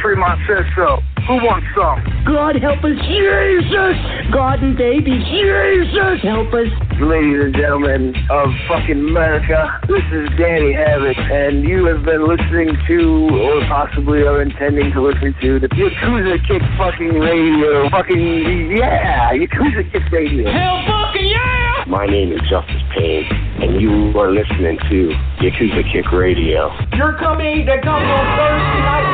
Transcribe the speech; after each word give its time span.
Tremont 0.00 0.40
says 0.46 0.64
so. 0.76 1.02
Who 1.26 1.34
wants 1.44 1.66
some? 1.76 2.00
God 2.24 2.56
help 2.56 2.80
us, 2.80 2.96
Jesus! 3.04 3.96
God 4.32 4.64
and 4.64 4.78
baby, 4.78 5.20
Jesus 5.28 6.24
help 6.24 6.48
us! 6.56 6.72
Ladies 6.96 7.44
and 7.44 7.54
gentlemen 7.54 8.16
of 8.30 8.48
fucking 8.64 9.12
America, 9.12 9.80
this 9.88 10.04
is 10.08 10.28
Danny 10.40 10.72
Havoc, 10.72 11.18
and 11.18 11.68
you 11.68 11.84
have 11.84 12.00
been 12.04 12.24
listening 12.24 12.72
to, 12.88 12.98
or 13.28 13.60
possibly 13.68 14.24
are 14.24 14.40
intending 14.40 14.88
to 14.92 15.04
listen 15.04 15.36
to, 15.42 15.60
the 15.60 15.68
Yakuza 15.68 16.40
Kick 16.48 16.62
fucking 16.80 17.20
radio. 17.20 17.90
Fucking, 17.90 18.72
yeah, 18.72 19.36
Yakuza 19.36 19.84
Kick 19.92 20.08
radio. 20.10 20.48
Hell 20.48 20.80
fucking 20.88 21.28
yeah! 21.28 21.84
My 21.86 22.06
name 22.06 22.32
is 22.32 22.40
Justice 22.48 22.82
Payne, 22.96 23.28
and 23.60 23.80
you 23.82 24.14
are 24.18 24.30
listening 24.30 24.78
to 24.88 25.10
Yakuza 25.42 25.82
Kick 25.92 26.12
Radio. 26.12 26.70
Your 26.94 27.18
company 27.18 27.66
that 27.66 27.82
comes 27.82 28.06
on 28.06 28.24
Thursday 28.38 28.80
night 28.86 29.06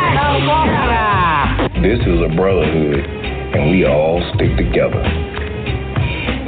in 1.72 1.82
This 1.82 2.00
is 2.04 2.20
a 2.20 2.30
brotherhood, 2.36 3.00
and 3.00 3.70
we 3.70 3.86
all 3.86 4.20
stick 4.36 4.52
together. 4.60 5.01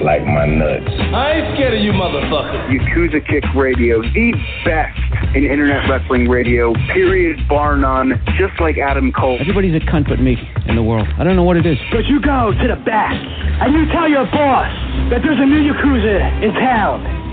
Like 0.05 0.29
my 0.29 0.45
nuts. 0.45 0.93
I 1.17 1.41
ain't 1.41 1.57
scared 1.57 1.73
of 1.73 1.81
you 1.81 1.93
motherfuckers. 1.93 2.69
Yakuza 2.69 3.27
Kick 3.27 3.45
Radio, 3.57 4.03
the 4.03 4.33
best 4.63 5.01
in 5.35 5.45
internet 5.45 5.89
wrestling 5.89 6.29
radio, 6.29 6.75
period, 6.93 7.41
bar 7.49 7.77
none, 7.77 8.13
just 8.37 8.61
like 8.61 8.77
Adam 8.77 9.11
Cole. 9.11 9.39
Everybody's 9.41 9.75
a 9.75 9.85
cunt 9.89 10.07
but 10.09 10.21
me 10.21 10.37
in 10.69 10.77
the 10.77 10.83
world. 10.83 11.09
I 11.19 11.25
don't 11.25 11.35
know 11.35 11.45
what 11.45 11.57
it 11.57 11.65
is. 11.65 11.79
But 11.91 12.05
you 12.05 12.21
go 12.21 12.53
to 12.53 12.69
the 12.69 12.77
back, 12.85 13.17
and 13.17 13.73
you 13.73 13.91
tell 13.91 14.07
your 14.07 14.27
boss 14.27 14.69
that 15.09 15.25
there's 15.25 15.41
a 15.41 15.47
new 15.49 15.73
Yakuza 15.73 16.45
in 16.45 16.53
town. 16.53 17.26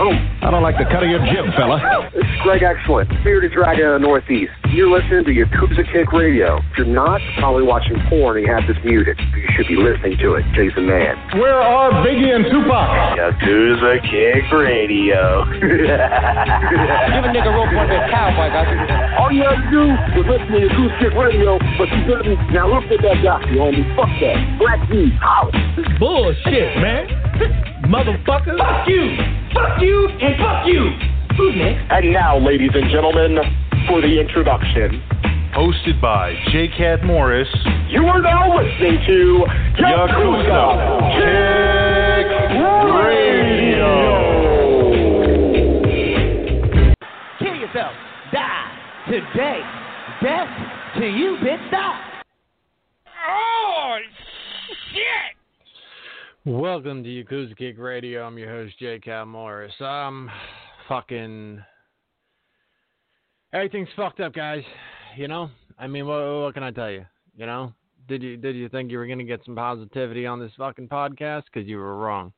Oh, 0.00 0.12
I 0.42 0.50
don't 0.50 0.62
like 0.62 0.78
the 0.78 0.84
cut 0.84 1.02
of 1.02 1.10
your 1.10 1.20
jib, 1.26 1.52
fella. 1.54 2.08
this 2.14 2.24
is 2.24 2.40
Greg 2.42 2.62
Excellent, 2.62 3.08
Bearded 3.22 3.52
Dragon 3.52 3.86
of 3.86 4.00
the 4.00 4.06
Northeast. 4.06 4.52
You're 4.72 4.88
listening 4.88 5.28
to 5.28 5.32
Yakuza 5.36 5.84
Kick 5.92 6.16
Radio. 6.16 6.56
If 6.72 6.78
you're 6.80 6.86
not, 6.88 7.20
probably 7.36 7.62
watching 7.62 7.92
porn 8.08 8.38
and 8.40 8.46
you 8.46 8.52
have 8.56 8.64
this 8.64 8.80
muted. 8.82 9.20
You 9.20 9.44
should 9.52 9.68
be 9.68 9.76
listening 9.76 10.16
to 10.24 10.40
it. 10.40 10.48
Jason 10.56 10.88
Mann. 10.88 11.12
Where 11.36 11.60
are 11.60 11.92
Biggie 12.00 12.32
and 12.32 12.48
Tupac? 12.48 12.88
Yakuza 13.20 14.00
Kick 14.00 14.48
Radio. 14.48 15.44
Give 15.60 17.20
a 17.20 17.30
nigga 17.36 17.52
rope 17.52 17.68
on 17.68 17.84
that 17.84 18.08
cowboy, 18.08 18.48
guys. 18.48 18.72
All 19.20 19.28
you 19.28 19.44
have 19.44 19.60
to 19.60 19.68
do 19.68 19.84
is 20.16 20.24
listen 20.24 20.48
to 20.48 20.64
Yakuza 20.64 20.96
Kick 21.04 21.12
Radio, 21.20 21.60
but 21.76 21.92
you 21.92 22.00
didn't. 22.08 22.40
Now 22.56 22.64
look 22.72 22.88
at 22.88 23.04
that 23.04 23.20
guy, 23.20 23.44
you 23.52 23.60
homie. 23.60 23.84
Fuck 23.92 24.08
that. 24.24 24.40
Black 24.56 24.80
D, 24.88 25.12
holla. 25.20 25.52
Bullshit, 26.00 26.80
man. 26.80 27.12
Motherfucker. 27.92 28.56
Fuck 28.56 28.88
you. 28.88 29.20
Fuck 29.52 29.84
you 29.84 30.08
and 30.16 30.32
fuck 30.40 30.64
you. 30.64 30.96
Who's 31.36 31.60
next? 31.60 31.92
And 31.92 32.12
now, 32.12 32.40
ladies 32.40 32.72
and 32.72 32.88
gentlemen, 32.88 33.36
for 33.88 34.00
the 34.00 34.20
introduction. 34.20 35.02
Hosted 35.54 36.00
by 36.00 36.34
J. 36.50 36.68
Cal 36.76 36.98
Morris. 37.04 37.48
You 37.88 38.06
are 38.06 38.22
now 38.22 38.56
listening 38.56 38.98
to 39.06 39.44
Yakuza 39.78 41.00
Kick 41.12 42.28
Radio. 42.96 43.92
Kill 47.38 47.54
yourself. 47.54 47.92
Die. 48.32 48.70
Today. 49.08 49.60
Death 50.22 50.48
to 50.98 51.06
you, 51.06 51.36
bitch. 51.42 51.70
Die. 51.70 52.00
Oh, 53.28 53.98
shit. 54.92 55.36
Welcome 56.46 57.04
to 57.04 57.10
Yakuza 57.10 57.56
Kick 57.56 57.78
Radio. 57.78 58.26
I'm 58.26 58.38
your 58.38 58.48
host, 58.48 58.78
J. 58.78 58.98
Cal 59.00 59.26
Morris. 59.26 59.74
Um, 59.80 60.30
fucking. 60.88 61.62
Everything's 63.52 63.88
fucked 63.94 64.20
up, 64.20 64.32
guys. 64.32 64.62
You 65.16 65.28
know? 65.28 65.50
I 65.78 65.86
mean, 65.86 66.06
what, 66.06 66.20
what 66.42 66.54
can 66.54 66.62
I 66.62 66.70
tell 66.70 66.90
you? 66.90 67.04
You 67.36 67.46
know? 67.46 67.72
Did 68.08 68.22
you 68.22 68.36
did 68.36 68.56
you 68.56 68.68
think 68.68 68.90
you 68.90 68.98
were 68.98 69.06
gonna 69.06 69.24
get 69.24 69.44
some 69.44 69.54
positivity 69.54 70.26
on 70.26 70.40
this 70.40 70.50
fucking 70.58 70.88
podcast? 70.88 71.44
Because 71.52 71.68
you 71.68 71.76
were 71.76 71.96
wrong. 71.96 72.32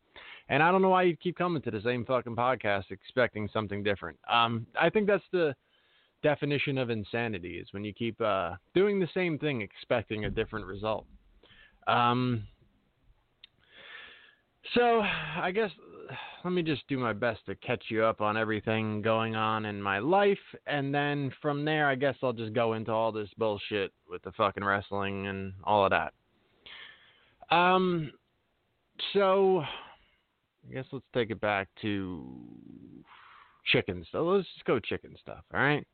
And 0.48 0.62
I 0.62 0.70
don't 0.70 0.82
know 0.82 0.90
why 0.90 1.04
you 1.04 1.16
keep 1.16 1.38
coming 1.38 1.62
to 1.62 1.70
the 1.70 1.80
same 1.80 2.04
fucking 2.04 2.36
podcast 2.36 2.90
expecting 2.90 3.48
something 3.52 3.82
different. 3.82 4.18
Um, 4.30 4.66
I 4.78 4.90
think 4.90 5.06
that's 5.06 5.24
the 5.32 5.54
definition 6.22 6.78
of 6.78 6.90
insanity 6.90 7.58
is 7.58 7.68
when 7.70 7.84
you 7.84 7.94
keep 7.94 8.20
uh, 8.20 8.54
doing 8.74 9.00
the 9.00 9.08
same 9.14 9.38
thing 9.38 9.62
expecting 9.62 10.26
a 10.26 10.30
different 10.30 10.66
result. 10.66 11.06
Um, 11.86 12.46
so 14.74 15.00
I 15.00 15.50
guess 15.50 15.70
let 16.44 16.52
me 16.52 16.62
just 16.62 16.86
do 16.88 16.98
my 16.98 17.12
best 17.12 17.44
to 17.46 17.54
catch 17.56 17.84
you 17.88 18.04
up 18.04 18.20
on 18.20 18.36
everything 18.36 19.02
going 19.02 19.34
on 19.36 19.64
in 19.64 19.80
my 19.80 19.98
life, 19.98 20.38
and 20.66 20.94
then 20.94 21.32
from 21.40 21.64
there, 21.64 21.88
I 21.88 21.94
guess 21.94 22.16
I'll 22.22 22.32
just 22.32 22.52
go 22.52 22.74
into 22.74 22.92
all 22.92 23.12
this 23.12 23.28
bullshit 23.38 23.92
with 24.08 24.22
the 24.22 24.32
fucking 24.32 24.64
wrestling 24.64 25.26
and 25.26 25.52
all 25.64 25.84
of 25.84 25.90
that. 25.90 26.12
Um, 27.54 28.12
so 29.12 29.60
I 29.60 30.72
guess 30.72 30.86
let's 30.92 31.04
take 31.14 31.30
it 31.30 31.40
back 31.40 31.68
to 31.82 32.24
chicken 33.72 34.04
stuff. 34.08 34.22
Let's 34.24 34.48
just 34.54 34.64
go 34.64 34.78
chicken 34.78 35.16
stuff. 35.20 35.44
All 35.52 35.60
right. 35.60 35.86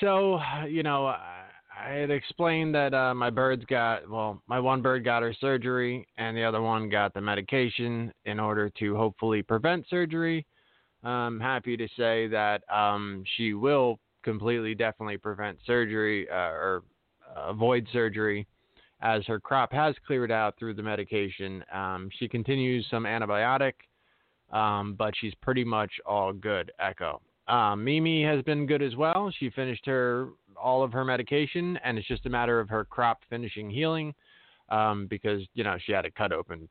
So 0.00 0.40
you 0.68 0.82
know, 0.82 1.06
I, 1.06 1.44
I 1.84 1.90
had 1.94 2.10
explained 2.10 2.74
that 2.76 2.94
uh, 2.94 3.12
my 3.12 3.28
birds 3.30 3.64
got 3.64 4.08
well, 4.08 4.40
my 4.46 4.60
one 4.60 4.82
bird 4.82 5.04
got 5.04 5.22
her 5.22 5.34
surgery, 5.40 6.06
and 6.16 6.36
the 6.36 6.44
other 6.44 6.62
one 6.62 6.88
got 6.88 7.12
the 7.12 7.20
medication 7.20 8.12
in 8.24 8.38
order 8.38 8.70
to 8.78 8.96
hopefully 8.96 9.42
prevent 9.42 9.88
surgery. 9.88 10.46
I'm 11.02 11.40
happy 11.40 11.76
to 11.76 11.88
say 11.96 12.28
that 12.28 12.62
um, 12.72 13.24
she 13.36 13.54
will 13.54 13.98
completely, 14.22 14.76
definitely 14.76 15.18
prevent 15.18 15.58
surgery 15.66 16.30
uh, 16.30 16.34
or 16.34 16.82
avoid 17.34 17.88
surgery, 17.92 18.46
as 19.00 19.26
her 19.26 19.40
crop 19.40 19.72
has 19.72 19.96
cleared 20.06 20.30
out 20.30 20.56
through 20.58 20.74
the 20.74 20.82
medication. 20.82 21.64
Um, 21.72 22.08
she 22.18 22.28
continues 22.28 22.86
some 22.90 23.04
antibiotic, 23.04 23.72
um, 24.52 24.94
but 24.94 25.14
she's 25.20 25.34
pretty 25.42 25.64
much 25.64 25.90
all 26.06 26.32
good. 26.32 26.70
Echo. 26.78 27.20
Um, 27.48 27.84
Mimi 27.84 28.22
has 28.24 28.42
been 28.42 28.66
good 28.66 28.82
as 28.82 28.94
well. 28.96 29.32
She 29.38 29.50
finished 29.50 29.84
her 29.86 30.28
all 30.56 30.82
of 30.82 30.92
her 30.92 31.04
medication, 31.04 31.78
and 31.84 31.98
it's 31.98 32.06
just 32.06 32.26
a 32.26 32.30
matter 32.30 32.60
of 32.60 32.68
her 32.68 32.84
crop 32.84 33.22
finishing 33.28 33.68
healing, 33.68 34.14
um, 34.68 35.06
because 35.08 35.42
you 35.54 35.64
know 35.64 35.76
she 35.84 35.92
had 35.92 36.04
it 36.04 36.14
cut 36.14 36.32
open 36.32 36.68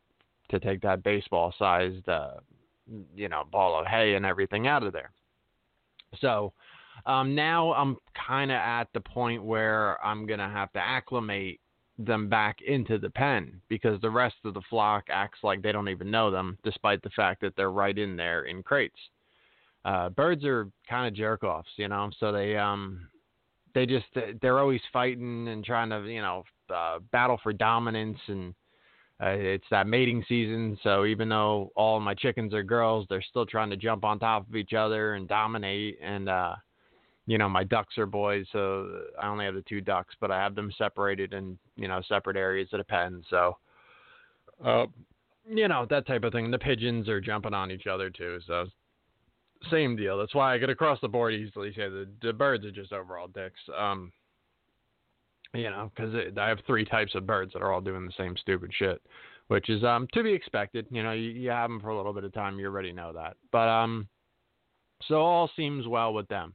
to 0.50 0.60
take 0.60 0.82
that 0.82 1.04
baseball-sized, 1.04 2.08
uh, 2.10 2.36
you 3.16 3.30
know, 3.30 3.44
ball 3.52 3.80
of 3.80 3.88
hay 3.88 4.16
and 4.16 4.26
everything 4.26 4.68
out 4.68 4.84
of 4.84 4.92
there. 4.92 5.12
So 6.20 6.52
um, 7.06 7.36
now 7.36 7.74
I'm 7.74 7.98
kind 8.28 8.52
of 8.52 8.56
at 8.56 8.88
the 8.94 9.00
point 9.00 9.44
where 9.44 10.04
I'm 10.06 10.26
gonna 10.26 10.50
have 10.50 10.72
to 10.74 10.80
acclimate 10.80 11.60
them 11.98 12.30
back 12.30 12.58
into 12.66 12.98
the 12.98 13.10
pen 13.10 13.62
because 13.70 14.00
the 14.02 14.10
rest 14.10 14.36
of 14.46 14.54
the 14.54 14.62
flock 14.70 15.06
acts 15.10 15.40
like 15.44 15.62
they 15.62 15.72
don't 15.72 15.90
even 15.90 16.10
know 16.10 16.32
them, 16.32 16.58
despite 16.64 17.02
the 17.02 17.10
fact 17.12 17.42
that 17.42 17.56
they're 17.56 17.72
right 17.72 17.98
in 17.98 18.16
there 18.16 18.44
in 18.44 18.64
crates 18.64 19.00
uh, 19.86 20.10
birds 20.10 20.46
are 20.46 20.70
kind 20.90 21.08
of 21.08 21.14
jerk 21.14 21.44
offs, 21.44 21.70
you 21.78 21.88
know. 21.88 22.10
So 22.20 22.32
they 22.32 22.58
um 22.58 23.08
they 23.74 23.86
just 23.86 24.06
they're 24.42 24.60
always 24.60 24.82
fighting 24.92 25.48
and 25.48 25.64
trying 25.64 25.90
to 25.90 26.02
you 26.12 26.22
know 26.22 26.44
uh, 26.74 27.00
battle 27.12 27.40
for 27.42 27.54
dominance 27.54 28.20
and 28.28 28.54
uh, 29.22 29.30
it's 29.30 29.66
that 29.70 29.86
mating 29.86 30.26
season. 30.28 30.78
So 30.82 31.06
even 31.06 31.30
though 31.30 31.72
all 31.76 32.00
my 32.00 32.16
chickens 32.16 32.56
are 32.56 32.64
girls, 32.64 33.06
they're 33.08 33.22
still 33.22 33.46
trying 33.46 33.70
to 33.70 33.78
jump 33.78 34.04
on 34.04 34.18
top 34.18 34.50
of 34.50 34.56
each 34.56 34.74
other 34.74 35.14
and 35.14 35.28
dominate. 35.28 36.00
And 36.02 36.28
uh, 36.28 36.56
you 37.28 37.38
know, 37.38 37.48
my 37.48 37.64
ducks 37.64 37.98
are 37.98 38.08
boys, 38.08 38.46
so 38.52 39.04
I 39.22 39.28
only 39.28 39.46
have 39.46 39.54
the 39.54 39.62
two 39.62 39.80
ducks, 39.80 40.16
but 40.20 40.32
I 40.32 40.42
have 40.42 40.56
them 40.56 40.74
separated 40.78 41.34
in, 41.34 41.58
you 41.76 41.88
know, 41.88 42.02
separate 42.08 42.36
areas 42.36 42.70
of 42.74 42.80
the 42.80 42.84
pen. 42.84 43.24
So, 43.30 43.58
uh, 44.66 44.88
you 45.48 45.68
know, 45.68 45.86
that 45.90 46.08
type 46.08 46.24
of 46.24 46.34
thing. 46.34 46.50
The 46.50 46.58
pigeons 46.58 47.08
are 47.08 47.22
jumping 47.22 47.54
on 47.54 47.70
each 47.70 47.86
other 47.86 48.10
too. 48.10 48.40
So, 48.48 48.66
same 49.70 49.96
deal. 49.96 50.18
That's 50.18 50.36
why 50.36 50.54
I 50.54 50.58
get 50.58 50.70
across 50.70 51.00
the 51.02 51.08
board 51.08 51.34
easily 51.34 51.72
say 51.74 51.90
the, 51.90 52.08
the 52.22 52.34
birds 52.34 52.66
are 52.66 52.72
just 52.72 52.94
overall 52.94 53.28
dicks. 53.28 53.60
Um, 53.78 54.12
you 55.54 55.70
know, 55.70 55.92
because 55.94 56.16
I 56.38 56.48
have 56.48 56.60
three 56.66 56.86
types 56.86 57.14
of 57.16 57.28
birds 57.28 57.54
that 57.54 57.62
are 57.62 57.72
all 57.72 57.82
doing 57.82 58.06
the 58.06 58.14
same 58.18 58.36
stupid 58.38 58.72
shit, 58.74 59.02
which 59.48 59.70
is 59.70 59.84
um 59.84 60.08
to 60.14 60.24
be 60.24 60.32
expected. 60.32 60.88
You 60.90 61.04
know, 61.04 61.12
you, 61.12 61.30
you 61.30 61.50
have 61.50 61.70
them 61.70 61.82
for 61.82 61.90
a 61.90 61.98
little 61.98 62.14
bit 62.14 62.24
of 62.24 62.34
time, 62.34 62.60
you 62.60 62.68
already 62.68 62.94
know 62.94 63.12
that. 63.14 63.36
But 63.52 63.68
um, 63.68 64.08
so 65.08 65.16
all 65.16 65.50
seems 65.56 65.88
well 65.88 66.14
with 66.14 66.28
them. 66.28 66.54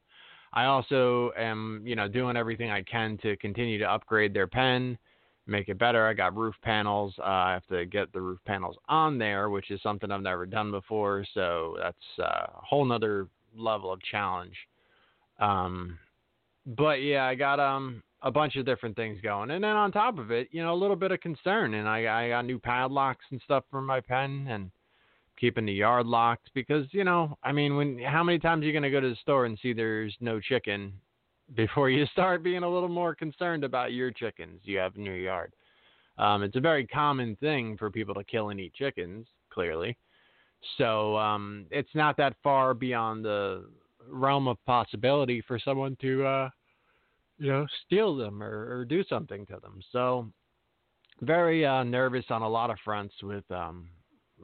I 0.52 0.64
also 0.64 1.32
am, 1.36 1.82
you 1.84 1.96
know, 1.96 2.08
doing 2.08 2.36
everything 2.36 2.70
I 2.70 2.82
can 2.82 3.18
to 3.18 3.36
continue 3.36 3.78
to 3.78 3.90
upgrade 3.90 4.32
their 4.32 4.46
pen, 4.46 4.96
make 5.46 5.68
it 5.68 5.78
better. 5.78 6.06
I 6.06 6.12
got 6.12 6.36
roof 6.36 6.54
panels. 6.62 7.14
Uh, 7.18 7.22
I 7.22 7.52
have 7.52 7.66
to 7.66 7.86
get 7.86 8.12
the 8.12 8.20
roof 8.20 8.38
panels 8.46 8.76
on 8.88 9.18
there, 9.18 9.50
which 9.50 9.70
is 9.70 9.80
something 9.82 10.10
I've 10.10 10.22
never 10.22 10.46
done 10.46 10.70
before. 10.70 11.24
So 11.34 11.76
that's 11.80 12.18
a 12.18 12.50
whole 12.54 12.84
nother 12.84 13.28
level 13.56 13.92
of 13.92 14.00
challenge. 14.02 14.56
Um, 15.38 15.98
but 16.66 17.02
yeah, 17.02 17.24
I 17.24 17.34
got 17.34 17.60
um 17.60 18.02
a 18.22 18.30
bunch 18.30 18.56
of 18.56 18.66
different 18.66 18.96
things 18.96 19.20
going, 19.22 19.50
and 19.50 19.62
then 19.62 19.76
on 19.76 19.92
top 19.92 20.18
of 20.18 20.30
it, 20.30 20.48
you 20.50 20.62
know, 20.62 20.74
a 20.74 20.76
little 20.76 20.96
bit 20.96 21.12
of 21.12 21.20
concern, 21.20 21.74
and 21.74 21.88
I 21.88 22.24
I 22.24 22.28
got 22.30 22.44
new 22.44 22.58
padlocks 22.58 23.24
and 23.30 23.40
stuff 23.44 23.64
for 23.70 23.80
my 23.80 24.00
pen, 24.00 24.46
and 24.48 24.70
keeping 25.38 25.66
the 25.66 25.72
yard 25.72 26.06
locked 26.06 26.50
because 26.54 26.86
you 26.92 27.04
know 27.04 27.36
I 27.42 27.52
mean 27.52 27.76
when 27.76 27.98
how 27.98 28.24
many 28.24 28.38
times 28.38 28.62
are 28.62 28.66
you 28.66 28.72
gonna 28.72 28.90
go 28.90 29.00
to 29.00 29.10
the 29.10 29.16
store 29.16 29.44
and 29.44 29.58
see 29.60 29.72
there's 29.72 30.16
no 30.20 30.40
chicken 30.40 30.94
before 31.54 31.90
you 31.90 32.06
start 32.06 32.42
being 32.42 32.62
a 32.62 32.68
little 32.68 32.88
more 32.88 33.14
concerned 33.14 33.64
about 33.64 33.92
your 33.92 34.10
chickens 34.10 34.60
you 34.64 34.78
have 34.78 34.96
in 34.96 35.04
your 35.04 35.16
yard. 35.16 35.52
Um, 36.18 36.42
it's 36.42 36.56
a 36.56 36.60
very 36.60 36.86
common 36.86 37.36
thing 37.36 37.76
for 37.76 37.90
people 37.90 38.14
to 38.14 38.24
kill 38.24 38.50
and 38.50 38.58
eat 38.58 38.74
chickens, 38.74 39.26
clearly. 39.50 39.96
So 40.78 41.16
um, 41.16 41.66
it's 41.70 41.94
not 41.94 42.16
that 42.16 42.34
far 42.42 42.74
beyond 42.74 43.24
the 43.24 43.68
realm 44.08 44.48
of 44.48 44.56
possibility 44.64 45.42
for 45.46 45.58
someone 45.58 45.96
to, 46.00 46.24
uh, 46.24 46.50
you 47.38 47.48
know, 47.48 47.66
steal 47.84 48.16
them 48.16 48.42
or, 48.42 48.78
or, 48.78 48.84
do 48.84 49.04
something 49.04 49.44
to 49.46 49.58
them. 49.60 49.80
So 49.92 50.30
very 51.20 51.66
uh, 51.66 51.82
nervous 51.82 52.24
on 52.30 52.42
a 52.42 52.48
lot 52.48 52.70
of 52.70 52.78
fronts 52.84 53.14
with 53.22 53.44
um, 53.50 53.88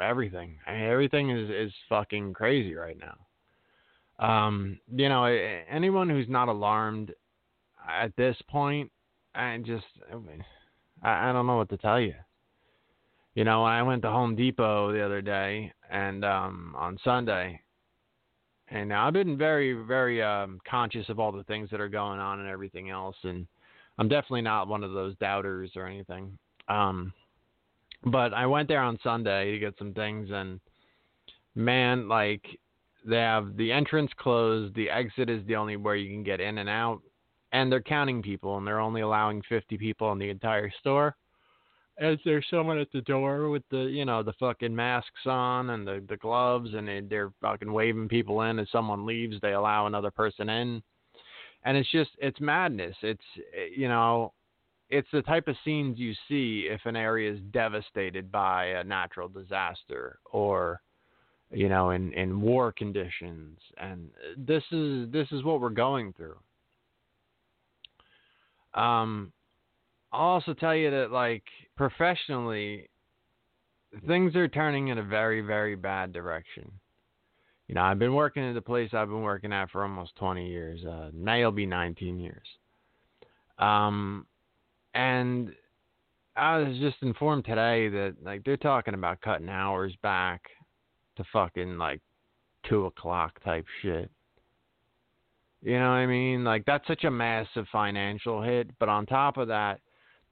everything. 0.01 0.59
I 0.67 0.73
mean, 0.73 0.83
everything 0.83 1.31
is 1.31 1.49
is 1.51 1.73
fucking 1.89 2.35
crazy 2.35 2.75
right 2.75 2.99
now. 2.99 3.17
Um, 4.19 4.79
you 4.94 5.09
know, 5.09 5.25
anyone 5.25 6.09
who's 6.09 6.29
not 6.29 6.49
alarmed 6.49 7.12
at 7.88 8.14
this 8.17 8.37
point, 8.49 8.91
I 9.35 9.59
just, 9.64 9.87
I, 11.03 11.31
I 11.31 11.32
don't 11.32 11.47
know 11.47 11.56
what 11.56 11.70
to 11.70 11.76
tell 11.76 12.00
you. 12.00 12.14
You 13.35 13.44
know, 13.44 13.64
I 13.64 13.82
went 13.82 14.03
to 14.03 14.11
Home 14.11 14.37
Depot 14.37 14.93
the 14.93 15.03
other 15.03 15.23
day 15.23 15.73
and 15.91 16.25
um 16.25 16.75
on 16.76 16.99
Sunday, 17.03 17.61
and 18.69 18.93
I've 18.93 19.14
been 19.14 19.38
very, 19.38 19.73
very 19.73 20.23
um 20.23 20.61
conscious 20.69 21.08
of 21.08 21.19
all 21.19 21.32
the 21.32 21.44
things 21.44 21.70
that 21.70 21.81
are 21.81 21.88
going 21.88 22.20
on 22.20 22.41
and 22.41 22.49
everything 22.49 22.91
else, 22.91 23.17
and 23.23 23.47
I'm 23.99 24.08
definitely 24.08 24.43
not 24.43 24.69
one 24.69 24.85
of 24.85 24.93
those 24.93 25.17
doubters 25.17 25.70
or 25.76 25.87
anything. 25.87 26.37
Um, 26.69 27.12
but 28.05 28.35
I 28.35 28.47
went 28.47 28.69
there 28.69 28.82
on 28.82 28.99
Sunday 29.03 29.53
to 29.53 29.58
get 29.58 29.79
some 29.79 29.94
things, 29.94 30.29
and 30.31 30.61
man, 31.55 32.08
like 32.08 32.44
they 33.05 33.17
have 33.17 33.57
the 33.57 33.73
entrance 33.73 34.11
closed, 34.17 34.75
the 34.75 34.91
exit 34.91 35.29
is 35.29 35.45
the 35.47 35.57
only 35.57 35.77
where 35.77 35.97
you 35.97 36.11
can 36.11 36.23
get 36.23 36.41
in 36.41 36.59
and 36.59 36.69
out, 36.69 37.01
and 37.53 37.71
they're 37.71 37.83
counting 37.83 38.23
people, 38.23 38.59
and 38.59 38.67
they're 38.67 38.81
only 38.81 39.01
allowing 39.01 39.43
50 39.49 39.77
people 39.79 40.13
in 40.13 40.19
the 40.19 40.31
entire 40.31 40.71
store. 40.81 41.17
As 41.99 42.19
there's 42.25 42.47
someone 42.51 42.79
at 42.79 42.91
the 42.93 43.03
door 43.03 43.51
with 43.51 43.63
the, 43.71 43.83
you 43.83 44.05
know, 44.05 44.23
the 44.23 44.33
fucking 44.41 44.75
masks 44.75 45.27
on 45.27 45.71
and 45.71 45.87
the 45.87 46.03
the 46.09 46.17
gloves, 46.17 46.71
and 46.75 46.89
they, 46.89 47.01
they're 47.01 47.33
fucking 47.43 47.71
waving 47.71 48.09
people 48.09 48.43
in. 48.43 48.59
As 48.59 48.71
someone 48.73 49.05
leaves, 49.05 49.37
they 49.43 49.53
allow 49.53 49.87
another 49.87 50.11
person 50.11 50.49
in, 50.49 50.83
and 51.65 51.77
it's 51.77 51.91
just 51.91 52.11
it's 52.19 52.41
madness. 52.41 52.97
It's 53.03 53.23
eh, 53.55 53.69
you 53.77 53.89
know 53.89 54.33
it's 54.93 55.09
the 55.11 55.23
type 55.23 55.49
of 55.49 55.57
scenes 55.65 55.99
you 55.99 56.13
see 56.29 56.69
if 56.71 56.81
an 56.85 56.97
area 56.97 57.33
is 57.33 57.41
devastated 57.51 58.31
by 58.31 58.67
a 58.67 58.85
natural 58.85 59.27
disaster 59.27 60.19
or 60.31 60.81
you 61.53 61.69
know 61.69 61.91
in 61.91 62.13
in 62.13 62.41
war 62.41 62.73
conditions. 62.73 63.59
And 63.79 64.11
this 64.37 64.63
is 64.73 65.11
this 65.13 65.29
is 65.33 65.45
what 65.45 65.61
we're 65.61 65.71
going 65.71 66.15
through. 66.15 66.39
Um 68.75 69.33
I'll 70.13 70.21
also 70.21 70.55
tell 70.55 70.75
you 70.75 70.91
that 70.91 71.11
like 71.11 71.45
professionally 71.77 72.89
things 74.07 74.35
are 74.37 74.49
turning 74.49 74.89
in 74.89 74.99
a 74.99 75.03
very 75.03 75.43
very 75.43 75.77
bad 75.77 76.13
direction. 76.13 76.71
You 77.69 77.75
know 77.75 77.83
I've 77.83 77.99
been 77.99 78.15
working 78.15 78.49
at 78.49 78.55
the 78.55 78.63
place 78.63 78.91
I've 78.93 79.09
been 79.09 79.23
working 79.23 79.53
at 79.53 79.71
for 79.71 79.83
almost 79.83 80.17
20 80.17 80.49
years. 80.49 80.85
Uh 80.85 81.11
May 81.13 81.45
will 81.45 81.53
be 81.53 81.67
19 81.67 82.19
years. 82.19 82.47
Um 83.59 84.27
and 84.95 85.53
I 86.35 86.59
was 86.59 86.79
just 86.79 86.97
informed 87.03 87.45
today 87.45 87.89
that 87.91 88.17
like 88.23 88.43
they're 88.45 88.57
talking 88.57 88.95
about 88.95 89.21
cutting 89.21 89.51
hours 89.51 89.95
back 90.03 90.43
to 91.23 91.29
fucking 91.33 91.79
like 91.79 92.01
two 92.69 92.87
o'clock 92.87 93.43
type 93.45 93.67
shit. 93.83 94.11
You 95.63 95.79
know 95.79 95.91
what 95.91 95.97
I 95.97 96.07
mean? 96.07 96.45
Like 96.45 96.65
that's 96.65 96.87
such 96.87 97.05
a 97.05 97.11
massive 97.11 97.67
financial 97.71 98.43
hit, 98.43 98.71
but 98.79 98.89
on 98.89 99.07
top 99.07 99.37
of 99.37 99.49
that, 99.49 99.81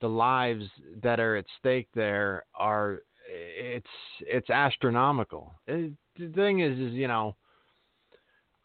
the 0.01 0.09
lives 0.09 0.65
that 1.03 1.19
are 1.19 1.37
at 1.37 1.45
stake 1.59 1.87
there 1.93 2.43
are 2.55 2.99
it's 3.29 3.85
it's 4.21 4.49
astronomical. 4.49 5.53
It, 5.67 5.93
the 6.17 6.29
thing 6.29 6.59
is 6.59 6.77
is 6.77 6.93
you 6.93 7.07
know 7.07 7.35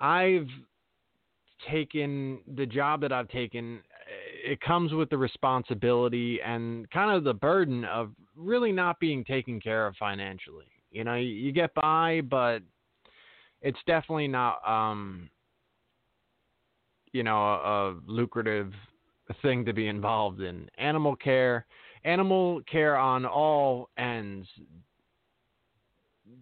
I've 0.01 0.49
taken 1.71 2.41
the 2.57 2.67
job 2.67 3.01
that 3.03 3.13
I've 3.13 3.29
taken 3.29 3.81
uh, 3.93 4.53
it 4.53 4.61
comes 4.61 4.93
with 4.93 5.11
the 5.11 5.19
responsibility 5.19 6.41
and 6.45 6.91
kind 6.91 7.17
of 7.17 7.25
the 7.25 7.35
burden 7.35 7.85
of 7.85 8.11
really 8.35 8.73
not 8.73 8.99
being 8.99 9.25
taken 9.25 9.61
care 9.61 9.87
of 9.87 9.95
financially. 9.97 10.67
You 10.97 11.05
know, 11.05 11.17
you 11.17 11.53
get 11.53 11.75
by, 11.75 12.23
but 12.23 12.61
it's 13.61 13.79
definitely 13.87 14.29
not, 14.29 14.67
um, 14.67 15.29
you 17.13 17.23
know, 17.23 17.37
a, 17.37 17.91
a 17.91 17.97
lucrative 18.07 18.73
thing 19.43 19.67
to 19.67 19.75
be 19.75 19.89
involved 19.89 20.41
in. 20.41 20.71
Animal 20.79 21.15
care, 21.15 21.67
animal 22.05 22.63
care 22.63 22.97
on 22.97 23.27
all 23.27 23.91
ends 23.99 24.49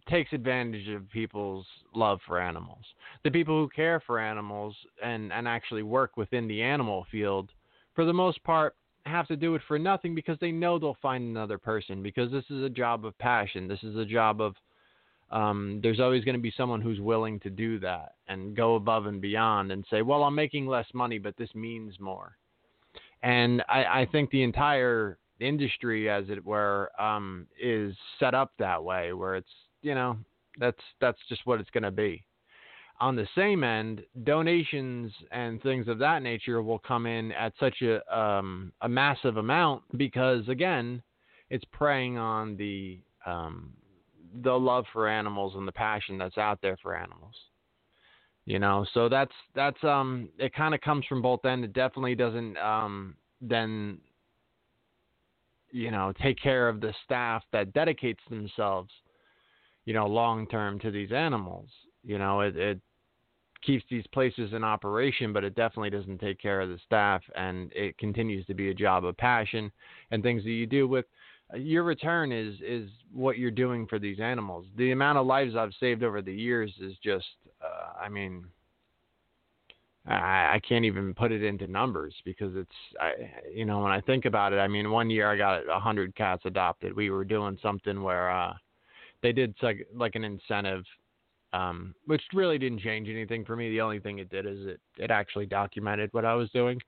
takes 0.09 0.33
advantage 0.33 0.87
of 0.87 1.11
people's 1.11 1.67
love 1.93 2.21
for 2.25 2.41
animals. 2.41 2.85
The 3.25 3.33
people 3.33 3.61
who 3.61 3.69
care 3.69 4.01
for 4.07 4.21
animals 4.21 4.77
and, 5.03 5.33
and 5.33 5.49
actually 5.49 5.83
work 5.83 6.17
within 6.17 6.47
the 6.47 6.63
animal 6.63 7.07
field– 7.11 7.51
for 7.95 8.05
the 8.05 8.13
most 8.13 8.43
part, 8.45 8.75
have 9.07 9.27
to 9.29 9.37
do 9.37 9.55
it 9.55 9.63
for 9.69 9.79
nothing 9.79 10.15
because 10.15 10.39
they 10.41 10.53
know 10.53 10.79
they'll 10.79 10.97
find 11.03 11.25
another 11.25 11.59
person 11.59 12.03
because 12.03 12.31
this 12.31 12.45
is 12.51 12.63
a 12.63 12.69
job 12.69 13.05
of 13.05 13.17
passion. 13.19 13.69
This 13.69 13.83
is 13.83 13.97
a 13.97 14.05
job 14.05 14.41
of 14.41 14.55
um, 15.31 15.81
there's 15.83 16.01
always 16.01 16.25
going 16.25 16.37
to 16.37 16.43
be 16.43 16.53
someone 16.57 16.81
who's 16.81 17.01
willing 17.01 17.41
to 17.41 17.51
do 17.51 17.79
that 17.81 18.15
and 18.29 18.57
go 18.57 18.77
above 18.77 19.07
and 19.07 19.21
beyond 19.21 19.73
and 19.73 19.85
say, 19.91 20.03
well, 20.03 20.23
I'm 20.23 20.35
making 20.35 20.67
less 20.67 20.87
money, 20.95 21.19
but 21.19 21.37
this 21.37 21.55
means 21.55 21.99
more. 21.99 22.37
And 23.23 23.63
I, 23.69 23.85
I 24.03 24.09
think 24.11 24.31
the 24.31 24.43
entire 24.43 25.19
industry, 25.41 26.09
as 26.09 26.25
it 26.29 26.45
were, 26.45 26.91
um, 27.01 27.47
is 27.61 27.97
set 28.21 28.35
up 28.35 28.53
that 28.59 28.83
way 28.85 29.13
where 29.13 29.35
it's, 29.37 29.49
you 29.83 29.95
know, 29.95 30.19
that's, 30.59 30.81
that's 31.01 31.19
just 31.29 31.47
what 31.47 31.61
it's 31.61 31.71
going 31.71 31.83
to 31.83 31.91
be 31.91 32.25
on 33.01 33.17
the 33.17 33.27
same 33.35 33.65
end, 33.65 34.03
donations 34.23 35.13
and 35.33 35.61
things 35.63 35.89
of 35.89 35.99
that 35.99 36.23
nature 36.23 36.63
will 36.63 36.79
come 36.79 37.07
in 37.07 37.33
at 37.33 37.53
such 37.59 37.83
a 37.83 38.17
um, 38.17 38.73
a 38.83 38.89
massive 38.89 39.37
amount 39.37 39.83
because 39.97 40.49
again, 40.49 41.03
it's 41.51 41.65
preying 41.73 42.19
on 42.19 42.57
the 42.57 43.01
um, 43.27 43.73
the 44.43 44.53
love 44.53 44.85
for 44.93 45.09
animals 45.09 45.55
and 45.57 45.67
the 45.67 45.73
passion 45.73 46.19
that's 46.19 46.39
out 46.39 46.61
there 46.63 46.77
for 46.83 46.97
animals. 46.97 47.35
You 48.47 48.59
know, 48.59 48.87
so 48.95 49.09
that's 49.09 49.33
that's 49.55 49.83
um 49.83 50.29
it 50.39 50.55
kind 50.55 50.75
of 50.75 50.81
comes 50.81 51.05
from 51.07 51.23
both 51.23 51.45
ends. 51.45 51.65
It 51.65 51.73
definitely 51.73 52.15
doesn't 52.15 52.57
um 52.59 53.17
then 53.41 53.99
you 55.71 55.91
know 55.91 56.13
take 56.23 56.41
care 56.41 56.69
of 56.69 56.81
the 56.81 56.95
staff 57.05 57.43
that 57.53 57.73
dedicates 57.73 58.21
themselves 58.31 58.91
you 59.85 59.93
know 59.93 60.07
long 60.07 60.47
term 60.47 60.79
to 60.79 60.91
these 60.91 61.11
animals 61.11 61.69
you 62.05 62.19
know, 62.19 62.41
it, 62.41 62.57
it 62.57 62.81
keeps 63.65 63.85
these 63.91 64.07
places 64.13 64.53
in 64.53 64.63
operation, 64.63 65.33
but 65.33 65.45
it 65.45 65.55
definitely 65.55 65.91
doesn't 65.91 66.19
take 66.19 66.41
care 66.41 66.61
of 66.61 66.69
the 66.69 66.79
staff, 66.85 67.23
and 67.35 67.73
it 67.75 67.97
continues 67.99 68.45
to 68.47 68.55
be 68.55 68.71
a 68.71 68.75
job 68.75 69.05
of 69.05 69.17
passion 69.17 69.71
and 70.11 70.23
things 70.23 70.43
that 70.45 70.51
you 70.51 70.67
do 70.67 70.87
with 70.87 71.07
uh, 71.53 71.57
your 71.57 71.83
return 71.83 72.33
is 72.33 72.55
is 72.67 72.89
what 73.13 73.39
you're 73.39 73.51
doing 73.51 73.87
for 73.87 73.99
these 73.99 74.21
animals. 74.21 74.67
The 74.77 74.93
amount 74.93 75.19
of 75.19 75.27
lives 75.27 75.57
I've 75.57 75.73
saved 75.81 76.03
over 76.03 76.23
the 76.23 76.33
years 76.33 76.73
is 76.81 76.95
just, 77.03 77.27
uh, 77.63 78.03
I 78.03 78.09
mean, 78.09 78.47
I, 80.07 80.55
I 80.55 80.61
can't 80.67 80.85
even 80.85 81.15
put 81.15 81.33
it 81.33 81.43
into 81.43 81.67
numbers 81.67 82.15
because 82.25 82.55
it's 82.57 82.71
I 83.01 83.13
you 83.53 83.65
know 83.65 83.81
when 83.81 83.93
I 83.93 84.01
think 84.01 84.27
about 84.27 84.53
it 84.53 84.59
I 84.59 84.69
mean 84.69 84.91
one 84.91 85.11
year 85.11 85.31
I 85.31 85.37
got 85.37 85.63
a 85.69 85.81
hundred 85.81 86.15
cats 86.15 86.43
adopted 86.45 86.95
we 86.95 87.11
were 87.11 87.25
doing 87.25 87.59
something 87.63 88.03
where 88.03 88.31
uh 88.31 88.53
they 89.23 89.33
did 89.33 89.55
like 89.63 89.87
like 89.95 90.15
an 90.15 90.25
incentive 90.25 90.85
um 91.55 91.95
which 92.07 92.23
really 92.35 92.59
didn't 92.59 92.81
change 92.81 93.09
anything 93.09 93.45
for 93.45 93.57
me. 93.57 93.71
The 93.71 93.81
only 93.81 94.01
thing 94.01 94.19
it 94.19 94.29
did 94.29 94.47
is 94.47 94.67
it 94.67 94.81
it 94.99 95.11
actually 95.11 95.47
documented 95.47 96.11
what 96.13 96.25
I 96.25 96.35
was 96.35 96.51
doing. 96.51 96.81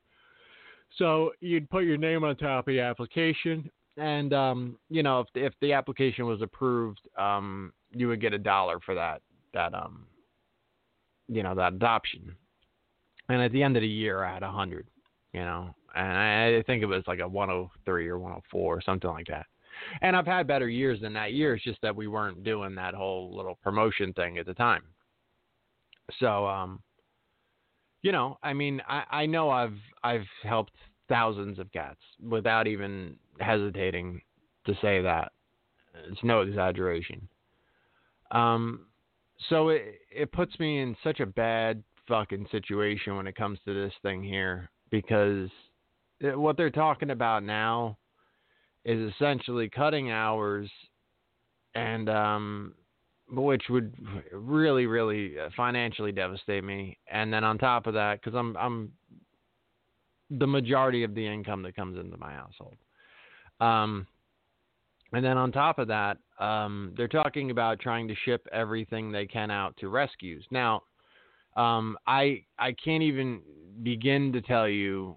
So 0.99 1.32
you'd 1.40 1.70
put 1.70 1.85
your 1.85 1.96
name 1.96 2.25
on 2.25 2.37
top 2.37 2.66
of 2.68 2.73
the 2.73 2.80
application 2.80 3.70
and 3.96 4.32
um 4.35 4.78
you 4.90 5.02
know 5.02 5.20
if 5.20 5.28
if 5.35 5.54
the 5.61 5.73
application 5.73 6.26
was 6.26 6.42
approved 6.42 7.00
um 7.16 7.73
you 7.92 8.08
would 8.08 8.20
get 8.20 8.35
a 8.35 8.38
dollar 8.38 8.78
for 8.80 8.94
that 8.94 9.23
that 9.54 9.73
um 9.73 10.06
you 11.28 11.42
know 11.42 11.54
that 11.54 11.75
adoption. 11.75 12.35
And 13.28 13.42
at 13.42 13.52
the 13.52 13.62
end 13.62 13.76
of 13.76 13.80
the 13.80 13.88
year, 13.88 14.23
I 14.23 14.35
had 14.35 14.44
a 14.44 14.50
hundred, 14.50 14.87
you 15.32 15.40
know, 15.40 15.75
and 15.96 16.06
I, 16.06 16.58
I 16.58 16.62
think 16.62 16.82
it 16.82 16.87
was 16.87 17.02
like 17.08 17.18
a 17.18 17.26
103 17.26 18.08
or 18.08 18.18
104 18.18 18.76
or 18.76 18.80
something 18.80 19.11
like 19.11 19.26
that. 19.26 19.46
And 20.00 20.16
I've 20.16 20.26
had 20.26 20.47
better 20.47 20.68
years 20.68 21.00
than 21.00 21.12
that 21.14 21.33
year. 21.33 21.54
It's 21.54 21.64
just 21.64 21.80
that 21.83 21.95
we 21.95 22.06
weren't 22.06 22.45
doing 22.45 22.75
that 22.75 22.95
whole 22.95 23.35
little 23.35 23.59
promotion 23.62 24.12
thing 24.12 24.38
at 24.38 24.47
the 24.47 24.54
time. 24.54 24.83
So, 26.18 26.47
um, 26.47 26.83
you 28.02 28.12
know, 28.12 28.38
I 28.42 28.52
mean, 28.52 28.80
I, 28.88 29.04
I 29.11 29.26
know 29.26 29.50
I've 29.50 29.78
I've 30.04 30.26
helped 30.42 30.73
thousands 31.09 31.59
of 31.59 31.73
cats 31.73 32.00
without 32.23 32.66
even 32.66 33.16
hesitating 33.40 34.21
to 34.66 34.75
say 34.80 35.02
that. 35.02 35.33
It's 36.09 36.23
no 36.23 36.42
exaggeration. 36.42 37.28
Um, 38.30 38.87
so 39.49 39.68
it 39.68 40.00
it 40.11 40.33
puts 40.33 40.59
me 40.59 40.80
in 40.80 40.97
such 41.02 41.21
a 41.21 41.26
bad 41.26 41.83
fucking 42.09 42.47
situation 42.50 43.16
when 43.16 43.26
it 43.26 43.35
comes 43.35 43.59
to 43.64 43.75
this 43.75 43.92
thing 44.02 44.23
here 44.23 44.71
because 44.90 45.49
what 46.21 46.56
they're 46.56 46.71
talking 46.71 47.11
about 47.11 47.42
now 47.42 47.99
is 48.87 49.12
essentially 49.12 49.69
cutting 49.69 50.11
hours 50.11 50.71
and 51.75 52.09
um 52.09 52.75
which 53.28 53.64
would 53.69 53.93
really 54.33 54.87
really 54.87 55.35
financially 55.57 56.12
devastate 56.12 56.62
me. 56.62 56.97
And 57.11 57.33
then 57.33 57.43
on 57.43 57.59
top 57.59 57.87
of 57.87 57.95
that 57.95 58.23
cuz 58.23 58.35
I'm 58.35 58.57
I'm 58.57 58.93
the 60.31 60.47
majority 60.47 61.02
of 61.02 61.14
the 61.14 61.26
income 61.26 61.62
that 61.62 61.76
comes 61.76 61.99
into 61.99 62.16
my 62.16 62.33
household. 62.33 62.76
Um 63.61 64.07
and 65.12 65.25
then 65.25 65.37
on 65.37 65.50
top 65.50 65.78
of 65.78 65.88
that 65.88 66.19
um 66.38 66.95
they're 66.97 67.09
talking 67.09 67.50
about 67.50 67.81
trying 67.81 68.07
to 68.07 68.14
ship 68.25 68.47
everything 68.52 69.11
they 69.11 69.26
can 69.26 69.50
out 69.50 69.76
to 69.78 69.88
rescues. 69.88 70.47
Now 70.50 70.85
um, 71.57 71.97
I 72.07 72.45
I 72.59 72.73
can't 72.73 73.02
even 73.02 73.40
begin 73.83 74.33
to 74.33 74.40
tell 74.43 74.69
you 74.69 75.16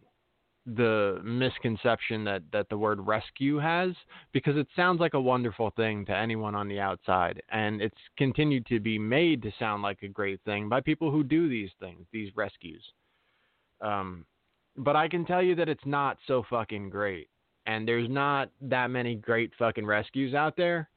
the 0.66 1.20
misconception 1.24 2.24
that 2.24 2.44
that 2.52 2.68
the 2.70 2.78
word 2.78 3.00
rescue 3.00 3.58
has 3.58 3.92
because 4.34 4.58
it 4.58 4.68
sounds 4.76 5.00
like 5.00 5.14
a 5.14 5.22
wonderful 5.22 5.72
thing 5.76 6.06
to 6.06 6.16
anyone 6.16 6.54
on 6.54 6.68
the 6.68 6.80
outside 6.80 7.42
and 7.52 7.82
it's 7.82 7.98
continued 8.18 8.66
to 8.66 8.80
be 8.80 9.00
made 9.00 9.42
to 9.42 9.52
sound 9.58 9.82
like 9.82 10.04
a 10.04 10.08
great 10.08 10.40
thing 10.46 10.70
by 10.70 10.80
people 10.82 11.10
who 11.10 11.24
do 11.24 11.50
these 11.50 11.72
things 11.80 12.06
these 12.12 12.36
rescues. 12.36 12.84
Um, 13.82 14.26
but 14.78 14.96
I 14.96 15.08
can 15.08 15.26
tell 15.26 15.42
you 15.42 15.56
that 15.56 15.70
it's 15.70 15.86
not 15.86 16.18
so 16.28 16.44
fucking 16.50 16.90
great 16.90 17.30
and 17.66 17.88
there's 17.88 18.10
not 18.10 18.50
that 18.62 18.90
many 18.90 19.16
great 19.16 19.52
fucking 19.58 19.86
rescues 19.86 20.34
out 20.34 20.56
there. 20.58 20.90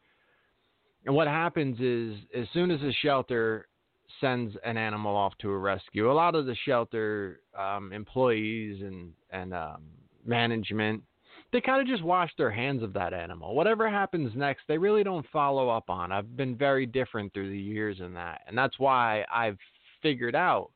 And 1.04 1.14
what 1.14 1.26
happens 1.26 1.78
is 1.80 2.16
as 2.34 2.46
soon 2.52 2.70
as 2.70 2.80
a 2.82 2.92
shelter 3.02 3.68
sends 4.20 4.56
an 4.64 4.76
animal 4.76 5.16
off 5.16 5.32
to 5.38 5.50
a 5.50 5.58
rescue. 5.58 6.10
A 6.10 6.12
lot 6.12 6.34
of 6.34 6.46
the 6.46 6.56
shelter 6.66 7.40
um, 7.58 7.92
employees 7.92 8.82
and 8.82 9.12
and 9.30 9.54
um, 9.54 9.82
management 10.24 11.02
they 11.52 11.60
kind 11.60 11.82
of 11.82 11.86
just 11.86 12.02
wash 12.02 12.30
their 12.38 12.50
hands 12.50 12.82
of 12.82 12.94
that 12.94 13.12
animal. 13.12 13.54
Whatever 13.54 13.88
happens 13.90 14.32
next, 14.34 14.62
they 14.68 14.78
really 14.78 15.04
don't 15.04 15.26
follow 15.30 15.68
up 15.68 15.90
on. 15.90 16.10
I've 16.10 16.34
been 16.34 16.56
very 16.56 16.86
different 16.86 17.34
through 17.34 17.50
the 17.50 17.58
years 17.58 17.98
in 18.00 18.14
that, 18.14 18.40
and 18.48 18.56
that's 18.56 18.78
why 18.78 19.24
I've 19.30 19.58
figured 20.00 20.34
out 20.34 20.70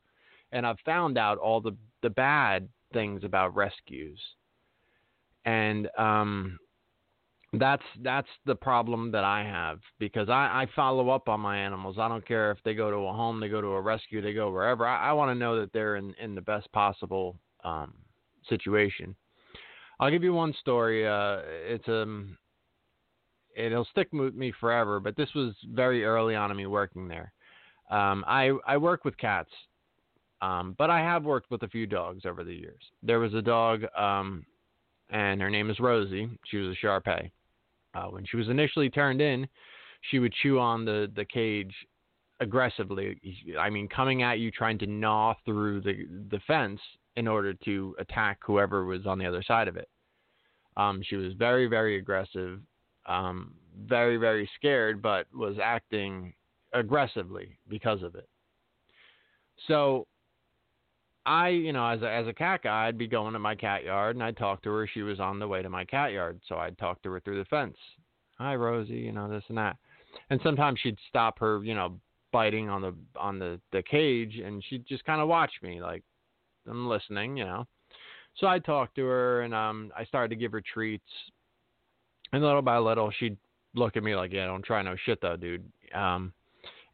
and 0.52 0.66
I've 0.66 0.78
found 0.84 1.18
out 1.18 1.38
all 1.38 1.60
the 1.60 1.76
the 2.02 2.10
bad 2.10 2.68
things 2.92 3.24
about 3.24 3.54
rescues. 3.56 4.20
And 5.44 5.88
um, 5.98 6.58
that's 7.60 7.82
that's 8.02 8.28
the 8.44 8.54
problem 8.54 9.10
that 9.12 9.24
I 9.24 9.42
have 9.44 9.80
because 9.98 10.28
I, 10.28 10.62
I 10.62 10.66
follow 10.74 11.10
up 11.10 11.28
on 11.28 11.40
my 11.40 11.58
animals. 11.58 11.96
I 11.98 12.08
don't 12.08 12.26
care 12.26 12.50
if 12.50 12.58
they 12.64 12.74
go 12.74 12.90
to 12.90 12.96
a 12.96 13.12
home, 13.12 13.40
they 13.40 13.48
go 13.48 13.60
to 13.60 13.68
a 13.68 13.80
rescue, 13.80 14.20
they 14.20 14.32
go 14.32 14.50
wherever. 14.50 14.86
I, 14.86 15.10
I 15.10 15.12
want 15.12 15.30
to 15.30 15.34
know 15.34 15.58
that 15.60 15.72
they're 15.72 15.96
in, 15.96 16.14
in 16.20 16.34
the 16.34 16.40
best 16.40 16.70
possible 16.72 17.36
um, 17.64 17.94
situation. 18.48 19.14
I'll 20.00 20.10
give 20.10 20.22
you 20.22 20.32
one 20.32 20.54
story. 20.60 21.06
Uh, 21.06 21.38
it's 21.44 21.88
um, 21.88 22.36
it'll 23.56 23.86
stick 23.86 24.08
with 24.12 24.34
me 24.34 24.52
forever. 24.60 25.00
But 25.00 25.16
this 25.16 25.32
was 25.34 25.54
very 25.72 26.04
early 26.04 26.34
on 26.34 26.50
in 26.50 26.56
me 26.56 26.66
working 26.66 27.08
there. 27.08 27.32
Um, 27.90 28.24
I 28.26 28.52
I 28.66 28.76
work 28.76 29.04
with 29.04 29.16
cats, 29.16 29.50
um, 30.42 30.74
but 30.78 30.90
I 30.90 30.98
have 31.00 31.24
worked 31.24 31.50
with 31.50 31.62
a 31.62 31.68
few 31.68 31.86
dogs 31.86 32.26
over 32.26 32.44
the 32.44 32.54
years. 32.54 32.82
There 33.02 33.20
was 33.20 33.34
a 33.34 33.42
dog, 33.42 33.84
um, 33.96 34.44
and 35.10 35.40
her 35.40 35.50
name 35.50 35.70
is 35.70 35.80
Rosie. 35.80 36.28
She 36.46 36.58
was 36.58 36.72
a 36.72 36.74
Shar 36.74 37.00
Pei. 37.00 37.30
Uh, 37.96 38.08
when 38.08 38.24
she 38.26 38.36
was 38.36 38.48
initially 38.48 38.90
turned 38.90 39.20
in, 39.20 39.48
she 40.10 40.18
would 40.18 40.32
chew 40.42 40.58
on 40.58 40.84
the, 40.84 41.10
the 41.16 41.24
cage 41.24 41.74
aggressively. 42.40 43.18
I 43.58 43.70
mean, 43.70 43.88
coming 43.88 44.22
at 44.22 44.38
you, 44.38 44.50
trying 44.50 44.78
to 44.80 44.86
gnaw 44.86 45.34
through 45.44 45.80
the, 45.80 46.06
the 46.30 46.40
fence 46.46 46.80
in 47.16 47.26
order 47.26 47.54
to 47.64 47.96
attack 47.98 48.38
whoever 48.44 48.84
was 48.84 49.06
on 49.06 49.18
the 49.18 49.24
other 49.24 49.42
side 49.42 49.68
of 49.68 49.76
it. 49.76 49.88
Um, 50.76 51.02
she 51.02 51.16
was 51.16 51.32
very, 51.34 51.66
very 51.66 51.96
aggressive, 51.96 52.60
um, 53.06 53.54
very, 53.86 54.18
very 54.18 54.48
scared, 54.56 55.00
but 55.00 55.26
was 55.34 55.56
acting 55.62 56.34
aggressively 56.74 57.58
because 57.68 58.02
of 58.02 58.14
it. 58.14 58.28
So 59.68 60.06
I, 61.26 61.48
you 61.48 61.72
know, 61.72 61.86
as 61.88 62.02
a, 62.02 62.10
as 62.10 62.28
a 62.28 62.32
cat 62.32 62.62
guy, 62.62 62.86
I'd 62.86 62.96
be 62.96 63.08
going 63.08 63.32
to 63.32 63.38
my 63.40 63.56
cat 63.56 63.82
yard 63.82 64.14
and 64.14 64.22
I'd 64.22 64.36
talk 64.36 64.62
to 64.62 64.70
her. 64.70 64.88
She 64.92 65.02
was 65.02 65.18
on 65.18 65.40
the 65.40 65.48
way 65.48 65.60
to 65.60 65.68
my 65.68 65.84
cat 65.84 66.12
yard, 66.12 66.40
so 66.48 66.56
I'd 66.56 66.78
talk 66.78 67.02
to 67.02 67.10
her 67.10 67.20
through 67.20 67.38
the 67.38 67.44
fence. 67.46 67.76
Hi, 68.38 68.54
Rosie, 68.54 68.94
you 68.94 69.12
know 69.12 69.28
this 69.28 69.42
and 69.48 69.58
that. 69.58 69.76
And 70.30 70.40
sometimes 70.42 70.78
she'd 70.80 70.98
stop 71.08 71.38
her, 71.40 71.62
you 71.64 71.74
know, 71.74 71.98
biting 72.32 72.68
on 72.68 72.80
the 72.80 72.94
on 73.18 73.38
the 73.38 73.60
the 73.72 73.82
cage, 73.82 74.38
and 74.38 74.62
she'd 74.68 74.86
just 74.86 75.04
kind 75.04 75.20
of 75.20 75.28
watch 75.28 75.52
me, 75.62 75.80
like 75.80 76.02
I'm 76.68 76.88
listening, 76.88 77.36
you 77.36 77.44
know. 77.44 77.66
So 78.36 78.46
I'd 78.46 78.64
talk 78.64 78.94
to 78.94 79.04
her, 79.04 79.42
and 79.42 79.54
um, 79.54 79.90
I 79.96 80.04
started 80.04 80.28
to 80.28 80.36
give 80.36 80.52
her 80.52 80.62
treats, 80.62 81.10
and 82.32 82.42
little 82.42 82.62
by 82.62 82.78
little, 82.78 83.10
she'd 83.18 83.36
look 83.74 83.96
at 83.96 84.02
me 84.02 84.14
like, 84.14 84.32
"Yeah, 84.32 84.46
don't 84.46 84.64
try 84.64 84.82
no 84.82 84.96
shit 85.04 85.20
though, 85.20 85.36
dude." 85.36 85.64
Um, 85.94 86.32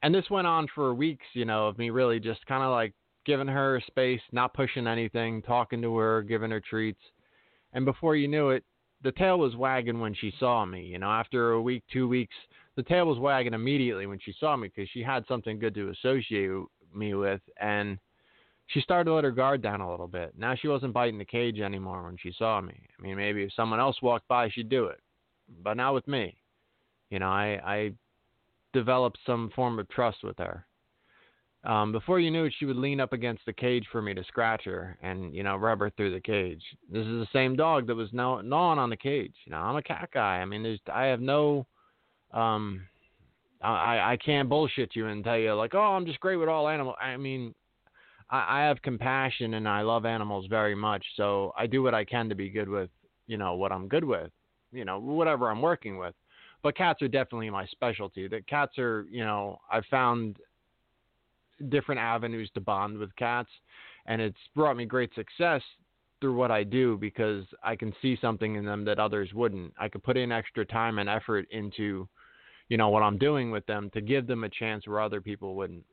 and 0.03 0.15
this 0.15 0.31
went 0.31 0.47
on 0.47 0.69
for 0.75 0.95
weeks, 0.95 1.27
you 1.33 1.45
know, 1.45 1.67
of 1.69 1.79
me 1.79 1.91
really 1.91 2.21
just 2.21 2.45
kind 2.47 2.63
of 2.63 2.71
like 2.71 2.93
giving 3.25 3.49
her 3.49 3.81
space, 3.87 4.21
not 4.33 4.55
pushing 4.55 4.87
anything, 4.87 5.43
talking 5.43 5.83
to 5.83 5.97
her, 5.97 6.23
giving 6.23 6.51
her 6.51 6.61
treats. 6.61 7.01
And 7.73 7.85
before 7.85 8.17
you 8.17 8.29
knew 8.29 8.51
it, 8.51 8.65
the 9.03 9.13
tail 9.13 9.39
was 9.39 9.57
wagging 9.57 10.01
when 10.01 10.15
she 10.15 10.33
saw 10.39 10.65
me. 10.65 10.85
You 10.85 10.99
know, 10.99 11.11
after 11.11 11.53
a 11.53 11.63
week, 11.63 11.83
two 11.93 12.09
weeks, 12.09 12.35
the 12.77 12.83
tail 12.83 13.07
was 13.07 13.19
wagging 13.19 13.55
immediately 13.55 14.07
when 14.07 14.19
she 14.21 14.35
saw 14.39 14.57
me 14.57 14.69
because 14.69 14.89
she 14.91 15.03
had 15.03 15.25
something 15.27 15.59
good 15.59 15.75
to 15.75 15.91
associate 15.91 16.51
me 16.95 17.15
with. 17.15 17.41
And 17.61 17.99
she 18.69 18.81
started 18.81 19.05
to 19.05 19.15
let 19.15 19.25
her 19.25 19.33
guard 19.33 19.63
down 19.63 19.81
a 19.81 19.91
little 19.91 20.09
bit. 20.09 20.35
Now 20.37 20.55
she 20.55 20.69
wasn't 20.69 20.95
biting 20.95 21.19
the 21.19 21.25
cage 21.25 21.61
anymore 21.61 22.05
when 22.05 22.17
she 22.17 22.33
saw 22.39 22.61
me. 22.61 22.89
I 22.99 23.03
mean, 23.03 23.17
maybe 23.17 23.43
if 23.43 23.53
someone 23.55 23.81
else 23.81 24.01
walked 24.03 24.29
by, 24.29 24.49
she'd 24.49 24.69
do 24.69 24.87
it, 24.87 25.01
but 25.63 25.77
not 25.77 25.95
with 25.95 26.07
me. 26.07 26.37
You 27.11 27.19
know, 27.19 27.29
I, 27.29 27.61
I 27.65 27.93
developed 28.73 29.19
some 29.27 29.51
form 29.55 29.79
of 29.79 29.89
trust 29.89 30.19
with 30.23 30.39
her. 30.39 30.65
Um, 31.65 31.93
before 31.93 32.19
you 32.19 32.31
knew 32.31 32.45
it, 32.45 32.55
she 32.59 32.65
would 32.65 32.77
lean 32.77 33.01
up 33.01 33.13
against 33.13 33.47
the 33.47 33.53
cage 33.53 33.87
for 33.93 34.03
me 34.03 34.15
to 34.15 34.25
scratch 34.25 34.65
her 34.65 34.99
and, 35.01 35.33
you 35.33 35.45
know, 35.45 35.57
rub 35.57 35.79
her 35.79 35.91
through 35.91 36.13
the 36.13 36.21
cage. 36.21 36.63
This 36.91 37.07
is 37.07 37.21
the 37.21 37.29
same 37.33 37.55
dog 37.55 37.87
that 37.87 37.95
was 37.95 38.13
gnaw- 38.13 38.41
gnawing 38.41 38.81
on 38.81 38.91
the 38.91 38.97
cage. 38.97 39.35
You 39.45 39.53
know, 39.53 39.59
I'm 39.59 39.77
a 39.77 39.83
cat 39.83 40.09
guy. 40.13 40.39
I 40.39 40.45
mean, 40.45 40.65
there's, 40.65 40.81
I 40.93 41.05
have 41.05 41.21
no, 41.21 41.67
um, 42.33 42.83
I, 43.61 44.13
I 44.13 44.19
can't 44.25 44.49
bullshit 44.49 44.97
you 44.97 45.07
and 45.07 45.23
tell 45.23 45.39
you 45.39 45.55
like, 45.55 45.75
oh, 45.75 45.79
I'm 45.79 46.05
just 46.05 46.19
great 46.19 46.37
with 46.37 46.49
all 46.49 46.69
animals. 46.69 46.97
I 47.01 47.17
mean, 47.17 47.55
I, 48.29 48.63
I 48.63 48.67
have 48.67 48.83
compassion 48.83 49.55
and 49.55 49.69
I 49.69 49.83
love 49.83 50.05
animals 50.05 50.47
very 50.51 50.75
much. 50.75 51.05
So 51.17 51.53
I 51.57 51.69
do 51.69 51.81
what 51.81 51.95
I 51.95 52.05
can 52.05 52.29
to 52.29 52.35
be 52.35 52.49
good 52.49 52.69
with, 52.69 52.91
you 53.29 53.37
know, 53.37 53.55
what 53.55 53.71
I'm 53.71 53.87
good 53.87 54.05
with, 54.05 54.33
you 54.73 54.85
know, 54.85 54.99
whatever 54.99 55.49
I'm 55.49 55.63
working 55.63 55.97
with. 55.97 56.15
But 56.65 56.77
cats 56.77 57.03
are 57.03 57.09
definitely 57.09 57.51
my 57.51 57.67
specialty. 57.67 58.27
The 58.27 58.41
cats 58.43 58.79
are, 58.79 59.07
you 59.11 59.25
know, 59.25 59.61
I've 59.71 59.87
found 59.87 60.39
different 61.69 62.01
avenues 62.01 62.51
to 62.55 62.61
bond 62.61 62.99
with 62.99 63.15
cats, 63.17 63.51
and 64.07 64.21
it's 64.21 64.39
brought 64.55 64.77
me 64.77 64.85
great 64.85 65.15
success 65.15 65.63
through 66.21 66.35
what 66.35 66.51
I 66.51 66.63
do 66.63 66.97
because 66.97 67.45
I 67.65 67.75
can 67.75 67.93
see 68.01 68.17
something 68.21 68.55
in 68.55 68.65
them 68.65 68.85
that 68.85 68.99
others 68.99 69.35
wouldn't. 69.35 69.75
I 69.79 69.89
could 69.89 70.05
put 70.05 70.17
in 70.17 70.31
extra 70.31 70.65
time 70.65 70.99
and 70.99 71.09
effort 71.09 71.47
into, 71.51 72.09
you 72.69 72.77
know, 72.77 72.91
what 72.91 73.03
I'm 73.03 73.19
doing 73.19 73.51
with 73.51 73.67
them 73.67 73.91
to 73.93 74.01
give 74.01 74.27
them 74.27 74.45
a 74.45 74.49
chance 74.49 74.87
where 74.87 75.01
other 75.01 75.21
people 75.21 75.57
wouldn't. 75.57 75.85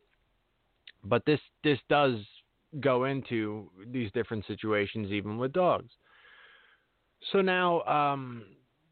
But 1.04 1.26
this 1.26 1.40
this 1.64 1.80
does 1.90 2.16
go 2.80 3.06
into 3.06 3.72
these 3.92 4.12
different 4.12 4.46
situations, 4.46 5.12
even 5.12 5.38
with 5.38 5.54
dogs. 5.54 5.92
So 7.32 7.42
now, 7.42 7.82
um, 7.82 8.46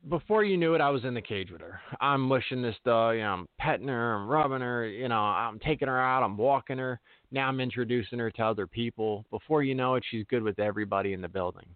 before 0.09 0.43
you 0.43 0.57
knew 0.57 0.73
it, 0.73 0.81
I 0.81 0.89
was 0.89 1.03
in 1.03 1.13
the 1.13 1.21
cage 1.21 1.51
with 1.51 1.61
her. 1.61 1.79
I'm 1.99 2.21
mushing 2.21 2.61
this 2.61 2.75
dog, 2.85 3.15
you 3.15 3.21
know, 3.21 3.33
I'm 3.33 3.47
petting 3.59 3.87
her, 3.87 4.15
I'm 4.15 4.27
rubbing 4.27 4.61
her, 4.61 4.87
you 4.87 5.07
know, 5.07 5.19
I'm 5.19 5.59
taking 5.59 5.87
her 5.87 5.99
out, 5.99 6.23
I'm 6.23 6.37
walking 6.37 6.77
her. 6.77 6.99
Now 7.31 7.47
I'm 7.47 7.59
introducing 7.59 8.19
her 8.19 8.31
to 8.31 8.41
other 8.43 8.67
people. 8.67 9.25
Before 9.31 9.63
you 9.63 9.75
know 9.75 9.95
it, 9.95 10.03
she's 10.09 10.25
good 10.29 10.43
with 10.43 10.59
everybody 10.59 11.13
in 11.13 11.21
the 11.21 11.27
building. 11.27 11.67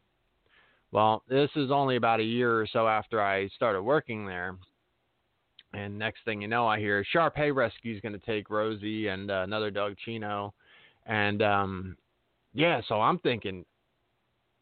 Well, 0.92 1.24
this 1.30 1.50
is 1.56 1.72
only 1.72 1.96
about 1.96 2.20
a 2.20 2.24
year 2.24 2.60
or 2.60 2.68
so 2.72 2.88
after 2.88 3.22
I 3.22 3.48
started 3.50 3.82
working 3.82 4.26
there. 4.26 4.58
And 5.74 5.98
next 5.98 6.20
thing 6.26 6.42
you 6.42 6.48
know, 6.48 6.68
I 6.68 6.80
hear 6.80 7.06
Shar 7.12 7.32
Pei 7.32 7.52
Rescue 7.52 7.96
is 7.96 8.02
going 8.02 8.18
to 8.18 8.26
take 8.26 8.50
Rosie 8.50 9.08
and 9.08 9.32
uh, 9.32 9.42
another 9.44 9.72
dog, 9.72 9.96
Chino. 10.04 10.54
And 11.06 11.42
um, 11.42 11.98
yeah, 12.54 12.82
so 12.88 13.00
I'm 13.00 13.20
thinking, 13.20 13.66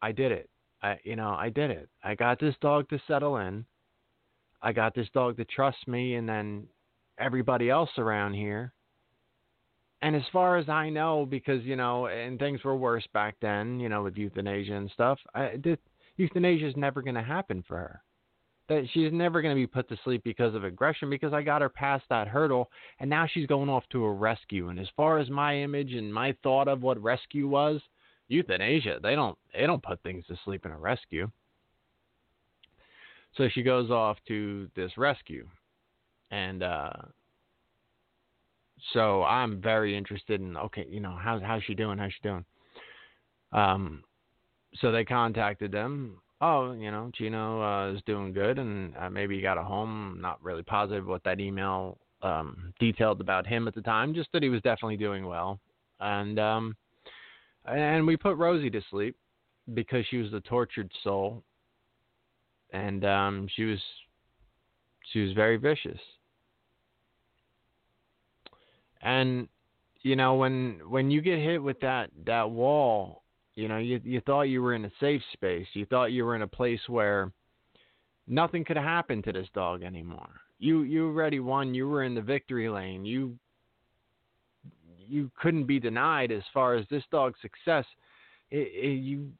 I 0.02 0.12
did 0.12 0.30
it. 0.32 0.48
I, 0.82 0.98
you 1.04 1.16
know, 1.16 1.30
I 1.30 1.50
did 1.50 1.70
it. 1.70 1.88
I 2.02 2.14
got 2.14 2.40
this 2.40 2.54
dog 2.60 2.88
to 2.88 3.00
settle 3.06 3.36
in. 3.38 3.64
I 4.62 4.72
got 4.72 4.94
this 4.94 5.08
dog 5.14 5.36
to 5.36 5.44
trust 5.44 5.86
me, 5.86 6.14
and 6.14 6.28
then 6.28 6.66
everybody 7.18 7.70
else 7.70 7.90
around 7.98 8.34
here. 8.34 8.72
And 10.02 10.16
as 10.16 10.22
far 10.32 10.56
as 10.56 10.68
I 10.68 10.88
know, 10.88 11.26
because 11.26 11.62
you 11.64 11.76
know, 11.76 12.06
and 12.06 12.38
things 12.38 12.64
were 12.64 12.76
worse 12.76 13.06
back 13.12 13.36
then, 13.40 13.78
you 13.80 13.88
know, 13.88 14.02
with 14.02 14.16
euthanasia 14.16 14.74
and 14.74 14.90
stuff. 14.90 15.18
I, 15.34 15.58
euthanasia 16.16 16.68
is 16.68 16.76
never 16.76 17.02
going 17.02 17.14
to 17.16 17.22
happen 17.22 17.64
for 17.66 17.76
her. 17.76 18.02
That 18.68 18.86
she's 18.92 19.12
never 19.12 19.42
going 19.42 19.54
to 19.54 19.60
be 19.60 19.66
put 19.66 19.88
to 19.88 19.98
sleep 20.04 20.22
because 20.22 20.54
of 20.54 20.62
aggression 20.62 21.10
because 21.10 21.32
I 21.32 21.42
got 21.42 21.60
her 21.60 21.68
past 21.68 22.04
that 22.08 22.28
hurdle 22.28 22.70
and 23.00 23.10
now 23.10 23.26
she's 23.26 23.46
going 23.46 23.68
off 23.68 23.82
to 23.90 24.04
a 24.04 24.12
rescue. 24.12 24.68
And 24.68 24.78
as 24.78 24.86
far 24.96 25.18
as 25.18 25.28
my 25.28 25.56
image 25.56 25.92
and 25.92 26.14
my 26.14 26.36
thought 26.44 26.68
of 26.68 26.82
what 26.82 27.02
rescue 27.02 27.48
was, 27.48 27.80
euthanasia, 28.30 28.98
they 29.02 29.14
don't 29.14 29.36
they 29.52 29.66
don't 29.66 29.82
put 29.82 30.02
things 30.02 30.24
to 30.26 30.38
sleep 30.44 30.64
in 30.64 30.72
a 30.72 30.78
rescue. 30.78 31.30
So 33.36 33.48
she 33.48 33.62
goes 33.62 33.90
off 33.90 34.18
to 34.28 34.68
this 34.74 34.96
rescue. 34.96 35.46
And 36.30 36.62
uh 36.62 36.92
so 38.92 39.24
I'm 39.24 39.60
very 39.60 39.96
interested 39.96 40.40
in 40.40 40.56
okay, 40.56 40.86
you 40.88 41.00
know, 41.00 41.16
how's 41.20 41.42
how's 41.42 41.62
she 41.64 41.74
doing? 41.74 41.98
How's 41.98 42.12
she 42.12 42.28
doing? 42.28 42.44
Um 43.52 44.04
so 44.76 44.92
they 44.92 45.04
contacted 45.04 45.72
them. 45.72 46.18
Oh, 46.40 46.72
you 46.72 46.90
know, 46.90 47.10
Gino 47.14 47.60
uh, 47.60 47.92
is 47.92 48.00
doing 48.06 48.32
good, 48.32 48.58
and 48.58 48.96
uh, 48.96 49.10
maybe 49.10 49.36
he 49.36 49.42
got 49.42 49.58
a 49.58 49.62
home. 49.62 50.18
Not 50.22 50.42
really 50.42 50.62
positive 50.62 51.06
what 51.06 51.22
that 51.24 51.38
email 51.38 51.98
um, 52.22 52.72
detailed 52.78 53.20
about 53.20 53.46
him 53.46 53.68
at 53.68 53.74
the 53.74 53.82
time, 53.82 54.14
just 54.14 54.30
that 54.32 54.42
he 54.42 54.48
was 54.48 54.62
definitely 54.62 54.96
doing 54.96 55.26
well. 55.26 55.60
And 55.98 56.38
um, 56.38 56.76
and 57.66 58.06
we 58.06 58.16
put 58.16 58.36
Rosie 58.36 58.70
to 58.70 58.80
sleep 58.90 59.16
because 59.74 60.04
she 60.10 60.18
was 60.18 60.32
a 60.32 60.40
tortured 60.40 60.90
soul, 61.02 61.42
and 62.72 63.04
um, 63.04 63.48
she 63.54 63.64
was 63.64 63.78
she 65.12 65.20
was 65.20 65.32
very 65.32 65.56
vicious. 65.56 66.00
And 69.02 69.48
you 70.02 70.16
know 70.16 70.34
when 70.34 70.80
when 70.88 71.10
you 71.10 71.20
get 71.20 71.38
hit 71.38 71.62
with 71.62 71.80
that 71.80 72.10
that 72.26 72.50
wall 72.50 73.20
you 73.60 73.68
know, 73.68 73.78
you 73.78 74.00
you 74.04 74.20
thought 74.22 74.42
you 74.42 74.62
were 74.62 74.74
in 74.74 74.86
a 74.86 74.92
safe 75.00 75.22
space. 75.32 75.66
You 75.74 75.84
thought 75.86 76.12
you 76.12 76.24
were 76.24 76.36
in 76.36 76.42
a 76.42 76.48
place 76.48 76.80
where 76.86 77.30
nothing 78.26 78.64
could 78.64 78.78
happen 78.78 79.22
to 79.22 79.32
this 79.32 79.48
dog 79.54 79.82
anymore. 79.82 80.30
You 80.58 80.82
you 80.82 81.06
already 81.08 81.40
won. 81.40 81.74
You 81.74 81.86
were 81.88 82.04
in 82.04 82.14
the 82.14 82.22
victory 82.22 82.70
lane. 82.70 83.04
You 83.04 83.38
you 85.10 85.30
couldn't 85.40 85.64
be 85.64 85.78
denied 85.80 86.32
as 86.32 86.42
far 86.54 86.74
as 86.74 86.86
this 86.90 87.02
dog's 87.10 87.40
success. 87.40 87.84
It, 88.50 88.68
it, 88.72 89.02
you 89.02 89.30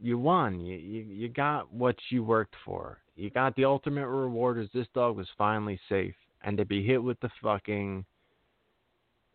you 0.00 0.18
won. 0.18 0.60
You, 0.60 0.76
you 0.76 1.02
you 1.02 1.28
got 1.28 1.72
what 1.72 1.96
you 2.10 2.22
worked 2.24 2.56
for. 2.64 2.98
You 3.14 3.30
got 3.30 3.56
the 3.56 3.64
ultimate 3.64 4.08
reward 4.08 4.58
as 4.58 4.68
this 4.74 4.86
dog 4.94 5.16
was 5.16 5.28
finally 5.38 5.80
safe. 5.88 6.14
And 6.42 6.56
to 6.58 6.64
be 6.64 6.84
hit 6.84 7.02
with 7.02 7.18
the 7.20 7.30
fucking 7.42 8.04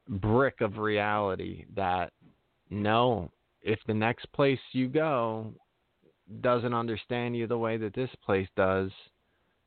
brick 0.08 0.62
of 0.62 0.78
reality 0.78 1.66
that 1.76 2.14
no, 2.70 3.32
if 3.62 3.80
the 3.88 3.94
next 3.94 4.32
place 4.34 4.60
you 4.72 4.88
go 4.88 5.54
doesn't 6.42 6.74
understand 6.74 7.36
you 7.36 7.48
the 7.48 7.58
way 7.58 7.78
that 7.78 7.94
this 7.94 8.10
place 8.24 8.48
does, 8.56 8.92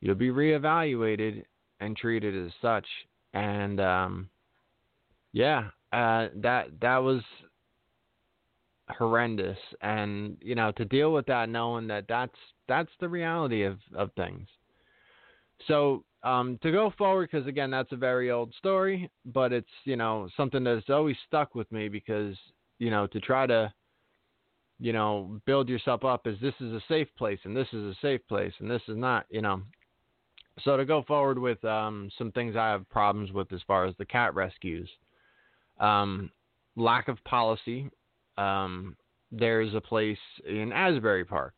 you'll 0.00 0.14
be 0.14 0.30
reevaluated 0.30 1.44
and 1.80 1.96
treated 1.96 2.46
as 2.46 2.52
such. 2.62 2.86
And 3.34 3.80
um, 3.80 4.28
yeah, 5.34 5.64
uh, 5.92 6.28
that 6.36 6.68
that 6.80 6.96
was 6.96 7.20
horrendous. 8.88 9.58
And 9.82 10.38
you 10.40 10.54
know, 10.54 10.72
to 10.72 10.86
deal 10.86 11.12
with 11.12 11.26
that, 11.26 11.50
knowing 11.50 11.86
that 11.88 12.06
that's 12.08 12.38
that's 12.66 12.90
the 13.00 13.08
reality 13.08 13.64
of 13.64 13.78
of 13.94 14.10
things. 14.16 14.48
So 15.68 16.04
um, 16.22 16.58
to 16.62 16.72
go 16.72 16.94
forward, 16.96 17.28
because 17.30 17.46
again, 17.46 17.70
that's 17.70 17.92
a 17.92 17.96
very 17.96 18.30
old 18.30 18.54
story, 18.54 19.10
but 19.26 19.52
it's 19.52 19.68
you 19.84 19.96
know 19.96 20.30
something 20.38 20.64
that's 20.64 20.88
always 20.88 21.16
stuck 21.26 21.54
with 21.54 21.70
me 21.70 21.88
because 21.88 22.34
you 22.78 22.90
know 22.90 23.06
to 23.08 23.20
try 23.20 23.46
to 23.46 23.70
you 24.80 24.92
know, 24.92 25.40
build 25.46 25.68
yourself 25.68 26.04
up 26.04 26.26
as 26.26 26.34
this 26.40 26.54
is 26.60 26.72
a 26.72 26.82
safe 26.88 27.08
place 27.16 27.38
and 27.44 27.56
this 27.56 27.68
is 27.72 27.84
a 27.84 27.94
safe 28.02 28.20
place 28.28 28.52
and 28.58 28.70
this 28.70 28.82
is 28.88 28.96
not, 28.96 29.24
you 29.30 29.40
know. 29.40 29.62
So 30.62 30.76
to 30.76 30.84
go 30.84 31.02
forward 31.02 31.38
with 31.38 31.64
um, 31.64 32.10
some 32.16 32.30
things 32.32 32.54
I 32.56 32.68
have 32.70 32.88
problems 32.88 33.32
with 33.32 33.52
as 33.52 33.60
far 33.66 33.86
as 33.86 33.94
the 33.98 34.04
cat 34.04 34.34
rescues, 34.34 34.88
um, 35.80 36.30
lack 36.76 37.08
of 37.08 37.22
policy. 37.24 37.90
Um, 38.36 38.96
there's 39.30 39.74
a 39.74 39.80
place 39.80 40.18
in 40.46 40.72
Asbury 40.72 41.24
Park, 41.24 41.54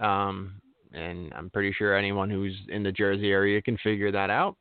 um, 0.00 0.60
and 0.92 1.32
I'm 1.34 1.50
pretty 1.50 1.72
sure 1.72 1.96
anyone 1.96 2.30
who's 2.30 2.56
in 2.68 2.82
the 2.82 2.92
Jersey 2.92 3.30
area 3.30 3.60
can 3.62 3.78
figure 3.78 4.12
that 4.12 4.30
out. 4.30 4.56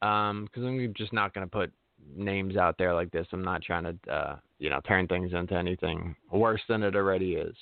Because 0.00 0.30
um, 0.30 0.48
I'm 0.56 0.94
just 0.96 1.12
not 1.12 1.32
going 1.32 1.46
to 1.46 1.50
put 1.50 1.72
names 2.16 2.56
out 2.56 2.76
there 2.78 2.94
like 2.94 3.10
this. 3.12 3.26
I'm 3.32 3.44
not 3.44 3.62
trying 3.62 3.84
to, 3.84 4.12
uh, 4.12 4.36
you 4.58 4.68
know, 4.68 4.80
turn 4.86 5.06
things 5.06 5.32
into 5.32 5.54
anything 5.54 6.16
worse 6.30 6.60
than 6.68 6.82
it 6.82 6.96
already 6.96 7.34
is. 7.34 7.54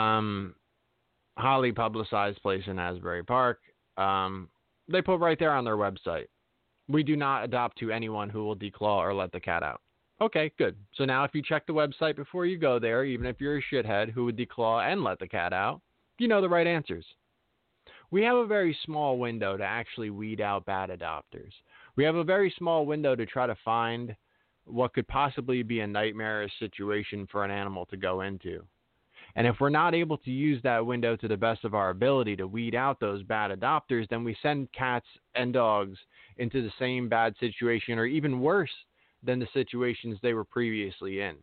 Um, 0.00 0.54
highly 1.36 1.72
publicized 1.72 2.42
place 2.42 2.64
in 2.66 2.78
Asbury 2.78 3.22
Park. 3.22 3.60
Um, 3.96 4.48
they 4.88 5.02
put 5.02 5.20
right 5.20 5.38
there 5.38 5.52
on 5.52 5.64
their 5.64 5.76
website. 5.76 6.26
We 6.88 7.02
do 7.02 7.16
not 7.16 7.44
adopt 7.44 7.78
to 7.78 7.90
anyone 7.90 8.28
who 8.28 8.44
will 8.44 8.56
declaw 8.56 8.98
or 8.98 9.14
let 9.14 9.32
the 9.32 9.40
cat 9.40 9.62
out. 9.62 9.80
Okay, 10.20 10.52
good. 10.58 10.76
So 10.94 11.04
now 11.04 11.24
if 11.24 11.34
you 11.34 11.42
check 11.42 11.66
the 11.66 11.72
website 11.72 12.16
before 12.16 12.46
you 12.46 12.58
go 12.58 12.78
there, 12.78 13.04
even 13.04 13.26
if 13.26 13.40
you're 13.40 13.58
a 13.58 13.62
shithead 13.62 14.10
who 14.10 14.24
would 14.26 14.36
declaw 14.36 14.90
and 14.90 15.02
let 15.02 15.18
the 15.18 15.28
cat 15.28 15.52
out, 15.52 15.80
you 16.18 16.28
know 16.28 16.40
the 16.40 16.48
right 16.48 16.66
answers. 16.66 17.06
We 18.10 18.22
have 18.22 18.36
a 18.36 18.46
very 18.46 18.76
small 18.84 19.18
window 19.18 19.56
to 19.56 19.64
actually 19.64 20.10
weed 20.10 20.40
out 20.40 20.64
bad 20.66 20.90
adopters 20.90 21.52
we 21.96 22.04
have 22.04 22.16
a 22.16 22.24
very 22.24 22.52
small 22.58 22.86
window 22.86 23.14
to 23.14 23.26
try 23.26 23.46
to 23.46 23.56
find 23.64 24.14
what 24.66 24.94
could 24.94 25.06
possibly 25.08 25.62
be 25.62 25.80
a 25.80 25.86
nightmarish 25.86 26.52
situation 26.58 27.26
for 27.30 27.44
an 27.44 27.50
animal 27.50 27.86
to 27.86 27.96
go 27.96 28.22
into. 28.22 28.64
And 29.36 29.46
if 29.46 29.56
we're 29.60 29.68
not 29.68 29.94
able 29.94 30.18
to 30.18 30.30
use 30.30 30.62
that 30.62 30.84
window 30.84 31.16
to 31.16 31.28
the 31.28 31.36
best 31.36 31.64
of 31.64 31.74
our 31.74 31.90
ability 31.90 32.36
to 32.36 32.46
weed 32.46 32.74
out 32.74 33.00
those 33.00 33.22
bad 33.24 33.50
adopters, 33.50 34.08
then 34.08 34.22
we 34.22 34.36
send 34.42 34.72
cats 34.72 35.06
and 35.34 35.52
dogs 35.52 35.98
into 36.36 36.62
the 36.62 36.72
same 36.78 37.08
bad 37.08 37.34
situation 37.40 37.98
or 37.98 38.06
even 38.06 38.40
worse 38.40 38.70
than 39.24 39.38
the 39.38 39.48
situations 39.52 40.18
they 40.22 40.34
were 40.34 40.44
previously 40.44 41.20
in. 41.20 41.36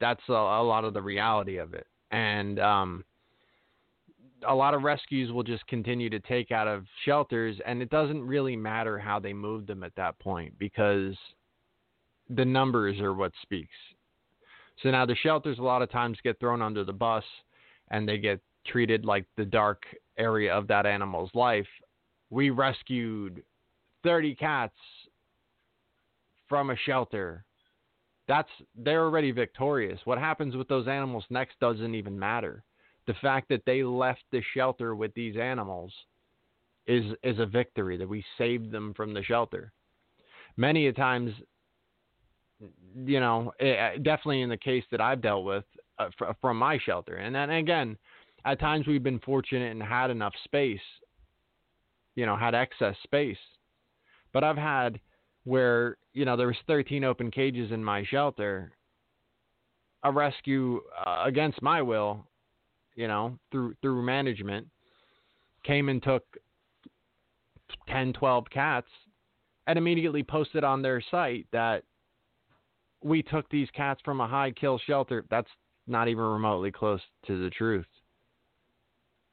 That's 0.00 0.22
a, 0.28 0.32
a 0.32 0.62
lot 0.62 0.84
of 0.84 0.94
the 0.94 1.02
reality 1.02 1.58
of 1.58 1.74
it. 1.74 1.86
And 2.10 2.58
um, 2.60 3.04
a 4.46 4.54
lot 4.54 4.74
of 4.74 4.82
rescues 4.82 5.32
will 5.32 5.42
just 5.42 5.66
continue 5.66 6.08
to 6.10 6.20
take 6.20 6.50
out 6.50 6.68
of 6.68 6.84
shelters, 7.04 7.56
and 7.66 7.82
it 7.82 7.90
doesn't 7.90 8.22
really 8.22 8.56
matter 8.56 8.98
how 8.98 9.18
they 9.18 9.32
move 9.32 9.66
them 9.66 9.82
at 9.82 9.94
that 9.96 10.18
point 10.18 10.58
because 10.58 11.14
the 12.30 12.44
numbers 12.44 13.00
are 13.00 13.14
what 13.14 13.32
speaks. 13.42 13.74
So 14.82 14.90
now 14.90 15.06
the 15.06 15.16
shelters 15.16 15.58
a 15.58 15.62
lot 15.62 15.82
of 15.82 15.90
times 15.90 16.18
get 16.22 16.38
thrown 16.38 16.62
under 16.62 16.84
the 16.84 16.92
bus 16.92 17.24
and 17.90 18.08
they 18.08 18.18
get 18.18 18.40
treated 18.66 19.04
like 19.04 19.26
the 19.36 19.44
dark 19.44 19.84
area 20.18 20.52
of 20.54 20.68
that 20.68 20.86
animal's 20.86 21.30
life. 21.34 21.66
We 22.30 22.50
rescued 22.50 23.42
30 24.04 24.34
cats 24.34 24.76
from 26.48 26.70
a 26.70 26.76
shelter. 26.76 27.44
That's 28.28 28.48
they're 28.76 29.04
already 29.04 29.30
victorious. 29.30 30.00
What 30.04 30.18
happens 30.18 30.54
with 30.54 30.68
those 30.68 30.86
animals 30.86 31.24
next 31.30 31.58
doesn't 31.60 31.94
even 31.94 32.18
matter 32.18 32.64
the 33.08 33.14
fact 33.14 33.48
that 33.48 33.64
they 33.64 33.82
left 33.82 34.22
the 34.30 34.42
shelter 34.54 34.94
with 34.94 35.12
these 35.14 35.36
animals 35.36 35.92
is 36.86 37.04
is 37.24 37.38
a 37.38 37.46
victory 37.46 37.96
that 37.96 38.08
we 38.08 38.22
saved 38.36 38.70
them 38.70 38.92
from 38.94 39.14
the 39.14 39.22
shelter. 39.22 39.72
Many 40.56 40.86
a 40.88 40.92
times, 40.92 41.32
you 42.96 43.20
know, 43.20 43.52
eh, 43.60 43.66
eh, 43.66 43.96
definitely 43.96 44.42
in 44.42 44.48
the 44.48 44.56
case 44.56 44.84
that 44.90 45.00
I've 45.00 45.20
dealt 45.20 45.44
with 45.44 45.64
uh, 45.98 46.08
from 46.40 46.58
my 46.58 46.78
shelter, 46.78 47.16
and 47.16 47.34
then 47.34 47.50
again, 47.50 47.96
at 48.44 48.60
times 48.60 48.86
we've 48.86 49.02
been 49.02 49.20
fortunate 49.20 49.70
and 49.70 49.82
had 49.82 50.10
enough 50.10 50.34
space, 50.44 50.80
you 52.14 52.26
know, 52.26 52.36
had 52.36 52.54
excess 52.54 52.96
space, 53.04 53.38
but 54.32 54.44
I've 54.44 54.56
had 54.56 55.00
where 55.44 55.96
you 56.12 56.24
know 56.24 56.36
there 56.36 56.46
was 56.48 56.56
13 56.66 57.04
open 57.04 57.30
cages 57.30 57.72
in 57.72 57.82
my 57.82 58.04
shelter 58.04 58.72
a 60.04 60.12
rescue 60.12 60.80
uh, 61.06 61.24
against 61.24 61.60
my 61.62 61.82
will, 61.82 62.26
you 62.94 63.08
know, 63.08 63.38
through 63.50 63.74
through 63.82 64.02
management, 64.02 64.66
came 65.64 65.88
and 65.88 66.02
took 66.02 66.24
10, 67.88 68.12
12 68.12 68.44
cats, 68.50 68.88
and 69.66 69.78
immediately 69.78 70.22
posted 70.22 70.64
on 70.64 70.82
their 70.82 71.02
site 71.10 71.46
that 71.52 71.82
we 73.02 73.22
took 73.22 73.48
these 73.50 73.68
cats 73.74 74.00
from 74.04 74.20
a 74.20 74.26
high 74.26 74.50
kill 74.50 74.78
shelter. 74.78 75.24
That's 75.30 75.48
not 75.86 76.08
even 76.08 76.24
remotely 76.24 76.70
close 76.70 77.00
to 77.26 77.42
the 77.42 77.50
truth. 77.50 77.86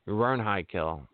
We 0.06 0.14
weren't 0.14 0.42
high 0.42 0.64
kill. 0.64 1.08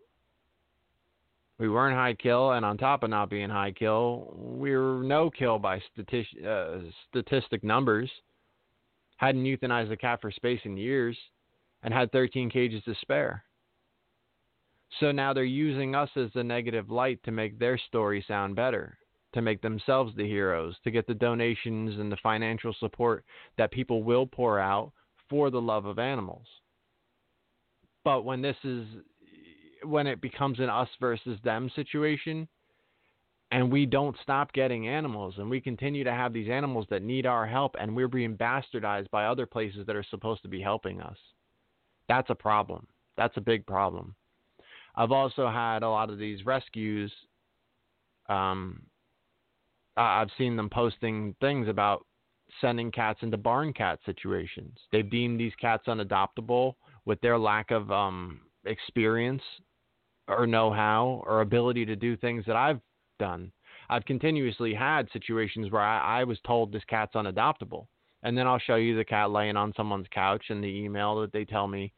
We 1.58 1.68
weren't 1.68 1.96
high 1.96 2.14
kill, 2.14 2.52
and 2.52 2.64
on 2.64 2.76
top 2.76 3.02
of 3.02 3.10
not 3.10 3.30
being 3.30 3.48
high 3.48 3.72
kill, 3.72 4.34
we 4.36 4.74
were 4.76 5.02
no 5.02 5.30
kill 5.30 5.58
by 5.58 5.80
statistic, 5.92 6.44
uh, 6.44 6.78
statistic 7.08 7.62
numbers. 7.62 8.10
Hadn't 9.16 9.44
euthanized 9.44 9.92
a 9.92 9.96
cat 9.96 10.20
for 10.20 10.32
space 10.32 10.60
in 10.64 10.76
years, 10.76 11.16
and 11.82 11.94
had 11.94 12.10
13 12.10 12.50
cages 12.50 12.82
to 12.84 12.94
spare. 13.00 13.44
So 15.00 15.12
now 15.12 15.32
they're 15.32 15.44
using 15.44 15.94
us 15.94 16.10
as 16.16 16.30
the 16.34 16.44
negative 16.44 16.90
light 16.90 17.22
to 17.24 17.30
make 17.30 17.58
their 17.58 17.78
story 17.78 18.24
sound 18.26 18.56
better, 18.56 18.98
to 19.34 19.42
make 19.42 19.62
themselves 19.62 20.14
the 20.16 20.26
heroes, 20.26 20.76
to 20.84 20.90
get 20.90 21.06
the 21.06 21.14
donations 21.14 21.98
and 21.98 22.10
the 22.10 22.16
financial 22.22 22.74
support 22.78 23.24
that 23.58 23.70
people 23.70 24.02
will 24.02 24.26
pour 24.26 24.58
out 24.58 24.92
for 25.28 25.50
the 25.50 25.60
love 25.60 25.86
of 25.86 25.98
animals. 25.98 26.46
But 28.04 28.24
when 28.24 28.42
this 28.42 28.56
is 28.64 28.86
when 29.84 30.06
it 30.06 30.20
becomes 30.20 30.60
an 30.60 30.68
us 30.68 30.88
versus 31.00 31.38
them 31.42 31.70
situation 31.74 32.46
and 33.50 33.70
we 33.70 33.84
don't 33.84 34.16
stop 34.22 34.52
getting 34.52 34.86
animals 34.86 35.34
and 35.38 35.50
we 35.50 35.60
continue 35.60 36.04
to 36.04 36.12
have 36.12 36.32
these 36.32 36.48
animals 36.48 36.86
that 36.88 37.02
need 37.02 37.26
our 37.26 37.46
help 37.46 37.74
and 37.80 37.94
we're 37.94 38.08
being 38.08 38.36
bastardized 38.36 39.10
by 39.10 39.26
other 39.26 39.44
places 39.44 39.86
that 39.86 39.96
are 39.96 40.04
supposed 40.08 40.42
to 40.42 40.48
be 40.48 40.60
helping 40.60 41.00
us. 41.00 41.16
That's 42.08 42.30
a 42.30 42.34
problem. 42.34 42.86
That's 43.16 43.36
a 43.36 43.40
big 43.40 43.66
problem. 43.66 44.14
I've 44.94 45.12
also 45.12 45.48
had 45.48 45.82
a 45.82 45.88
lot 45.88 46.10
of 46.10 46.18
these 46.18 46.44
rescues 46.46 47.12
um 48.28 48.82
I've 49.96 50.30
seen 50.38 50.56
them 50.56 50.70
posting 50.70 51.34
things 51.40 51.68
about 51.68 52.06
sending 52.60 52.90
cats 52.90 53.20
into 53.22 53.36
barn 53.36 53.72
cat 53.72 53.98
situations. 54.04 54.78
They've 54.90 55.08
deemed 55.08 55.40
these 55.40 55.54
cats 55.60 55.84
unadoptable 55.86 56.74
with 57.04 57.20
their 57.20 57.38
lack 57.38 57.70
of 57.70 57.90
um, 57.90 58.40
experience 58.64 59.42
or 60.28 60.46
know-how 60.46 61.22
or 61.26 61.40
ability 61.40 61.84
to 61.86 61.96
do 61.96 62.16
things 62.16 62.44
that 62.46 62.56
I've 62.56 62.80
done. 63.18 63.52
I've 63.90 64.04
continuously 64.04 64.72
had 64.72 65.08
situations 65.12 65.70
where 65.70 65.82
I, 65.82 66.20
I 66.20 66.24
was 66.24 66.38
told 66.46 66.72
this 66.72 66.84
cat's 66.88 67.14
unadoptable, 67.14 67.86
and 68.22 68.36
then 68.36 68.46
I'll 68.46 68.58
show 68.58 68.76
you 68.76 68.96
the 68.96 69.04
cat 69.04 69.30
laying 69.30 69.56
on 69.56 69.72
someone's 69.76 70.06
couch 70.12 70.44
in 70.50 70.60
the 70.60 70.68
email 70.68 71.20
that 71.20 71.32
they 71.32 71.44
tell 71.44 71.66
me 71.66 71.92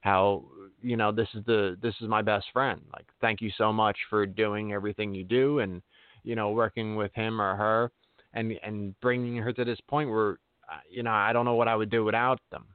how 0.00 0.44
you 0.80 0.96
know 0.96 1.12
this 1.12 1.28
is 1.34 1.44
the 1.44 1.76
this 1.82 1.94
is 2.00 2.08
my 2.08 2.22
best 2.22 2.46
friend. 2.52 2.80
Like 2.92 3.06
thank 3.20 3.40
you 3.40 3.50
so 3.56 3.72
much 3.72 3.96
for 4.08 4.24
doing 4.26 4.72
everything 4.72 5.14
you 5.14 5.24
do 5.24 5.58
and 5.58 5.82
you 6.22 6.34
know 6.34 6.50
working 6.50 6.96
with 6.96 7.12
him 7.14 7.40
or 7.40 7.56
her 7.56 7.90
and 8.32 8.52
and 8.62 8.98
bringing 9.00 9.36
her 9.36 9.52
to 9.52 9.64
this 9.64 9.80
point 9.88 10.10
where 10.10 10.38
uh, 10.70 10.80
you 10.90 11.02
know 11.02 11.10
I 11.10 11.32
don't 11.32 11.44
know 11.44 11.54
what 11.54 11.68
I 11.68 11.76
would 11.76 11.90
do 11.90 12.04
without 12.04 12.40
them. 12.50 12.66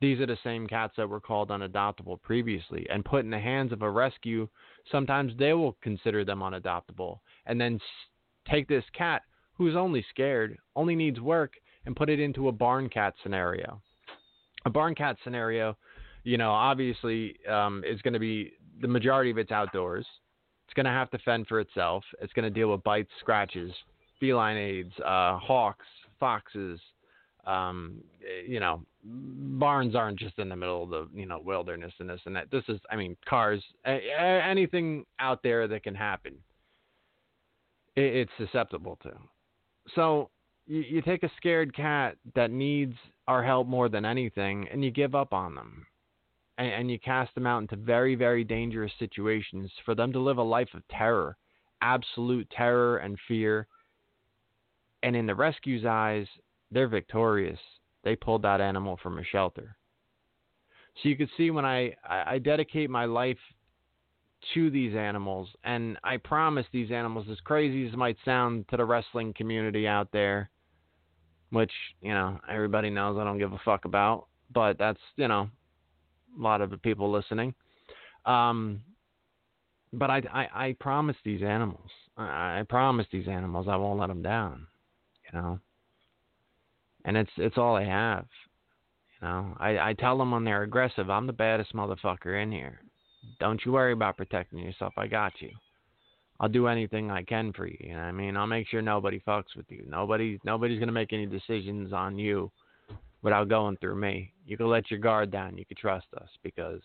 These 0.00 0.18
are 0.20 0.26
the 0.26 0.38
same 0.42 0.66
cats 0.66 0.94
that 0.96 1.08
were 1.08 1.20
called 1.20 1.50
unadoptable 1.50 2.20
previously, 2.22 2.86
and 2.90 3.04
put 3.04 3.24
in 3.24 3.30
the 3.30 3.38
hands 3.38 3.72
of 3.72 3.82
a 3.82 3.90
rescue. 3.90 4.48
Sometimes 4.90 5.32
they 5.38 5.52
will 5.52 5.76
consider 5.80 6.24
them 6.24 6.40
unadoptable, 6.40 7.20
and 7.46 7.60
then 7.60 7.78
take 8.50 8.66
this 8.66 8.84
cat 8.92 9.22
who's 9.54 9.76
only 9.76 10.04
scared, 10.10 10.58
only 10.74 10.96
needs 10.96 11.20
work, 11.20 11.52
and 11.86 11.94
put 11.94 12.10
it 12.10 12.18
into 12.18 12.48
a 12.48 12.52
barn 12.52 12.88
cat 12.88 13.14
scenario. 13.22 13.80
A 14.64 14.70
barn 14.70 14.94
cat 14.94 15.16
scenario, 15.22 15.76
you 16.24 16.36
know, 16.36 16.50
obviously 16.50 17.36
um, 17.48 17.84
is 17.86 18.00
going 18.02 18.14
to 18.14 18.20
be 18.20 18.52
the 18.80 18.88
majority 18.88 19.30
of 19.30 19.38
it's 19.38 19.52
outdoors. 19.52 20.06
It's 20.72 20.76
going 20.76 20.86
to 20.86 20.90
have 20.90 21.10
to 21.10 21.18
fend 21.18 21.48
for 21.48 21.60
itself. 21.60 22.02
It's 22.22 22.32
going 22.32 22.44
to 22.44 22.50
deal 22.50 22.70
with 22.70 22.82
bites, 22.82 23.10
scratches, 23.20 23.70
feline 24.18 24.56
aids, 24.56 24.92
uh, 25.00 25.36
hawks, 25.36 25.84
foxes. 26.18 26.80
Um, 27.46 27.98
you 28.48 28.58
know, 28.58 28.80
barns 29.04 29.94
aren't 29.94 30.18
just 30.18 30.38
in 30.38 30.48
the 30.48 30.56
middle 30.56 30.84
of 30.84 30.88
the 30.88 31.08
you 31.12 31.26
know 31.26 31.42
wilderness 31.44 31.92
and 31.98 32.08
this 32.08 32.22
and 32.24 32.34
that. 32.36 32.50
This 32.50 32.64
is, 32.68 32.80
I 32.90 32.96
mean, 32.96 33.18
cars, 33.28 33.62
anything 33.84 35.04
out 35.18 35.42
there 35.42 35.68
that 35.68 35.82
can 35.82 35.94
happen, 35.94 36.36
it's 37.94 38.32
susceptible 38.38 38.96
to. 39.02 39.12
So 39.94 40.30
you, 40.66 40.80
you 40.80 41.02
take 41.02 41.22
a 41.22 41.30
scared 41.36 41.76
cat 41.76 42.16
that 42.34 42.50
needs 42.50 42.94
our 43.28 43.44
help 43.44 43.66
more 43.66 43.90
than 43.90 44.06
anything, 44.06 44.68
and 44.72 44.82
you 44.82 44.90
give 44.90 45.14
up 45.14 45.34
on 45.34 45.54
them, 45.54 45.84
and, 46.62 46.72
and 46.72 46.90
you 46.90 46.98
cast 46.98 47.34
them 47.34 47.46
out 47.46 47.62
into 47.62 47.76
very, 47.76 48.14
very 48.14 48.44
dangerous 48.44 48.92
situations 48.98 49.70
for 49.84 49.94
them 49.94 50.12
to 50.12 50.18
live 50.18 50.38
a 50.38 50.42
life 50.42 50.68
of 50.74 50.86
terror, 50.88 51.36
absolute 51.80 52.48
terror 52.50 52.98
and 52.98 53.18
fear 53.28 53.66
and 55.02 55.16
in 55.16 55.26
the 55.26 55.34
rescue's 55.34 55.84
eyes, 55.84 56.26
they're 56.70 56.88
victorious. 56.88 57.58
They 58.04 58.16
pulled 58.16 58.42
that 58.42 58.60
animal 58.60 58.98
from 59.02 59.18
a 59.18 59.24
shelter. 59.24 59.76
So 61.02 61.08
you 61.08 61.16
can 61.16 61.28
see 61.36 61.50
when 61.50 61.64
I, 61.64 61.94
I 62.08 62.38
dedicate 62.38 62.90
my 62.90 63.06
life 63.06 63.38
to 64.54 64.70
these 64.70 64.94
animals, 64.94 65.48
and 65.64 65.96
I 66.02 66.16
promise 66.16 66.66
these 66.72 66.90
animals, 66.90 67.26
as 67.30 67.38
crazy 67.40 67.86
as 67.86 67.92
it 67.92 67.96
might 67.96 68.16
sound 68.24 68.68
to 68.68 68.76
the 68.76 68.84
wrestling 68.84 69.32
community 69.34 69.86
out 69.86 70.08
there, 70.12 70.50
which, 71.50 71.70
you 72.00 72.12
know, 72.12 72.40
everybody 72.50 72.90
knows 72.90 73.18
I 73.18 73.24
don't 73.24 73.38
give 73.38 73.52
a 73.52 73.60
fuck 73.64 73.84
about, 73.84 74.26
but 74.52 74.78
that's, 74.78 74.98
you 75.16 75.28
know, 75.28 75.48
lot 76.38 76.60
of 76.60 76.80
people 76.82 77.10
listening. 77.10 77.54
Um, 78.24 78.82
but 79.92 80.10
I, 80.10 80.22
I, 80.32 80.66
I 80.66 80.76
promise 80.80 81.16
these 81.24 81.42
animals, 81.42 81.90
I, 82.16 82.60
I 82.60 82.62
promise 82.68 83.06
these 83.12 83.28
animals 83.28 83.66
I 83.68 83.76
won't 83.76 84.00
let 84.00 84.08
them 84.08 84.22
down 84.22 84.66
you 85.32 85.38
know. 85.38 85.58
And 87.04 87.16
it's 87.16 87.30
it's 87.36 87.58
all 87.58 87.76
I 87.76 87.84
have. 87.84 88.26
You 89.20 89.28
know, 89.28 89.56
I, 89.58 89.78
I 89.78 89.94
tell 89.94 90.18
them 90.18 90.30
when 90.30 90.44
they're 90.44 90.62
aggressive, 90.62 91.10
I'm 91.10 91.26
the 91.26 91.32
baddest 91.32 91.74
motherfucker 91.74 92.42
in 92.42 92.52
here. 92.52 92.80
Don't 93.40 93.60
you 93.64 93.72
worry 93.72 93.92
about 93.92 94.16
protecting 94.16 94.58
yourself. 94.58 94.94
I 94.96 95.06
got 95.06 95.32
you. 95.40 95.50
I'll 96.40 96.48
do 96.48 96.66
anything 96.66 97.10
I 97.10 97.22
can 97.22 97.52
for 97.52 97.66
you. 97.66 97.76
You 97.80 97.94
know 97.94 98.00
I 98.00 98.12
mean? 98.12 98.36
I'll 98.36 98.48
make 98.48 98.66
sure 98.68 98.82
nobody 98.82 99.22
fucks 99.26 99.56
with 99.56 99.66
you. 99.68 99.84
Nobody 99.88 100.38
nobody's 100.44 100.80
gonna 100.80 100.92
make 100.92 101.12
any 101.12 101.26
decisions 101.26 101.92
on 101.92 102.18
you 102.18 102.50
without 103.22 103.48
going 103.48 103.76
through 103.78 103.96
me. 103.96 104.32
You 104.46 104.56
can 104.56 104.68
let 104.68 104.90
your 104.90 105.00
guard 105.00 105.30
down. 105.30 105.56
You 105.56 105.64
can 105.64 105.76
trust 105.76 106.06
us 106.20 106.28
because, 106.42 106.82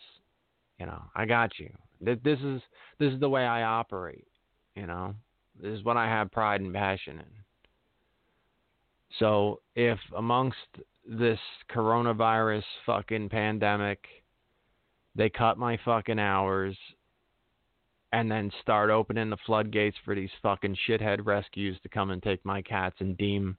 you 0.80 0.86
know, 0.86 1.02
I 1.16 1.26
got 1.26 1.60
you. 1.60 1.70
This 2.00 2.40
is 2.40 2.62
this 3.00 3.12
is 3.12 3.20
the 3.20 3.30
way 3.30 3.44
I 3.44 3.64
operate. 3.64 4.28
You 4.76 4.86
know, 4.86 5.16
this 5.60 5.72
is 5.72 5.84
what 5.84 5.98
I 5.98 6.06
have 6.06 6.32
pride 6.32 6.62
and 6.62 6.74
passion 6.74 7.20
in. 7.20 7.26
So 9.20 9.62
if 9.76 9.98
amongst 10.16 10.58
this 11.10 11.40
coronavirus 11.74 12.64
fucking 12.86 13.30
pandemic, 13.30 14.04
they 15.16 15.30
cut 15.30 15.58
my 15.58 15.80
fucking 15.84 16.20
hours 16.20 16.78
and 18.14 18.30
then 18.30 18.52
start 18.62 18.90
opening 18.90 19.30
the 19.30 19.38
floodgates 19.46 19.98
for 20.06 20.14
these 20.14 20.30
fucking 20.42 20.78
shithead 20.88 21.26
rescues 21.26 21.78
to 21.82 21.90
come 21.90 22.12
and 22.12 22.22
take 22.22 22.46
my 22.46 22.62
cats 22.62 22.96
and 23.00 23.18
deem 23.18 23.58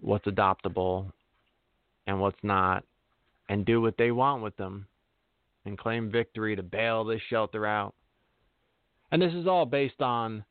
what's 0.00 0.26
adoptable 0.26 1.10
and 2.06 2.20
what's 2.20 2.42
not 2.42 2.84
and 3.48 3.64
do 3.66 3.80
what 3.80 3.96
they 3.98 4.10
want 4.10 4.42
with 4.42 4.56
them 4.56 4.86
and 5.64 5.78
claim 5.78 6.10
victory 6.10 6.56
to 6.56 6.62
bail 6.62 7.04
this 7.04 7.20
shelter 7.28 7.66
out. 7.66 7.94
And 9.10 9.20
this 9.20 9.34
is 9.34 9.46
all 9.46 9.66
based 9.66 10.00
on 10.00 10.44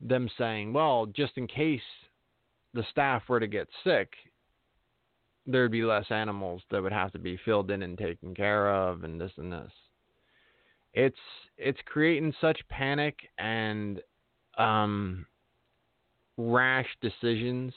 them 0.00 0.28
saying, 0.38 0.72
well, 0.72 1.06
just 1.06 1.32
in 1.36 1.46
case 1.46 1.80
the 2.74 2.84
staff 2.90 3.22
were 3.28 3.40
to 3.40 3.46
get 3.46 3.68
sick, 3.84 4.12
there'd 5.46 5.72
be 5.72 5.82
less 5.82 6.06
animals 6.10 6.62
that 6.70 6.82
would 6.82 6.92
have 6.92 7.12
to 7.12 7.18
be 7.18 7.38
filled 7.44 7.70
in 7.70 7.82
and 7.82 7.98
taken 7.98 8.34
care 8.34 8.70
of 8.72 9.04
and 9.04 9.20
this 9.20 9.32
and 9.36 9.52
this. 9.52 9.72
It's 10.94 11.18
it's 11.56 11.78
creating 11.86 12.34
such 12.40 12.60
panic 12.68 13.16
and 13.38 14.00
um, 14.56 15.26
rash 16.36 16.88
decisions 17.00 17.72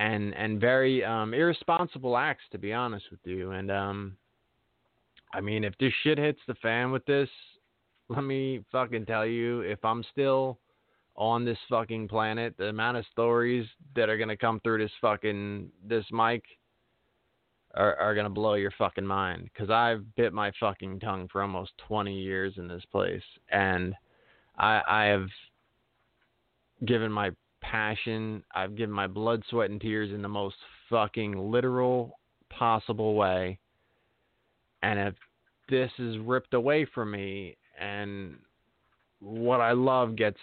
and 0.00 0.34
and 0.34 0.60
very 0.60 1.04
um, 1.04 1.34
irresponsible 1.34 2.16
acts 2.16 2.44
to 2.50 2.58
be 2.58 2.72
honest 2.72 3.04
with 3.10 3.20
you 3.24 3.52
and 3.52 3.70
um, 3.70 4.16
I 5.32 5.40
mean 5.40 5.62
if 5.62 5.76
this 5.78 5.92
shit 6.02 6.18
hits 6.18 6.40
the 6.48 6.54
fan 6.54 6.90
with 6.90 7.04
this 7.06 7.28
let 8.08 8.24
me 8.24 8.64
fucking 8.72 9.06
tell 9.06 9.24
you 9.24 9.60
if 9.60 9.84
I'm 9.84 10.04
still 10.10 10.58
on 11.14 11.44
this 11.44 11.58
fucking 11.68 12.08
planet, 12.08 12.54
the 12.58 12.66
amount 12.66 12.96
of 12.96 13.04
stories 13.12 13.66
that 13.94 14.08
are 14.08 14.18
gonna 14.18 14.36
come 14.36 14.58
through 14.60 14.78
this 14.78 14.90
fucking 15.00 15.70
this 15.86 16.04
mic 16.10 16.42
are 17.74 17.94
are 17.96 18.14
gonna 18.14 18.30
blow 18.30 18.54
your 18.54 18.72
fucking 18.72 19.06
mind. 19.06 19.48
Cause 19.56 19.70
I've 19.70 20.04
bit 20.16 20.32
my 20.32 20.50
fucking 20.58 21.00
tongue 21.00 21.28
for 21.30 21.42
almost 21.42 21.72
20 21.86 22.12
years 22.12 22.54
in 22.56 22.66
this 22.66 22.84
place, 22.90 23.22
and 23.50 23.94
I 24.58 24.82
I 24.88 25.04
have 25.04 25.28
given 26.84 27.12
my 27.12 27.30
passion, 27.60 28.42
I've 28.54 28.76
given 28.76 28.94
my 28.94 29.06
blood, 29.06 29.42
sweat, 29.48 29.70
and 29.70 29.80
tears 29.80 30.12
in 30.12 30.22
the 30.22 30.28
most 30.28 30.56
fucking 30.88 31.50
literal 31.50 32.18
possible 32.50 33.14
way. 33.14 33.58
And 34.82 34.98
if 34.98 35.14
this 35.68 35.90
is 35.98 36.18
ripped 36.18 36.54
away 36.54 36.86
from 36.94 37.10
me 37.10 37.56
and 37.78 38.36
what 39.20 39.60
I 39.60 39.72
love 39.72 40.16
gets 40.16 40.38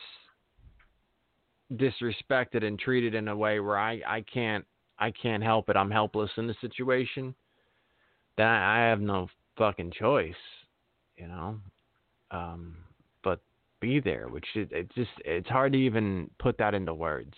disrespected 1.73 2.63
and 2.63 2.80
treated 2.80 3.13
in 3.13 3.27
a 3.27 3.36
way 3.36 3.60
where 3.60 3.77
I, 3.77 4.01
I 4.08 4.23
can't 4.32 4.65
I 4.99 5.12
can't 5.12 5.43
help 5.43 5.69
it. 5.69 5.75
I'm 5.75 5.91
helpless 5.91 6.32
in 6.38 6.47
the 6.47 6.56
situation. 6.60 7.36
Then 8.36 8.47
I, 8.47 8.88
have 8.89 8.99
no 8.99 9.27
fucking 9.56 9.91
choice, 9.91 10.34
you 11.15 11.27
know. 11.27 11.60
Um, 12.32 12.77
be 13.79 13.99
there, 13.99 14.27
which 14.27 14.45
it, 14.55 14.71
it 14.71 14.91
just 14.95 15.11
it's 15.25 15.49
hard 15.49 15.73
to 15.73 15.79
even 15.79 16.29
put 16.39 16.57
that 16.57 16.73
into 16.73 16.93
words. 16.93 17.33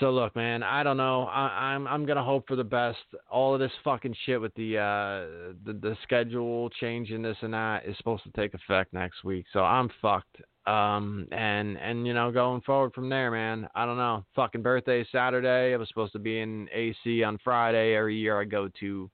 So 0.00 0.10
look, 0.10 0.34
man, 0.34 0.64
I 0.64 0.82
don't 0.82 0.96
know. 0.96 1.24
I, 1.24 1.72
I'm 1.72 1.86
I'm 1.86 2.04
gonna 2.04 2.24
hope 2.24 2.48
for 2.48 2.56
the 2.56 2.64
best. 2.64 2.98
All 3.30 3.54
of 3.54 3.60
this 3.60 3.70
fucking 3.84 4.16
shit 4.26 4.40
with 4.40 4.54
the 4.54 4.78
uh 4.78 5.54
the 5.64 5.72
the 5.72 5.96
schedule 6.02 6.68
changing 6.80 7.22
this 7.22 7.36
and 7.42 7.54
that 7.54 7.86
is 7.86 7.96
supposed 7.98 8.24
to 8.24 8.30
take 8.30 8.54
effect 8.54 8.92
next 8.92 9.22
week. 9.22 9.46
So 9.52 9.60
I'm 9.60 9.88
fucked. 10.02 10.36
Um 10.66 11.28
and 11.30 11.78
and 11.78 12.06
you 12.06 12.14
know 12.14 12.32
going 12.32 12.62
forward 12.62 12.92
from 12.92 13.08
there, 13.08 13.30
man. 13.30 13.68
I 13.74 13.86
don't 13.86 13.96
know. 13.96 14.24
Fucking 14.34 14.62
birthday 14.62 15.06
Saturday. 15.12 15.74
I 15.74 15.76
was 15.76 15.88
supposed 15.88 16.12
to 16.14 16.18
be 16.18 16.40
in 16.40 16.68
AC 16.72 17.22
on 17.22 17.38
Friday. 17.44 17.94
Every 17.94 18.16
year 18.16 18.40
I 18.40 18.44
go 18.44 18.68
to 18.80 19.10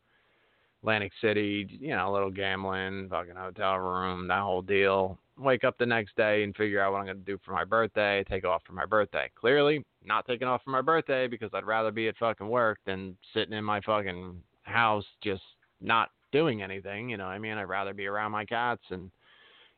Atlantic 0.82 1.12
City. 1.20 1.66
You 1.80 1.96
know, 1.96 2.10
a 2.10 2.12
little 2.12 2.30
gambling, 2.30 3.08
fucking 3.08 3.36
hotel 3.36 3.76
room, 3.76 4.28
that 4.28 4.40
whole 4.40 4.62
deal 4.62 5.18
wake 5.40 5.64
up 5.64 5.78
the 5.78 5.86
next 5.86 6.14
day 6.16 6.42
and 6.42 6.54
figure 6.54 6.80
out 6.80 6.92
what 6.92 6.98
I'm 6.98 7.06
going 7.06 7.18
to 7.18 7.24
do 7.24 7.38
for 7.44 7.52
my 7.52 7.64
birthday, 7.64 8.24
take 8.28 8.44
off 8.44 8.62
for 8.66 8.72
my 8.72 8.84
birthday. 8.84 9.30
Clearly, 9.34 9.84
not 10.04 10.26
taking 10.26 10.46
off 10.46 10.62
for 10.62 10.70
my 10.70 10.82
birthday 10.82 11.26
because 11.26 11.50
I'd 11.54 11.64
rather 11.64 11.90
be 11.90 12.08
at 12.08 12.16
fucking 12.18 12.48
work 12.48 12.78
than 12.86 13.16
sitting 13.34 13.56
in 13.56 13.64
my 13.64 13.80
fucking 13.80 14.40
house 14.62 15.04
just 15.22 15.42
not 15.80 16.10
doing 16.32 16.62
anything. 16.62 17.08
You 17.08 17.16
know 17.16 17.26
I 17.26 17.38
mean? 17.38 17.56
I'd 17.56 17.64
rather 17.64 17.94
be 17.94 18.06
around 18.06 18.32
my 18.32 18.44
cats 18.44 18.82
and, 18.90 19.10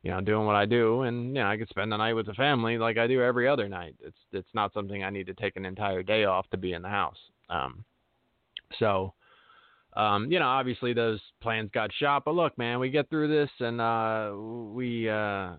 you 0.03 0.11
know, 0.11 0.21
doing 0.21 0.47
what 0.47 0.57
I 0.57 0.67
do. 0.67 1.03
And, 1.03 1.29
you 1.29 1.43
know, 1.43 1.47
I 1.49 1.57
could 1.57 1.69
spend 1.69 1.93
the 1.93 1.97
night 1.97 2.15
with 2.15 2.27
the 2.27 2.35
family 2.35 2.79
like 2.79 2.99
I 2.99 3.07
do 3.07 3.23
every 3.23 3.49
other 3.49 3.69
night. 3.69 3.95
It's, 4.01 4.19
it's 4.33 4.55
not 4.55 4.75
something 4.75 5.05
I 5.05 5.11
need 5.11 5.27
to 5.27 5.35
take 5.35 5.57
an 5.57 5.65
entire 5.65 6.03
day 6.03 6.25
off 6.25 6.49
to 6.51 6.57
be 6.57 6.73
in 6.73 6.83
the 6.83 6.89
house. 6.89 7.19
Um, 7.49 7.85
so, 8.79 9.15
um, 9.95 10.31
you 10.31 10.39
know, 10.39 10.47
obviously 10.47 10.93
those 10.93 11.21
plans 11.41 11.71
got 11.73 11.91
shot, 11.93 12.25
but 12.25 12.35
look, 12.35 12.57
man, 12.57 12.79
we 12.79 12.91
get 12.91 13.11
through 13.11 13.29
this 13.29 13.51
and 13.61 13.81
uh, 13.81 14.33
we 14.73 15.09
uh, 15.09 15.53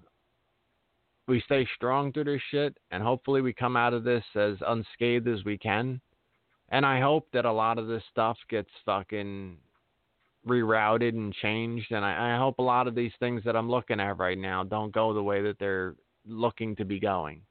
we 1.28 1.41
stay 1.46 1.67
strong 1.76 2.12
through 2.12 2.26
this 2.26 2.41
shit, 2.50 2.78
and 2.91 3.04
hopefully 3.04 3.41
we 3.41 3.54
come 3.54 3.78
out 3.78 3.93
of 3.93 4.04
this 4.04 4.24
as 4.36 4.56
unscathed 4.67 5.28
as 5.28 5.43
we 5.46 5.58
can. 5.58 6.02
And 6.69 6.86
I 6.86 7.00
hope 7.00 7.28
that 7.34 7.46
a 7.46 7.52
lot 7.52 7.78
of 7.78 7.88
this 7.88 8.04
stuff 8.10 8.38
gets 8.50 8.69
fucking 8.86 9.58
rerouted 10.48 11.10
and 11.10 11.34
changed, 11.34 11.91
and 11.91 12.04
I, 12.04 12.36
I 12.36 12.38
hope 12.38 12.58
a 12.58 12.63
lot 12.63 12.88
of 12.88 12.96
these 12.96 13.13
things 13.19 13.43
that 13.46 13.56
I'm 13.56 13.69
looking 13.69 14.00
at 14.00 14.17
right 14.17 14.38
now 14.38 14.63
don't 14.63 14.91
go 14.91 15.13
the 15.13 15.24
way 15.24 15.43
that 15.43 15.60
they're 15.60 15.96
looking 16.26 16.76
to 16.78 16.86
be 16.86 17.00
going. 17.00 17.41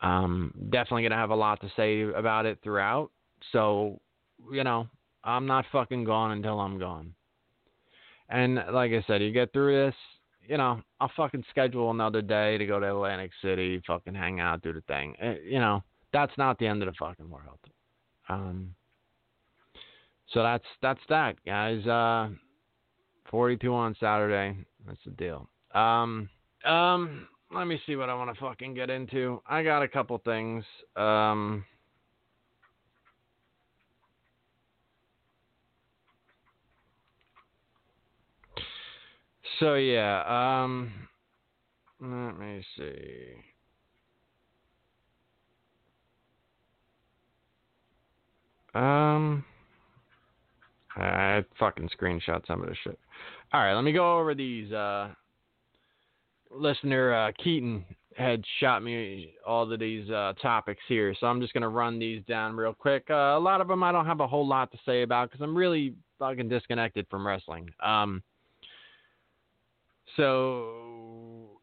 Um, 0.00 0.52
definitely 0.70 1.04
gonna 1.04 1.16
have 1.16 1.30
a 1.30 1.36
lot 1.36 1.60
to 1.62 1.72
say 1.74 2.02
about 2.02 2.46
it 2.46 2.58
throughout. 2.62 3.10
So 3.52 4.00
you 4.52 4.64
know, 4.64 4.88
I'm 5.24 5.46
not 5.46 5.66
fucking 5.72 6.04
gone 6.04 6.32
until 6.32 6.60
I'm 6.60 6.78
gone. 6.78 7.14
And 8.28 8.56
like 8.72 8.92
I 8.92 9.02
said, 9.06 9.22
you 9.22 9.32
get 9.32 9.52
through 9.52 9.86
this, 9.86 9.94
you 10.46 10.56
know, 10.56 10.80
I'll 11.00 11.10
fucking 11.16 11.44
schedule 11.50 11.90
another 11.90 12.22
day 12.22 12.58
to 12.58 12.66
go 12.66 12.80
to 12.80 12.86
Atlantic 12.86 13.30
City, 13.42 13.82
fucking 13.86 14.14
hang 14.14 14.40
out, 14.40 14.62
do 14.62 14.72
the 14.72 14.80
thing. 14.82 15.14
Eh, 15.20 15.34
you 15.44 15.58
know, 15.58 15.82
that's 16.12 16.32
not 16.38 16.58
the 16.58 16.66
end 16.66 16.82
of 16.82 16.88
the 16.88 16.94
fucking 16.98 17.28
world. 17.28 17.58
Um, 18.28 18.74
so 20.32 20.42
that's 20.42 20.64
that's 20.82 21.00
that, 21.08 21.36
guys. 21.44 21.86
Uh, 21.86 22.30
42 23.30 23.72
on 23.72 23.96
Saturday. 24.00 24.56
That's 24.86 24.98
the 25.04 25.10
deal. 25.12 25.48
Um, 25.74 26.28
um, 26.64 27.28
let 27.54 27.66
me 27.66 27.80
see 27.86 27.96
what 27.96 28.08
I 28.08 28.14
want 28.14 28.34
to 28.34 28.40
fucking 28.40 28.74
get 28.74 28.90
into. 28.90 29.42
I 29.46 29.62
got 29.62 29.82
a 29.82 29.88
couple 29.88 30.18
things. 30.18 30.64
Um. 30.96 31.64
So 39.60 39.74
yeah, 39.74 40.22
um 40.62 40.92
let 42.00 42.38
me 42.38 42.64
see. 42.76 43.34
Um 48.74 49.44
I 50.96 51.44
fucking 51.58 51.88
screenshot 52.00 52.46
some 52.46 52.62
of 52.62 52.68
this 52.68 52.78
shit. 52.84 52.98
All 53.52 53.60
right, 53.60 53.74
let 53.74 53.82
me 53.82 53.92
go 53.92 54.18
over 54.18 54.34
these 54.34 54.72
uh 54.72 55.08
listener 56.50 57.12
uh 57.12 57.32
Keaton 57.42 57.84
had 58.16 58.44
shot 58.58 58.82
me 58.82 59.34
all 59.46 59.72
of 59.72 59.78
these 59.78 60.10
uh, 60.10 60.32
topics 60.42 60.82
here, 60.88 61.14
so 61.18 61.28
I'm 61.28 61.40
just 61.40 61.54
gonna 61.54 61.68
run 61.68 62.00
these 62.00 62.22
down 62.26 62.56
real 62.56 62.74
quick. 62.74 63.04
Uh, 63.08 63.36
a 63.36 63.38
lot 63.38 63.60
of 63.60 63.68
them 63.68 63.82
I 63.84 63.92
don't 63.92 64.06
have 64.06 64.20
a 64.20 64.26
whole 64.26 64.46
lot 64.46 64.72
to 64.72 64.78
say 64.84 65.02
about 65.02 65.30
because 65.30 65.42
I'm 65.42 65.56
really 65.56 65.94
fucking 66.18 66.48
disconnected 66.48 67.06
from 67.08 67.24
wrestling. 67.24 67.70
Um, 67.80 68.22
so 70.16 71.58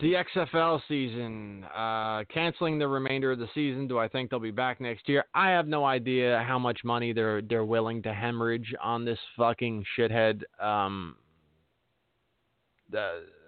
the 0.00 0.14
XFL 0.14 0.80
season, 0.88 1.64
uh, 1.76 2.24
canceling 2.32 2.78
the 2.78 2.88
remainder 2.88 3.32
of 3.32 3.38
the 3.38 3.48
season. 3.54 3.86
Do 3.86 3.98
I 3.98 4.08
think 4.08 4.30
they'll 4.30 4.40
be 4.40 4.50
back 4.50 4.80
next 4.80 5.08
year? 5.08 5.24
I 5.34 5.50
have 5.50 5.66
no 5.68 5.84
idea 5.84 6.42
how 6.46 6.58
much 6.58 6.80
money 6.82 7.12
they're 7.12 7.42
they're 7.42 7.64
willing 7.64 8.02
to 8.04 8.14
hemorrhage 8.14 8.74
on 8.82 9.04
this 9.04 9.18
fucking 9.36 9.84
shithead 9.98 10.42
um, 10.60 11.16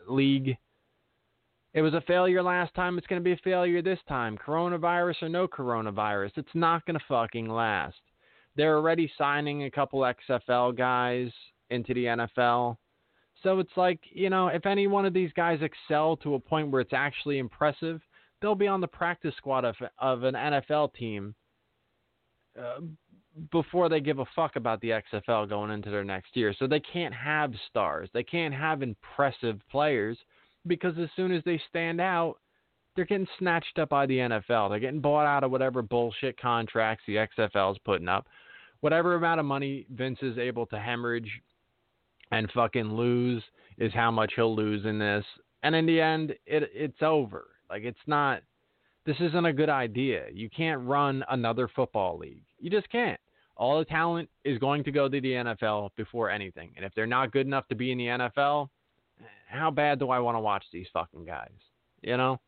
league. 0.08 0.56
It 1.72 1.82
was 1.82 1.94
a 1.94 2.02
failure 2.02 2.42
last 2.42 2.72
time. 2.74 2.98
It's 2.98 3.06
going 3.06 3.20
to 3.20 3.24
be 3.24 3.32
a 3.32 3.36
failure 3.42 3.82
this 3.82 3.98
time. 4.06 4.38
Coronavirus 4.38 5.22
or 5.22 5.28
no 5.28 5.48
coronavirus, 5.48 6.32
it's 6.36 6.54
not 6.54 6.84
going 6.86 6.98
to 6.98 7.04
fucking 7.08 7.48
last. 7.48 7.96
They're 8.54 8.76
already 8.76 9.10
signing 9.18 9.64
a 9.64 9.70
couple 9.70 10.00
XFL 10.00 10.76
guys 10.76 11.30
into 11.70 11.92
the 11.94 12.04
NFL. 12.04 12.76
So 13.44 13.60
it's 13.60 13.76
like, 13.76 14.00
you 14.10 14.30
know, 14.30 14.48
if 14.48 14.66
any 14.66 14.88
one 14.88 15.04
of 15.04 15.12
these 15.12 15.30
guys 15.36 15.60
excel 15.62 16.16
to 16.18 16.34
a 16.34 16.40
point 16.40 16.70
where 16.70 16.80
it's 16.80 16.94
actually 16.94 17.38
impressive, 17.38 18.00
they'll 18.40 18.54
be 18.56 18.66
on 18.66 18.80
the 18.80 18.88
practice 18.88 19.34
squad 19.36 19.64
of, 19.64 19.76
of 19.98 20.24
an 20.24 20.34
NFL 20.34 20.94
team 20.94 21.34
uh, 22.58 22.80
before 23.52 23.88
they 23.88 24.00
give 24.00 24.18
a 24.18 24.24
fuck 24.34 24.56
about 24.56 24.80
the 24.80 25.00
XFL 25.12 25.48
going 25.48 25.70
into 25.70 25.90
their 25.90 26.04
next 26.04 26.36
year. 26.36 26.54
So 26.58 26.66
they 26.66 26.80
can't 26.80 27.14
have 27.14 27.52
stars. 27.68 28.08
They 28.14 28.22
can't 28.22 28.54
have 28.54 28.82
impressive 28.82 29.60
players 29.70 30.16
because 30.66 30.94
as 30.98 31.10
soon 31.14 31.30
as 31.30 31.44
they 31.44 31.60
stand 31.68 32.00
out, 32.00 32.36
they're 32.96 33.04
getting 33.04 33.26
snatched 33.38 33.78
up 33.78 33.90
by 33.90 34.06
the 34.06 34.18
NFL. 34.18 34.70
They're 34.70 34.78
getting 34.78 35.00
bought 35.00 35.26
out 35.26 35.44
of 35.44 35.50
whatever 35.50 35.82
bullshit 35.82 36.40
contracts 36.40 37.04
the 37.06 37.16
XFL 37.16 37.72
is 37.72 37.78
putting 37.84 38.08
up. 38.08 38.26
Whatever 38.80 39.16
amount 39.16 39.40
of 39.40 39.46
money 39.46 39.86
Vince 39.90 40.18
is 40.22 40.38
able 40.38 40.64
to 40.66 40.78
hemorrhage 40.78 41.42
and 42.34 42.50
fucking 42.52 42.92
lose 42.92 43.42
is 43.78 43.92
how 43.92 44.10
much 44.10 44.32
he'll 44.36 44.54
lose 44.54 44.84
in 44.84 44.98
this. 44.98 45.24
And 45.62 45.74
in 45.74 45.86
the 45.86 46.00
end, 46.00 46.34
it 46.46 46.70
it's 46.74 47.02
over. 47.02 47.46
Like 47.70 47.82
it's 47.82 47.98
not. 48.06 48.42
This 49.06 49.16
isn't 49.20 49.44
a 49.44 49.52
good 49.52 49.68
idea. 49.68 50.24
You 50.32 50.48
can't 50.48 50.80
run 50.86 51.24
another 51.28 51.68
football 51.68 52.16
league. 52.16 52.44
You 52.58 52.70
just 52.70 52.88
can't. 52.90 53.20
All 53.56 53.78
the 53.78 53.84
talent 53.84 54.28
is 54.44 54.58
going 54.58 54.82
to 54.84 54.90
go 54.90 55.08
to 55.08 55.20
the 55.20 55.32
NFL 55.32 55.90
before 55.96 56.30
anything. 56.30 56.72
And 56.76 56.84
if 56.84 56.92
they're 56.94 57.06
not 57.06 57.30
good 57.30 57.46
enough 57.46 57.68
to 57.68 57.74
be 57.74 57.92
in 57.92 57.98
the 57.98 58.06
NFL, 58.06 58.68
how 59.46 59.70
bad 59.70 59.98
do 59.98 60.10
I 60.10 60.18
want 60.18 60.36
to 60.36 60.40
watch 60.40 60.64
these 60.72 60.86
fucking 60.92 61.24
guys? 61.24 61.52
You 62.02 62.16
know, 62.16 62.40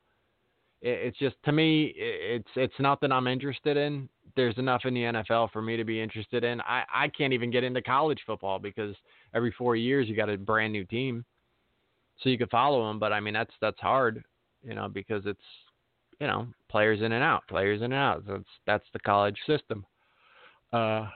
it, 0.82 0.98
it's 1.08 1.18
just 1.18 1.36
to 1.44 1.52
me, 1.52 1.94
it, 1.96 2.40
it's 2.40 2.50
it's 2.56 2.80
nothing 2.80 3.12
I'm 3.12 3.26
interested 3.26 3.76
in. 3.76 4.08
There's 4.34 4.58
enough 4.58 4.82
in 4.84 4.94
the 4.94 5.00
NFL 5.00 5.50
for 5.52 5.62
me 5.62 5.76
to 5.76 5.84
be 5.84 6.00
interested 6.00 6.44
in. 6.44 6.60
I 6.62 6.84
I 6.92 7.08
can't 7.08 7.32
even 7.32 7.50
get 7.50 7.64
into 7.64 7.82
college 7.82 8.20
football 8.26 8.58
because 8.58 8.94
every 9.36 9.52
four 9.52 9.76
years 9.76 10.08
you 10.08 10.16
got 10.16 10.30
a 10.30 10.38
brand 10.38 10.72
new 10.72 10.84
team, 10.84 11.24
so 12.22 12.28
you 12.30 12.38
could 12.38 12.50
follow 12.50 12.88
them. 12.88 12.98
But 12.98 13.12
I 13.12 13.20
mean 13.20 13.34
that's 13.34 13.52
that's 13.60 13.78
hard, 13.80 14.24
you 14.64 14.74
know, 14.74 14.88
because 14.88 15.22
it's 15.26 15.38
you 16.20 16.26
know 16.26 16.48
players 16.70 17.02
in 17.02 17.12
and 17.12 17.22
out, 17.22 17.46
players 17.48 17.80
in 17.80 17.92
and 17.92 17.94
out. 17.94 18.24
That's 18.26 18.48
that's 18.66 18.86
the 18.92 18.98
college 19.00 19.38
system. 19.46 19.84
Uh, 20.72 21.06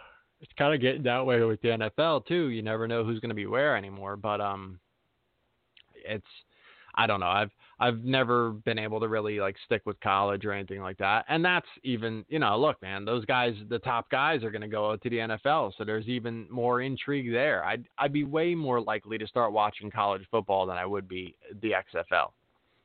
it's 0.40 0.52
kind 0.56 0.74
of 0.74 0.80
getting 0.80 1.02
that 1.02 1.24
way 1.24 1.42
with 1.42 1.60
the 1.62 1.68
NFL 1.68 2.26
too. 2.26 2.48
You 2.48 2.62
never 2.62 2.86
know 2.86 3.04
who's 3.04 3.20
going 3.20 3.30
to 3.30 3.34
be 3.34 3.46
where 3.46 3.76
anymore. 3.76 4.16
But 4.16 4.40
um, 4.40 4.78
it's 5.94 6.26
I 6.94 7.06
don't 7.06 7.20
know. 7.20 7.26
I've 7.26 7.50
I've 7.82 8.04
never 8.04 8.50
been 8.50 8.78
able 8.78 9.00
to 9.00 9.08
really 9.08 9.40
like 9.40 9.56
stick 9.64 9.80
with 9.86 9.98
college 10.00 10.44
or 10.44 10.52
anything 10.52 10.82
like 10.82 10.98
that. 10.98 11.24
And 11.28 11.42
that's 11.42 11.66
even, 11.82 12.26
you 12.28 12.38
know, 12.38 12.58
look, 12.58 12.80
man, 12.82 13.06
those 13.06 13.24
guys, 13.24 13.54
the 13.70 13.78
top 13.78 14.10
guys 14.10 14.44
are 14.44 14.50
going 14.50 14.60
to 14.60 14.68
go 14.68 14.94
to 14.96 15.10
the 15.10 15.16
NFL, 15.16 15.72
so 15.78 15.84
there's 15.84 16.06
even 16.06 16.46
more 16.50 16.82
intrigue 16.82 17.32
there. 17.32 17.64
I'd 17.64 17.86
I'd 17.98 18.12
be 18.12 18.24
way 18.24 18.54
more 18.54 18.82
likely 18.82 19.16
to 19.16 19.26
start 19.26 19.52
watching 19.52 19.90
college 19.90 20.22
football 20.30 20.66
than 20.66 20.76
I 20.76 20.84
would 20.84 21.08
be 21.08 21.34
the 21.62 21.70
XFL. 21.70 22.32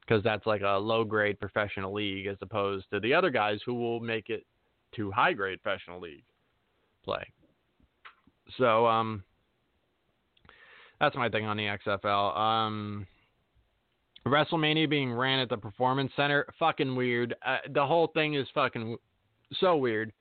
because 0.05 0.23
that's 0.23 0.45
like 0.45 0.62
a 0.62 0.77
low 0.77 1.03
grade 1.03 1.39
professional 1.39 1.93
league 1.93 2.27
as 2.27 2.38
opposed 2.41 2.86
to 2.91 2.99
the 2.99 3.13
other 3.13 3.29
guys 3.29 3.60
who 3.65 3.73
will 3.73 3.99
make 3.99 4.29
it 4.29 4.45
to 4.95 5.12
high 5.12 5.34
grade 5.34 5.62
professional 5.62 5.99
league 5.99 6.23
play. 7.03 7.25
So 8.58 8.86
um, 8.86 9.23
that's 10.99 11.15
my 11.15 11.29
thing 11.29 11.45
on 11.45 11.58
the 11.58 11.77
XFL. 11.86 12.38
Um, 12.38 13.08
WrestleMania 14.27 14.89
being 14.89 15.13
ran 15.13 15.39
at 15.39 15.49
the 15.49 15.57
Performance 15.57 16.11
Center, 16.15 16.47
fucking 16.57 16.95
weird. 16.95 17.35
Uh, 17.45 17.57
the 17.73 17.85
whole 17.85 18.07
thing 18.07 18.33
is 18.33 18.47
fucking 18.55 18.97
so 19.59 19.77
weird. 19.77 20.11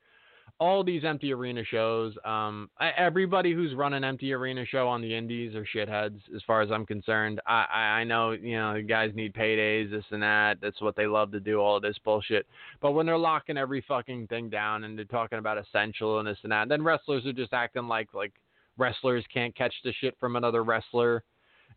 All 0.60 0.84
these 0.84 1.04
empty 1.04 1.32
arena 1.32 1.64
shows, 1.64 2.14
um, 2.24 2.70
everybody 2.96 3.52
who's 3.52 3.74
run 3.74 3.94
an 3.94 4.04
empty 4.04 4.32
arena 4.32 4.64
show 4.64 4.86
on 4.86 5.00
the 5.00 5.12
Indies 5.12 5.54
are 5.54 5.66
shitheads, 5.74 6.20
as 6.36 6.42
far 6.46 6.60
as 6.60 6.70
I'm 6.70 6.86
concerned. 6.86 7.40
I, 7.46 7.66
I, 7.72 7.80
I 7.80 8.04
know, 8.04 8.32
you 8.32 8.56
know, 8.56 8.80
guys 8.86 9.10
need 9.14 9.34
paydays, 9.34 9.90
this 9.90 10.04
and 10.10 10.22
that. 10.22 10.58
That's 10.60 10.80
what 10.80 10.94
they 10.94 11.06
love 11.06 11.32
to 11.32 11.40
do, 11.40 11.58
all 11.58 11.80
this 11.80 11.96
bullshit. 12.04 12.46
But 12.80 12.92
when 12.92 13.04
they're 13.04 13.18
locking 13.18 13.56
every 13.56 13.84
fucking 13.88 14.28
thing 14.28 14.48
down 14.48 14.84
and 14.84 14.96
they're 14.96 15.06
talking 15.06 15.38
about 15.38 15.58
essential 15.58 16.20
and 16.20 16.28
this 16.28 16.38
and 16.44 16.52
that, 16.52 16.68
then 16.68 16.82
wrestlers 16.82 17.26
are 17.26 17.32
just 17.32 17.52
acting 17.52 17.88
like 17.88 18.14
like 18.14 18.32
wrestlers 18.78 19.24
can't 19.32 19.56
catch 19.56 19.74
the 19.82 19.92
shit 20.00 20.14
from 20.20 20.36
another 20.36 20.62
wrestler, 20.62 21.24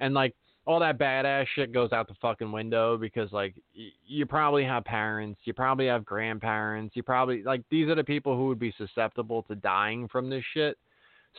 and 0.02 0.14
like 0.14 0.36
all 0.68 0.80
that 0.82 1.00
badass 1.00 1.46
shit 1.56 1.72
goes 1.72 1.94
out 1.94 2.08
the 2.10 2.14
fucking 2.22 2.52
window 2.52 2.98
because 2.98 3.32
like 3.32 3.56
y- 3.76 3.88
you 4.06 4.26
probably 4.26 4.66
have 4.66 4.84
parents, 4.84 5.40
you 5.46 5.54
probably 5.54 5.88
have 5.88 6.06
grandparents, 6.06 6.96
you 6.96 7.02
probably 7.04 7.42
like 7.42 7.64
these 7.72 7.88
are 7.88 7.96
the 7.96 8.04
people 8.04 8.36
who 8.36 8.48
would 8.48 8.60
be 8.60 8.74
susceptible 8.78 9.44
to 9.44 9.56
dying 9.56 10.08
from 10.10 10.30
this 10.30 10.44
shit. 10.54 10.78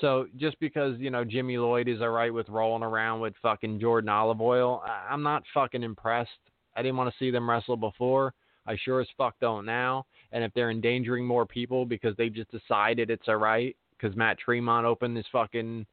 So 0.00 0.26
just 0.36 0.58
because 0.60 0.98
you 0.98 1.10
know 1.10 1.24
Jimmy 1.24 1.58
Lloyd 1.58 1.88
is 1.88 2.00
alright 2.00 2.32
with 2.32 2.48
rolling 2.48 2.82
around 2.82 3.20
with 3.20 3.34
fucking 3.42 3.78
Jordan 3.78 4.08
Olive 4.08 4.40
Oil, 4.40 4.82
I- 4.84 5.12
I'm 5.12 5.22
not 5.22 5.42
fucking 5.52 5.82
impressed. 5.82 6.30
I 6.74 6.82
didn't 6.82 6.96
want 6.96 7.10
to 7.12 7.18
see 7.18 7.30
them 7.30 7.48
wrestle 7.48 7.76
before. 7.76 8.32
I 8.66 8.76
sure 8.76 9.00
as 9.00 9.08
fuck 9.16 9.34
don't 9.40 9.64
now. 9.66 10.06
And 10.32 10.42
if 10.44 10.52
they're 10.54 10.70
endangering 10.70 11.26
more 11.26 11.46
people 11.46 11.84
because 11.86 12.14
they 12.16 12.28
just 12.28 12.50
decided 12.50 13.10
it's 13.10 13.28
alright, 13.28 13.76
because 13.96 14.16
Matt 14.16 14.38
Tremont 14.38 14.86
opened 14.86 15.16
this 15.16 15.26
fucking 15.32 15.86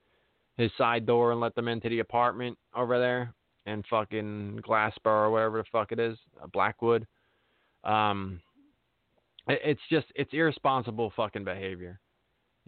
his 0.58 0.72
side 0.78 1.06
door 1.06 1.32
and 1.32 1.41
let 1.41 1.56
them 1.56 1.68
into 1.68 1.89
the 1.89 2.00
apartment 2.00 2.58
over 2.76 3.00
there 3.00 3.34
and 3.65 3.84
fucking 3.89 4.62
Glassboro 4.65 4.91
or 5.06 5.32
whatever 5.32 5.58
the 5.60 5.65
fuck 5.72 5.91
it 5.91 6.00
is, 6.00 6.18
uh, 6.41 6.48
Blackwood. 6.48 7.06
Um, 7.84 8.41
it, 9.48 9.60
it's 9.63 9.82
just 9.89 10.08
it's 10.15 10.34
irresponsible 10.34 11.12
fucking 11.15 11.44
behavior. 11.44 12.00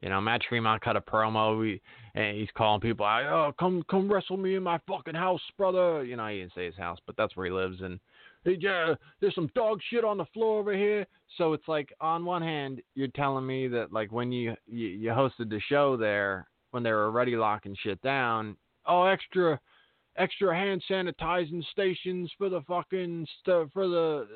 You 0.02 0.10
know, 0.10 0.22
Matt 0.22 0.42
Tremont 0.42 0.84
cut 0.84 0.96
a 0.96 1.02
promo. 1.02 1.60
We, 1.60 1.82
and 2.14 2.38
he's 2.38 2.50
calling 2.56 2.82
people 2.82 3.06
out. 3.06 3.24
Oh, 3.26 3.52
come 3.60 3.84
come 3.90 4.12
wrestle 4.12 4.38
me 4.38 4.56
in 4.56 4.64
my 4.64 4.80
fucking 4.88 5.16
house, 5.16 5.42
brother. 5.58 6.04
You 6.04 6.16
know, 6.16 6.28
he 6.28 6.40
didn't 6.40 6.54
say 6.54 6.66
his 6.66 6.78
house, 6.78 7.00
but 7.08 7.16
that's 7.18 7.36
where 7.36 7.48
he 7.48 7.52
lives. 7.52 7.82
And 7.82 8.00
hey, 8.44 8.58
yeah, 8.60 8.94
there's 9.20 9.34
some 9.34 9.50
dog 9.56 9.80
shit 9.90 10.06
on 10.06 10.18
the 10.18 10.26
floor 10.34 10.60
over 10.60 10.76
here. 10.76 11.08
So 11.38 11.54
it's 11.54 11.68
like, 11.68 11.94
on 12.00 12.26
one 12.26 12.44
hand, 12.44 12.82
you're 12.94 13.08
telling 13.10 13.48
me 13.48 13.68
that 13.70 13.92
like 13.92 14.12
when 14.12 14.32
you 14.32 14.56
you, 14.68 14.88
you 14.88 15.10
hosted 15.10 15.50
the 15.50 15.62
show 15.68 15.98
there, 15.98 16.48
when 16.72 16.84
they 16.84 16.92
were 16.92 17.06
already 17.06 17.36
locking 17.36 17.76
shit 17.82 18.02
down, 18.02 18.58
oh, 18.86 19.06
extra 19.06 19.60
extra 20.18 20.56
hand 20.56 20.84
sanitizing 20.90 21.64
stations 21.72 22.32
for 22.38 22.50
the 22.50 22.62
fucking 22.62 23.28
for 23.46 23.70
the 23.76 24.28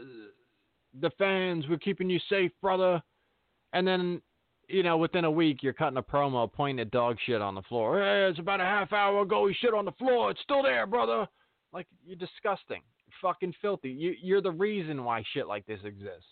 the 1.00 1.10
fans. 1.18 1.66
We're 1.70 1.78
keeping 1.78 2.10
you 2.10 2.20
safe, 2.30 2.52
brother. 2.62 3.02
And 3.74 3.88
then, 3.88 4.22
you 4.68 4.84
know, 4.84 4.98
within 4.98 5.26
a 5.26 5.32
week, 5.32 5.64
you're 5.64 5.74
cutting 5.74 5.98
a 5.98 6.04
promo 6.04 6.52
pointing 6.52 6.82
at 6.82 6.92
dog 6.92 7.18
shit 7.26 7.42
on 7.42 7.56
the 7.56 7.62
floor. 7.64 8.00
Hey, 8.00 8.28
it's 8.30 8.40
about 8.40 8.60
a 8.60 8.66
half 8.66 8.92
hour 8.92 9.22
ago. 9.22 9.48
He 9.48 9.54
shit 9.54 9.74
on 9.74 9.86
the 9.86 9.92
floor. 9.94 10.32
It's 10.32 10.42
still 10.42 10.64
there, 10.64 10.86
brother. 10.86 11.28
Like 11.74 11.88
you're 12.06 12.18
disgusting, 12.18 12.82
fucking 13.22 13.54
filthy. 13.62 13.90
You 13.90 14.14
you're 14.22 14.42
the 14.42 14.52
reason 14.52 15.04
why 15.04 15.24
shit 15.34 15.48
like 15.48 15.66
this 15.66 15.80
exists. 15.86 16.26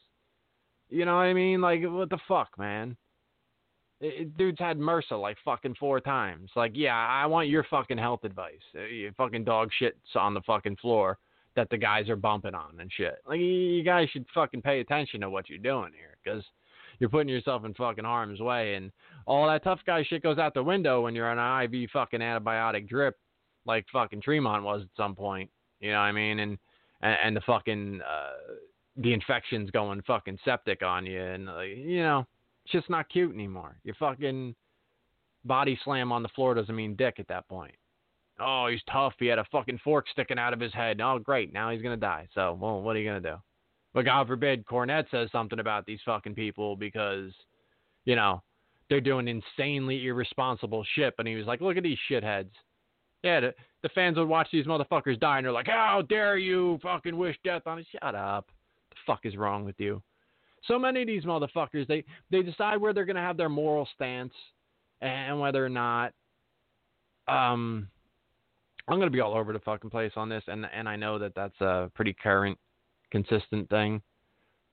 You 0.89 1.05
know 1.05 1.15
what 1.15 1.21
I 1.21 1.33
mean? 1.33 1.61
Like 1.61 1.81
what 1.83 2.09
the 2.09 2.19
fuck, 2.27 2.49
man? 2.57 2.97
It, 4.01 4.37
dude's 4.37 4.59
had 4.59 4.77
MRSA 4.77 5.19
like 5.19 5.37
fucking 5.43 5.75
four 5.79 5.99
times. 5.99 6.49
Like, 6.55 6.71
yeah, 6.75 6.95
I 6.95 7.25
want 7.25 7.49
your 7.49 7.65
fucking 7.69 7.97
health 7.97 8.23
advice. 8.23 8.61
Uh, 8.75 8.83
Your 8.85 9.11
fucking 9.13 9.43
dog 9.43 9.69
shit's 9.77 9.97
on 10.15 10.33
the 10.33 10.41
fucking 10.41 10.77
floor 10.77 11.17
that 11.55 11.69
the 11.69 11.77
guys 11.77 12.07
are 12.09 12.15
bumping 12.15 12.55
on 12.55 12.79
and 12.79 12.91
shit. 12.95 13.15
Like, 13.27 13.39
you 13.39 13.83
guys 13.83 14.07
should 14.11 14.25
fucking 14.33 14.61
pay 14.61 14.79
attention 14.79 15.21
to 15.21 15.29
what 15.29 15.49
you're 15.49 15.57
doing 15.57 15.91
here 15.93 16.15
because 16.23 16.43
you're 16.99 17.09
putting 17.09 17.29
yourself 17.29 17.65
in 17.65 17.73
fucking 17.73 18.05
harm's 18.05 18.39
way. 18.39 18.75
And 18.75 18.91
all 19.25 19.47
that 19.47 19.63
tough 19.63 19.79
guy 19.85 20.03
shit 20.03 20.23
goes 20.23 20.37
out 20.37 20.53
the 20.53 20.63
window 20.63 21.01
when 21.01 21.15
you're 21.15 21.29
on 21.29 21.39
an 21.39 21.73
IV 21.73 21.89
fucking 21.91 22.21
antibiotic 22.21 22.87
drip 22.87 23.17
like 23.65 23.85
fucking 23.91 24.21
Tremont 24.21 24.63
was 24.63 24.83
at 24.83 24.89
some 24.95 25.15
point. 25.15 25.49
You 25.79 25.91
know 25.91 25.97
what 25.97 26.03
I 26.03 26.11
mean? 26.11 26.39
And, 26.39 26.57
and, 27.01 27.17
and 27.23 27.35
the 27.35 27.41
fucking, 27.41 28.01
uh, 28.01 28.53
the 28.97 29.13
infection's 29.13 29.71
going 29.71 30.01
fucking 30.03 30.39
septic 30.43 30.81
on 30.83 31.05
you. 31.05 31.21
And, 31.21 31.45
like, 31.45 31.69
you 31.75 32.03
know, 32.03 32.25
it's 32.69 32.83
just 32.83 32.89
not 32.89 33.09
cute 33.09 33.33
anymore. 33.33 33.77
Your 33.83 33.95
fucking 33.95 34.55
body 35.43 35.79
slam 35.83 36.11
on 36.11 36.21
the 36.21 36.29
floor 36.29 36.53
doesn't 36.53 36.75
mean 36.75 36.95
dick 36.95 37.15
at 37.17 37.27
that 37.27 37.47
point. 37.47 37.73
Oh, 38.39 38.67
he's 38.71 38.81
tough. 38.91 39.13
He 39.19 39.25
had 39.25 39.39
a 39.39 39.45
fucking 39.51 39.79
fork 39.83 40.05
sticking 40.11 40.37
out 40.39 40.53
of 40.53 40.59
his 40.59 40.73
head. 40.73 41.01
Oh, 41.01 41.19
great. 41.19 41.51
Now 41.51 41.71
he's 41.71 41.81
gonna 41.81 41.97
die. 41.97 42.27
So, 42.33 42.57
well, 42.59 42.81
what 42.81 42.95
are 42.95 42.99
you 42.99 43.09
gonna 43.09 43.19
do? 43.19 43.35
But 43.93 44.05
God 44.05 44.27
forbid 44.27 44.65
Cornette 44.65 45.09
says 45.09 45.29
something 45.31 45.59
about 45.59 45.85
these 45.85 45.99
fucking 46.05 46.35
people 46.35 46.75
because, 46.75 47.31
you 48.05 48.15
know, 48.15 48.43
they're 48.89 49.01
doing 49.01 49.27
insanely 49.27 50.05
irresponsible 50.05 50.85
shit. 50.95 51.15
And 51.17 51.27
he 51.27 51.35
was 51.35 51.47
like, 51.47 51.61
look 51.61 51.75
at 51.75 51.83
these 51.83 51.97
shitheads. 52.09 52.51
Yeah, 53.23 53.39
the, 53.39 53.53
the 53.81 53.89
fans 53.89 54.17
would 54.17 54.27
watch 54.27 54.47
these 54.51 54.67
motherfuckers 54.67 55.19
die 55.19 55.37
and 55.37 55.45
they're 55.45 55.51
like, 55.51 55.67
how 55.67 56.03
dare 56.07 56.37
you 56.37 56.79
fucking 56.83 57.17
wish 57.17 57.35
death 57.43 57.63
on 57.65 57.79
it. 57.79 57.87
Shut 57.91 58.15
up. 58.15 58.47
The 58.91 58.95
fuck 59.07 59.25
is 59.25 59.35
wrong 59.35 59.65
with 59.65 59.79
you? 59.79 60.01
So 60.67 60.77
many 60.77 61.01
of 61.01 61.07
these 61.07 61.23
motherfuckers, 61.23 61.87
they 61.87 62.03
they 62.31 62.41
decide 62.41 62.77
where 62.77 62.93
they're 62.93 63.05
going 63.05 63.15
to 63.15 63.21
have 63.21 63.37
their 63.37 63.49
moral 63.49 63.87
stance 63.95 64.33
and 65.01 65.39
whether 65.39 65.65
or 65.65 65.69
not. 65.69 66.13
Um, 67.27 67.87
I'm 68.87 68.97
going 68.97 69.07
to 69.07 69.15
be 69.15 69.19
all 69.19 69.37
over 69.37 69.53
the 69.53 69.59
fucking 69.59 69.89
place 69.89 70.11
on 70.15 70.29
this, 70.29 70.43
and 70.47 70.65
and 70.73 70.89
I 70.89 70.95
know 70.95 71.19
that 71.19 71.35
that's 71.35 71.59
a 71.61 71.91
pretty 71.93 72.13
current, 72.13 72.57
consistent 73.11 73.69
thing 73.69 74.01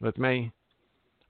with 0.01 0.19
me. 0.19 0.53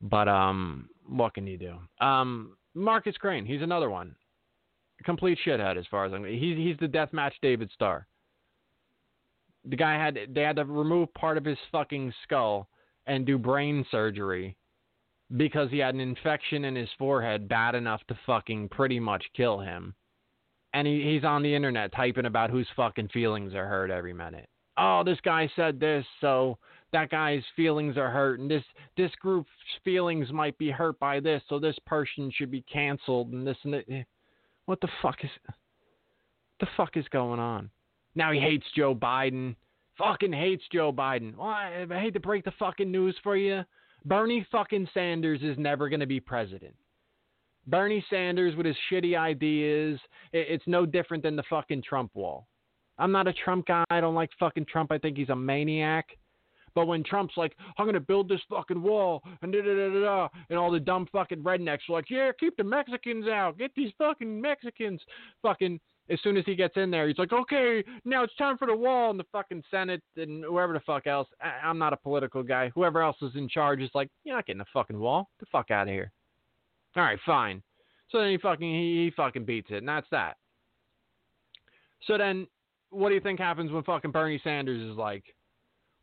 But 0.02 0.28
um, 0.28 0.88
what 1.08 1.34
can 1.34 1.46
you 1.46 1.58
do? 1.58 2.04
Um, 2.04 2.56
Markus 2.74 3.16
Crane, 3.16 3.46
he's 3.46 3.62
another 3.62 3.90
one, 3.90 4.14
complete 5.04 5.38
shithead 5.44 5.78
as 5.78 5.86
far 5.90 6.04
as 6.04 6.12
I'm. 6.12 6.24
He's 6.24 6.56
he's 6.56 6.76
the 6.78 6.86
deathmatch 6.86 7.32
David 7.42 7.70
Starr. 7.74 8.06
The 9.64 9.76
guy 9.76 9.94
had 9.94 10.18
they 10.32 10.42
had 10.42 10.56
to 10.56 10.64
remove 10.64 11.12
part 11.14 11.38
of 11.38 11.44
his 11.44 11.58
fucking 11.72 12.12
skull 12.22 12.68
and 13.06 13.26
do 13.26 13.38
brain 13.38 13.84
surgery 13.90 14.56
because 15.36 15.70
he 15.70 15.78
had 15.78 15.94
an 15.94 16.00
infection 16.00 16.64
in 16.64 16.76
his 16.76 16.88
forehead 16.98 17.48
bad 17.48 17.74
enough 17.74 18.00
to 18.08 18.18
fucking 18.26 18.68
pretty 18.68 19.00
much 19.00 19.24
kill 19.36 19.58
him. 19.58 19.94
And 20.72 20.86
he, 20.86 21.02
he's 21.02 21.24
on 21.24 21.42
the 21.42 21.54
internet 21.54 21.92
typing 21.92 22.26
about 22.26 22.50
whose 22.50 22.68
fucking 22.76 23.08
feelings 23.08 23.54
are 23.54 23.66
hurt 23.66 23.90
every 23.90 24.12
minute. 24.12 24.48
Oh, 24.78 25.02
this 25.04 25.18
guy 25.24 25.50
said 25.56 25.80
this, 25.80 26.04
so 26.20 26.58
that 26.92 27.10
guy's 27.10 27.42
feelings 27.56 27.96
are 27.96 28.10
hurt, 28.10 28.40
and 28.40 28.50
this 28.50 28.62
this 28.96 29.10
group's 29.20 29.48
feelings 29.84 30.30
might 30.32 30.56
be 30.58 30.70
hurt 30.70 30.98
by 30.98 31.18
this, 31.18 31.42
so 31.48 31.58
this 31.58 31.78
person 31.86 32.30
should 32.30 32.50
be 32.50 32.62
canceled, 32.70 33.32
and 33.32 33.46
this 33.46 33.56
and 33.62 33.72
that. 33.72 34.04
What 34.66 34.80
the 34.80 34.88
fuck 35.00 35.24
is 35.24 35.30
the 36.60 36.66
fuck 36.76 36.96
is 36.96 37.08
going 37.08 37.40
on? 37.40 37.70
Now 38.14 38.32
he 38.32 38.38
hates 38.38 38.66
Joe 38.74 38.94
Biden 38.94 39.56
fucking 39.98 40.32
hates 40.32 40.64
Joe 40.72 40.92
Biden. 40.92 41.36
Well, 41.36 41.48
I, 41.48 41.86
I 41.90 42.00
hate 42.00 42.14
to 42.14 42.20
break 42.20 42.44
the 42.44 42.52
fucking 42.58 42.90
news 42.90 43.16
for 43.22 43.36
you. 43.36 43.62
Bernie 44.04 44.46
fucking 44.52 44.88
Sanders 44.94 45.42
is 45.42 45.58
never 45.58 45.88
going 45.88 46.00
to 46.00 46.06
be 46.06 46.20
president. 46.20 46.74
Bernie 47.66 48.04
Sanders 48.08 48.54
with 48.54 48.66
his 48.66 48.76
shitty 48.90 49.18
ideas, 49.18 49.98
it, 50.32 50.46
it's 50.48 50.66
no 50.66 50.86
different 50.86 51.22
than 51.22 51.36
the 51.36 51.42
fucking 51.50 51.82
Trump 51.82 52.12
wall. 52.14 52.46
I'm 52.98 53.12
not 53.12 53.26
a 53.28 53.32
Trump 53.32 53.66
guy. 53.66 53.84
I 53.90 54.00
don't 54.00 54.14
like 54.14 54.30
fucking 54.38 54.66
Trump. 54.66 54.92
I 54.92 54.98
think 54.98 55.16
he's 55.16 55.28
a 55.28 55.36
maniac. 55.36 56.06
But 56.74 56.86
when 56.86 57.02
Trump's 57.02 57.34
like, 57.38 57.56
I'm 57.78 57.86
gonna 57.86 58.00
build 58.00 58.28
this 58.28 58.40
fucking 58.50 58.80
wall 58.80 59.22
and 59.40 59.50
da 59.50 59.62
da 59.62 59.74
da 59.74 59.88
da 59.94 60.00
da, 60.00 60.28
and 60.50 60.58
all 60.58 60.70
the 60.70 60.78
dumb 60.78 61.08
fucking 61.10 61.42
rednecks 61.42 61.88
are 61.88 61.94
like, 61.94 62.10
yeah, 62.10 62.30
keep 62.38 62.54
the 62.58 62.64
Mexicans 62.64 63.26
out, 63.26 63.56
get 63.58 63.70
these 63.74 63.92
fucking 63.96 64.40
Mexicans, 64.40 65.00
fucking 65.40 65.80
as 66.08 66.20
soon 66.22 66.36
as 66.36 66.44
he 66.44 66.54
gets 66.54 66.76
in 66.76 66.90
there, 66.90 67.08
he's 67.08 67.18
like, 67.18 67.32
okay, 67.32 67.82
now 68.04 68.22
it's 68.22 68.34
time 68.36 68.56
for 68.56 68.66
the 68.66 68.76
wall. 68.76 69.10
And 69.10 69.18
the 69.18 69.24
fucking 69.32 69.62
Senate 69.70 70.02
and 70.16 70.44
whoever 70.44 70.72
the 70.72 70.80
fuck 70.80 71.06
else, 71.06 71.28
I- 71.40 71.66
I'm 71.66 71.78
not 71.78 71.92
a 71.92 71.96
political 71.96 72.42
guy. 72.42 72.70
Whoever 72.74 73.02
else 73.02 73.16
is 73.22 73.34
in 73.34 73.48
charge 73.48 73.80
is 73.80 73.90
like, 73.94 74.08
you're 74.24 74.36
not 74.36 74.46
getting 74.46 74.58
the 74.58 74.66
fucking 74.72 74.98
wall. 74.98 75.28
Get 75.38 75.46
the 75.46 75.50
fuck 75.50 75.70
out 75.70 75.88
of 75.88 75.92
here. 75.92 76.12
All 76.96 77.02
right, 77.02 77.18
fine. 77.26 77.62
So 78.10 78.20
then 78.20 78.30
he 78.30 78.38
fucking 78.38 78.68
he, 78.68 79.04
he 79.04 79.12
fucking 79.16 79.44
beats 79.44 79.68
it, 79.70 79.78
and 79.78 79.88
that's 79.88 80.06
that. 80.10 80.36
So 82.06 82.16
then, 82.16 82.46
what 82.90 83.08
do 83.08 83.14
you 83.16 83.20
think 83.20 83.40
happens 83.40 83.72
when 83.72 83.82
fucking 83.82 84.12
Bernie 84.12 84.40
Sanders 84.44 84.80
is 84.80 84.96
like, 84.96 85.24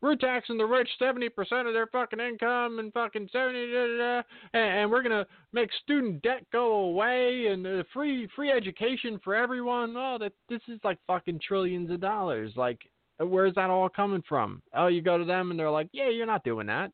we're 0.04 0.16
taxing 0.16 0.58
the 0.58 0.64
rich 0.64 0.88
70% 1.00 1.28
of 1.66 1.72
their 1.72 1.86
fucking 1.86 2.20
income 2.20 2.78
and 2.78 2.92
fucking 2.92 3.28
70 3.32 3.72
da, 3.72 3.86
da, 3.86 3.96
da, 3.96 4.22
and, 4.52 4.78
and 4.78 4.90
we're 4.90 5.02
to 5.02 5.26
make 5.52 5.70
student 5.82 6.22
debt 6.22 6.44
go 6.52 6.74
away 6.74 7.46
and 7.50 7.66
uh, 7.66 7.82
free 7.92 8.28
free 8.36 8.52
education 8.52 9.18
for 9.24 9.34
everyone. 9.34 9.94
Oh, 9.96 10.18
that 10.20 10.32
this 10.48 10.60
is 10.68 10.78
like 10.84 10.98
fucking 11.06 11.40
trillions 11.46 11.90
of 11.90 12.00
dollars. 12.00 12.52
Like 12.54 12.78
Where's 13.18 13.54
that 13.54 13.70
all 13.70 13.88
coming 13.88 14.22
from? 14.28 14.62
Oh, 14.74 14.88
you 14.88 15.00
go 15.00 15.18
to 15.18 15.24
them 15.24 15.50
and 15.50 15.58
they're 15.58 15.70
like, 15.70 15.88
yeah, 15.92 16.08
you're 16.08 16.26
not 16.26 16.44
doing 16.44 16.66
that. 16.66 16.90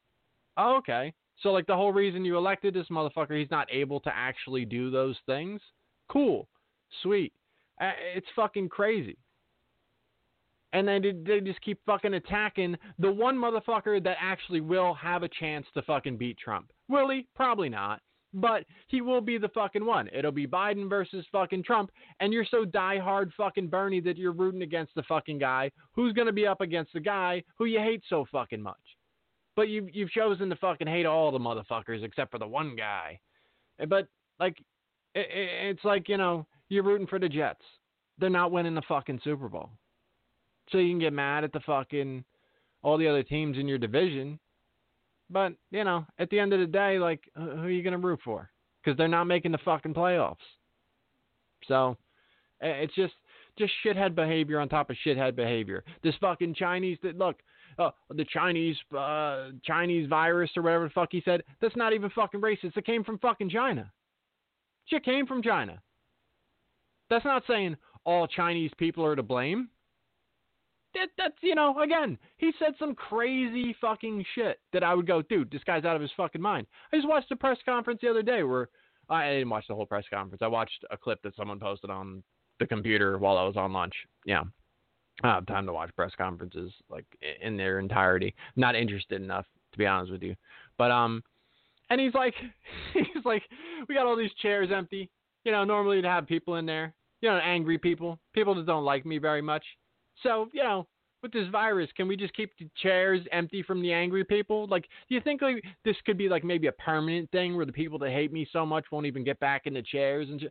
Oh, 0.57 0.77
okay. 0.77 1.15
So 1.43 1.51
like 1.51 1.67
the 1.67 1.77
whole 1.77 1.93
reason 1.93 2.25
you 2.25 2.37
elected 2.37 2.75
this 2.75 2.89
motherfucker, 2.91 3.39
he's 3.39 3.51
not 3.51 3.69
able 3.73 4.01
to 4.01 4.11
actually 4.15 4.67
do 4.67 4.91
those 4.91 5.17
things. 5.25 5.61
Cool, 6.09 6.47
sweet. 7.03 7.33
Uh, 7.81 7.93
it's 8.15 8.27
fucking 8.37 8.69
crazy. 8.69 9.17
And 10.73 10.87
then 10.87 11.25
they, 11.27 11.41
just 11.41 11.61
keep 11.63 11.81
fucking 11.85 12.15
attacking 12.15 12.77
the 12.99 13.11
one 13.11 13.37
motherfucker 13.37 14.03
that 14.05 14.17
actually 14.21 14.61
will 14.61 14.95
have 14.95 15.23
a 15.23 15.29
chance 15.29 15.67
to 15.75 15.83
fucking 15.83 16.17
beat 16.17 16.39
Trump. 16.39 16.71
Will 16.89 17.11
he? 17.11 17.27
Probably 17.35 17.69
not. 17.69 18.01
But 18.33 18.65
he 18.87 19.01
will 19.01 19.21
be 19.21 19.39
the 19.39 19.49
fucking 19.49 19.85
one. 19.85 20.09
It'll 20.13 20.31
be 20.31 20.47
Biden 20.47 20.89
versus 20.89 21.27
fucking 21.33 21.65
Trump, 21.65 21.91
and 22.21 22.33
you're 22.33 22.47
so 22.49 22.65
diehard 22.65 23.33
fucking 23.37 23.67
Bernie 23.69 24.01
that 24.01 24.17
you're 24.17 24.33
rooting 24.33 24.63
against 24.63 24.95
the 24.95 25.03
fucking 25.03 25.39
guy 25.39 25.73
who's 25.95 26.13
gonna 26.13 26.33
be 26.33 26.47
up 26.47 26.61
against 26.61 26.93
the 26.93 27.01
guy 27.01 27.43
who 27.59 27.65
you 27.65 27.81
hate 27.81 28.03
so 28.09 28.25
fucking 28.31 28.63
much. 28.63 28.77
But 29.57 29.69
you 29.69 29.89
you've 29.93 30.13
chosen 30.13 30.49
to 30.49 30.57
fucking 30.57 30.87
hate 30.87 31.07
all 31.07 31.33
the 31.33 31.41
motherfuckers 31.41 32.05
except 32.05 32.31
for 32.31 32.39
the 32.39 32.47
one 32.47 32.77
guy. 32.77 33.19
Eh, 33.81 33.87
but 33.87 34.07
like, 34.39 34.59
it, 35.17 35.27
it's 35.33 35.85
like 35.85 36.09
you 36.09 36.17
know 36.17 36.47
you're 36.69 36.85
rooting 36.85 37.09
for 37.09 37.19
the 37.19 37.29
Jets. 37.29 37.65
They're 38.19 38.31
not 38.31 38.53
winning 38.53 38.77
the 38.77 38.83
fucking 38.83 39.21
Super 39.25 39.49
Bowl, 39.49 39.71
so 40.71 40.79
you 40.79 40.91
can 40.91 40.99
get 40.99 41.13
mad 41.13 41.45
at 41.45 41.53
the 41.53 41.61
fucking 41.61 42.25
all 42.83 42.97
the 42.97 43.09
other 43.09 43.23
teams 43.23 43.59
in 43.59 43.69
your 43.69 43.79
division 43.79 44.39
but 45.31 45.53
you 45.71 45.85
know, 45.85 46.05
at 46.19 46.29
the 46.31 46.39
end 46.39 46.53
of 46.53 46.61
the 46.61 46.67
day, 46.67 46.99
like, 46.99 47.21
who 47.37 47.43
are 47.43 47.71
you 47.71 47.83
gonna 47.83 47.99
root 47.99 48.21
for? 48.25 48.51
Because 48.83 48.97
they're 48.99 49.09
not 49.09 49.25
making 49.25 49.53
the 49.53 49.59
fucking 49.59 49.95
playoffs. 49.95 50.37
So 51.69 51.97
it's 52.61 52.95
just 52.95 53.15
just 53.57 53.73
shithead 53.85 54.15
behavior 54.15 54.59
on 54.59 54.69
top 54.69 54.91
of 54.91 54.97
shithead 55.07 55.37
behavior. 55.37 55.85
This 56.03 56.15
fucking 56.21 56.55
Chinese 56.55 56.99
that 57.03 57.17
look, 57.17 57.37
uh, 57.79 57.91
the 58.11 58.25
Chinese 58.25 58.77
uh, 58.97 59.51
Chinese 59.65 60.09
virus 60.09 60.51
or 60.57 60.63
whatever 60.63 60.85
the 60.85 60.91
fuck 60.91 61.11
he 61.13 61.23
said. 61.25 61.43
That's 61.61 61.77
not 61.77 61.93
even 61.93 62.11
fucking 62.11 62.41
racist. 62.41 62.77
It 62.77 62.87
came 62.87 63.05
from 63.05 63.19
fucking 63.19 63.51
China. 63.51 63.91
Shit 64.87 65.05
came 65.05 65.27
from 65.27 65.43
China. 65.43 65.81
That's 67.09 67.25
not 67.25 67.45
saying 67.47 67.77
all 68.05 68.27
Chinese 68.27 68.73
people 68.79 69.05
are 69.05 69.15
to 69.15 69.23
blame 69.23 69.69
that 70.95 71.09
that's 71.17 71.35
you 71.41 71.55
know 71.55 71.81
again 71.81 72.19
he 72.39 72.53
said 72.59 72.75
some 72.79 72.95
crazy 72.95 73.75
fucking 73.81 74.25
shit 74.35 74.59
that 74.73 74.83
I 74.83 74.95
would 74.95 75.07
go 75.07 75.23
dude 75.23 75.51
this 75.51 75.65
guy's 75.65 75.85
out 75.85 75.97
of 75.97 76.03
his 76.03 76.11
fucking 76.17 76.41
mind. 76.41 76.67
I 76.93 76.97
just 76.97 77.09
watched 77.09 77.31
a 77.31 77.37
press 77.37 77.59
conference 77.65 78.01
the 78.03 78.11
other 78.11 78.23
day 78.23 78.43
where 78.43 78.69
I 79.09 79.31
didn't 79.31 79.51
watch 79.51 79.65
the 79.69 79.75
whole 79.75 79.87
press 79.87 80.05
conference. 80.13 80.41
I 80.43 80.47
watched 80.47 80.85
a 80.91 80.97
clip 80.97 81.21
that 81.23 81.35
someone 81.37 81.59
posted 81.59 81.91
on 81.91 82.23
the 82.61 82.67
computer 82.67 83.19
while 83.19 83.37
I 83.37 83.45
was 83.45 83.57
on 83.57 83.73
lunch. 83.73 83.95
Yeah. 84.25 84.43
I 85.23 85.27
don't 85.27 85.35
have 85.35 85.47
time 85.47 85.67
to 85.67 85.73
watch 85.73 85.91
press 85.97 86.13
conferences 86.17 86.73
like 86.89 87.05
in 87.43 87.57
their 87.57 87.79
entirety. 87.79 88.35
Not 88.57 88.77
interested 88.77 89.21
enough 89.21 89.47
to 89.73 89.79
be 89.79 89.87
honest 89.87 90.13
with 90.13 90.23
you. 90.23 90.35
But 90.79 90.91
um 90.91 91.23
and 91.91 92.01
he's 92.01 92.15
like 92.15 92.35
he's 92.95 93.25
like 93.25 93.43
we 93.89 93.95
got 93.95 94.07
all 94.07 94.17
these 94.17 94.35
chairs 94.41 94.71
empty. 94.75 95.11
You 95.45 95.53
know, 95.53 95.65
normally 95.65 96.03
to 96.03 96.09
have 96.09 96.27
people 96.27 96.57
in 96.57 96.67
there. 96.67 96.95
You 97.23 97.29
know, 97.29 97.37
angry 97.37 97.79
people, 97.79 98.19
people 98.33 98.55
that 98.55 98.67
don't 98.67 98.85
like 98.85 99.05
me 99.05 99.19
very 99.19 99.43
much. 99.43 99.65
So, 100.23 100.49
you 100.53 100.63
know, 100.63 100.87
with 101.23 101.33
this 101.33 101.49
virus, 101.49 101.91
can 101.97 102.09
we 102.09 102.17
just 102.17 102.35
keep 102.35 102.51
the 102.59 102.69
chairs 102.83 103.21
empty 103.33 103.63
from 103.63 103.83
the 103.83 103.93
angry 103.93 104.25
people? 104.25 104.67
Like, 104.69 104.87
do 105.09 105.15
you 105.15 105.21
think 105.21 105.43
like 105.43 105.63
this 105.85 105.97
could 106.07 106.17
be 106.17 106.29
like 106.29 106.45
maybe 106.45 106.67
a 106.69 106.73
permanent 106.73 107.31
thing 107.31 107.57
where 107.57 107.67
the 107.67 107.73
people 107.73 107.99
that 108.01 108.11
hate 108.11 108.33
me 108.33 108.49
so 108.53 108.65
much 108.65 108.87
won't 108.91 109.07
even 109.07 109.25
get 109.25 109.39
back 109.41 109.63
in 109.67 109.75
the 109.75 109.83
chairs 109.83 110.29
and 110.31 110.51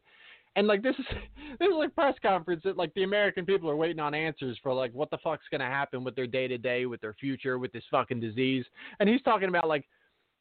and 0.55 0.67
like 0.67 0.81
this 0.81 0.95
is 0.97 1.05
this 1.59 1.67
is 1.67 1.75
like 1.75 1.93
press 1.95 2.15
conference 2.21 2.61
that 2.65 2.77
like 2.77 2.93
the 2.93 3.03
American 3.03 3.45
people 3.45 3.69
are 3.69 3.75
waiting 3.75 3.99
on 3.99 4.13
answers 4.13 4.57
for 4.61 4.73
like 4.73 4.93
what 4.93 5.09
the 5.09 5.17
fuck's 5.19 5.45
gonna 5.51 5.65
happen 5.65 6.03
with 6.03 6.15
their 6.15 6.27
day 6.27 6.47
to 6.47 6.57
day, 6.57 6.85
with 6.85 7.01
their 7.01 7.13
future, 7.13 7.57
with 7.57 7.71
this 7.71 7.83
fucking 7.89 8.19
disease. 8.19 8.65
And 8.99 9.09
he's 9.09 9.21
talking 9.21 9.49
about 9.49 9.67
like, 9.67 9.87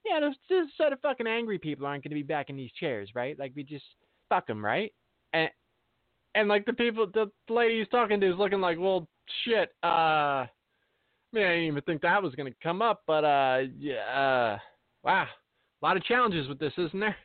yeah, 0.04 0.20
there's 0.20 0.36
just 0.48 0.76
sort 0.76 0.92
of 0.92 1.00
fucking 1.00 1.26
angry 1.26 1.58
people 1.58 1.86
aren't 1.86 2.04
gonna 2.04 2.14
be 2.14 2.22
back 2.22 2.50
in 2.50 2.56
these 2.56 2.72
chairs, 2.72 3.10
right? 3.14 3.38
Like 3.38 3.52
we 3.54 3.62
just 3.62 3.84
fuck 4.28 4.46
them, 4.46 4.64
right? 4.64 4.92
And 5.32 5.50
and 6.34 6.48
like 6.48 6.66
the 6.66 6.72
people, 6.72 7.06
the 7.06 7.30
lady 7.48 7.78
he's 7.78 7.88
talking 7.88 8.20
to 8.20 8.30
is 8.30 8.38
looking 8.38 8.60
like, 8.60 8.78
well, 8.78 9.08
shit. 9.44 9.70
Uh, 9.82 10.46
I 10.46 10.48
mean, 11.32 11.44
I 11.44 11.50
didn't 11.50 11.64
even 11.64 11.82
think 11.82 12.02
that 12.02 12.22
was 12.22 12.34
going 12.34 12.50
to 12.50 12.58
come 12.62 12.80
up, 12.80 13.02
but 13.06 13.24
uh, 13.24 13.62
yeah, 13.78 14.00
uh, 14.00 14.58
wow, 15.02 15.26
a 15.82 15.86
lot 15.86 15.96
of 15.96 16.04
challenges 16.04 16.48
with 16.48 16.58
this, 16.58 16.72
isn't 16.78 17.00
there? 17.00 17.16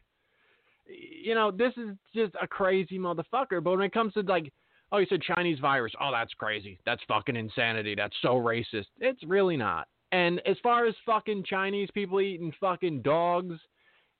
You 0.85 1.35
know, 1.35 1.51
this 1.51 1.73
is 1.77 1.95
just 2.13 2.33
a 2.41 2.47
crazy 2.47 2.99
motherfucker. 2.99 3.63
But 3.63 3.71
when 3.71 3.81
it 3.81 3.93
comes 3.93 4.13
to 4.13 4.21
like, 4.21 4.51
oh, 4.91 4.97
you 4.97 5.05
said 5.09 5.21
Chinese 5.21 5.59
virus, 5.59 5.93
oh, 6.01 6.11
that's 6.11 6.33
crazy. 6.33 6.79
That's 6.85 7.01
fucking 7.07 7.37
insanity. 7.37 7.95
That's 7.95 8.15
so 8.21 8.35
racist. 8.35 8.87
It's 8.99 9.23
really 9.23 9.55
not. 9.55 9.87
And 10.11 10.41
as 10.45 10.57
far 10.61 10.85
as 10.85 10.93
fucking 11.05 11.45
Chinese 11.45 11.89
people 11.93 12.21
eating 12.21 12.53
fucking 12.59 13.01
dogs, 13.01 13.55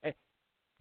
eh, 0.04 0.12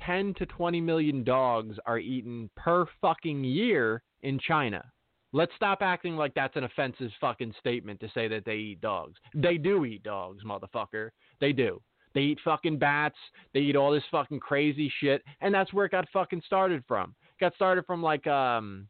10 0.01 0.35
to 0.35 0.47
20 0.47 0.81
million 0.81 1.25
dogs 1.25 1.77
are 1.85 1.99
eaten 1.99 2.49
per 2.57 2.87
fucking 3.01 3.45
year 3.45 4.03
in 4.23 4.39
China. 4.39 4.85
Let's 5.33 5.53
stop 5.57 5.79
acting 5.81 6.17
like 6.17 6.35
that's 6.35 6.57
an 6.57 6.65
offensive 6.65 7.11
fucking 7.21 7.55
statement 7.59 8.01
to 8.01 8.11
say 8.13 8.29
that 8.29 8.45
they 8.45 8.57
eat 8.57 8.81
dogs. 8.81 9.19
They 9.35 9.57
do 9.57 9.85
eat 9.85 10.03
dogs, 10.03 10.45
motherfucker. 10.45 11.11
They 11.41 11.53
do. 11.53 11.81
They 12.15 12.21
eat 12.21 12.39
fucking 12.45 12.79
bats. 12.79 13.17
They 13.55 13.61
eat 13.61 13.77
all 13.77 13.93
this 13.93 14.03
fucking 14.11 14.41
crazy 14.41 14.93
shit, 15.01 15.23
and 15.41 15.55
that's 15.55 15.73
where 15.73 15.87
it 15.87 15.93
got 15.93 16.07
fucking 16.13 16.43
started 16.45 16.85
from. 16.87 17.15
It 17.23 17.41
got 17.41 17.55
started 17.55 17.87
from 17.87 18.03
like 18.03 18.27
um, 18.27 18.87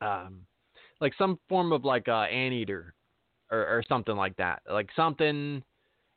um, 0.00 0.40
like 1.00 1.12
some 1.18 1.38
form 1.48 1.72
of 1.72 1.84
like 1.84 2.08
uh 2.08 2.22
anteater, 2.22 2.94
or 3.50 3.58
or 3.58 3.82
something 3.88 4.16
like 4.16 4.36
that. 4.36 4.62
Like 4.70 4.88
something 4.96 5.62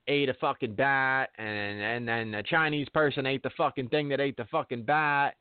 ate 0.07 0.29
a 0.29 0.33
fucking 0.35 0.75
bat, 0.75 1.31
and 1.37 1.81
and 1.81 2.07
then 2.07 2.35
a 2.35 2.43
Chinese 2.43 2.87
person 2.93 3.25
ate 3.25 3.43
the 3.43 3.51
fucking 3.57 3.89
thing 3.89 4.07
that 4.09 4.21
ate 4.21 4.37
the 4.37 4.45
fucking 4.45 4.83
bat, 4.83 5.35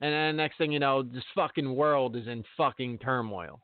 and 0.00 0.12
then 0.12 0.36
next 0.36 0.58
thing 0.58 0.72
you 0.72 0.78
know, 0.78 1.02
this 1.02 1.24
fucking 1.34 1.74
world 1.74 2.16
is 2.16 2.26
in 2.26 2.44
fucking 2.56 2.98
turmoil. 2.98 3.60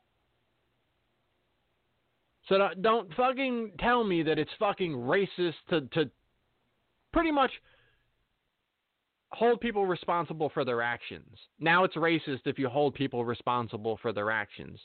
So 2.49 2.57
don't, 2.57 2.81
don't 2.81 3.13
fucking 3.13 3.73
tell 3.79 4.03
me 4.03 4.23
that 4.23 4.37
it's 4.39 4.51
fucking 4.59 4.93
racist 4.93 5.53
to 5.69 5.81
to 5.93 6.09
pretty 7.13 7.31
much 7.31 7.51
hold 9.31 9.61
people 9.61 9.85
responsible 9.85 10.49
for 10.53 10.65
their 10.65 10.81
actions. 10.81 11.37
Now 11.59 11.83
it's 11.83 11.95
racist 11.95 12.41
if 12.45 12.59
you 12.59 12.69
hold 12.69 12.95
people 12.95 13.23
responsible 13.25 13.97
for 14.01 14.11
their 14.11 14.29
actions. 14.29 14.79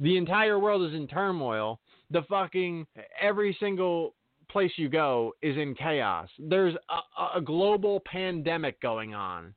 The 0.00 0.16
entire 0.16 0.58
world 0.58 0.88
is 0.88 0.94
in 0.94 1.08
turmoil. 1.08 1.80
The 2.10 2.22
fucking 2.28 2.86
every 3.20 3.56
single 3.58 4.14
place 4.50 4.70
you 4.76 4.88
go 4.88 5.32
is 5.42 5.56
in 5.56 5.74
chaos. 5.74 6.28
There's 6.38 6.74
a, 6.74 7.38
a 7.38 7.40
global 7.40 8.00
pandemic 8.06 8.80
going 8.80 9.14
on 9.14 9.54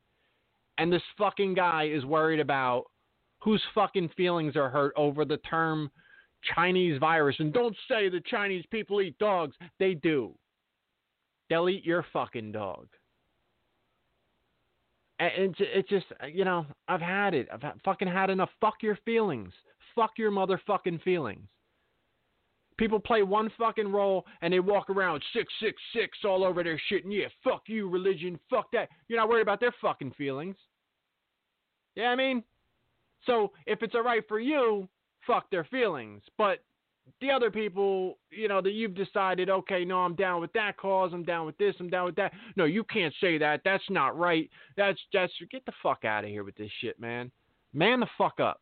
and 0.78 0.92
this 0.92 1.02
fucking 1.18 1.54
guy 1.54 1.86
is 1.86 2.06
worried 2.06 2.40
about 2.40 2.86
whose 3.40 3.62
fucking 3.74 4.10
feelings 4.16 4.56
are 4.56 4.70
hurt 4.70 4.94
over 4.96 5.26
the 5.26 5.38
term 5.38 5.92
Chinese 6.56 7.00
virus. 7.00 7.36
And 7.40 7.54
don't 7.54 7.76
say 7.88 8.10
the 8.10 8.22
Chinese 8.26 8.66
people 8.72 9.02
eat 9.02 9.18
dogs. 9.18 9.56
They 9.80 9.94
do. 9.96 10.34
They'll 11.50 11.70
eat 11.70 11.86
your 11.86 12.06
fucking 12.14 12.52
dog. 12.52 12.88
And 15.20 15.56
it's 15.60 15.90
just, 15.90 16.08
you 16.34 16.46
know, 16.46 16.66
I've 16.88 17.02
had 17.02 17.36
it. 17.36 17.48
I've 17.54 17.62
fucking 17.86 18.08
had 18.08 18.32
enough. 18.32 18.50
Fuck 18.60 18.82
your 18.82 18.98
feelings. 19.06 19.54
Fuck 19.94 20.12
your 20.18 20.32
motherfucking 20.32 21.04
feelings. 21.04 21.48
People 22.82 23.00
play 23.00 23.22
one 23.22 23.52
fucking 23.60 23.92
role 23.92 24.26
and 24.42 24.52
they 24.52 24.60
walk 24.60 24.90
around 24.90 25.22
six 25.34 25.54
six 25.62 25.80
six 25.94 26.18
all 26.26 26.44
over 26.44 26.64
their 26.64 26.82
shit. 26.90 27.04
And 27.04 27.14
yeah, 27.14 27.28
fuck 27.44 27.62
you, 27.68 27.88
religion. 27.88 28.40
Fuck 28.50 28.72
that. 28.72 28.90
You're 29.08 29.20
not 29.20 29.30
worried 29.30 29.44
about 29.44 29.60
their 29.60 29.76
fucking 29.80 30.16
feelings. 30.18 30.56
Yeah, 31.94 32.08
I 32.08 32.16
mean, 32.16 32.44
so 33.28 33.52
if 33.68 33.84
it's 33.84 33.94
all 33.94 34.02
right 34.02 34.28
for 34.28 34.40
you, 34.40 34.90
fuck 35.28 35.48
their 35.52 35.64
feelings. 35.66 36.24
But 36.40 36.64
the 37.20 37.30
other 37.30 37.52
people, 37.52 38.18
you 38.32 38.48
know, 38.48 38.64
that 38.64 38.72
you've 38.72 38.96
decided, 38.96 39.48
okay, 39.48 39.86
no, 39.86 40.00
I'm 40.00 40.16
down 40.16 40.42
with 40.42 40.52
that 40.54 40.76
cause, 40.78 41.12
I'm 41.14 41.24
down 41.24 41.46
with 41.46 41.60
this, 41.60 41.76
I'm 41.80 41.88
down 41.88 42.06
with 42.06 42.16
that. 42.16 42.34
No, 42.56 42.66
you 42.66 42.84
can't 42.86 43.14
say 43.22 43.38
that. 43.38 43.62
That's 43.64 43.88
not 43.92 44.18
right. 44.18 44.50
That's 44.76 44.98
that's 45.14 45.32
get 45.52 45.64
the 45.68 45.74
fuck 45.84 46.04
out 46.04 46.24
of 46.24 46.32
here 46.32 46.44
with 46.44 46.56
this 46.56 46.72
shit, 46.82 47.00
man. 47.00 47.30
Man 47.74 48.00
the 48.00 48.08
fuck 48.18 48.40
up 48.40 48.60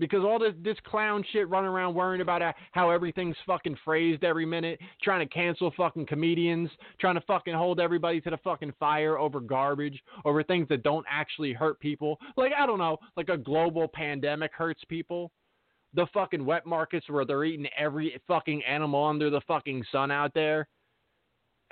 because 0.00 0.24
all 0.24 0.38
this 0.38 0.54
this 0.64 0.78
clown 0.84 1.24
shit 1.30 1.48
running 1.48 1.70
around 1.70 1.94
worrying 1.94 2.22
about 2.22 2.42
how 2.72 2.90
everything's 2.90 3.36
fucking 3.46 3.76
phrased 3.84 4.24
every 4.24 4.46
minute, 4.46 4.80
trying 5.02 5.26
to 5.26 5.32
cancel 5.32 5.72
fucking 5.76 6.06
comedians, 6.06 6.70
trying 6.98 7.14
to 7.14 7.20
fucking 7.20 7.54
hold 7.54 7.78
everybody 7.78 8.20
to 8.22 8.30
the 8.30 8.38
fucking 8.38 8.72
fire 8.80 9.18
over 9.18 9.38
garbage, 9.38 10.02
over 10.24 10.42
things 10.42 10.66
that 10.68 10.82
don't 10.82 11.06
actually 11.08 11.52
hurt 11.52 11.78
people. 11.78 12.18
Like 12.36 12.52
I 12.58 12.66
don't 12.66 12.78
know, 12.78 12.96
like 13.16 13.28
a 13.28 13.36
global 13.36 13.86
pandemic 13.86 14.52
hurts 14.52 14.82
people. 14.88 15.30
The 15.94 16.06
fucking 16.14 16.44
wet 16.44 16.66
markets 16.66 17.06
where 17.08 17.24
they're 17.24 17.44
eating 17.44 17.66
every 17.76 18.20
fucking 18.26 18.62
animal 18.64 19.04
under 19.04 19.28
the 19.28 19.40
fucking 19.46 19.84
sun 19.92 20.10
out 20.10 20.32
there. 20.34 20.66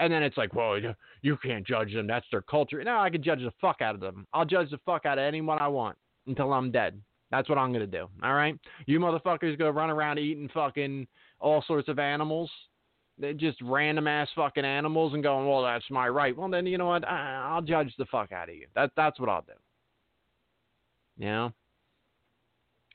And 0.00 0.12
then 0.12 0.22
it's 0.22 0.36
like, 0.36 0.54
well, 0.54 0.78
you 1.22 1.36
can't 1.36 1.66
judge 1.66 1.92
them. 1.92 2.06
That's 2.06 2.26
their 2.30 2.42
culture. 2.42 2.82
No, 2.84 2.98
I 2.98 3.10
can 3.10 3.22
judge 3.22 3.40
the 3.40 3.52
fuck 3.60 3.80
out 3.80 3.94
of 3.94 4.00
them. 4.00 4.26
I'll 4.32 4.44
judge 4.44 4.70
the 4.70 4.78
fuck 4.84 5.06
out 5.06 5.18
of 5.18 5.24
anyone 5.24 5.58
I 5.60 5.68
want 5.68 5.96
until 6.26 6.52
I'm 6.52 6.70
dead. 6.70 7.00
That's 7.30 7.48
what 7.48 7.58
I'm 7.58 7.72
gonna 7.72 7.86
do. 7.86 8.08
All 8.22 8.34
right, 8.34 8.58
you 8.86 8.98
motherfuckers 9.00 9.58
go 9.58 9.70
run 9.70 9.90
around 9.90 10.18
eating 10.18 10.48
fucking 10.52 11.06
all 11.40 11.62
sorts 11.66 11.88
of 11.88 11.98
animals, 11.98 12.50
They're 13.18 13.32
just 13.32 13.60
random 13.62 14.06
ass 14.06 14.28
fucking 14.34 14.64
animals, 14.64 15.14
and 15.14 15.22
going, 15.22 15.48
well, 15.48 15.62
that's 15.62 15.84
my 15.90 16.08
right. 16.08 16.36
Well, 16.36 16.48
then 16.48 16.66
you 16.66 16.78
know 16.78 16.86
what? 16.86 17.06
I, 17.06 17.48
I'll 17.50 17.62
judge 17.62 17.92
the 17.98 18.06
fuck 18.06 18.32
out 18.32 18.48
of 18.48 18.54
you. 18.54 18.66
That 18.74 18.90
that's 18.96 19.18
what 19.20 19.28
I'll 19.28 19.42
do. 19.42 19.52
You 21.18 21.26
know, 21.26 21.52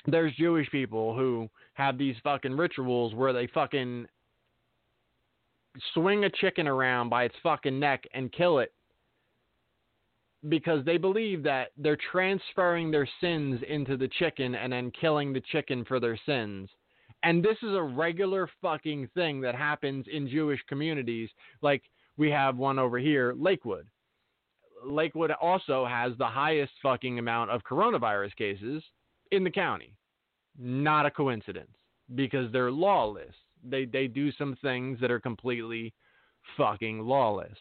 there's 0.08 0.34
Jewish 0.36 0.70
people 0.72 1.16
who 1.16 1.50
have 1.74 1.98
these 1.98 2.16
fucking 2.24 2.56
rituals 2.56 3.14
where 3.14 3.34
they 3.34 3.48
fucking 3.48 4.08
swing 5.94 6.24
a 6.26 6.30
chicken 6.30 6.68
around 6.68 7.10
by 7.10 7.24
its 7.26 7.36
fucking 7.44 7.80
neck 7.80 8.04
and 8.14 8.32
kill 8.32 8.60
it 8.60 8.72
because 10.50 10.84
they 10.84 10.98
believe 10.98 11.44
that 11.44 11.70
they're 11.78 11.98
transferring 12.12 12.92
their 12.92 13.08
sins 13.22 13.62
into 13.68 13.96
the 13.96 14.10
chicken 14.20 14.56
and 14.56 14.74
then 14.74 14.92
killing 15.00 15.32
the 15.32 15.42
chicken 15.52 15.86
for 15.86 16.00
their 16.00 16.20
sins. 16.26 16.70
And 17.24 17.42
this 17.42 17.58
is 17.64 17.74
a 17.74 17.82
regular 17.82 18.50
fucking 18.62 19.10
thing 19.14 19.40
that 19.42 19.56
happens 19.56 20.06
in 20.12 20.28
Jewish 20.28 20.60
communities. 20.68 21.30
Like 21.62 21.84
we 22.18 22.30
have 22.32 22.58
one 22.58 22.78
over 22.78 23.00
here, 23.00 23.34
Lakewood. 23.38 23.88
Lakewood 24.86 25.32
also 25.32 25.86
has 25.86 26.12
the 26.18 26.28
highest 26.28 26.74
fucking 26.82 27.18
amount 27.20 27.50
of 27.50 27.64
coronavirus 27.64 28.36
cases 28.36 28.84
in 29.32 29.46
the 29.46 29.50
county. 29.50 29.96
Not 30.60 31.06
a 31.06 31.12
coincidence 31.12 31.72
because 32.16 32.52
they're 32.52 32.72
lawless. 32.72 33.34
They 33.64 33.86
they 33.86 34.08
do 34.08 34.32
some 34.34 34.58
things 34.62 35.00
that 35.00 35.10
are 35.10 35.22
completely 35.22 35.94
fucking 36.58 37.00
lawless 37.00 37.58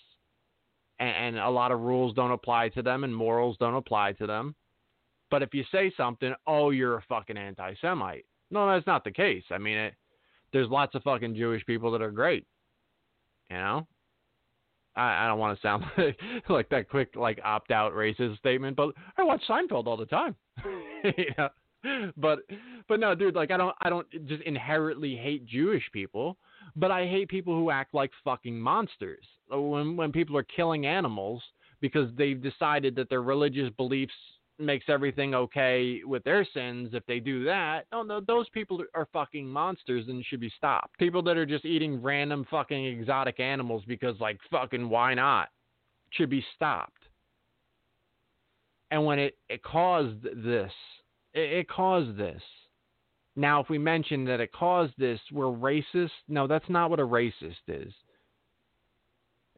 and, 0.99 1.36
and 1.36 1.38
a 1.38 1.51
lot 1.51 1.72
of 1.72 1.80
rules 1.80 2.14
don't 2.14 2.32
apply 2.32 2.68
to 2.70 2.82
them 2.82 3.05
and 3.05 3.14
morals 3.14 3.57
don't 3.59 3.74
apply 3.74 4.12
to 4.12 4.26
them. 4.26 4.55
But 5.30 5.43
if 5.43 5.55
you 5.55 5.64
say 5.72 5.93
something, 5.97 6.34
oh, 6.47 6.70
you're 6.70 6.99
a 6.99 7.05
fucking 7.09 7.38
anti-Semite. 7.38 8.26
No, 8.51 8.68
that's 8.68 8.86
not 8.86 9.03
the 9.03 9.11
case. 9.11 9.45
I 9.51 9.59
mean, 9.59 9.78
it, 9.78 9.95
there's 10.53 10.68
lots 10.68 10.95
of 10.95 11.03
fucking 11.03 11.34
Jewish 11.34 11.64
people 11.64 11.90
that 11.93 12.03
are 12.03 12.11
great. 12.11 12.47
You 13.51 13.57
know, 13.57 13.86
I, 14.95 15.24
I 15.24 15.26
don't 15.26 15.38
want 15.38 15.59
to 15.59 15.62
sound 15.62 15.84
like, 15.99 16.18
like 16.49 16.68
that 16.68 16.88
quick 16.88 17.11
like 17.16 17.40
opt 17.45 17.70
out 17.70 17.93
racist 17.93 18.38
statement, 18.38 18.76
but 18.76 18.90
I 19.16 19.24
watch 19.24 19.43
Seinfeld 19.49 19.86
all 19.86 19.97
the 19.97 20.07
time. 20.07 20.36
you 21.05 21.26
know? 21.38 21.49
But 22.16 22.40
but 22.88 23.01
no, 23.01 23.14
dude, 23.14 23.34
like 23.34 23.51
I 23.51 23.57
don't 23.57 23.74
I 23.80 23.90
don't 23.90 24.07
just 24.26 24.43
inherently 24.45 25.16
hate 25.16 25.47
Jewish 25.47 25.82
people, 25.93 26.36
but 26.76 26.90
I 26.90 27.06
hate 27.06 27.28
people 27.28 27.54
who 27.54 27.70
act 27.70 27.94
like 27.94 28.10
fucking 28.24 28.58
monsters. 28.58 29.24
Uh, 29.52 29.60
when 29.60 29.96
when 29.96 30.12
people 30.12 30.36
are 30.36 30.44
killing 30.44 30.86
animals 30.86 31.42
because 31.80 32.08
they've 32.16 32.42
decided 32.42 32.94
that 32.96 33.10
their 33.10 33.22
religious 33.22 33.70
beliefs 33.76 34.12
makes 34.58 34.84
everything 34.88 35.34
okay 35.34 36.00
with 36.04 36.22
their 36.24 36.46
sins 36.54 36.90
if 36.92 37.04
they 37.06 37.18
do 37.18 37.44
that. 37.44 37.86
Oh 37.92 38.02
no, 38.02 38.20
those 38.20 38.48
people 38.50 38.82
are 38.94 39.08
fucking 39.12 39.46
monsters 39.46 40.06
and 40.08 40.24
should 40.24 40.40
be 40.40 40.52
stopped. 40.56 40.96
People 40.98 41.22
that 41.24 41.36
are 41.36 41.46
just 41.46 41.64
eating 41.64 42.00
random 42.00 42.46
fucking 42.50 42.84
exotic 42.86 43.40
animals 43.40 43.82
because 43.86 44.18
like 44.20 44.38
fucking 44.50 44.88
why 44.88 45.14
not 45.14 45.48
should 46.10 46.30
be 46.30 46.44
stopped. 46.54 47.02
And 48.90 49.04
when 49.04 49.18
it, 49.18 49.38
it 49.48 49.62
caused 49.62 50.22
this, 50.22 50.72
it, 51.34 51.52
it 51.52 51.68
caused 51.68 52.16
this. 52.16 52.42
Now, 53.35 53.61
if 53.61 53.70
we 53.70 53.78
mention 53.78 54.24
that 54.26 54.41
it 54.41 54.53
caused 54.53 54.93
this, 54.99 55.18
we're 55.30 55.47
racist. 55.47 56.11
No, 56.28 56.47
that's 56.47 56.68
not 56.68 56.91
what 56.91 57.01
a 57.01 57.07
racist 57.07 57.62
is. 57.66 57.93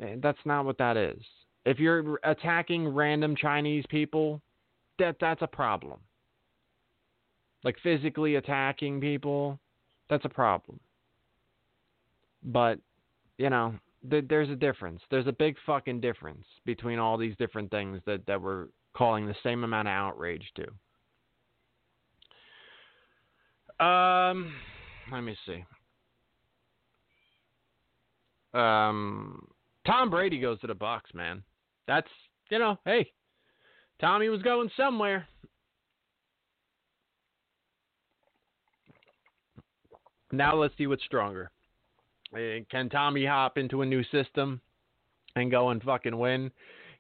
Eh, 0.01 0.17
that's 0.23 0.39
not 0.45 0.65
what 0.65 0.79
that 0.79 0.97
is. 0.97 1.21
If 1.65 1.79
you're 1.79 2.21
attacking 2.25 2.89
random 2.89 3.35
Chinese 3.35 3.85
people, 3.89 4.41
that 4.99 5.17
that's 5.21 5.43
a 5.43 5.47
problem. 5.47 5.99
Like 7.65 7.77
physically 7.83 8.37
attacking 8.37 9.01
people, 9.01 9.59
that's 10.09 10.25
a 10.25 10.29
problem. 10.29 10.79
But, 12.45 12.79
you 13.39 13.49
know, 13.49 13.75
th- 14.09 14.27
there's 14.29 14.51
a 14.51 14.57
difference. 14.57 15.01
There's 15.11 15.27
a 15.27 15.33
big 15.33 15.57
fucking 15.65 16.01
difference 16.01 16.45
between 16.67 16.99
all 16.99 17.17
these 17.17 17.35
different 17.39 17.71
things 17.71 18.01
that, 18.07 18.27
that 18.27 18.41
we're 18.41 18.67
calling 18.93 19.27
the 19.27 19.35
same 19.43 19.65
amount 19.65 19.89
of 19.89 19.93
outrage 19.93 20.45
to. 20.57 20.67
Um, 23.81 24.53
let 25.13 25.23
me 25.23 25.37
see. 25.47 25.65
Um, 28.55 29.49
Tom 29.87 30.11
Brady 30.11 30.41
goes 30.41 30.61
to 30.61 30.67
the 30.67 30.75
Bucs, 30.75 31.13
man. 31.13 31.43
That's 31.89 32.09
you 32.51 32.59
know, 32.59 32.79
hey, 32.85 33.11
Tommy 34.01 34.29
was 34.29 34.43
going 34.43 34.71
somewhere. 34.77 35.27
Now 40.31 40.57
let's 40.57 40.77
see 40.77 40.87
what's 40.87 41.05
stronger. 41.05 41.51
Eh, 42.37 42.61
can 42.71 42.89
Tommy 42.89 43.25
hop 43.25 43.57
into 43.57 43.83
a 43.83 43.87
new 43.87 44.03
system 44.05 44.61
and 45.37 45.51
go 45.51 45.71
and 45.71 45.83
fucking 45.83 46.17
win? 46.17 46.51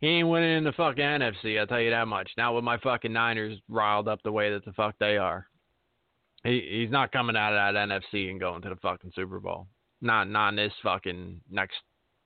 He 0.00 0.06
ain't 0.08 0.28
winning 0.28 0.58
in 0.58 0.64
the 0.64 0.72
fucking 0.72 1.02
NFC, 1.02 1.58
I'll 1.58 1.66
tell 1.66 1.80
you 1.80 1.90
that 1.90 2.06
much. 2.08 2.30
Now 2.36 2.54
with 2.54 2.64
my 2.64 2.78
fucking 2.78 3.12
Niners 3.12 3.58
riled 3.68 4.06
up 4.06 4.22
the 4.22 4.32
way 4.32 4.52
that 4.52 4.64
the 4.64 4.72
fuck 4.72 4.94
they 5.00 5.16
are. 5.16 5.46
He 6.44 6.82
he's 6.82 6.90
not 6.90 7.10
coming 7.10 7.36
out 7.36 7.54
of 7.54 7.74
that 7.74 7.88
NFC 7.88 8.30
and 8.30 8.38
going 8.38 8.62
to 8.62 8.68
the 8.68 8.76
fucking 8.76 9.12
Super 9.14 9.40
Bowl. 9.40 9.66
Not 10.00 10.28
not 10.28 10.50
in 10.50 10.56
this 10.56 10.72
fucking 10.82 11.40
next 11.50 11.76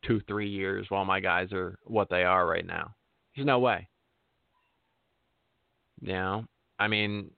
two 0.05 0.21
three 0.29 0.51
years 0.51 0.87
while 0.89 1.05
my 1.05 1.21
guys 1.21 1.53
are 1.53 1.79
what 1.85 2.09
they 2.11 2.25
are 2.25 2.47
right 2.47 2.67
now. 2.67 2.95
There's 3.35 3.47
no 3.47 3.61
way. 3.61 3.89
You 6.01 6.13
know, 6.13 6.45
I 6.79 6.89
mean, 6.89 7.31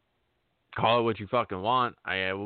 call 0.77 1.01
it 1.01 1.03
what 1.03 1.21
you 1.21 1.27
fucking 1.31 1.61
want. 1.61 1.97
I 2.05 2.29
uh, 2.29 2.37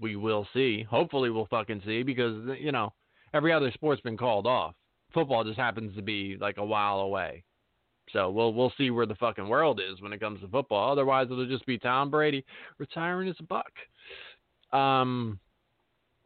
we 0.00 0.16
will 0.16 0.46
see. 0.52 0.82
Hopefully, 0.82 1.30
we'll 1.30 1.46
fucking 1.46 1.82
see 1.86 2.02
because 2.02 2.58
you 2.60 2.72
know 2.72 2.92
every 3.32 3.52
other 3.52 3.70
sport's 3.72 4.02
been 4.02 4.16
called 4.16 4.46
off. 4.46 4.74
Football 5.12 5.44
just 5.44 5.58
happens 5.58 5.94
to 5.96 6.02
be 6.02 6.36
like 6.40 6.56
a 6.58 6.64
while 6.64 6.98
away. 7.00 7.44
So 8.12 8.30
we'll 8.30 8.52
we'll 8.52 8.72
see 8.76 8.90
where 8.90 9.06
the 9.06 9.14
fucking 9.16 9.48
world 9.48 9.80
is 9.80 10.00
when 10.00 10.12
it 10.12 10.20
comes 10.20 10.40
to 10.40 10.48
football. 10.48 10.92
Otherwise, 10.92 11.28
it'll 11.30 11.46
just 11.46 11.66
be 11.66 11.78
Tom 11.78 12.10
Brady 12.10 12.44
retiring 12.78 13.28
as 13.28 13.36
a 13.40 13.42
Buc. 13.42 14.78
Um, 14.78 15.38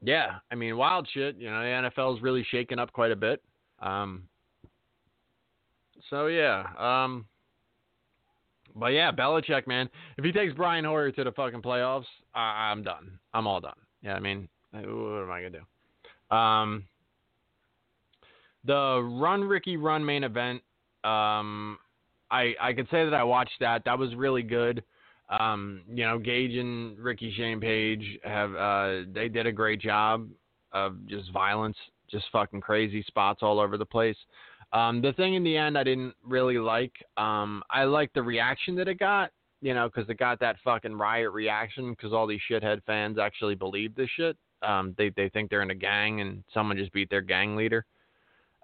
yeah, 0.02 0.38
I 0.50 0.54
mean, 0.54 0.76
wild 0.76 1.08
shit. 1.12 1.36
You 1.36 1.50
know, 1.50 1.60
the 1.60 1.90
NFL's 1.96 2.22
really 2.22 2.44
shaken 2.50 2.78
up 2.78 2.92
quite 2.92 3.10
a 3.10 3.16
bit. 3.16 3.42
Um, 3.80 4.24
so 6.10 6.26
yeah, 6.26 6.64
um, 6.78 7.26
but 8.74 8.88
yeah, 8.88 9.10
Belichick, 9.10 9.66
man, 9.66 9.88
if 10.16 10.24
he 10.24 10.32
takes 10.32 10.54
Brian 10.54 10.84
Hoyer 10.84 11.10
to 11.12 11.24
the 11.24 11.32
fucking 11.32 11.62
playoffs, 11.62 12.06
I, 12.34 12.70
I'm 12.70 12.82
done. 12.82 13.18
I'm 13.34 13.46
all 13.46 13.60
done. 13.60 13.78
Yeah, 14.02 14.14
I 14.14 14.20
mean, 14.20 14.48
what 14.72 14.82
am 14.84 15.30
I 15.30 15.42
gonna 15.42 15.58
do? 16.30 16.36
Um, 16.36 16.84
the 18.64 19.00
Run 19.02 19.42
Ricky 19.42 19.76
Run 19.76 20.04
main 20.04 20.24
event 20.24 20.62
um, 21.08 21.78
I 22.30 22.54
I 22.60 22.72
could 22.72 22.88
say 22.90 23.04
that 23.04 23.14
I 23.14 23.24
watched 23.24 23.60
that. 23.60 23.84
That 23.84 23.98
was 23.98 24.14
really 24.14 24.42
good. 24.42 24.82
Um, 25.30 25.82
you 25.88 26.04
know, 26.04 26.18
Gage 26.18 26.56
and 26.56 26.98
Rickey 26.98 27.32
Shane 27.36 27.60
Page 27.60 28.18
have 28.24 28.54
uh, 28.54 29.10
they 29.12 29.28
did 29.28 29.46
a 29.46 29.52
great 29.52 29.80
job 29.80 30.28
of 30.72 30.96
just 31.06 31.30
violence, 31.32 31.76
just 32.10 32.26
fucking 32.32 32.60
crazy 32.60 33.02
spots 33.06 33.40
all 33.42 33.60
over 33.60 33.76
the 33.76 33.86
place. 33.86 34.16
Um, 34.72 35.00
the 35.00 35.12
thing 35.14 35.34
in 35.34 35.44
the 35.44 35.56
end 35.56 35.78
I 35.78 35.84
didn't 35.84 36.14
really 36.22 36.58
like. 36.58 36.92
Um, 37.16 37.62
I 37.70 37.84
liked 37.84 38.14
the 38.14 38.22
reaction 38.22 38.74
that 38.76 38.88
it 38.88 38.98
got, 38.98 39.30
you 39.62 39.72
know, 39.72 39.88
because 39.88 40.08
it 40.10 40.18
got 40.18 40.40
that 40.40 40.56
fucking 40.62 40.94
riot 40.94 41.32
reaction 41.32 41.90
because 41.90 42.12
all 42.12 42.26
these 42.26 42.40
shithead 42.50 42.82
fans 42.84 43.18
actually 43.18 43.54
believe 43.54 43.94
this 43.94 44.10
shit. 44.16 44.36
Um, 44.62 44.94
they 44.98 45.10
they 45.10 45.28
think 45.30 45.48
they're 45.50 45.62
in 45.62 45.70
a 45.70 45.74
gang 45.74 46.20
and 46.20 46.42
someone 46.52 46.76
just 46.76 46.92
beat 46.92 47.08
their 47.08 47.22
gang 47.22 47.56
leader. 47.56 47.86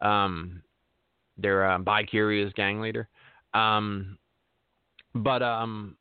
Um, 0.02 0.62
their 1.38 1.70
uh, 1.70 1.78
bi-curious 1.78 2.52
gang 2.54 2.80
leader. 2.80 3.08
Um, 3.52 4.18
but 5.14 5.42
um, 5.42 5.96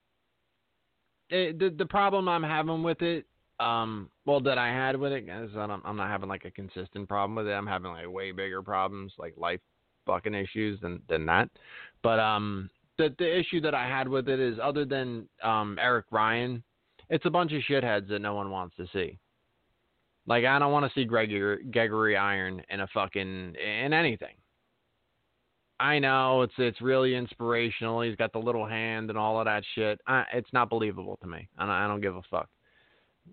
it, 1.30 1.60
the 1.60 1.70
the 1.70 1.86
problem 1.86 2.28
I'm 2.28 2.44
having 2.44 2.84
with 2.84 3.02
it, 3.02 3.26
um, 3.60 4.10
well, 4.26 4.42
that 4.42 4.58
I 4.58 4.68
had 4.68 4.96
with 4.96 5.12
it 5.12 5.24
is 5.30 5.52
I'm, 5.56 5.82
I'm 5.86 5.98
not 5.98 6.10
having 6.10 6.30
like 6.30 6.46
a 6.46 6.52
consistent 6.52 7.08
problem 7.08 7.36
with 7.36 7.48
it. 7.48 7.52
I'm 7.52 7.68
having 7.68 7.92
like 7.92 8.10
way 8.10 8.32
bigger 8.32 8.62
problems, 8.62 9.14
like 9.18 9.34
life 9.38 9.60
fucking 10.06 10.34
issues 10.34 10.80
than 10.82 11.02
than 11.10 11.26
that. 11.28 11.50
But 12.02 12.20
um, 12.20 12.70
the 12.98 13.16
the 13.18 13.40
issue 13.40 13.62
that 13.62 13.76
I 13.76 13.88
had 13.88 14.08
with 14.08 14.28
it 14.30 14.40
is 14.40 14.58
other 14.62 14.86
than 14.86 15.28
um 15.44 15.78
Eric 15.82 16.06
Ryan, 16.12 16.64
it's 17.10 17.26
a 17.26 17.30
bunch 17.30 17.52
of 17.54 17.62
shitheads 17.70 18.10
that 18.10 18.20
no 18.20 18.34
one 18.34 18.50
wants 18.50 18.76
to 18.78 18.88
see. 18.94 19.18
Like 20.26 20.46
I 20.46 20.58
don't 20.60 20.72
want 20.72 20.86
to 20.86 21.00
see 21.00 21.06
Gregory 21.06 21.64
Gregory 21.66 22.18
Iron 22.18 22.62
in 22.70 22.82
a 22.82 22.88
fucking 22.88 23.56
in 23.56 23.94
anything. 23.94 24.36
I 25.80 26.00
know 26.00 26.44
it's 26.44 26.54
it's 26.58 26.82
really 26.82 27.16
inspirational. 27.16 28.02
He's 28.02 28.16
got 28.16 28.32
the 28.32 28.40
little 28.40 28.66
hand 28.66 29.10
and 29.10 29.18
all 29.18 29.40
of 29.40 29.46
that 29.46 29.64
shit. 29.76 30.00
I, 30.08 30.24
it's 30.34 30.52
not 30.54 30.70
believable 30.70 31.18
to 31.22 31.28
me. 31.28 31.50
I 31.58 31.66
don't, 31.66 31.76
I 31.76 31.88
don't 31.88 32.02
give 32.02 32.16
a 32.16 32.22
fuck. 32.30 32.50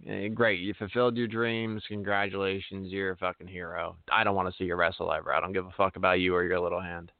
Eh, 0.09 0.29
great, 0.29 0.61
you 0.61 0.73
fulfilled 0.75 1.17
your 1.17 1.27
dreams. 1.27 1.83
Congratulations, 1.89 2.93
you're 2.93 3.13
a 3.13 3.17
fucking 3.17 3.49
hero. 3.49 3.97
I 4.11 4.25
don't 4.25 4.35
want 4.35 4.49
to 4.49 4.55
see 4.57 4.65
you 4.65 4.77
wrestle 4.77 5.13
ever. 5.13 5.33
I 5.33 5.41
don't 5.41 5.53
give 5.53 5.67
a 5.67 5.73
fuck 5.77 5.97
about 5.97 6.21
you 6.21 6.35
or 6.35 6.45
your 6.45 6.61
little 6.61 6.81
hand. 6.81 7.13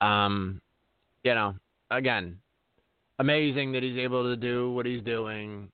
Um, 0.00 0.60
you 1.24 1.34
know, 1.34 1.54
again, 1.90 2.38
amazing 3.18 3.72
that 3.72 3.82
he's 3.82 3.98
able 3.98 4.24
to 4.24 4.36
do 4.36 4.72
what 4.72 4.86
he's 4.86 5.02
doing. 5.02 5.70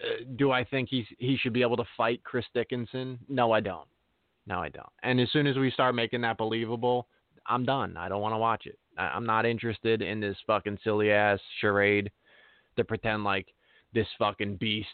Uh, 0.00 0.24
do 0.36 0.50
I 0.50 0.64
think 0.64 0.88
he's 0.90 1.06
he 1.18 1.36
should 1.36 1.52
be 1.52 1.62
able 1.62 1.76
to 1.76 1.84
fight 1.96 2.22
Chris 2.24 2.44
Dickinson? 2.52 3.18
No, 3.28 3.52
I 3.52 3.60
don't. 3.60 3.88
No, 4.46 4.58
I 4.60 4.68
don't. 4.68 4.86
And 5.02 5.20
as 5.20 5.30
soon 5.32 5.46
as 5.46 5.56
we 5.56 5.70
start 5.70 5.94
making 5.94 6.20
that 6.22 6.38
believable, 6.38 7.08
I'm 7.48 7.64
done. 7.64 7.96
I 7.96 8.08
don't 8.08 8.22
want 8.22 8.34
to 8.34 8.38
watch 8.38 8.66
it. 8.66 8.78
I, 8.98 9.04
I'm 9.04 9.26
not 9.26 9.46
interested 9.46 10.02
in 10.02 10.20
this 10.20 10.36
fucking 10.46 10.78
silly 10.84 11.10
ass 11.10 11.40
charade 11.60 12.10
to 12.76 12.84
pretend 12.84 13.24
like 13.24 13.46
this 13.94 14.06
fucking 14.18 14.56
beast 14.56 14.88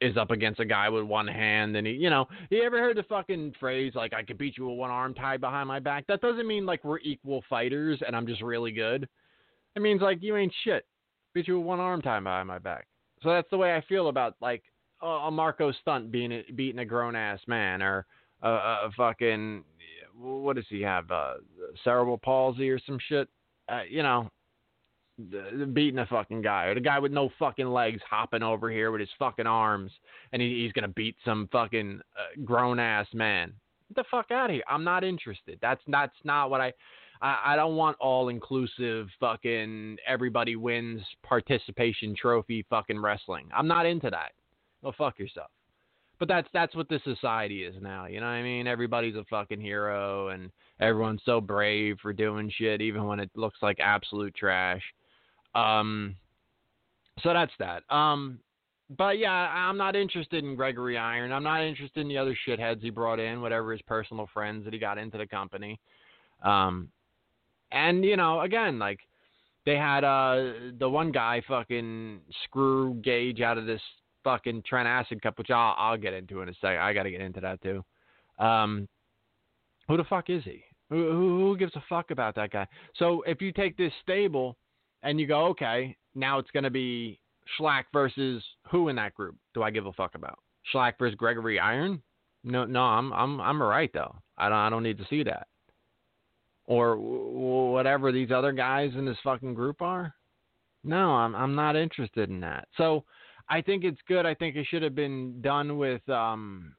is 0.00 0.16
up 0.16 0.32
against 0.32 0.58
a 0.58 0.64
guy 0.64 0.88
with 0.88 1.04
one 1.04 1.28
hand 1.28 1.76
and 1.76 1.86
he 1.86 1.92
you 1.92 2.10
know 2.10 2.26
you 2.50 2.60
ever 2.64 2.80
heard 2.80 2.96
the 2.96 3.04
fucking 3.04 3.54
phrase 3.60 3.92
like 3.94 4.12
i 4.12 4.20
could 4.20 4.36
beat 4.36 4.58
you 4.58 4.68
with 4.68 4.76
one 4.76 4.90
arm 4.90 5.14
tied 5.14 5.40
behind 5.40 5.68
my 5.68 5.78
back 5.78 6.04
that 6.08 6.20
doesn't 6.20 6.46
mean 6.48 6.66
like 6.66 6.82
we're 6.82 6.98
equal 6.98 7.42
fighters 7.48 8.00
and 8.04 8.16
i'm 8.16 8.26
just 8.26 8.42
really 8.42 8.72
good 8.72 9.08
it 9.76 9.80
means 9.80 10.02
like 10.02 10.18
you 10.20 10.36
ain't 10.36 10.52
shit 10.64 10.84
beat 11.34 11.46
you 11.46 11.56
with 11.56 11.66
one 11.66 11.78
arm 11.78 12.02
tied 12.02 12.24
behind 12.24 12.48
my 12.48 12.58
back 12.58 12.88
so 13.22 13.28
that's 13.28 13.48
the 13.50 13.56
way 13.56 13.76
i 13.76 13.80
feel 13.88 14.08
about 14.08 14.34
like 14.40 14.64
a, 15.02 15.30
Marko 15.30 15.72
Stunt 15.72 16.10
being 16.10 16.32
a, 16.32 16.44
beating 16.54 16.80
a 16.80 16.84
grown 16.84 17.16
ass 17.16 17.40
man 17.46 17.82
or 17.82 18.06
a, 18.42 18.48
a 18.50 18.90
fucking 18.96 19.64
what 20.18 20.56
does 20.56 20.66
he 20.68 20.80
have 20.82 21.10
uh 21.10 21.34
cerebral 21.84 22.18
palsy 22.18 22.68
or 22.70 22.78
some 22.78 22.98
shit 23.08 23.28
uh, 23.68 23.82
you 23.88 24.02
know 24.02 24.28
beating 25.72 25.98
a 25.98 26.06
fucking 26.06 26.42
guy 26.42 26.64
or 26.64 26.74
the 26.74 26.80
guy 26.80 26.98
with 26.98 27.12
no 27.12 27.30
fucking 27.38 27.68
legs 27.68 28.00
hopping 28.08 28.42
over 28.42 28.70
here 28.70 28.90
with 28.90 29.00
his 29.00 29.10
fucking 29.18 29.46
arms 29.46 29.92
and 30.32 30.40
he, 30.40 30.62
he's 30.62 30.72
gonna 30.72 30.88
beat 30.88 31.16
some 31.24 31.48
fucking 31.52 32.00
uh, 32.16 32.40
grown 32.44 32.78
ass 32.78 33.06
man. 33.12 33.52
Get 33.88 33.96
the 33.96 34.04
fuck 34.10 34.30
out 34.30 34.50
of 34.50 34.54
here! 34.54 34.64
I'm 34.68 34.84
not 34.84 35.04
interested. 35.04 35.58
That's 35.60 35.82
that's 35.88 36.16
not 36.24 36.50
what 36.50 36.60
I. 36.60 36.72
I, 37.20 37.52
I 37.52 37.56
don't 37.56 37.76
want 37.76 37.96
all 38.00 38.30
inclusive 38.30 39.06
fucking 39.20 39.98
everybody 40.08 40.56
wins 40.56 41.02
participation 41.22 42.16
trophy 42.16 42.66
fucking 42.68 43.00
wrestling. 43.00 43.48
I'm 43.54 43.68
not 43.68 43.86
into 43.86 44.10
that. 44.10 44.32
Go 44.82 44.92
fuck 44.96 45.20
yourself. 45.20 45.50
But 46.22 46.28
that's 46.28 46.46
that's 46.52 46.76
what 46.76 46.88
this 46.88 47.02
society 47.02 47.64
is 47.64 47.74
now. 47.82 48.06
You 48.06 48.20
know 48.20 48.26
what 48.26 48.34
I 48.34 48.44
mean? 48.44 48.68
Everybody's 48.68 49.16
a 49.16 49.24
fucking 49.28 49.60
hero 49.60 50.28
and 50.28 50.52
everyone's 50.78 51.22
so 51.24 51.40
brave 51.40 51.96
for 52.00 52.12
doing 52.12 52.48
shit 52.56 52.80
even 52.80 53.06
when 53.06 53.18
it 53.18 53.28
looks 53.34 53.58
like 53.60 53.80
absolute 53.80 54.32
trash. 54.32 54.82
Um, 55.56 56.14
so 57.24 57.32
that's 57.32 57.50
that. 57.58 57.82
Um, 57.92 58.38
but 58.96 59.18
yeah, 59.18 59.32
I'm 59.32 59.76
not 59.76 59.96
interested 59.96 60.44
in 60.44 60.54
Gregory 60.54 60.96
Iron. 60.96 61.32
I'm 61.32 61.42
not 61.42 61.64
interested 61.64 62.02
in 62.02 62.08
the 62.08 62.18
other 62.18 62.36
shitheads 62.46 62.82
he 62.82 62.90
brought 62.90 63.18
in, 63.18 63.40
whatever 63.40 63.72
his 63.72 63.82
personal 63.82 64.28
friends 64.32 64.62
that 64.62 64.72
he 64.72 64.78
got 64.78 64.98
into 64.98 65.18
the 65.18 65.26
company. 65.26 65.80
Um, 66.44 66.88
and 67.72 68.04
you 68.04 68.16
know, 68.16 68.42
again, 68.42 68.78
like 68.78 69.00
they 69.66 69.74
had 69.74 70.04
uh 70.04 70.52
the 70.78 70.88
one 70.88 71.10
guy 71.10 71.42
fucking 71.48 72.20
screw 72.44 72.94
Gage 73.02 73.40
out 73.40 73.58
of 73.58 73.66
this 73.66 73.82
fucking 74.24 74.62
Trent 74.66 74.88
Acid 74.88 75.22
Cup, 75.22 75.38
which 75.38 75.50
I'll 75.50 75.74
I'll 75.78 75.98
get 75.98 76.14
into 76.14 76.42
in 76.42 76.48
a 76.48 76.54
second. 76.54 76.78
I 76.78 76.92
got 76.92 77.04
to 77.04 77.10
get 77.10 77.20
into 77.20 77.40
that 77.40 77.60
too. 77.62 77.84
Um, 78.38 78.88
who 79.88 79.96
the 79.96 80.04
fuck 80.04 80.30
is 80.30 80.42
he? 80.44 80.62
Who, 80.90 81.10
who 81.10 81.56
gives 81.56 81.74
a 81.76 81.82
fuck 81.88 82.10
about 82.10 82.34
that 82.34 82.50
guy? 82.50 82.66
So 82.96 83.22
if 83.26 83.40
you 83.40 83.52
take 83.52 83.76
this 83.76 83.92
stable 84.02 84.56
and 85.02 85.18
you 85.18 85.26
go, 85.26 85.46
okay, 85.46 85.96
now 86.14 86.38
it's 86.38 86.50
going 86.50 86.64
to 86.64 86.70
be 86.70 87.18
Shlak 87.58 87.84
versus 87.92 88.42
who 88.70 88.88
in 88.88 88.96
that 88.96 89.14
group? 89.14 89.36
Do 89.54 89.62
I 89.62 89.70
give 89.70 89.86
a 89.86 89.92
fuck 89.92 90.14
about 90.14 90.38
Shlak 90.72 90.94
versus 90.98 91.16
Gregory 91.16 91.58
Iron? 91.58 92.02
No, 92.44 92.64
no, 92.64 92.82
I'm 92.82 93.12
I'm 93.12 93.40
I'm 93.40 93.62
alright 93.62 93.92
though. 93.92 94.14
I 94.36 94.48
don't 94.48 94.58
I 94.58 94.70
don't 94.70 94.82
need 94.82 94.98
to 94.98 95.06
see 95.08 95.22
that. 95.24 95.46
Or 96.66 96.96
whatever 96.96 98.12
these 98.12 98.30
other 98.30 98.52
guys 98.52 98.92
in 98.94 99.04
this 99.04 99.16
fucking 99.22 99.54
group 99.54 99.82
are. 99.82 100.14
No, 100.84 101.12
I'm 101.12 101.34
I'm 101.34 101.54
not 101.54 101.76
interested 101.76 102.30
in 102.30 102.40
that. 102.40 102.68
So 102.76 103.04
I 103.52 103.60
think 103.60 103.84
it's 103.84 104.00
good. 104.08 104.24
I 104.24 104.34
think 104.34 104.56
it 104.56 104.66
should 104.70 104.82
have 104.82 104.94
been 104.94 105.42
done 105.42 105.76
with 105.76 106.06
um 106.08 106.74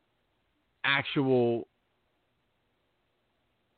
actual 0.84 1.68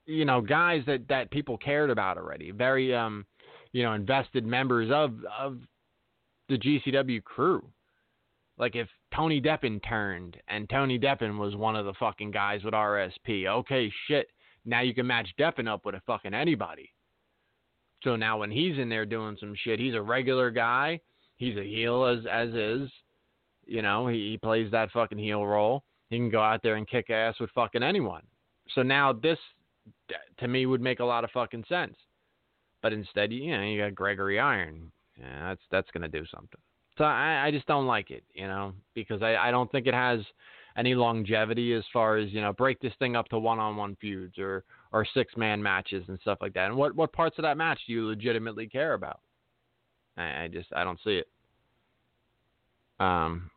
you 0.05 0.23
know 0.23 0.39
guys 0.39 0.81
that 0.87 1.07
that 1.09 1.29
people 1.29 1.57
cared 1.57 1.89
about 1.89 2.17
already. 2.17 2.51
Very 2.51 2.95
um 2.95 3.25
you 3.73 3.83
know, 3.83 3.91
invested 3.91 4.45
members 4.45 4.89
of 4.93 5.13
of 5.37 5.59
the 6.47 6.57
GCW 6.57 7.21
crew. 7.21 7.67
Like 8.57 8.77
if 8.77 8.87
Tony 9.13 9.41
Deppen 9.41 9.81
turned 9.85 10.37
and 10.47 10.69
Tony 10.69 10.97
Deppen 10.97 11.37
was 11.37 11.57
one 11.57 11.75
of 11.75 11.85
the 11.85 11.93
fucking 11.99 12.31
guys 12.31 12.63
with 12.63 12.73
RSP, 12.73 13.45
okay, 13.47 13.91
shit. 14.07 14.27
Now 14.63 14.79
you 14.79 14.93
can 14.93 15.05
match 15.05 15.27
Deppen 15.37 15.67
up 15.67 15.85
with 15.85 15.95
a 15.95 16.01
fucking 16.07 16.33
anybody. 16.33 16.93
So 18.05 18.15
now 18.15 18.37
when 18.37 18.51
he's 18.51 18.77
in 18.77 18.87
there 18.87 19.05
doing 19.05 19.35
some 19.37 19.53
shit, 19.65 19.81
he's 19.81 19.95
a 19.95 20.01
regular 20.01 20.49
guy. 20.49 21.01
He's 21.37 21.57
a 21.57 21.63
heel 21.63 22.05
as 22.05 22.25
as 22.31 22.49
is. 22.49 22.89
You 23.65 23.81
know, 23.81 24.07
he, 24.07 24.31
he 24.31 24.37
plays 24.37 24.69
that 24.71 24.91
fucking 24.91 25.17
heel 25.17 25.45
role. 25.45 25.83
He 26.09 26.17
can 26.17 26.29
go 26.29 26.41
out 26.41 26.61
there 26.61 26.75
and 26.75 26.87
kick 26.87 27.09
ass 27.09 27.35
with 27.39 27.49
fucking 27.51 27.83
anyone. 27.83 28.21
So 28.73 28.83
now 28.83 29.11
this 29.13 29.39
to 30.39 30.47
me 30.47 30.65
would 30.65 30.81
make 30.81 30.99
a 30.99 31.05
lot 31.05 31.23
of 31.23 31.31
fucking 31.31 31.65
sense. 31.67 31.95
But 32.81 32.93
instead, 32.93 33.31
you 33.31 33.57
know, 33.57 33.63
you 33.63 33.81
got 33.81 33.95
Gregory 33.95 34.39
Iron. 34.39 34.91
Yeah, 35.19 35.49
that's 35.49 35.61
that's 35.71 35.91
gonna 35.91 36.07
do 36.07 36.25
something. 36.33 36.59
So 36.97 37.03
I, 37.03 37.45
I 37.47 37.51
just 37.51 37.65
don't 37.67 37.87
like 37.87 38.11
it, 38.11 38.23
you 38.33 38.47
know, 38.47 38.73
because 38.93 39.21
I, 39.21 39.35
I 39.35 39.51
don't 39.51 39.69
think 39.71 39.87
it 39.87 39.93
has 39.93 40.19
any 40.77 40.93
longevity 40.93 41.73
as 41.73 41.83
far 41.91 42.17
as 42.17 42.31
you 42.31 42.41
know 42.41 42.53
break 42.53 42.79
this 42.79 42.93
thing 42.99 43.15
up 43.15 43.27
to 43.29 43.39
one-on-one 43.39 43.97
feuds 43.99 44.37
or 44.37 44.63
or 44.91 45.05
six-man 45.13 45.61
matches 45.61 46.03
and 46.07 46.19
stuff 46.21 46.37
like 46.41 46.53
that. 46.53 46.67
And 46.67 46.75
what 46.75 46.95
what 46.95 47.11
parts 47.13 47.37
of 47.37 47.43
that 47.43 47.57
match 47.57 47.79
do 47.87 47.93
you 47.93 48.07
legitimately 48.07 48.67
care 48.67 48.93
about? 48.93 49.19
I, 50.17 50.43
I 50.43 50.49
just 50.51 50.69
I 50.75 50.83
don't 50.83 50.99
see 51.03 51.21
it. 51.21 51.27
Um. 52.99 53.49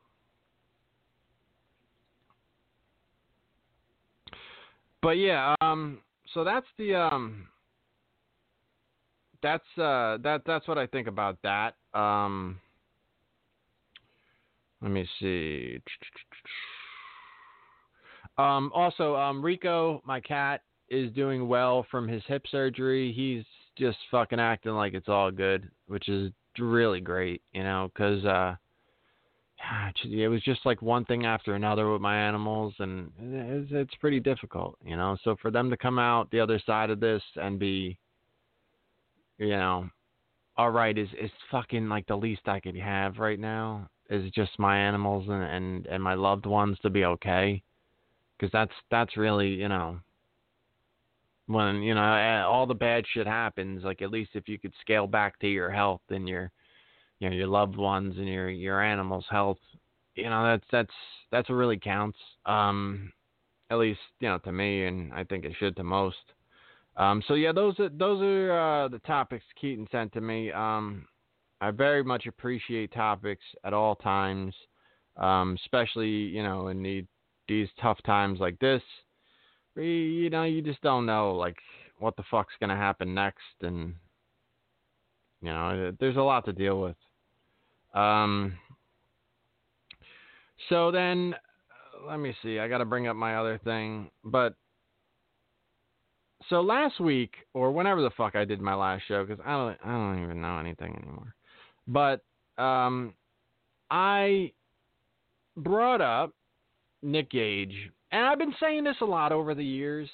But 5.02 5.12
yeah, 5.12 5.54
um. 5.60 5.98
So 6.34 6.44
that's 6.44 6.66
the 6.76 6.94
um 6.94 7.48
that's 9.42 9.64
uh 9.76 10.18
that 10.22 10.42
that's 10.46 10.66
what 10.66 10.78
I 10.78 10.86
think 10.86 11.06
about 11.06 11.38
that. 11.42 11.74
Um 11.94 12.60
let 14.82 14.90
me 14.90 15.08
see. 15.20 15.80
Um 18.36 18.70
also 18.74 19.16
um 19.16 19.44
Rico, 19.44 20.02
my 20.04 20.20
cat, 20.20 20.62
is 20.88 21.12
doing 21.12 21.48
well 21.48 21.86
from 21.90 22.08
his 22.08 22.22
hip 22.26 22.44
surgery. 22.50 23.12
He's 23.12 23.44
just 23.76 23.98
fucking 24.10 24.40
acting 24.40 24.72
like 24.72 24.94
it's 24.94 25.08
all 25.08 25.30
good, 25.30 25.70
which 25.86 26.08
is 26.08 26.32
really 26.58 27.00
great, 27.00 27.42
you 27.52 27.62
know, 27.62 27.90
cuz 27.94 28.24
uh 28.24 28.56
it 30.04 30.28
was 30.28 30.42
just 30.42 30.64
like 30.64 30.80
one 30.80 31.04
thing 31.04 31.26
after 31.26 31.54
another 31.54 31.90
with 31.90 32.00
my 32.00 32.16
animals 32.16 32.72
and 32.78 33.10
it's, 33.20 33.72
it's 33.72 33.94
pretty 33.96 34.20
difficult, 34.20 34.78
you 34.84 34.96
know. 34.96 35.16
So 35.24 35.36
for 35.42 35.50
them 35.50 35.68
to 35.70 35.76
come 35.76 35.98
out 35.98 36.30
the 36.30 36.40
other 36.40 36.60
side 36.64 36.90
of 36.90 37.00
this 37.00 37.22
and 37.36 37.58
be 37.58 37.98
you 39.38 39.50
know, 39.50 39.88
all 40.56 40.70
right 40.70 40.96
is 40.96 41.08
is 41.20 41.30
fucking 41.50 41.88
like 41.88 42.06
the 42.06 42.16
least 42.16 42.42
I 42.46 42.60
could 42.60 42.76
have 42.76 43.18
right 43.18 43.38
now 43.38 43.88
is 44.10 44.30
just 44.32 44.58
my 44.58 44.78
animals 44.78 45.28
and 45.28 45.42
and 45.42 45.86
and 45.86 46.02
my 46.02 46.14
loved 46.14 46.46
ones 46.46 46.78
to 46.82 46.90
be 46.90 47.04
okay, 47.04 47.62
because 48.36 48.52
that's 48.52 48.72
that's 48.90 49.16
really 49.16 49.48
you 49.48 49.68
know. 49.68 50.00
When 51.48 51.82
you 51.82 51.94
know 51.94 52.46
all 52.46 52.66
the 52.66 52.74
bad 52.74 53.04
shit 53.12 53.26
happens, 53.26 53.82
like 53.82 54.02
at 54.02 54.10
least 54.10 54.30
if 54.34 54.48
you 54.48 54.58
could 54.58 54.74
scale 54.82 55.06
back 55.06 55.38
to 55.40 55.48
your 55.48 55.70
health 55.70 56.02
and 56.10 56.28
your, 56.28 56.52
you 57.20 57.30
know, 57.30 57.34
your 57.34 57.46
loved 57.46 57.76
ones 57.76 58.14
and 58.18 58.28
your 58.28 58.50
your 58.50 58.82
animals' 58.82 59.24
health, 59.30 59.58
you 60.14 60.28
know 60.28 60.44
that's 60.44 60.66
that's 60.70 60.94
that's 61.32 61.48
what 61.48 61.56
really 61.56 61.78
counts. 61.78 62.18
Um, 62.44 63.12
at 63.70 63.78
least 63.78 64.00
you 64.20 64.28
know 64.28 64.38
to 64.38 64.52
me, 64.52 64.84
and 64.84 65.12
I 65.12 65.24
think 65.24 65.44
it 65.44 65.54
should 65.58 65.74
to 65.76 65.84
most. 65.84 66.16
Um, 66.98 67.22
so 67.26 67.34
yeah, 67.34 67.52
those 67.52 67.78
are 67.80 67.88
those 67.88 68.20
are 68.20 68.84
uh, 68.84 68.88
the 68.88 68.98
topics 69.00 69.44
Keaton 69.58 69.88
sent 69.90 70.12
to 70.12 70.20
me. 70.20 70.52
Um, 70.52 71.06
I 71.60 71.70
very 71.70 72.04
much 72.04 72.26
appreciate 72.26 72.92
topics 72.92 73.42
at 73.64 73.72
all 73.72 73.94
times, 73.96 74.54
um, 75.16 75.56
especially 75.64 76.08
you 76.08 76.42
know 76.42 76.68
in 76.68 76.82
the, 76.82 77.06
these 77.48 77.68
tough 77.80 77.98
times 78.04 78.38
like 78.38 78.58
this. 78.58 78.82
You, 79.78 80.30
know 80.30 80.44
you 80.44 80.62
just 80.62 80.82
don't 80.82 81.06
know 81.06 81.34
like 81.34 81.56
what 81.98 82.16
the 82.16 82.24
fuck's 82.30 82.54
gonna 82.60 82.76
happen 82.76 83.14
next, 83.14 83.62
and 83.62 83.94
you 85.40 85.50
know 85.50 85.92
there's 86.00 86.16
a 86.16 86.20
lot 86.20 86.44
to 86.46 86.52
deal 86.52 86.80
with. 86.80 86.96
Um, 87.94 88.58
so 90.68 90.90
then, 90.90 91.34
let 92.06 92.18
me 92.18 92.34
see. 92.42 92.58
I 92.58 92.68
got 92.68 92.78
to 92.78 92.84
bring 92.84 93.08
up 93.08 93.16
my 93.16 93.36
other 93.36 93.60
thing, 93.64 94.10
but 94.24 94.54
so 96.48 96.60
last 96.60 97.00
week 97.00 97.34
or 97.54 97.72
whenever 97.72 98.02
the 98.02 98.10
fuck 98.10 98.34
I 98.34 98.44
did 98.44 98.60
my 98.60 98.74
last 98.74 99.02
show 99.08 99.24
because 99.24 99.42
I 99.44 99.52
don't 99.52 99.78
I 99.84 99.92
don't 99.92 100.22
even 100.22 100.40
know 100.40 100.58
anything 100.58 100.96
anymore. 100.96 101.34
But 101.86 102.22
um, 102.62 103.14
I 103.90 104.52
brought 105.56 106.00
up 106.00 106.32
Nick 107.02 107.30
Gage, 107.30 107.90
and 108.10 108.24
I've 108.24 108.38
been 108.38 108.54
saying 108.60 108.84
this 108.84 108.96
a 109.00 109.06
lot 109.06 109.32
over 109.32 109.54
the 109.54 109.64
years. 109.64 110.08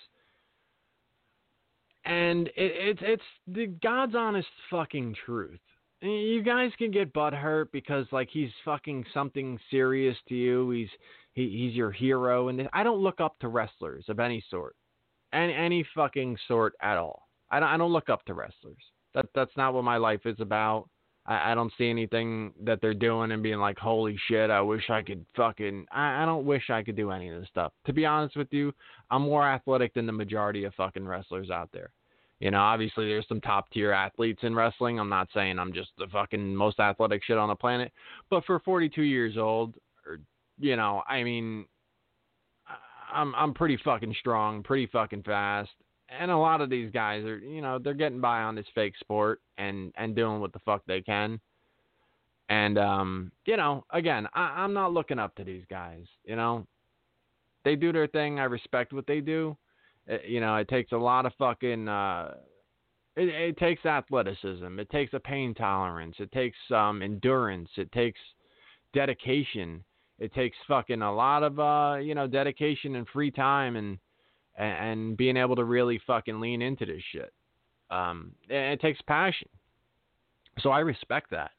And 2.05 2.49
it, 2.49 2.53
it's 2.57 3.01
it's 3.03 3.23
the 3.47 3.67
God's 3.67 4.15
honest 4.15 4.49
fucking 4.71 5.17
truth. 5.25 5.61
you 6.03 6.43
guys 6.43 6.71
can 6.77 6.91
get 6.91 7.15
butt 7.15 7.33
hurt 7.33 7.73
because 7.73 8.07
like 8.13 8.29
he's 8.31 8.51
fucking 8.65 9.07
something 9.15 9.59
serious 9.71 10.17
to 10.29 10.35
you. 10.35 10.71
He's 10.71 10.89
he, 11.33 11.49
he's 11.49 11.75
your 11.75 11.91
hero, 11.91 12.49
and 12.49 12.69
I 12.73 12.83
don't 12.83 13.01
look 13.01 13.21
up 13.21 13.39
to 13.41 13.49
wrestlers 13.49 14.05
of 14.09 14.21
any 14.21 14.45
sort, 14.51 14.77
any 15.33 15.55
any 15.55 15.87
fucking 15.95 16.37
sort 16.47 16.75
at 16.83 16.99
all. 16.99 17.23
I 17.51 17.59
don't 17.59 17.69
I 17.71 17.77
don't 17.79 17.93
look 17.93 18.11
up 18.11 18.25
to 18.27 18.35
wrestlers. 18.35 18.83
That 19.15 19.27
that's 19.35 19.57
not 19.57 19.73
what 19.73 19.85
my 19.85 19.97
life 19.97 20.27
is 20.27 20.41
about. 20.41 20.89
I, 21.27 21.53
I 21.53 21.55
don't 21.55 21.73
see 21.79 21.89
anything 21.89 22.53
that 22.65 22.81
they're 22.81 22.95
doing 22.95 23.33
and 23.33 23.43
being 23.43 23.59
like, 23.59 23.79
holy 23.79 24.19
shit, 24.29 24.51
I 24.51 24.61
wish 24.61 24.91
I 24.91 25.03
could 25.03 25.25
fucking. 25.37 25.87
I, 25.91 26.23
I 26.23 26.27
don't 26.27 26.45
wish 26.45 26.71
I 26.71 26.83
could 26.83 26.97
do 26.97 27.11
any 27.11 27.29
of 27.29 27.41
this 27.41 27.49
stuff. 27.49 27.73
To 27.87 27.93
be 27.93 28.07
honest 28.07 28.37
with 28.37 28.49
you, 28.51 28.73
I'm 29.11 29.23
more 29.23 29.47
athletic 29.47 29.95
than 29.95 30.07
the 30.07 30.13
majority 30.13 30.65
of 30.65 30.75
fucking 30.75 31.07
wrestlers 31.07 31.51
out 31.51 31.71
there. 31.73 31.91
You 32.41 32.51
know, 32.51 32.61
obviously 32.61 33.07
there's 33.07 33.29
some 33.29 33.41
top 33.41 33.71
tier 33.71 33.93
athletes 33.93 34.41
in 34.43 34.55
wrestling. 34.55 34.99
I'm 34.99 35.09
not 35.09 35.29
saying 35.33 35.59
I'm 35.59 35.73
just 35.73 35.91
the 35.99 36.09
fucking 36.09 36.55
most 36.55 36.81
athletic 36.81 37.23
shit 37.25 37.39
on 37.39 37.49
the 37.49 37.55
planet, 37.55 37.93
but 38.29 38.45
for 38.45 38.59
42 38.61 39.03
years 39.03 39.37
old, 39.39 39.75
or 40.07 40.19
you 40.59 40.77
know, 40.77 41.03
I 41.09 41.23
mean, 41.23 41.65
I'm 43.13 43.35
I'm 43.35 43.55
pretty 43.55 43.79
fucking 43.83 44.15
strong, 44.19 44.63
pretty 44.63 44.87
fucking 44.87 45.23
fast, 45.23 45.71
and 46.19 46.31
a 46.31 46.37
lot 46.37 46.61
of 46.61 46.71
these 46.71 46.91
guys 46.91 47.25
are, 47.25 47.39
you 47.39 47.61
know, 47.61 47.79
they're 47.79 47.95
getting 47.95 48.21
by 48.21 48.43
on 48.43 48.55
this 48.55 48.67
fake 48.75 48.95
sport 48.99 49.41
and 49.59 49.93
and 49.97 50.15
doing 50.15 50.41
what 50.41 50.53
the 50.53 50.59
fuck 50.61 50.83
they 50.87 51.01
can. 51.01 51.41
And 52.49 52.79
um, 52.79 53.33
you 53.47 53.57
know, 53.57 53.85
again, 53.91 54.29
I, 54.35 54.63
I'm 54.63 54.73
not 54.73 54.93
looking 54.93 55.19
up 55.19 55.35
to 55.37 55.45
these 55.45 55.65
guys. 55.71 56.05
You 56.25 56.37
know, 56.37 56.67
they 57.65 57.77
do 57.77 57.93
their 57.93 58.07
thing. 58.07 58.39
I 58.39 58.45
respect 58.45 58.93
what 58.93 59.07
they 59.07 59.21
do. 59.21 59.57
It, 60.07 60.23
you 60.29 60.41
know, 60.41 60.57
it 60.57 60.69
takes 60.69 60.93
a 60.93 60.97
lot 60.97 61.27
of 61.27 61.33
fucking. 61.39 61.89
Uh, 61.89 62.35
it, 63.17 63.29
it 63.29 63.57
takes 63.59 63.87
athleticism. 63.87 64.79
It 64.79 64.91
takes 64.91 65.15
a 65.15 65.21
pain 65.21 65.55
tolerance. 65.55 66.17
It 66.19 66.33
takes 66.33 66.59
um 66.71 67.03
endurance. 67.03 67.71
It 67.77 67.91
takes 67.93 68.21
dedication. 68.93 69.83
It 70.19 70.33
takes 70.33 70.57
fucking 70.69 71.03
a 71.03 71.15
lot 71.15 71.43
of 71.43 71.59
uh, 71.59 71.97
you 72.01 72.15
know, 72.15 72.27
dedication 72.27 72.97
and 72.97 73.07
free 73.09 73.31
time 73.31 73.77
and 73.77 73.99
and, 74.57 75.17
being 75.17 75.37
able 75.37 75.57
to 75.57 75.65
really 75.65 76.01
fucking 76.07 76.41
lean 76.41 76.63
into 76.63 76.87
this 76.87 77.03
shit. 77.13 77.33
Um, 77.91 78.33
and 78.49 78.73
it 78.73 78.81
takes 78.81 79.01
passion. 79.03 79.49
So 80.61 80.71
I 80.71 80.81
respect 80.81 81.31
that, 81.31 81.51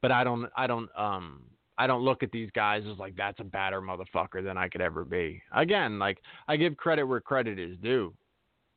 but 0.00 0.12
I 0.12 0.24
don't, 0.24 0.48
I 0.56 0.66
don't, 0.66 0.88
um, 0.96 1.42
I 1.76 1.86
don't 1.86 2.02
look 2.02 2.22
at 2.22 2.30
these 2.30 2.50
guys 2.54 2.84
as 2.90 2.98
like 2.98 3.16
that's 3.16 3.40
a 3.40 3.44
badder 3.44 3.80
motherfucker 3.80 4.44
than 4.44 4.56
I 4.56 4.68
could 4.68 4.80
ever 4.80 5.04
be. 5.04 5.42
Again, 5.54 5.98
like 5.98 6.18
I 6.46 6.56
give 6.56 6.76
credit 6.76 7.04
where 7.04 7.20
credit 7.20 7.58
is 7.58 7.76
due. 7.82 8.14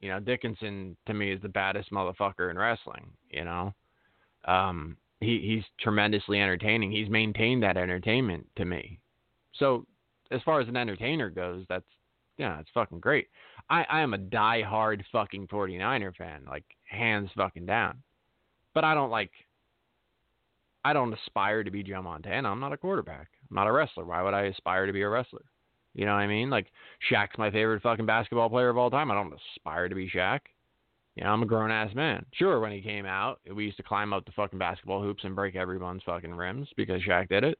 You 0.02 0.10
know, 0.10 0.20
Dickinson 0.20 0.96
to 1.06 1.14
me 1.14 1.32
is 1.32 1.42
the 1.42 1.50
baddest 1.50 1.92
motherfucker 1.92 2.50
in 2.50 2.58
wrestling. 2.58 3.12
You 3.30 3.46
know, 3.46 3.74
um, 4.46 4.98
he 5.20 5.40
he's 5.40 5.64
tremendously 5.80 6.42
entertaining. 6.42 6.92
He's 6.92 7.10
maintained 7.10 7.64
that 7.64 7.78
entertainment 7.78 8.48
to 8.58 8.66
me. 8.66 9.00
So 9.54 9.86
as 10.32 10.42
far 10.44 10.60
as 10.60 10.68
an 10.68 10.78
entertainer 10.78 11.30
goes, 11.30 11.66
that's 11.70 11.86
yeah, 12.38 12.60
it's 12.60 12.70
fucking 12.74 13.00
great. 13.00 13.28
I, 13.70 13.84
I 13.90 14.02
am 14.02 14.14
a 14.14 14.18
die-hard 14.18 15.04
fucking 15.12 15.48
49er 15.48 16.16
fan, 16.16 16.44
like 16.48 16.64
hands 16.84 17.30
fucking 17.36 17.66
down. 17.66 18.02
But 18.74 18.84
I 18.84 18.94
don't 18.94 19.10
like 19.10 19.32
I 20.86 20.94
don't 20.94 21.14
aspire 21.14 21.64
to 21.64 21.72
be 21.72 21.84
Joe 21.84 22.02
Montana. 22.02 22.50
I'm 22.50 22.62
not 22.62 22.72
a 22.72 22.78
quarterback. 22.78 23.28
I'm 23.50 23.56
not 23.56 23.68
a 23.68 23.72
wrestler. 23.74 24.06
Why 24.06 24.22
would 24.22 24.34
I 24.34 24.44
aspire 24.44 24.86
to 24.86 24.94
be 24.94 25.02
a 25.02 25.10
wrestler? 25.10 25.44
You 25.94 26.06
know 26.06 26.14
what 26.14 26.20
I 26.20 26.28
mean? 26.28 26.50
Like 26.50 26.68
Shaq's 27.12 27.38
my 27.38 27.52
favorite 27.52 27.82
fucking 27.82 28.06
basketball 28.06 28.50
player 28.50 28.70
of 28.70 28.78
all 28.78 28.90
time. 28.90 29.12
I 29.12 29.16
don't 29.16 29.34
aspire 29.34 29.90
to 29.90 29.96
be 29.96 30.10
Shaq. 30.10 30.40
You 31.16 31.24
know, 31.24 31.32
I'm 31.32 31.42
a 31.42 31.48
grown 31.48 31.72
ass 31.72 31.94
man. 31.96 32.26
Sure, 32.34 32.60
when 32.60 32.72
he 32.72 32.82
came 32.82 33.06
out, 33.06 33.42
we 33.54 33.66
used 33.66 33.78
to 33.78 33.84
climb 33.84 34.14
up 34.14 34.24
the 34.26 34.32
fucking 34.34 34.60
basketball 34.60 35.02
hoops 35.02 35.24
and 35.24 35.36
break 35.36 35.56
everyone's 35.56 36.04
fucking 36.06 36.34
rims 36.34 36.70
because 36.78 37.02
Shaq 37.02 37.28
did 37.30 37.44
it. 37.44 37.58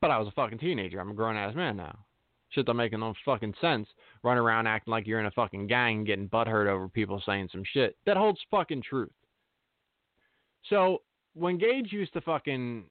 But 0.00 0.10
I 0.10 0.18
was 0.18 0.28
a 0.28 0.32
fucking 0.32 0.58
teenager. 0.58 0.98
I'm 0.98 1.10
a 1.10 1.14
grown 1.14 1.36
ass 1.36 1.54
man 1.54 1.76
now. 1.76 1.98
Shit 2.54 2.66
don't 2.66 2.76
make 2.76 2.92
no 2.92 3.14
fucking 3.24 3.54
sense. 3.60 3.88
Run 4.22 4.38
around 4.38 4.66
acting 4.66 4.92
like 4.92 5.06
you're 5.06 5.20
in 5.20 5.26
a 5.26 5.30
fucking 5.32 5.66
gang, 5.66 6.04
getting 6.04 6.28
butthurt 6.28 6.68
over 6.68 6.88
people 6.88 7.22
saying 7.26 7.48
some 7.50 7.64
shit 7.72 7.96
that 8.06 8.16
holds 8.16 8.40
fucking 8.50 8.82
truth. 8.82 9.12
So 10.70 11.02
when 11.34 11.58
Gage 11.58 11.92
used 11.92 12.12
to 12.14 12.20
fucking 12.20 12.84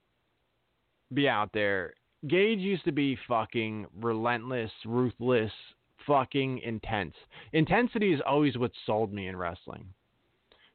be 1.13 1.27
out 1.27 1.49
there, 1.53 1.93
Gage 2.27 2.59
used 2.59 2.85
to 2.85 2.91
be 2.91 3.17
fucking 3.27 3.87
relentless, 4.01 4.71
ruthless, 4.85 5.51
fucking 6.05 6.59
intense. 6.59 7.15
Intensity 7.53 8.13
is 8.13 8.21
always 8.27 8.57
what 8.57 8.71
sold 8.85 9.13
me 9.13 9.27
in 9.27 9.37
wrestling. 9.37 9.85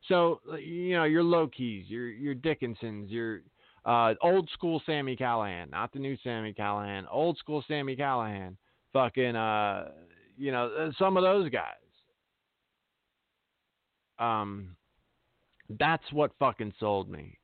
So 0.09 0.41
you 0.59 0.97
know 0.97 1.05
your 1.05 1.23
Low 1.23 1.47
Kis, 1.47 1.85
your 1.89 2.09
your 2.09 2.35
Dickinsons, 2.35 3.11
your 3.11 3.43
uh, 3.85 4.15
old 4.23 4.49
school 4.51 4.81
Sami 4.87 5.17
Callihan, 5.17 5.71
not 5.71 5.93
the 5.93 5.99
new 5.99 6.17
Sami 6.23 6.55
Callihan, 6.55 7.05
old 7.11 7.37
school 7.39 7.63
Sami 7.69 7.97
Callihan 7.97 8.57
fucking 8.93 9.37
uh 9.37 9.89
you 10.37 10.53
know 10.53 10.67
uh, 10.67 10.91
some 10.99 11.17
of 11.17 11.23
those 11.23 11.51
guys. 11.51 11.75
Um 14.19 14.77
that's 15.79 16.13
what 16.13 16.33
fucking 16.39 16.73
sold 16.81 17.11
me. 17.11 17.39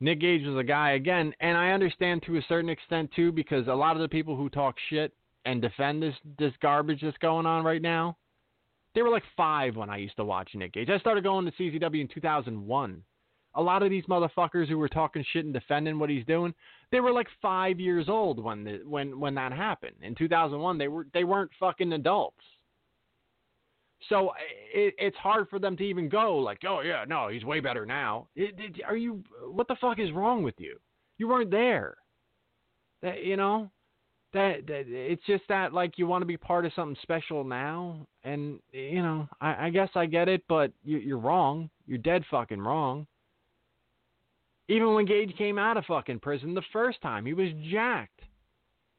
Nick 0.00 0.20
Gage 0.20 0.44
was 0.46 0.58
a 0.58 0.64
guy 0.64 0.92
again 0.92 1.32
and 1.40 1.56
I 1.56 1.70
understand 1.70 2.22
to 2.26 2.36
a 2.36 2.42
certain 2.48 2.70
extent 2.70 3.10
too 3.14 3.32
because 3.32 3.66
a 3.66 3.74
lot 3.74 3.96
of 3.96 4.02
the 4.02 4.08
people 4.08 4.36
who 4.36 4.48
talk 4.48 4.76
shit 4.90 5.12
and 5.44 5.62
defend 5.62 6.02
this 6.02 6.14
this 6.38 6.52
garbage 6.60 7.00
that's 7.02 7.18
going 7.18 7.46
on 7.46 7.64
right 7.64 7.82
now 7.82 8.16
they 8.94 9.02
were 9.02 9.10
like 9.10 9.24
5 9.36 9.76
when 9.76 9.90
I 9.90 9.98
used 9.98 10.16
to 10.16 10.24
watch 10.24 10.48
Nick 10.54 10.72
Gage. 10.72 10.88
I 10.88 10.98
started 10.98 11.22
going 11.22 11.44
to 11.44 11.52
CZW 11.52 12.00
in 12.00 12.08
2001 12.08 13.02
a 13.56 13.62
lot 13.62 13.82
of 13.82 13.90
these 13.90 14.04
motherfuckers 14.04 14.68
who 14.68 14.78
were 14.78 14.88
talking 14.88 15.24
shit 15.32 15.44
and 15.44 15.54
defending 15.54 15.98
what 15.98 16.10
he's 16.10 16.24
doing, 16.26 16.54
they 16.92 17.00
were 17.00 17.12
like 17.12 17.26
five 17.42 17.80
years 17.80 18.08
old 18.08 18.42
when 18.42 18.64
the, 18.64 18.80
when 18.86 19.18
when 19.18 19.34
that 19.34 19.52
happened 19.52 19.96
in 20.02 20.14
2001. 20.14 20.78
They 20.78 20.88
were 20.88 21.06
they 21.12 21.24
weren't 21.24 21.50
fucking 21.58 21.92
adults. 21.92 22.42
So 24.08 24.32
it, 24.72 24.94
it's 24.98 25.16
hard 25.16 25.48
for 25.48 25.58
them 25.58 25.76
to 25.78 25.82
even 25.82 26.08
go 26.08 26.36
like, 26.36 26.60
oh 26.68 26.82
yeah, 26.82 27.04
no, 27.08 27.28
he's 27.28 27.44
way 27.44 27.60
better 27.60 27.86
now. 27.86 28.28
It, 28.36 28.54
it, 28.58 28.82
are 28.86 28.96
you? 28.96 29.24
What 29.50 29.68
the 29.68 29.76
fuck 29.80 29.98
is 29.98 30.12
wrong 30.12 30.42
with 30.42 30.54
you? 30.58 30.78
You 31.18 31.28
weren't 31.28 31.50
there. 31.50 31.96
That 33.02 33.24
you 33.24 33.36
know, 33.36 33.70
that, 34.32 34.66
that 34.66 34.84
it's 34.86 35.24
just 35.26 35.44
that 35.48 35.72
like 35.72 35.98
you 35.98 36.06
want 36.06 36.22
to 36.22 36.26
be 36.26 36.36
part 36.36 36.66
of 36.66 36.72
something 36.74 36.96
special 37.02 37.42
now, 37.42 38.06
and 38.22 38.60
you 38.70 39.02
know, 39.02 39.28
I, 39.40 39.66
I 39.66 39.70
guess 39.70 39.88
I 39.94 40.06
get 40.06 40.28
it, 40.28 40.44
but 40.48 40.72
you, 40.84 40.98
you're 40.98 41.18
wrong. 41.18 41.70
You're 41.86 41.98
dead 41.98 42.22
fucking 42.30 42.60
wrong. 42.60 43.06
Even 44.68 44.94
when 44.94 45.06
Gage 45.06 45.34
came 45.36 45.58
out 45.58 45.76
of 45.76 45.84
fucking 45.84 46.20
prison 46.20 46.54
the 46.54 46.62
first 46.72 47.00
time, 47.00 47.24
he 47.24 47.34
was 47.34 47.50
jacked. 47.70 48.20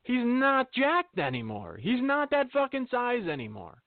He's 0.03 0.23
not 0.23 0.71
jacked 0.71 1.19
anymore. 1.19 1.77
He's 1.81 2.01
not 2.01 2.29
that 2.31 2.51
fucking 2.51 2.87
size 2.89 3.27
anymore. 3.27 3.81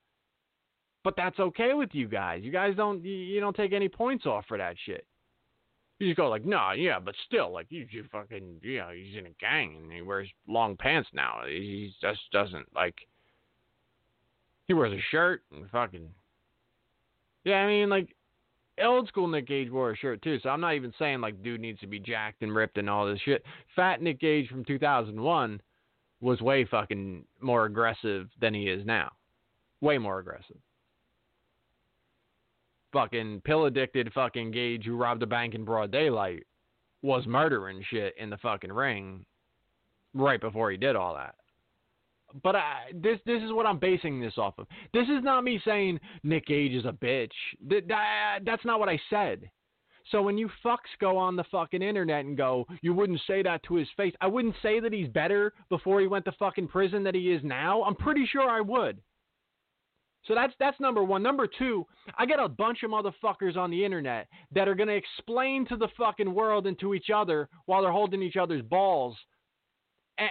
But 1.03 1.15
that's 1.17 1.39
okay 1.39 1.73
with 1.73 1.91
you 1.93 2.09
guys. 2.09 2.43
You 2.43 2.53
guys 2.53 2.77
don't 2.77 3.03
you 3.03 3.41
don't 3.41 3.57
take 3.57 3.73
any 3.73 3.89
points 3.89 4.27
off 4.27 4.45
for 4.47 4.59
that 4.59 4.77
shit. 4.85 5.07
You 5.99 6.09
just 6.09 6.17
go 6.17 6.29
like, 6.29 6.45
no, 6.45 6.57
nah, 6.57 6.73
yeah, 6.73 6.99
but 6.99 7.15
still, 7.27 7.53
like 7.53 7.67
you, 7.69 7.87
you 7.91 8.05
fucking, 8.11 8.61
you 8.63 8.79
know, 8.79 8.89
he's 8.89 9.19
in 9.19 9.27
a 9.27 9.31
gang 9.39 9.77
and 9.83 9.93
he 9.93 10.01
wears 10.01 10.29
long 10.49 10.77
pants 10.77 11.11
now. 11.13 11.43
He 11.47 11.95
just 12.01 12.21
doesn't 12.33 12.67
like. 12.75 12.95
He 14.67 14.75
wears 14.75 14.93
a 14.93 15.03
shirt 15.11 15.43
and 15.55 15.69
fucking. 15.71 16.09
Yeah, 17.45 17.57
I 17.57 17.67
mean, 17.67 17.89
like 17.89 18.15
old 18.87 19.09
school 19.09 19.29
Nick 19.29 19.47
Gage 19.47 19.71
wore 19.71 19.91
a 19.91 19.97
shirt 19.97 20.23
too, 20.23 20.39
so 20.43 20.49
I'm 20.49 20.61
not 20.61 20.75
even 20.75 20.93
saying 20.99 21.21
like 21.21 21.43
dude 21.43 21.61
needs 21.61 21.81
to 21.81 21.87
be 21.87 21.99
jacked 21.99 22.43
and 22.43 22.55
ripped 22.55 22.79
and 22.79 22.89
all 22.89 23.07
this 23.07 23.21
shit. 23.21 23.45
Fat 23.77 24.03
Nick 24.03 24.21
Gage 24.21 24.49
from 24.49 24.65
2001 24.65 25.61
was 26.21 26.41
way 26.41 26.65
fucking 26.65 27.25
more 27.41 27.65
aggressive 27.65 28.29
than 28.41 28.55
he 28.55 28.69
is 28.69 28.85
now. 28.85 29.11
Way 29.81 29.99
more 29.99 30.19
aggressive. 30.19 30.59
Fucking 32.93 33.43
pill 33.45 33.67
addicted 33.67 34.13
fucking 34.13 34.51
Gage 34.51 34.85
who 34.85 34.97
robbed 34.97 35.23
a 35.23 35.27
bank 35.27 35.55
in 35.55 35.65
broad 35.65 35.91
daylight 35.91 36.47
was 37.03 37.27
murdering 37.27 37.83
shit 37.89 38.15
in 38.19 38.31
the 38.31 38.37
fucking 38.39 38.73
ring 38.73 39.25
right 40.13 40.41
before 40.41 40.71
he 40.71 40.77
did 40.77 40.97
all 40.97 41.15
that 41.15 41.37
but 42.43 42.57
I, 42.57 42.91
this 42.95 43.19
this 43.27 43.43
is 43.43 43.53
what 43.53 43.67
I'm 43.67 43.79
basing 43.79 44.21
this 44.21 44.39
off 44.39 44.55
of. 44.59 44.67
This 44.93 45.09
is 45.09 45.23
not 45.23 45.45
me 45.45 45.61
saying 45.65 46.01
Nick 46.23 46.47
Gage 46.47 46.73
is 46.73 46.85
a 46.85 46.93
bitch. 46.93 47.31
That, 47.69 47.89
that, 47.89 48.39
that's 48.45 48.65
not 48.65 48.81
what 48.81 48.89
I 48.89 49.01
said. 49.11 49.51
So 50.11 50.23
when 50.23 50.39
you 50.39 50.51
fucks 50.65 50.79
go 51.01 51.17
on 51.17 51.37
the 51.37 51.45
fucking 51.45 51.83
internet 51.83 52.25
and 52.25 52.37
go, 52.37 52.67
you 52.83 52.93
wouldn't 52.93 53.21
say 53.27 53.43
that 53.43 53.63
to 53.65 53.75
his 53.75 53.89
face. 53.97 54.15
I 54.21 54.27
wouldn't 54.27 54.57
say 54.63 54.81
that 54.81 54.93
he's 54.93 55.09
better 55.09 55.53
before 55.69 56.01
he 56.01 56.07
went 56.07 56.25
to 56.25 56.33
fucking 56.33 56.69
prison 56.69 57.05
than 57.05 57.15
he 57.15 57.33
is 57.33 57.43
now. 57.45 57.83
I'm 57.85 57.95
pretty 57.95 58.27
sure 58.27 58.49
I 58.49 58.61
would. 58.61 59.01
So 60.27 60.35
that's 60.35 60.53
that's 60.59 60.79
number 60.81 61.03
one. 61.03 61.23
Number 61.23 61.47
two, 61.47 61.87
I 62.19 62.27
get 62.27 62.39
a 62.39 62.49
bunch 62.49 62.83
of 62.83 62.91
motherfuckers 62.91 63.57
on 63.57 63.71
the 63.71 63.85
internet 63.85 64.29
that 64.53 64.69
are 64.69 64.75
gonna 64.75 64.93
explain 64.93 65.67
to 65.67 65.77
the 65.77 65.89
fucking 65.97 66.33
world 66.35 66.67
and 66.67 66.79
to 66.81 66.95
each 66.95 67.09
other 67.15 67.49
while 67.67 67.83
they're 67.83 67.91
holding 67.91 68.23
each 68.23 68.37
other's 68.37 68.63
balls 68.63 69.17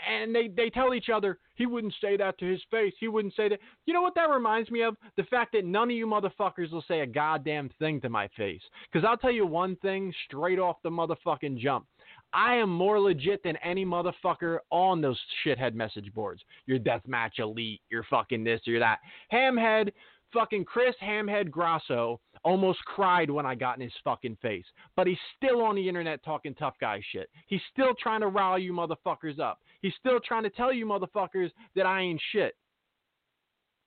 and 0.07 0.35
they 0.35 0.47
they 0.47 0.69
tell 0.69 0.93
each 0.93 1.09
other 1.09 1.39
he 1.59 1.65
wouldn't 1.65 1.93
say 1.99 2.15
that 2.15 2.39
to 2.39 2.45
his 2.45 2.61
face. 2.71 2.93
He 3.01 3.09
wouldn't 3.09 3.35
say 3.35 3.49
that. 3.49 3.59
You 3.85 3.93
know 3.93 4.01
what 4.01 4.15
that 4.15 4.29
reminds 4.29 4.71
me 4.71 4.81
of? 4.81 4.95
The 5.17 5.23
fact 5.23 5.51
that 5.51 5.65
none 5.65 5.89
of 5.89 5.95
you 5.95 6.07
motherfuckers 6.07 6.71
will 6.71 6.85
say 6.87 7.01
a 7.01 7.05
goddamn 7.05 7.69
thing 7.79 7.99
to 8.01 8.09
my 8.09 8.29
face. 8.37 8.61
Because 8.89 9.05
I'll 9.05 9.17
tell 9.17 9.31
you 9.31 9.45
one 9.45 9.75
thing 9.77 10.13
straight 10.25 10.57
off 10.57 10.77
the 10.83 10.89
motherfucking 10.89 11.59
jump. 11.59 11.85
I 12.31 12.55
am 12.55 12.69
more 12.69 12.97
legit 12.97 13.43
than 13.43 13.57
any 13.57 13.85
motherfucker 13.85 14.59
on 14.69 15.01
those 15.01 15.19
shithead 15.45 15.73
message 15.73 16.13
boards. 16.13 16.43
Your 16.65 16.79
deathmatch 16.79 17.39
elite, 17.39 17.81
you're 17.89 18.05
fucking 18.09 18.45
this, 18.45 18.61
you're 18.63 18.79
that. 18.79 18.99
Hamhead, 19.33 19.91
fucking 20.34 20.65
Chris 20.65 20.95
Hamhead 21.01 21.49
Grasso 21.51 22.19
almost 22.43 22.80
cried 22.86 23.30
when 23.30 23.45
I 23.45 23.55
got 23.55 23.77
in 23.77 23.84
his 23.84 23.93
fucking 24.03 24.38
face. 24.41 24.65
But 24.95 25.07
he's 25.07 25.17
still 25.36 25.61
on 25.61 25.75
the 25.75 25.88
internet 25.88 26.23
talking 26.23 26.55
tough 26.55 26.75
guy 26.80 27.01
shit. 27.11 27.30
He's 27.47 27.61
still 27.71 27.93
trying 27.99 28.21
to 28.21 28.27
rile 28.27 28.59
you 28.59 28.73
motherfuckers 28.73 29.39
up. 29.39 29.59
He's 29.82 29.93
still 29.99 30.19
trying 30.19 30.43
to 30.43 30.49
tell 30.49 30.73
you 30.73 30.86
motherfuckers 30.86 31.51
that 31.75 31.86
I 31.86 32.01
ain't 32.01 32.21
shit. 32.32 32.55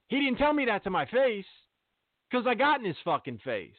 He 0.09 0.21
didn't 0.21 0.37
tell 0.37 0.53
me 0.53 0.65
that 0.67 0.85
to 0.85 0.91
my 0.91 1.07
face 1.07 1.47
because 2.31 2.47
I 2.47 2.55
got 2.55 2.81
in 2.81 2.87
his 2.87 2.97
fucking 3.05 3.41
face. 3.45 3.71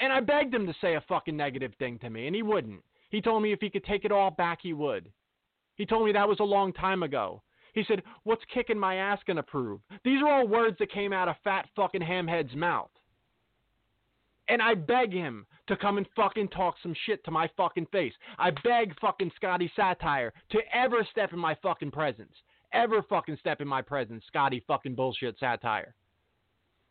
And 0.00 0.12
I 0.12 0.20
begged 0.20 0.54
him 0.54 0.66
to 0.66 0.74
say 0.80 0.94
a 0.94 1.04
fucking 1.08 1.36
negative 1.36 1.72
thing 1.78 1.98
to 1.98 2.10
me, 2.10 2.26
and 2.26 2.34
he 2.34 2.42
wouldn't. 2.42 2.82
He 3.10 3.20
told 3.20 3.42
me 3.42 3.52
if 3.52 3.60
he 3.60 3.68
could 3.68 3.84
take 3.84 4.04
it 4.04 4.12
all 4.12 4.30
back, 4.30 4.60
he 4.62 4.72
would. 4.72 5.10
He 5.76 5.84
told 5.84 6.06
me 6.06 6.12
that 6.12 6.28
was 6.28 6.40
a 6.40 6.44
long 6.44 6.72
time 6.72 7.02
ago. 7.02 7.42
He 7.74 7.84
said, 7.86 8.02
What's 8.24 8.42
kicking 8.52 8.78
my 8.78 8.96
ass 8.96 9.20
gonna 9.26 9.42
prove? 9.42 9.80
These 10.04 10.22
are 10.22 10.30
all 10.30 10.48
words 10.48 10.76
that 10.78 10.92
came 10.92 11.12
out 11.12 11.28
of 11.28 11.36
fat 11.44 11.68
fucking 11.76 12.02
hamhead's 12.02 12.54
mouth. 12.54 12.90
And 14.48 14.60
I 14.60 14.74
beg 14.74 15.12
him 15.12 15.46
to 15.68 15.76
come 15.76 15.96
and 15.96 16.06
fucking 16.16 16.48
talk 16.48 16.74
some 16.82 16.94
shit 17.06 17.24
to 17.24 17.30
my 17.30 17.48
fucking 17.56 17.86
face. 17.92 18.12
I 18.38 18.50
beg 18.64 18.98
fucking 19.00 19.30
Scotty 19.36 19.70
Satire 19.76 20.32
to 20.50 20.58
ever 20.74 21.06
step 21.12 21.32
in 21.32 21.38
my 21.38 21.56
fucking 21.62 21.92
presence. 21.92 22.32
Ever 22.72 23.02
fucking 23.08 23.36
step 23.38 23.60
in 23.60 23.68
my 23.68 23.82
presence, 23.82 24.24
Scotty 24.26 24.62
fucking 24.66 24.94
bullshit 24.94 25.38
satire. 25.38 25.94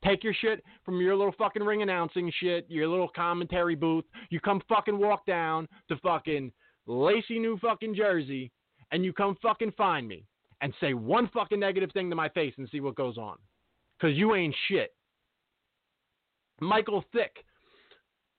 Take 0.03 0.23
your 0.23 0.33
shit 0.33 0.63
from 0.85 1.01
your 1.01 1.15
little 1.15 1.33
fucking 1.37 1.63
ring 1.63 1.81
announcing 1.81 2.31
shit, 2.39 2.65
your 2.69 2.87
little 2.87 3.09
commentary 3.09 3.75
booth. 3.75 4.05
You 4.29 4.39
come 4.39 4.61
fucking 4.69 4.97
walk 4.97 5.25
down 5.25 5.67
to 5.89 5.97
fucking 5.97 6.51
Lacey, 6.85 7.39
New 7.39 7.57
fucking 7.59 7.95
Jersey, 7.95 8.51
and 8.91 9.03
you 9.03 9.13
come 9.13 9.37
fucking 9.41 9.73
find 9.77 10.07
me 10.07 10.25
and 10.61 10.73
say 10.79 10.93
one 10.93 11.29
fucking 11.33 11.59
negative 11.59 11.91
thing 11.91 12.09
to 12.09 12.15
my 12.15 12.29
face 12.29 12.53
and 12.57 12.67
see 12.71 12.79
what 12.79 12.95
goes 12.95 13.17
on. 13.17 13.37
Because 13.97 14.17
you 14.17 14.35
ain't 14.35 14.55
shit. 14.67 14.93
Michael 16.61 17.03
Thick, 17.13 17.43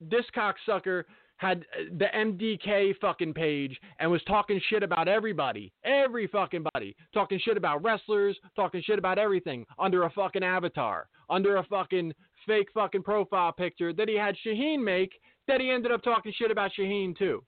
this 0.01 0.25
cocksucker 0.37 1.05
had 1.41 1.65
uh, 1.79 1.85
the 1.99 2.07
MDK 2.15 2.95
fucking 3.01 3.33
page 3.33 3.79
and 3.99 4.11
was 4.11 4.23
talking 4.25 4.61
shit 4.69 4.83
about 4.83 5.09
everybody, 5.09 5.73
every 5.85 6.27
fucking 6.27 6.65
body, 6.75 6.95
talking 7.15 7.41
shit 7.43 7.57
about 7.57 7.83
wrestlers, 7.83 8.37
talking 8.55 8.83
shit 8.85 8.99
about 8.99 9.19
everything 9.19 9.65
under 9.79 10.05
a 10.05 10.11
fucking 10.11 10.45
avatar, 10.45 11.09
under 11.31 11.57
a 11.57 11.65
fucking 11.65 12.13
fake 12.47 12.69
fucking 12.75 13.03
profile 13.03 13.53
picture 13.53 13.93
that 13.95 14.09
he 14.09 14.17
had 14.17 14.37
Shaheen 14.47 14.85
make 14.85 15.13
that 15.49 15.61
he 15.61 15.71
ended 15.71 15.93
up 15.93 16.03
talking 16.03 16.33
shit 16.37 16.51
about 16.51 16.73
Shaheen 16.79 17.17
too. 17.17 17.43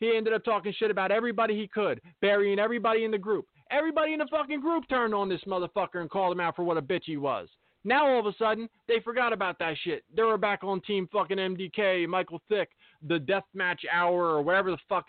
He 0.00 0.16
ended 0.16 0.32
up 0.32 0.44
talking 0.44 0.72
shit 0.76 0.90
about 0.90 1.10
everybody 1.10 1.56
he 1.56 1.66
could, 1.66 2.00
burying 2.20 2.58
everybody 2.58 3.04
in 3.04 3.10
the 3.10 3.18
group. 3.18 3.46
Everybody 3.70 4.12
in 4.12 4.20
the 4.20 4.26
fucking 4.30 4.60
group 4.60 4.88
turned 4.88 5.14
on 5.14 5.28
this 5.28 5.42
motherfucker 5.46 5.96
and 5.96 6.10
called 6.10 6.32
him 6.32 6.40
out 6.40 6.56
for 6.56 6.62
what 6.62 6.76
a 6.76 6.82
bitch 6.82 7.04
he 7.04 7.16
was. 7.16 7.48
Now 7.84 8.06
all 8.06 8.20
of 8.20 8.26
a 8.26 8.34
sudden, 8.38 8.68
they 8.86 9.00
forgot 9.00 9.32
about 9.32 9.58
that 9.58 9.76
shit. 9.82 10.04
They 10.14 10.22
were 10.22 10.38
back 10.38 10.64
on 10.64 10.80
team 10.82 11.08
fucking 11.12 11.38
MDK, 11.38 12.06
Michael 12.08 12.40
Thick, 12.48 12.70
the 13.06 13.18
Deathmatch 13.18 13.80
Hour, 13.92 14.30
or 14.30 14.42
whatever 14.42 14.70
the 14.70 14.78
fuck 14.88 15.06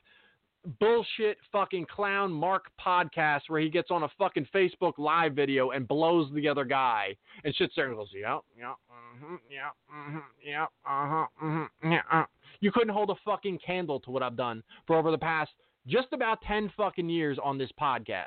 bullshit 0.80 1.38
fucking 1.52 1.86
clown 1.86 2.32
Mark 2.32 2.66
podcast 2.84 3.42
where 3.48 3.62
he 3.62 3.70
gets 3.70 3.92
on 3.92 4.04
a 4.04 4.10
fucking 4.18 4.48
Facebook 4.54 4.94
live 4.98 5.34
video 5.34 5.72
and 5.72 5.88
blows 5.88 6.32
the 6.34 6.48
other 6.48 6.66
guy 6.66 7.16
and 7.44 7.54
sits 7.56 7.74
there 7.76 7.88
and 7.88 7.98
goes, 7.98 8.10
yeah, 8.14 8.40
yeah, 8.58 8.74
mm-hmm, 8.92 9.36
yeah, 9.50 9.70
mm-hmm, 9.94 10.18
yeah, 10.46 10.64
uh-huh, 10.86 11.26
mm-hmm, 11.44 11.92
yeah. 11.92 12.02
Uh. 12.12 12.26
You 12.62 12.72
couldn't 12.72 12.94
hold 12.94 13.10
a 13.10 13.16
fucking 13.24 13.60
candle 13.66 14.00
to 14.02 14.12
what 14.12 14.24
I've 14.24 14.36
done 14.36 14.64
for 14.86 14.98
over 14.98 15.12
the 15.12 15.18
past 15.18 15.52
just 15.88 16.08
about 16.12 16.42
10 16.42 16.72
fucking 16.76 17.10
years 17.10 17.38
on 17.44 17.58
this 17.58 17.72
podcast. 17.80 18.26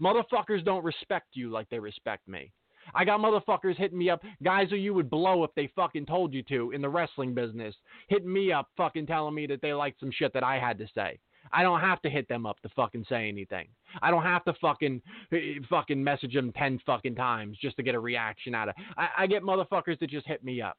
Motherfuckers 0.00 0.64
don't 0.64 0.84
respect 0.84 1.28
you 1.34 1.50
like 1.50 1.68
they 1.70 1.78
respect 1.78 2.26
me. 2.26 2.52
I 2.94 3.04
got 3.04 3.20
motherfuckers 3.20 3.76
hitting 3.76 3.98
me 3.98 4.10
up, 4.10 4.22
guys 4.42 4.70
who 4.70 4.76
you 4.76 4.92
would 4.94 5.08
blow 5.08 5.44
if 5.44 5.54
they 5.54 5.70
fucking 5.76 6.06
told 6.06 6.34
you 6.34 6.42
to 6.44 6.72
in 6.72 6.82
the 6.82 6.88
wrestling 6.88 7.32
business, 7.32 7.76
hitting 8.08 8.32
me 8.32 8.50
up, 8.50 8.68
fucking 8.76 9.06
telling 9.06 9.34
me 9.34 9.46
that 9.46 9.62
they 9.62 9.72
liked 9.72 10.00
some 10.00 10.10
shit 10.10 10.32
that 10.32 10.42
I 10.42 10.58
had 10.58 10.78
to 10.78 10.88
say. 10.92 11.18
I 11.52 11.62
don't 11.62 11.80
have 11.80 12.00
to 12.02 12.10
hit 12.10 12.28
them 12.28 12.46
up 12.46 12.60
to 12.60 12.68
fucking 12.70 13.04
say 13.08 13.28
anything. 13.28 13.68
I 14.00 14.10
don't 14.10 14.22
have 14.22 14.44
to 14.44 14.54
fucking 14.60 15.02
eh, 15.32 15.36
eh, 15.36 15.54
fucking 15.68 16.02
message 16.02 16.34
them 16.34 16.52
ten 16.52 16.80
fucking 16.86 17.14
times 17.14 17.58
just 17.60 17.76
to 17.76 17.82
get 17.82 17.94
a 17.94 18.00
reaction 18.00 18.54
out 18.54 18.68
of. 18.68 18.74
I, 18.96 19.08
I 19.18 19.26
get 19.26 19.42
motherfuckers 19.42 19.98
that 20.00 20.10
just 20.10 20.26
hit 20.26 20.42
me 20.42 20.62
up. 20.62 20.78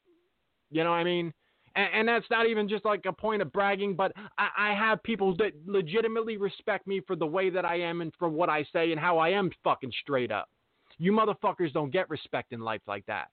You 0.72 0.84
know 0.84 0.90
what 0.90 0.98
I 0.98 1.04
mean? 1.04 1.34
And, 1.76 1.88
and 1.94 2.08
that's 2.08 2.30
not 2.30 2.48
even 2.48 2.68
just 2.68 2.86
like 2.86 3.06
a 3.06 3.14
point 3.14 3.42
of 3.42 3.52
bragging, 3.52 3.96
but 3.96 4.12
I, 4.38 4.50
I 4.58 4.74
have 4.74 5.02
people 5.04 5.36
that 5.38 5.52
legitimately 5.66 6.38
respect 6.38 6.88
me 6.88 7.02
for 7.06 7.16
the 7.16 7.26
way 7.26 7.50
that 7.50 7.66
I 7.66 7.80
am 7.80 8.02
and 8.02 8.12
for 8.18 8.30
what 8.30 8.50
I 8.50 8.66
say 8.74 8.92
and 8.92 9.00
how 9.00 9.18
I 9.18 9.30
am 9.30 9.52
fucking 9.64 9.92
straight 10.02 10.32
up. 10.32 10.50
You 10.98 11.12
motherfuckers 11.12 11.74
don't 11.74 11.92
get 11.92 12.10
respect 12.10 12.54
in 12.54 12.62
life 12.62 12.82
like 12.88 13.06
that. 13.08 13.28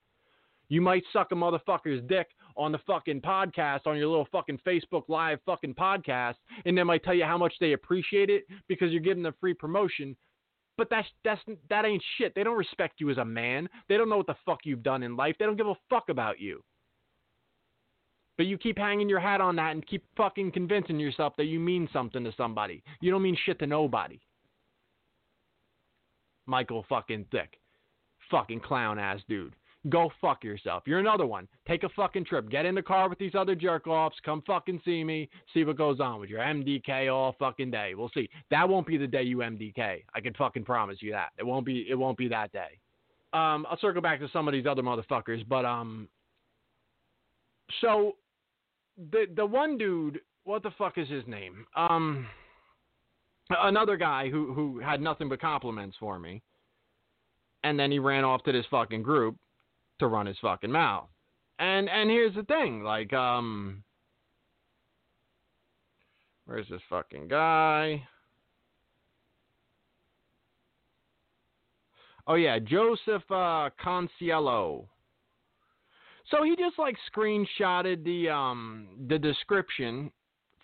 You 0.70 0.80
might 0.80 1.02
suck 1.12 1.32
a 1.32 1.34
motherfucker's 1.34 2.00
dick 2.08 2.28
on 2.56 2.70
the 2.70 2.78
fucking 2.86 3.20
podcast, 3.22 3.86
on 3.86 3.98
your 3.98 4.06
little 4.06 4.28
fucking 4.30 4.60
Facebook 4.66 5.02
Live 5.08 5.40
fucking 5.44 5.74
podcast, 5.74 6.36
and 6.64 6.78
they 6.78 6.82
might 6.84 7.02
tell 7.02 7.12
you 7.12 7.24
how 7.24 7.36
much 7.36 7.52
they 7.60 7.72
appreciate 7.72 8.30
it 8.30 8.44
because 8.68 8.92
you're 8.92 9.00
giving 9.00 9.24
them 9.24 9.34
free 9.40 9.52
promotion. 9.52 10.16
But 10.78 10.88
that's 10.88 11.08
that's 11.24 11.40
that 11.68 11.84
ain't 11.84 12.02
shit. 12.16 12.34
They 12.36 12.44
don't 12.44 12.56
respect 12.56 13.00
you 13.00 13.10
as 13.10 13.18
a 13.18 13.24
man. 13.24 13.68
They 13.88 13.96
don't 13.96 14.08
know 14.08 14.16
what 14.16 14.28
the 14.28 14.36
fuck 14.46 14.60
you've 14.64 14.84
done 14.84 15.02
in 15.02 15.16
life. 15.16 15.34
They 15.38 15.44
don't 15.44 15.56
give 15.56 15.66
a 15.66 15.74
fuck 15.90 16.08
about 16.08 16.38
you. 16.38 16.62
But 18.38 18.46
you 18.46 18.56
keep 18.56 18.78
hanging 18.78 19.08
your 19.08 19.20
hat 19.20 19.40
on 19.40 19.56
that 19.56 19.72
and 19.72 19.86
keep 19.86 20.04
fucking 20.16 20.52
convincing 20.52 21.00
yourself 21.00 21.34
that 21.36 21.44
you 21.44 21.58
mean 21.58 21.88
something 21.92 22.22
to 22.22 22.32
somebody. 22.36 22.82
You 23.00 23.10
don't 23.10 23.22
mean 23.22 23.36
shit 23.44 23.58
to 23.58 23.66
nobody. 23.66 24.20
Michael 26.46 26.86
fucking 26.88 27.26
Thick. 27.32 27.58
Fucking 28.30 28.60
clown 28.60 29.00
ass 29.00 29.20
dude. 29.28 29.54
Go 29.88 30.10
fuck 30.20 30.44
yourself. 30.44 30.82
You're 30.84 30.98
another 30.98 31.24
one. 31.24 31.48
Take 31.66 31.84
a 31.84 31.88
fucking 31.90 32.26
trip. 32.26 32.50
Get 32.50 32.66
in 32.66 32.74
the 32.74 32.82
car 32.82 33.08
with 33.08 33.18
these 33.18 33.34
other 33.34 33.54
jerk 33.54 33.86
offs. 33.86 34.16
Come 34.24 34.42
fucking 34.46 34.82
see 34.84 35.02
me. 35.02 35.30
See 35.54 35.64
what 35.64 35.78
goes 35.78 36.00
on 36.00 36.20
with 36.20 36.28
your 36.28 36.40
MDK 36.40 37.12
all 37.12 37.34
fucking 37.38 37.70
day. 37.70 37.94
We'll 37.94 38.10
see. 38.12 38.28
That 38.50 38.68
won't 38.68 38.86
be 38.86 38.98
the 38.98 39.06
day 39.06 39.22
you 39.22 39.38
MDK. 39.38 40.04
I 40.14 40.20
can 40.20 40.34
fucking 40.34 40.64
promise 40.64 40.98
you 41.00 41.12
that. 41.12 41.30
It 41.38 41.46
won't 41.46 41.64
be. 41.64 41.86
It 41.88 41.94
won't 41.94 42.18
be 42.18 42.28
that 42.28 42.52
day. 42.52 42.78
Um, 43.32 43.66
I'll 43.70 43.78
circle 43.80 44.02
back 44.02 44.20
to 44.20 44.28
some 44.32 44.48
of 44.48 44.52
these 44.52 44.66
other 44.66 44.82
motherfuckers, 44.82 45.48
but 45.48 45.64
um. 45.64 46.08
So, 47.80 48.16
the 49.12 49.26
the 49.34 49.46
one 49.46 49.78
dude, 49.78 50.20
what 50.44 50.62
the 50.62 50.72
fuck 50.76 50.98
is 50.98 51.08
his 51.08 51.26
name? 51.26 51.64
Um 51.74 52.26
another 53.62 53.96
guy 53.96 54.28
who 54.28 54.52
who 54.52 54.78
had 54.78 55.00
nothing 55.00 55.28
but 55.28 55.40
compliments 55.40 55.96
for 55.98 56.18
me, 56.18 56.42
and 57.64 57.78
then 57.78 57.90
he 57.90 57.98
ran 57.98 58.24
off 58.24 58.42
to 58.44 58.52
this 58.52 58.66
fucking 58.70 59.02
group 59.02 59.36
to 60.00 60.08
run 60.08 60.26
his 60.26 60.36
fucking 60.42 60.70
mouth. 60.70 61.08
And 61.58 61.88
and 61.88 62.10
here's 62.10 62.34
the 62.34 62.42
thing, 62.42 62.82
like 62.82 63.12
um, 63.12 63.84
where's 66.46 66.66
this 66.68 66.80
fucking 66.88 67.28
guy? 67.28 68.02
Oh 72.26 72.34
yeah, 72.34 72.58
Joseph 72.58 73.22
uh, 73.30 73.70
Conciello. 73.84 74.86
So 76.30 76.44
he 76.44 76.54
just 76.56 76.78
like 76.78 76.96
screenshotted 77.14 78.04
the 78.04 78.30
um 78.30 78.88
the 79.08 79.18
description 79.18 80.10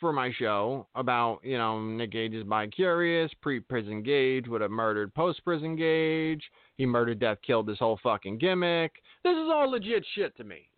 for 0.01 0.13
my 0.13 0.31
show 0.39 0.87
about, 0.95 1.41
you 1.43 1.57
know, 1.57 1.81
Nick 1.81 2.13
Gage 2.13 2.35
is 2.35 2.45
bi-curious, 2.45 3.31
pre-prison 3.41 4.03
Gage 4.03 4.47
would 4.47 4.61
have 4.61 4.71
murdered 4.71 5.15
post-prison 5.15 5.77
Gage. 5.77 6.43
He 6.77 6.85
murdered, 6.85 7.19
death, 7.19 7.39
killed 7.47 7.67
this 7.67 7.79
whole 7.79 7.99
fucking 8.03 8.39
gimmick. 8.39 8.93
This 9.25 9.33
is 9.33 9.49
all 9.51 9.71
legit 9.71 10.05
shit 10.15 10.37
to 10.37 10.45
me. 10.45 10.69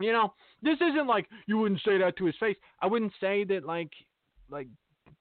You 0.00 0.12
know, 0.12 0.34
this 0.62 0.76
isn't 0.80 1.06
like 1.06 1.28
you 1.46 1.58
wouldn't 1.58 1.80
say 1.84 1.98
that 1.98 2.16
to 2.18 2.26
his 2.26 2.36
face. 2.38 2.56
I 2.80 2.86
wouldn't 2.86 3.12
say 3.20 3.44
that 3.44 3.64
like, 3.64 3.92
like 4.50 4.68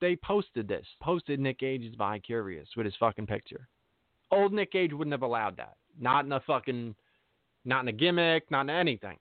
they 0.02 0.16
posted 0.18 0.68
this, 0.68 0.86
posted 1.02 1.40
Nick 1.40 1.60
Gage 1.60 1.84
is 1.84 1.96
bi-curious 1.96 2.68
with 2.76 2.86
his 2.86 2.96
fucking 3.00 3.28
picture. 3.28 3.68
Old 4.32 4.54
Nick 4.54 4.72
Gage 4.72 4.94
wouldn't 4.94 5.14
have 5.14 5.22
allowed 5.22 5.58
that. 5.58 5.76
Not 6.00 6.26
in 6.26 6.32
a 6.32 6.40
fucking, 6.42 6.96
not 7.64 7.82
in 7.82 7.88
a 7.90 7.94
gimmick, 7.94 8.50
not 8.50 8.62
in 8.62 8.70
anything. 8.72 9.18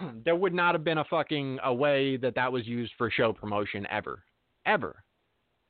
there 0.24 0.36
would 0.36 0.54
not 0.54 0.74
have 0.74 0.84
been 0.84 0.98
a 0.98 1.04
fucking 1.04 1.58
a 1.64 1.72
way 1.72 2.16
that 2.16 2.34
that 2.34 2.52
was 2.52 2.66
used 2.66 2.92
for 2.98 3.10
show 3.10 3.32
promotion 3.32 3.86
ever, 3.90 4.22
ever. 4.64 5.02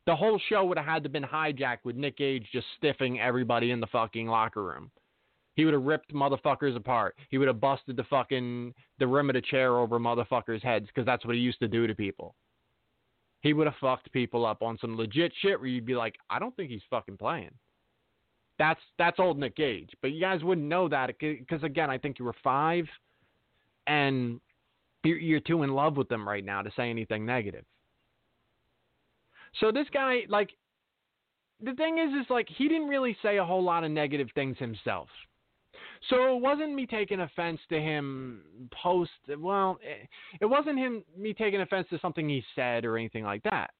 The 0.07 0.17
whole 0.17 0.41
show 0.49 0.65
would 0.65 0.79
have 0.79 0.87
had 0.87 1.03
to 1.03 1.09
been 1.09 1.25
hijacked 1.25 1.85
with 1.85 1.97
Nick 1.97 2.19
Gage 2.19 2.47
just 2.53 2.67
stiffing 2.81 3.19
everybody 3.21 3.73
in 3.73 3.81
the 3.81 3.89
fucking 3.89 4.29
locker 4.29 4.63
room. 4.63 4.91
He 5.57 5.65
would 5.65 5.75
have 5.75 5.83
ripped 5.83 6.15
motherfuckers 6.15 6.77
apart. 6.77 7.17
He 7.31 7.39
would 7.39 7.49
have 7.49 7.61
busted 7.61 7.97
the 7.97 8.05
fucking 8.05 8.75
the 8.99 9.07
rim 9.07 9.31
of 9.31 9.35
the 9.35 9.41
chair 9.41 9.79
over 9.79 9.99
motherfuckers' 9.99 10.63
heads 10.63 10.87
because 10.87 11.07
that's 11.07 11.25
what 11.25 11.35
he 11.35 11.41
used 11.41 11.59
to 11.61 11.69
do 11.69 11.87
to 11.87 11.95
people. 11.95 12.35
He 13.41 13.53
would 13.53 13.67
have 13.67 13.77
fucked 13.81 14.13
people 14.13 14.45
up 14.45 14.63
on 14.63 14.79
some 14.79 14.97
legit 14.97 15.33
shit 15.41 15.59
where 15.59 15.69
you'd 15.69 15.87
be 15.87 15.97
like, 15.97 16.17
I 16.31 16.39
don't 16.39 16.55
think 16.57 16.71
he's 16.71 16.83
fucking 16.91 17.17
playing. 17.17 17.53
That's 18.59 18.81
that's 18.99 19.19
old 19.19 19.39
Nick 19.39 19.57
Gage, 19.57 19.91
but 20.03 20.13
you 20.13 20.21
guys 20.21 20.43
wouldn't 20.43 20.67
know 20.67 20.89
that 20.89 21.11
because 21.19 21.63
again, 21.63 21.91
I 21.91 21.99
think 21.99 22.19
you 22.19 22.25
were 22.25 22.35
five, 22.43 22.87
and 23.87 24.41
you're, 25.05 25.19
you're 25.19 25.41
too 25.41 25.63
in 25.63 25.71
love 25.71 25.97
with 25.97 26.09
them 26.09 26.29
right 26.29 26.45
now 26.45 26.63
to 26.63 26.71
say 26.77 26.91
anything 26.91 27.25
negative. 27.25 27.65
So 29.61 29.73
this 29.73 29.87
guy, 29.93 30.23
like, 30.29 30.51
the 31.63 31.75
thing 31.75 31.99
is, 31.99 32.13
is 32.21 32.29
like 32.29 32.49
he 32.49 32.69
didn't 32.69 32.89
really 32.89 33.17
say 33.23 33.39
a 33.39 33.45
whole 33.45 33.63
lot 33.63 33.85
of 33.85 33.91
negative 33.91 34.29
things 34.35 34.57
himself. 34.59 35.09
So 36.11 36.37
it 36.37 36.41
wasn't 36.41 36.75
me 36.75 36.87
taking 36.87 37.21
offense 37.21 37.61
to 37.71 37.81
him 37.81 38.43
post. 38.83 39.11
Well, 39.39 39.79
it 40.41 40.47
wasn't 40.47 40.79
him 40.79 41.03
me 41.17 41.33
taking 41.33 41.61
offense 41.61 41.87
to 41.91 41.99
something 42.01 42.29
he 42.29 42.45
said 42.55 42.85
or 42.85 42.99
anything 42.99 43.25
like 43.25 43.43
that. 43.45 43.71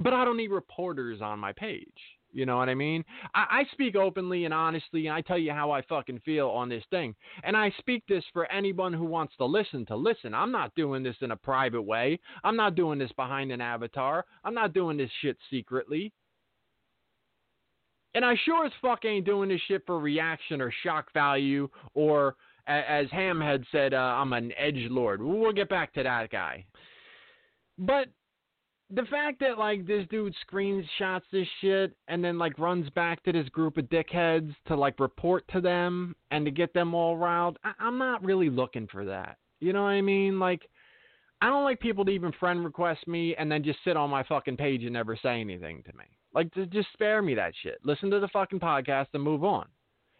But 0.00 0.14
I 0.14 0.24
don't 0.24 0.36
need 0.36 0.50
reporters 0.50 1.20
on 1.20 1.38
my 1.38 1.52
page. 1.52 1.86
You 2.30 2.46
know 2.46 2.58
what 2.58 2.68
I 2.68 2.74
mean? 2.74 3.04
I, 3.34 3.46
I 3.50 3.64
speak 3.72 3.96
openly 3.96 4.44
and 4.44 4.52
honestly, 4.52 5.06
and 5.06 5.14
I 5.16 5.20
tell 5.22 5.38
you 5.38 5.52
how 5.52 5.70
I 5.70 5.82
fucking 5.82 6.20
feel 6.24 6.48
on 6.48 6.68
this 6.68 6.84
thing. 6.90 7.14
And 7.42 7.56
I 7.56 7.72
speak 7.78 8.04
this 8.08 8.24
for 8.32 8.50
anyone 8.52 8.92
who 8.92 9.04
wants 9.04 9.34
to 9.38 9.44
listen 9.44 9.86
to 9.86 9.96
listen. 9.96 10.34
I'm 10.34 10.52
not 10.52 10.74
doing 10.74 11.02
this 11.02 11.16
in 11.22 11.30
a 11.30 11.36
private 11.36 11.82
way. 11.82 12.20
I'm 12.44 12.56
not 12.56 12.74
doing 12.74 12.98
this 12.98 13.12
behind 13.16 13.50
an 13.50 13.60
avatar. 13.60 14.26
I'm 14.44 14.54
not 14.54 14.74
doing 14.74 14.96
this 14.96 15.10
shit 15.22 15.38
secretly. 15.50 16.12
And 18.14 18.24
I 18.24 18.34
sure 18.44 18.66
as 18.66 18.72
fuck 18.82 19.04
ain't 19.04 19.26
doing 19.26 19.48
this 19.48 19.60
shit 19.68 19.82
for 19.86 19.98
reaction 19.98 20.60
or 20.60 20.72
shock 20.82 21.12
value 21.12 21.68
or, 21.94 22.36
as 22.66 23.06
Hamhead 23.08 23.64
said, 23.70 23.94
uh, 23.94 23.96
I'm 23.96 24.32
an 24.32 24.52
edge 24.58 24.86
lord. 24.90 25.22
We'll 25.22 25.52
get 25.52 25.68
back 25.68 25.92
to 25.94 26.02
that 26.02 26.30
guy. 26.30 26.64
But 27.78 28.08
the 28.90 29.04
fact 29.04 29.40
that 29.40 29.58
like 29.58 29.86
this 29.86 30.06
dude 30.08 30.34
screenshots 30.50 31.22
this 31.30 31.46
shit 31.60 31.94
and 32.08 32.24
then 32.24 32.38
like 32.38 32.58
runs 32.58 32.88
back 32.90 33.22
to 33.24 33.32
this 33.32 33.48
group 33.50 33.76
of 33.76 33.84
dickheads 33.86 34.54
to 34.66 34.76
like 34.76 34.98
report 34.98 35.44
to 35.52 35.60
them 35.60 36.14
and 36.30 36.44
to 36.44 36.50
get 36.50 36.72
them 36.72 36.94
all 36.94 37.16
riled, 37.16 37.58
I- 37.64 37.74
I'm 37.78 37.98
not 37.98 38.24
really 38.24 38.48
looking 38.48 38.86
for 38.86 39.04
that. 39.04 39.36
You 39.60 39.72
know 39.72 39.82
what 39.82 39.90
I 39.90 40.00
mean? 40.00 40.38
Like, 40.38 40.62
I 41.42 41.48
don't 41.50 41.64
like 41.64 41.80
people 41.80 42.04
to 42.04 42.10
even 42.10 42.32
friend 42.32 42.64
request 42.64 43.06
me 43.06 43.34
and 43.36 43.50
then 43.50 43.62
just 43.62 43.78
sit 43.84 43.96
on 43.96 44.10
my 44.10 44.22
fucking 44.22 44.56
page 44.56 44.82
and 44.84 44.92
never 44.92 45.16
say 45.16 45.40
anything 45.40 45.82
to 45.84 45.96
me. 45.96 46.04
Like, 46.34 46.52
just 46.70 46.88
spare 46.92 47.22
me 47.22 47.34
that 47.34 47.52
shit. 47.62 47.78
Listen 47.84 48.10
to 48.10 48.20
the 48.20 48.28
fucking 48.28 48.60
podcast 48.60 49.08
and 49.14 49.22
move 49.22 49.44
on. 49.44 49.66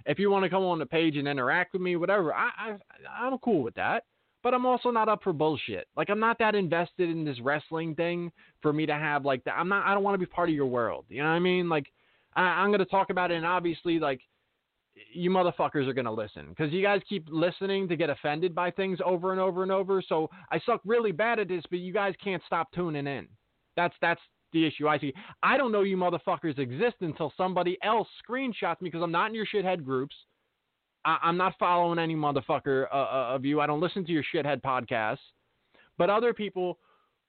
If 0.06 0.18
you 0.18 0.30
want 0.30 0.44
to 0.44 0.50
come 0.50 0.62
on 0.62 0.78
the 0.78 0.86
page 0.86 1.16
and 1.16 1.26
interact 1.26 1.72
with 1.72 1.82
me, 1.82 1.96
whatever, 1.96 2.32
I, 2.32 2.50
I 2.58 2.76
I'm 3.24 3.38
cool 3.38 3.62
with 3.62 3.74
that 3.74 4.04
but 4.42 4.54
I'm 4.54 4.66
also 4.66 4.90
not 4.90 5.08
up 5.08 5.22
for 5.22 5.32
bullshit. 5.32 5.86
Like 5.96 6.10
I'm 6.10 6.20
not 6.20 6.38
that 6.38 6.54
invested 6.54 7.08
in 7.10 7.24
this 7.24 7.40
wrestling 7.40 7.94
thing 7.94 8.30
for 8.62 8.72
me 8.72 8.86
to 8.86 8.94
have 8.94 9.24
like 9.24 9.44
that. 9.44 9.54
I'm 9.58 9.68
not. 9.68 9.86
I 9.86 9.94
don't 9.94 10.02
want 10.02 10.14
to 10.14 10.18
be 10.18 10.26
part 10.26 10.48
of 10.48 10.54
your 10.54 10.66
world. 10.66 11.04
You 11.08 11.22
know 11.22 11.28
what 11.28 11.34
I 11.34 11.40
mean? 11.40 11.68
Like 11.68 11.86
I, 12.34 12.42
I'm 12.42 12.70
gonna 12.70 12.84
talk 12.84 13.10
about 13.10 13.30
it, 13.30 13.36
and 13.36 13.46
obviously 13.46 13.98
like 13.98 14.20
you 15.12 15.30
motherfuckers 15.30 15.86
are 15.88 15.92
gonna 15.92 16.12
listen 16.12 16.46
because 16.48 16.72
you 16.72 16.82
guys 16.82 17.00
keep 17.08 17.26
listening 17.30 17.88
to 17.88 17.96
get 17.96 18.10
offended 18.10 18.54
by 18.54 18.70
things 18.70 18.98
over 19.04 19.32
and 19.32 19.40
over 19.40 19.62
and 19.62 19.72
over. 19.72 20.02
So 20.06 20.30
I 20.50 20.60
suck 20.64 20.80
really 20.84 21.12
bad 21.12 21.38
at 21.38 21.48
this, 21.48 21.64
but 21.70 21.80
you 21.80 21.92
guys 21.92 22.14
can't 22.22 22.42
stop 22.46 22.70
tuning 22.72 23.06
in. 23.06 23.28
That's 23.76 23.94
that's 24.00 24.20
the 24.52 24.66
issue 24.66 24.88
I 24.88 24.98
see. 24.98 25.12
I 25.42 25.56
don't 25.56 25.72
know 25.72 25.82
you 25.82 25.96
motherfuckers 25.96 26.58
exist 26.58 26.96
until 27.00 27.32
somebody 27.36 27.76
else 27.82 28.08
screenshots 28.28 28.80
me 28.80 28.88
because 28.88 29.02
I'm 29.02 29.12
not 29.12 29.28
in 29.28 29.34
your 29.34 29.46
shithead 29.46 29.84
groups. 29.84 30.14
I, 31.08 31.28
am 31.28 31.36
not 31.38 31.54
following 31.58 31.98
any 31.98 32.14
motherfucker 32.14 32.86
uh, 32.92 32.96
uh, 32.96 33.34
of 33.34 33.44
you. 33.44 33.60
I 33.60 33.66
don't 33.66 33.80
listen 33.80 34.04
to 34.04 34.12
your 34.12 34.24
shithead 34.34 34.60
podcasts. 34.60 35.18
But 35.96 36.10
other 36.10 36.34
people 36.34 36.78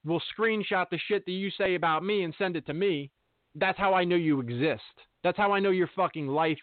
will 0.05 0.21
screenshot 0.37 0.89
the 0.89 0.99
shit 1.07 1.25
that 1.25 1.31
you 1.31 1.49
say 1.51 1.75
about 1.75 2.03
me 2.03 2.23
and 2.23 2.33
send 2.37 2.55
it 2.55 2.65
to 2.67 2.73
me. 2.73 3.09
That's 3.55 3.77
how 3.77 3.93
I 3.93 4.03
know 4.03 4.17
you 4.17 4.41
exist. 4.41 4.81
That's 5.23 5.37
how 5.37 5.51
I 5.53 5.59
know 5.59 5.71
your 5.71 5.89
fucking 5.95 6.27
life 6.27 6.57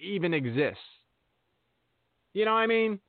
even 0.00 0.34
exists. 0.34 0.78
You 2.34 2.44
know 2.44 2.52
what 2.52 2.60
I 2.60 2.66
mean? 2.66 3.00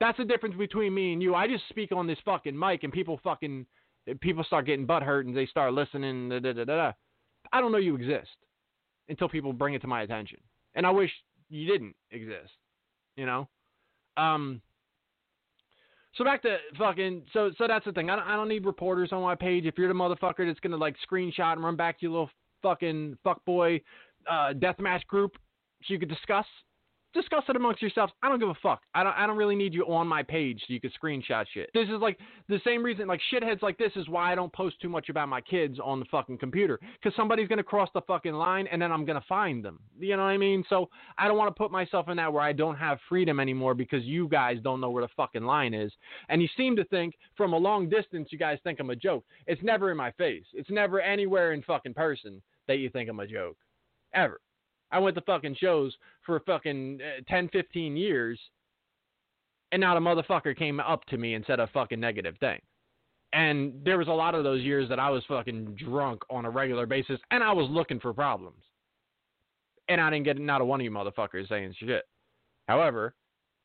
That's 0.00 0.18
the 0.18 0.24
difference 0.24 0.56
between 0.56 0.94
me 0.94 1.12
and 1.12 1.22
you. 1.22 1.34
I 1.34 1.46
just 1.46 1.68
speak 1.70 1.92
on 1.92 2.06
this 2.06 2.18
fucking 2.24 2.58
mic 2.58 2.82
and 2.82 2.92
people 2.92 3.20
fucking 3.24 3.66
people 4.20 4.44
start 4.44 4.66
getting 4.66 4.84
butt 4.84 5.02
hurt 5.02 5.26
and 5.26 5.36
they 5.36 5.46
start 5.46 5.72
listening. 5.72 6.28
Da, 6.28 6.40
da, 6.40 6.52
da, 6.52 6.64
da. 6.64 6.92
I 7.52 7.60
don't 7.60 7.72
know 7.72 7.78
you 7.78 7.94
exist 7.94 8.36
until 9.08 9.28
people 9.28 9.52
bring 9.52 9.74
it 9.74 9.80
to 9.82 9.88
my 9.88 10.02
attention. 10.02 10.38
And 10.74 10.86
I 10.86 10.90
wish 10.90 11.10
you 11.48 11.66
didn't 11.70 11.94
exist. 12.10 12.50
You 13.16 13.26
know, 13.26 13.48
um. 14.16 14.60
So 16.14 16.24
back 16.24 16.42
to 16.42 16.58
fucking 16.78 17.22
so 17.32 17.50
so 17.56 17.66
that's 17.66 17.86
the 17.86 17.92
thing. 17.92 18.10
I 18.10 18.16
don't, 18.16 18.26
I 18.26 18.36
don't 18.36 18.48
need 18.48 18.66
reporters 18.66 19.10
on 19.12 19.22
my 19.22 19.34
page. 19.34 19.64
If 19.64 19.78
you're 19.78 19.88
the 19.88 19.94
motherfucker 19.94 20.46
that's 20.46 20.60
gonna 20.60 20.76
like 20.76 20.94
screenshot 21.10 21.54
and 21.54 21.64
run 21.64 21.76
back 21.76 21.98
to 22.00 22.02
your 22.02 22.12
little 22.12 22.30
fucking 22.62 23.16
fuckboy 23.24 23.82
uh, 24.30 24.52
deathmatch 24.54 25.06
group, 25.06 25.32
so 25.84 25.94
you 25.94 25.98
could 25.98 26.10
discuss 26.10 26.46
discuss 27.12 27.44
it 27.48 27.56
amongst 27.56 27.82
yourselves. 27.82 28.12
I 28.22 28.28
don't 28.28 28.38
give 28.38 28.48
a 28.48 28.54
fuck. 28.62 28.82
I 28.94 29.02
don't 29.02 29.14
I 29.16 29.26
don't 29.26 29.36
really 29.36 29.54
need 29.54 29.74
you 29.74 29.84
on 29.86 30.06
my 30.06 30.22
page 30.22 30.60
so 30.66 30.72
you 30.72 30.80
can 30.80 30.90
screenshot 30.90 31.44
shit. 31.52 31.70
This 31.74 31.88
is 31.88 32.00
like 32.00 32.18
the 32.48 32.60
same 32.64 32.82
reason 32.82 33.06
like 33.06 33.20
shitheads 33.32 33.62
like 33.62 33.78
this 33.78 33.92
is 33.96 34.08
why 34.08 34.32
I 34.32 34.34
don't 34.34 34.52
post 34.52 34.80
too 34.80 34.88
much 34.88 35.08
about 35.08 35.28
my 35.28 35.40
kids 35.40 35.78
on 35.82 36.00
the 36.00 36.06
fucking 36.06 36.38
computer 36.38 36.78
cuz 37.02 37.14
somebody's 37.14 37.48
going 37.48 37.58
to 37.58 37.64
cross 37.64 37.88
the 37.94 38.02
fucking 38.02 38.34
line 38.34 38.66
and 38.66 38.80
then 38.80 38.92
I'm 38.92 39.04
going 39.04 39.20
to 39.20 39.26
find 39.26 39.64
them. 39.64 39.80
You 39.98 40.16
know 40.16 40.24
what 40.24 40.30
I 40.30 40.38
mean? 40.38 40.64
So 40.68 40.88
I 41.18 41.28
don't 41.28 41.36
want 41.36 41.54
to 41.54 41.58
put 41.58 41.70
myself 41.70 42.08
in 42.08 42.16
that 42.16 42.32
where 42.32 42.42
I 42.42 42.52
don't 42.52 42.76
have 42.76 42.98
freedom 43.08 43.40
anymore 43.40 43.74
because 43.74 44.04
you 44.04 44.28
guys 44.28 44.58
don't 44.62 44.80
know 44.80 44.90
where 44.90 45.02
the 45.02 45.12
fucking 45.16 45.44
line 45.44 45.74
is. 45.74 45.92
And 46.28 46.42
you 46.42 46.48
seem 46.56 46.76
to 46.76 46.84
think 46.84 47.14
from 47.36 47.52
a 47.52 47.58
long 47.58 47.88
distance 47.88 48.28
you 48.32 48.38
guys 48.38 48.58
think 48.64 48.80
I'm 48.80 48.90
a 48.90 48.96
joke. 48.96 49.24
It's 49.46 49.62
never 49.62 49.90
in 49.90 49.96
my 49.96 50.10
face. 50.12 50.46
It's 50.52 50.70
never 50.70 51.00
anywhere 51.00 51.52
in 51.52 51.62
fucking 51.62 51.94
person 51.94 52.42
that 52.68 52.76
you 52.76 52.90
think 52.90 53.08
I'm 53.08 53.20
a 53.20 53.26
joke. 53.26 53.56
Ever. 54.14 54.40
I 54.92 54.98
went 54.98 55.16
to 55.16 55.22
fucking 55.22 55.56
shows 55.58 55.96
for 56.24 56.38
fucking 56.40 57.00
uh, 57.00 57.22
10, 57.28 57.48
15 57.48 57.96
years, 57.96 58.38
and 59.72 59.80
not 59.80 59.96
a 59.96 60.00
motherfucker 60.00 60.56
came 60.56 60.78
up 60.80 61.04
to 61.06 61.16
me 61.16 61.34
and 61.34 61.44
said 61.46 61.58
a 61.58 61.66
fucking 61.68 61.98
negative 61.98 62.36
thing. 62.38 62.60
And 63.32 63.72
there 63.82 63.96
was 63.96 64.08
a 64.08 64.12
lot 64.12 64.34
of 64.34 64.44
those 64.44 64.62
years 64.62 64.90
that 64.90 65.00
I 65.00 65.08
was 65.08 65.24
fucking 65.26 65.76
drunk 65.82 66.20
on 66.28 66.44
a 66.44 66.50
regular 66.50 66.84
basis, 66.84 67.18
and 67.30 67.42
I 67.42 67.52
was 67.52 67.70
looking 67.70 67.98
for 67.98 68.12
problems. 68.12 68.62
And 69.88 70.00
I 70.00 70.10
didn't 70.10 70.26
get 70.26 70.38
not 70.38 70.60
a 70.60 70.64
one 70.64 70.80
of 70.80 70.84
you 70.84 70.90
motherfuckers 70.90 71.48
saying 71.48 71.74
shit. 71.78 72.04
However, 72.68 73.14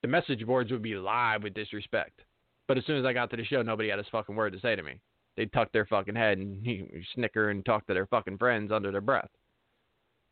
the 0.02 0.08
message 0.08 0.46
boards 0.46 0.72
would 0.72 0.82
be 0.82 0.96
live 0.96 1.44
with 1.44 1.54
disrespect. 1.54 2.22
But 2.70 2.78
as 2.78 2.86
soon 2.86 2.98
as 2.98 3.06
I 3.06 3.14
got 3.14 3.30
to 3.32 3.38
the 3.38 3.46
show, 3.46 3.62
nobody 3.62 3.90
had 3.90 4.00
a 4.00 4.04
fucking 4.12 4.36
word 4.36 4.54
to 4.54 4.60
say 4.62 4.76
to 4.76 4.84
me. 4.84 5.00
They'd 5.36 5.52
tuck 5.54 5.72
their 5.74 5.86
fucking 5.86 6.16
head 6.16 6.38
and 6.38 6.66
snicker 7.14 7.50
and 7.50 7.66
talk 7.66 7.86
to 7.88 7.94
their 7.94 8.08
fucking 8.08 8.38
friends 8.38 8.72
under 8.72 8.92
their 8.92 9.02
breath 9.02 9.30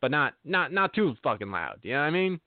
but 0.01 0.11
not 0.11 0.33
not 0.43 0.71
not 0.71 0.93
too 0.93 1.15
fucking 1.23 1.51
loud. 1.51 1.79
You 1.81 1.93
know 1.93 1.99
what 1.99 2.05
I 2.05 2.11
mean? 2.11 2.39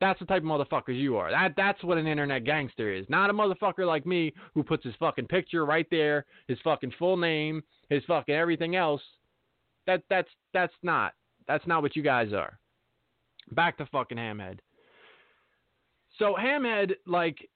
That's 0.00 0.18
the 0.18 0.24
type 0.24 0.42
of 0.42 0.48
motherfuckers 0.48 0.98
you 0.98 1.16
are. 1.16 1.30
That 1.30 1.54
that's 1.56 1.82
what 1.84 1.98
an 1.98 2.06
internet 2.06 2.44
gangster 2.44 2.92
is. 2.92 3.04
Not 3.08 3.30
a 3.30 3.34
motherfucker 3.34 3.86
like 3.86 4.06
me 4.06 4.32
who 4.54 4.62
puts 4.62 4.84
his 4.84 4.94
fucking 4.98 5.26
picture 5.26 5.66
right 5.66 5.86
there, 5.90 6.24
his 6.48 6.58
fucking 6.64 6.92
full 6.98 7.16
name, 7.16 7.62
his 7.90 8.02
fucking 8.06 8.34
everything 8.34 8.76
else. 8.76 9.02
That 9.86 10.02
that's 10.08 10.28
that's 10.54 10.72
not 10.82 11.12
that's 11.46 11.66
not 11.66 11.82
what 11.82 11.96
you 11.96 12.02
guys 12.02 12.32
are. 12.32 12.58
Back 13.52 13.76
to 13.78 13.86
fucking 13.86 14.18
Hamhead. 14.18 14.60
So 16.18 16.34
Hamhead, 16.38 16.92
like 17.06 17.48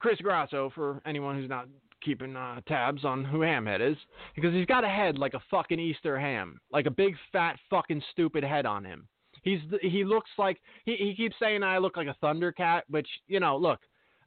Chris 0.00 0.18
Grasso, 0.20 0.70
for 0.74 1.00
anyone 1.06 1.36
who's 1.36 1.48
not 1.48 1.68
keeping 2.04 2.36
uh, 2.36 2.60
tabs 2.66 3.04
on 3.04 3.24
who 3.24 3.38
Hamhead 3.38 3.80
is 3.80 3.96
because 4.34 4.52
he's 4.52 4.66
got 4.66 4.84
a 4.84 4.88
head 4.88 5.18
like 5.18 5.34
a 5.34 5.42
fucking 5.50 5.80
Easter 5.80 6.18
ham, 6.18 6.60
like 6.70 6.86
a 6.86 6.90
big 6.90 7.14
fat 7.32 7.58
fucking 7.70 8.02
stupid 8.12 8.44
head 8.44 8.66
on 8.66 8.84
him. 8.84 9.08
He's 9.42 9.60
he 9.82 10.04
looks 10.04 10.30
like 10.38 10.60
he 10.84 10.96
he 10.96 11.14
keeps 11.14 11.36
saying 11.40 11.62
I 11.62 11.78
look 11.78 11.96
like 11.96 12.08
a 12.08 12.16
Thundercat, 12.24 12.82
which 12.88 13.08
you 13.26 13.40
know, 13.40 13.56
look, 13.56 13.80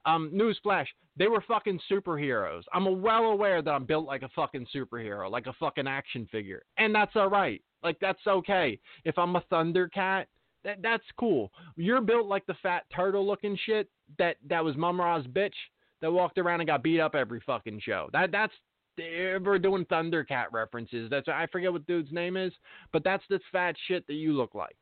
um, 0.05 0.31
newsflash, 0.33 0.85
they 1.17 1.27
were 1.27 1.43
fucking 1.47 1.79
superheroes. 1.91 2.63
I'm 2.73 3.01
well 3.01 3.25
aware 3.25 3.61
that 3.61 3.71
I'm 3.71 3.85
built 3.85 4.05
like 4.05 4.21
a 4.21 4.29
fucking 4.29 4.67
superhero, 4.75 5.29
like 5.29 5.47
a 5.47 5.53
fucking 5.53 5.87
action 5.87 6.27
figure, 6.31 6.63
and 6.77 6.93
that's 6.93 7.15
all 7.15 7.29
right. 7.29 7.61
Like 7.83 7.97
that's 7.99 8.25
okay. 8.27 8.79
If 9.05 9.17
I'm 9.17 9.35
a 9.35 9.41
Thundercat, 9.51 10.25
that 10.63 10.81
that's 10.81 11.03
cool. 11.19 11.51
You're 11.75 12.01
built 12.01 12.27
like 12.27 12.45
the 12.45 12.55
fat 12.61 12.83
turtle 12.95 13.25
looking 13.25 13.57
shit 13.65 13.89
that 14.19 14.37
that 14.49 14.63
was 14.63 14.77
Mumm-Ra's 14.77 15.25
bitch 15.27 15.53
that 16.01 16.11
walked 16.11 16.37
around 16.37 16.61
and 16.61 16.67
got 16.67 16.83
beat 16.83 16.99
up 16.99 17.15
every 17.15 17.41
fucking 17.45 17.81
show. 17.83 18.09
That 18.13 18.31
that's 18.31 18.53
we're 18.97 19.59
doing 19.59 19.85
Thundercat 19.85 20.45
references. 20.51 21.09
That's 21.09 21.27
I 21.27 21.47
forget 21.51 21.71
what 21.71 21.85
dude's 21.85 22.11
name 22.11 22.37
is, 22.37 22.53
but 22.91 23.03
that's 23.03 23.23
the 23.29 23.39
fat 23.51 23.75
shit 23.87 24.05
that 24.07 24.13
you 24.13 24.33
look 24.33 24.55
like. 24.55 24.75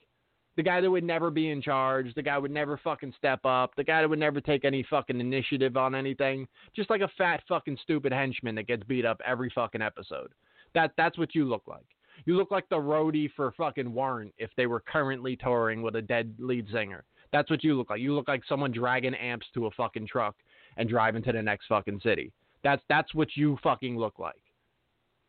The 0.56 0.64
guy 0.64 0.80
that 0.80 0.90
would 0.90 1.04
never 1.04 1.30
be 1.30 1.50
in 1.50 1.62
charge, 1.62 2.14
the 2.16 2.22
guy 2.22 2.38
would 2.38 2.52
never 2.52 2.80
fucking 2.82 3.14
step 3.18 3.42
up, 3.44 3.76
the 3.76 3.84
guy 3.84 4.02
that 4.02 4.10
would 4.10 4.20
never 4.20 4.40
take 4.40 4.64
any 4.64 4.86
fucking 4.90 5.20
initiative 5.20 5.76
on 5.76 5.94
anything, 5.94 6.48
just 6.74 6.90
like 6.90 7.02
a 7.02 7.12
fat 7.18 7.42
fucking 7.50 7.78
stupid 7.84 8.14
henchman 8.14 8.56
that 8.56 8.68
gets 8.68 8.84
beat 8.84 9.06
up 9.06 9.20
every 9.26 9.52
fucking 9.54 9.82
episode. 9.82 10.32
That 10.74 10.92
that's 10.96 11.18
what 11.18 11.36
you 11.36 11.46
look 11.46 11.64
like. 11.68 11.86
You 12.26 12.38
look 12.38 12.52
like 12.52 12.70
the 12.70 12.78
roadie 12.78 13.30
for 13.36 13.52
fucking 13.58 13.94
Warrant 13.94 14.34
if 14.38 14.50
they 14.56 14.68
were 14.68 14.80
currently 14.80 15.36
touring 15.36 15.82
with 15.82 15.98
a 15.98 16.02
dead 16.02 16.34
lead 16.40 16.68
singer. 16.72 17.04
That's 17.34 17.50
what 17.50 17.64
you 17.64 17.76
look 17.76 17.90
like. 17.90 18.00
You 18.00 18.16
look 18.16 18.30
like 18.30 18.44
someone 18.48 18.72
dragging 18.72 19.14
amps 19.16 19.48
to 19.56 19.66
a 19.66 19.72
fucking 19.72 20.08
truck 20.08 20.36
and 20.78 20.90
driving 20.90 21.24
to 21.24 21.32
the 21.32 21.42
next 21.42 21.68
fucking 21.68 22.00
city. 22.04 22.32
That's 22.64 22.82
that's 22.90 23.14
what 23.14 23.30
you 23.36 23.58
fucking 23.64 23.98
look 23.98 24.20
like. 24.20 24.42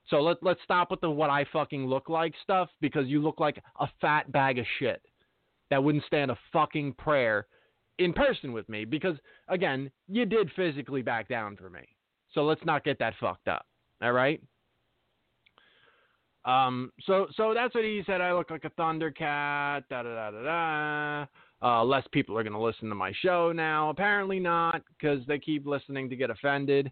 So 0.09 0.20
let 0.22 0.42
let's 0.42 0.61
stop 0.62 0.90
with 0.90 1.01
the 1.01 1.11
what 1.11 1.30
I 1.30 1.44
fucking 1.53 1.86
look 1.86 2.09
like 2.09 2.34
stuff 2.42 2.68
because 2.80 3.09
you 3.09 3.20
look 3.20 3.40
like 3.40 3.62
a 3.80 3.88
fat 4.01 4.30
bag 4.30 4.59
of 4.59 4.66
shit 4.78 5.03
that 5.70 5.82
wouldn't 5.82 6.05
stand 6.05 6.30
a 6.30 6.38
fucking 6.53 6.94
prayer 6.94 7.47
in 7.99 8.12
person 8.12 8.53
with 8.53 8.68
me 8.68 8.84
because 8.84 9.16
again, 9.49 9.90
you 10.09 10.24
did 10.24 10.51
physically 10.55 11.03
back 11.03 11.28
down 11.28 11.57
for 11.57 11.70
me. 11.70 11.80
So 12.32 12.44
let's 12.44 12.64
not 12.64 12.84
get 12.84 12.99
that 13.01 13.14
fucked 13.20 13.49
up. 13.49 13.66
All 14.03 14.12
right? 14.12 14.40
Um 16.44 16.92
so 17.05 17.26
so 17.36 17.53
that's 17.53 17.74
what 17.74 17.84
he 17.84 18.03
said 18.07 18.20
I 18.20 18.32
look 18.32 18.51
like 18.51 18.64
a 18.64 18.70
thundercat, 18.70 19.84
da 19.90 20.03
da 20.03 20.03
da 20.03 20.30
da 20.30 20.42
da. 20.42 21.26
Uh, 21.62 21.82
less 21.82 22.04
people 22.12 22.36
are 22.36 22.42
going 22.42 22.52
to 22.52 22.61
listen 22.61 22.88
to 22.88 22.94
my 22.94 23.12
show 23.22 23.50
now. 23.50 23.88
Apparently 23.88 24.38
not, 24.38 24.82
because 24.88 25.26
they 25.26 25.38
keep 25.38 25.66
listening 25.66 26.09
to 26.11 26.16
get 26.16 26.30
offended. 26.30 26.90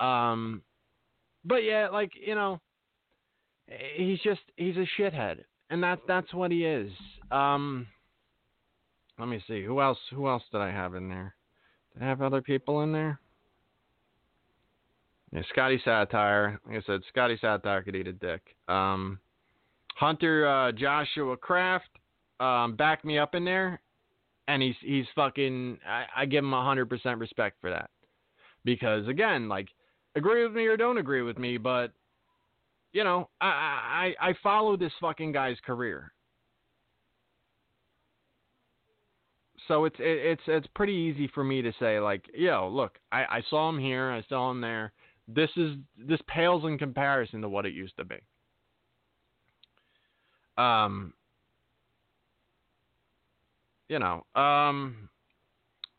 Um, 0.00 0.62
but 1.44 1.62
yeah, 1.62 1.88
like 1.88 2.12
you 2.14 2.34
know, 2.34 2.60
he's 3.94 4.20
just 4.20 4.40
he's 4.56 4.76
a 4.76 4.86
shithead, 4.98 5.44
and 5.70 5.82
that's 5.82 6.00
that's 6.08 6.32
what 6.34 6.50
he 6.50 6.64
is. 6.64 6.90
Um, 7.30 7.86
let 9.18 9.28
me 9.28 9.42
see 9.46 9.64
who 9.64 9.80
else 9.80 9.98
who 10.12 10.28
else 10.28 10.42
did 10.50 10.60
I 10.60 10.70
have 10.70 10.94
in 10.94 11.08
there? 11.08 11.34
Did 11.94 12.02
I 12.02 12.06
have 12.06 12.22
other 12.22 12.42
people 12.42 12.82
in 12.82 12.92
there? 12.92 13.20
Yeah, 15.32 15.42
Scotty 15.50 15.80
Satire. 15.84 16.60
Like 16.66 16.78
I 16.78 16.82
said, 16.86 17.00
Scotty 17.08 17.38
Satire 17.40 17.82
could 17.82 17.94
eat 17.94 18.08
a 18.08 18.12
dick. 18.12 18.42
Um, 18.68 19.20
Hunter 19.96 20.48
uh, 20.48 20.72
Joshua 20.72 21.36
Kraft, 21.36 21.90
um, 22.40 22.74
back 22.74 23.04
me 23.04 23.18
up 23.18 23.34
in 23.34 23.44
there, 23.44 23.80
and 24.50 24.62
he's 24.62 24.74
he's 24.80 25.06
fucking. 25.14 25.78
I, 25.86 26.22
I 26.22 26.26
give 26.26 26.44
him 26.44 26.52
hundred 26.52 26.88
percent 26.88 27.18
respect 27.18 27.56
for 27.60 27.70
that, 27.70 27.90
because 28.64 29.06
again, 29.08 29.48
like, 29.48 29.68
agree 30.16 30.42
with 30.44 30.52
me 30.52 30.66
or 30.66 30.76
don't 30.76 30.98
agree 30.98 31.22
with 31.22 31.38
me, 31.38 31.56
but 31.56 31.92
you 32.92 33.04
know, 33.04 33.28
I 33.40 34.14
I 34.20 34.28
I 34.30 34.34
follow 34.42 34.76
this 34.76 34.92
fucking 35.00 35.32
guy's 35.32 35.58
career. 35.64 36.12
So 39.68 39.84
it's 39.84 39.96
it, 40.00 40.18
it's 40.32 40.42
it's 40.48 40.66
pretty 40.74 40.94
easy 40.94 41.30
for 41.32 41.44
me 41.44 41.62
to 41.62 41.72
say 41.78 42.00
like, 42.00 42.24
yo, 42.34 42.68
look, 42.68 42.98
I, 43.12 43.22
I 43.22 43.42
saw 43.48 43.68
him 43.68 43.78
here, 43.78 44.10
I 44.10 44.24
saw 44.28 44.50
him 44.50 44.60
there. 44.60 44.92
This 45.28 45.50
is 45.56 45.76
this 45.96 46.18
pales 46.26 46.64
in 46.64 46.76
comparison 46.76 47.40
to 47.42 47.48
what 47.48 47.66
it 47.66 47.72
used 47.72 47.96
to 47.98 48.04
be. 48.04 48.16
Um, 50.58 51.12
you 53.90 53.98
know, 53.98 54.24
um, 54.40 55.08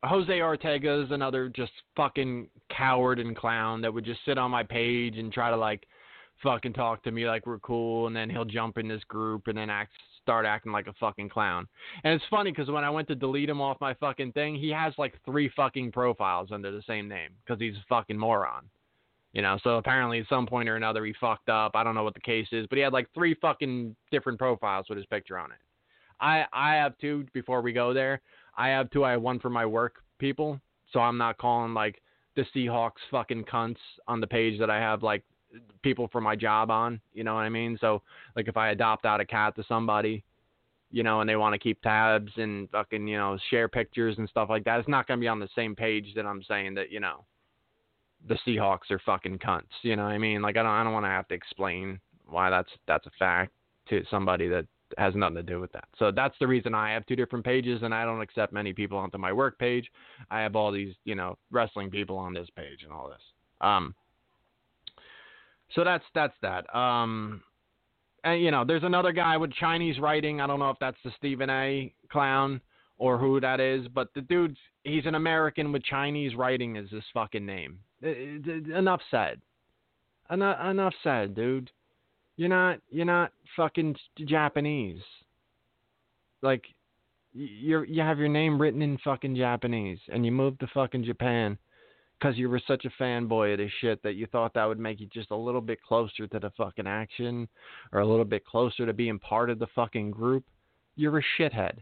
Jose 0.04 0.42
Ortega 0.42 1.04
is 1.04 1.12
another 1.12 1.50
just 1.50 1.74
fucking 1.96 2.48
coward 2.76 3.20
and 3.20 3.36
clown 3.36 3.82
that 3.82 3.94
would 3.94 4.06
just 4.06 4.22
sit 4.26 4.38
on 4.38 4.50
my 4.50 4.64
page 4.64 5.18
and 5.18 5.32
try 5.32 5.52
to 5.52 5.58
like 5.58 5.86
fucking 6.42 6.74
talk 6.74 7.04
to 7.04 7.12
me 7.12 7.28
like 7.28 7.46
we're 7.46 7.60
cool, 7.60 8.08
and 8.08 8.16
then 8.16 8.30
he'll 8.30 8.46
jump 8.46 8.78
in 8.78 8.88
this 8.88 9.04
group 9.10 9.48
and 9.48 9.58
then 9.58 9.70
act 9.70 9.92
start 10.24 10.46
acting 10.46 10.72
like 10.72 10.88
a 10.88 10.94
fucking 11.00 11.28
clown. 11.28 11.68
And 12.04 12.14
it's 12.14 12.24
funny 12.30 12.52
because 12.52 12.70
when 12.70 12.84
I 12.84 12.90
went 12.90 13.08
to 13.10 13.16
delete 13.16 13.50
him 13.50 13.60
off 13.60 13.78
my 13.82 13.94
fucking 13.96 14.32
thing, 14.32 14.56
he 14.56 14.70
has 14.70 14.94
like 14.98 15.14
three 15.26 15.52
fucking 15.56 15.92
profiles 15.92 16.52
under 16.52 16.72
the 16.72 16.84
same 16.88 17.08
name 17.08 17.32
because 17.44 17.60
he's 17.60 17.76
a 17.76 17.86
fucking 17.90 18.18
moron. 18.18 18.70
You 19.34 19.42
know, 19.42 19.58
so 19.64 19.78
apparently 19.78 20.20
at 20.20 20.30
some 20.30 20.46
point 20.46 20.70
or 20.70 20.76
another 20.78 21.04
he 21.06 21.14
fucked 21.20 21.50
up. 21.50 21.72
I 21.76 21.84
don't 21.84 21.96
know 21.96 22.04
what 22.04 22.14
the 22.14 22.22
case 22.22 22.48
is, 22.52 22.68
but 22.68 22.78
he 22.78 22.84
had 22.84 22.94
like 22.94 23.08
three 23.14 23.36
fucking 23.42 23.96
different 24.12 24.40
profiles 24.40 24.86
with 24.88 24.98
his 24.98 25.08
picture 25.08 25.38
on 25.38 25.52
it. 25.52 25.58
I 26.22 26.46
I 26.54 26.76
have 26.76 26.98
two 27.00 27.26
before 27.34 27.62
we 27.62 27.74
go 27.74 27.94
there. 27.94 28.22
I 28.58 28.70
have 28.70 28.90
two. 28.92 29.04
I 29.04 29.12
have 29.12 29.22
one 29.22 29.40
for 29.40 29.50
my 29.50 29.66
work 29.66 29.96
people, 30.20 30.60
so 30.92 31.00
I'm 31.00 31.18
not 31.18 31.38
calling 31.38 31.74
like 31.74 32.02
the 32.36 32.46
Seahawks 32.56 33.02
fucking 33.10 33.46
cunts 33.46 33.78
on 34.08 34.22
the 34.22 34.28
page 34.28 34.60
that 34.60 34.70
I 34.70 34.78
have 34.78 35.04
like 35.04 35.24
people 35.82 36.08
for 36.12 36.22
my 36.22 36.36
job 36.36 36.72
on. 36.72 37.02
You 37.14 37.24
know 37.24 37.34
what 37.34 37.42
I 37.42 37.50
mean? 37.50 37.78
So 37.82 38.02
like 38.36 38.48
if 38.48 38.58
I 38.58 38.70
adopt 38.70 39.06
out 39.06 39.20
a 39.20 39.26
cat 39.26 39.56
to 39.56 39.64
somebody, 39.68 40.24
you 40.92 41.04
know, 41.04 41.22
and 41.22 41.30
they 41.30 41.36
want 41.36 41.54
to 41.54 41.60
keep 41.60 41.82
tabs 41.82 42.32
and 42.38 42.70
fucking 42.70 43.08
you 43.08 43.18
know 43.18 43.38
share 43.50 43.68
pictures 43.68 44.16
and 44.18 44.30
stuff 44.30 44.50
like 44.50 44.64
that, 44.66 44.80
it's 44.80 44.90
not 44.90 45.08
gonna 45.08 45.20
be 45.20 45.28
on 45.28 45.40
the 45.40 45.50
same 45.56 45.76
page 45.76 46.14
that 46.16 46.26
I'm 46.26 46.44
saying 46.44 46.76
that 46.76 46.92
you 46.92 47.00
know 47.00 47.26
the 48.28 48.38
Seahawks 48.46 48.92
are 48.92 49.02
fucking 49.06 49.40
cunts. 49.40 49.64
You 49.82 49.96
know 49.96 50.04
what 50.04 50.12
I 50.12 50.18
mean? 50.18 50.42
Like 50.42 50.58
I 50.58 50.64
don't 50.64 50.72
I 50.72 50.84
don't 50.84 50.94
want 50.94 51.06
to 51.06 51.10
have 51.10 51.28
to 51.30 51.36
explain 51.36 52.00
why 52.28 52.50
that's 52.50 52.70
that's 52.88 53.08
a 53.08 53.12
fact 53.18 53.52
to 53.90 54.04
somebody 54.10 54.48
that 54.50 54.66
has 54.98 55.16
nothing 55.16 55.36
to 55.36 55.44
do 55.44 55.60
with 55.60 55.72
that. 55.74 55.88
So 55.98 56.12
that's 56.12 56.36
the 56.40 56.48
reason 56.48 56.74
I 56.74 56.92
have 56.92 57.06
two 57.06 57.16
different 57.16 57.46
pages 57.46 57.82
and 57.84 57.94
I 57.94 58.06
don't 58.06 58.22
accept 58.22 58.54
many 58.54 58.74
people 58.74 58.98
onto 58.98 59.18
my 59.18 59.32
work 59.32 59.58
page. 59.60 59.90
I 60.30 60.42
have 60.42 60.56
all 60.56 60.72
these, 60.72 60.94
you 61.06 61.16
know, 61.16 61.38
wrestling 61.52 61.90
people 61.90 62.18
on 62.18 62.34
this 62.34 62.48
page 62.56 62.84
and 62.84 62.92
all 62.92 63.10
this. 63.10 63.22
Um 63.62 63.96
so 65.76 65.84
that's 65.84 66.04
that's 66.14 66.34
that. 66.42 66.74
Um 66.76 67.42
and 68.24 68.42
you 68.42 68.52
know, 68.52 68.64
there's 68.66 68.84
another 68.84 69.12
guy 69.12 69.38
with 69.38 69.52
Chinese 69.54 70.00
writing. 70.00 70.42
I 70.42 70.48
don't 70.48 70.60
know 70.60 70.70
if 70.70 70.78
that's 70.80 70.98
the 71.04 71.12
Stephen 71.18 71.50
A 71.50 71.94
clown 72.12 72.62
or 72.98 73.18
who 73.18 73.40
that 73.40 73.60
is, 73.60 73.88
but 73.88 74.10
the 74.14 74.22
dude's 74.22 74.58
he's 74.84 75.06
an 75.06 75.16
American 75.16 75.72
with 75.72 75.84
Chinese 75.84 76.36
writing 76.36 76.76
is 76.76 76.90
his 76.90 77.04
fucking 77.14 77.46
name. 77.46 77.80
Enough 78.04 79.02
said. 79.10 79.42
Enough, 80.30 80.66
enough 80.66 80.94
said, 81.04 81.36
dude. 81.36 81.72
You're 82.42 82.50
not 82.50 82.80
you're 82.90 83.06
not 83.06 83.34
fucking 83.56 83.96
Japanese. 84.26 85.04
Like 86.42 86.64
you 87.34 87.84
you 87.84 88.02
have 88.02 88.18
your 88.18 88.30
name 88.30 88.60
written 88.60 88.82
in 88.82 88.98
fucking 89.04 89.36
Japanese 89.36 90.00
and 90.12 90.26
you 90.26 90.32
moved 90.32 90.60
to 90.62 90.68
fucking 90.74 91.04
Japan 91.04 91.56
because 92.18 92.40
you 92.40 92.50
were 92.50 92.60
such 92.66 92.86
a 92.86 93.04
fanboy 93.04 93.52
of 93.54 93.60
this 93.60 93.70
shit 93.80 94.02
that 94.02 94.14
you 94.14 94.26
thought 94.26 94.56
that 94.56 94.66
would 94.66 94.80
make 94.80 95.00
you 95.00 95.06
just 95.14 95.30
a 95.30 95.36
little 95.36 95.62
bit 95.62 95.84
closer 95.84 96.26
to 96.26 96.40
the 96.40 96.50
fucking 96.58 96.88
action 96.88 97.48
or 97.92 98.00
a 98.00 98.08
little 98.08 98.26
bit 98.26 98.44
closer 98.44 98.88
to 98.88 98.94
being 98.94 99.20
part 99.20 99.52
of 99.52 99.60
the 99.60 99.68
fucking 99.76 100.10
group. 100.10 100.44
You're 100.96 101.20
a 101.20 101.24
shithead. 101.40 101.78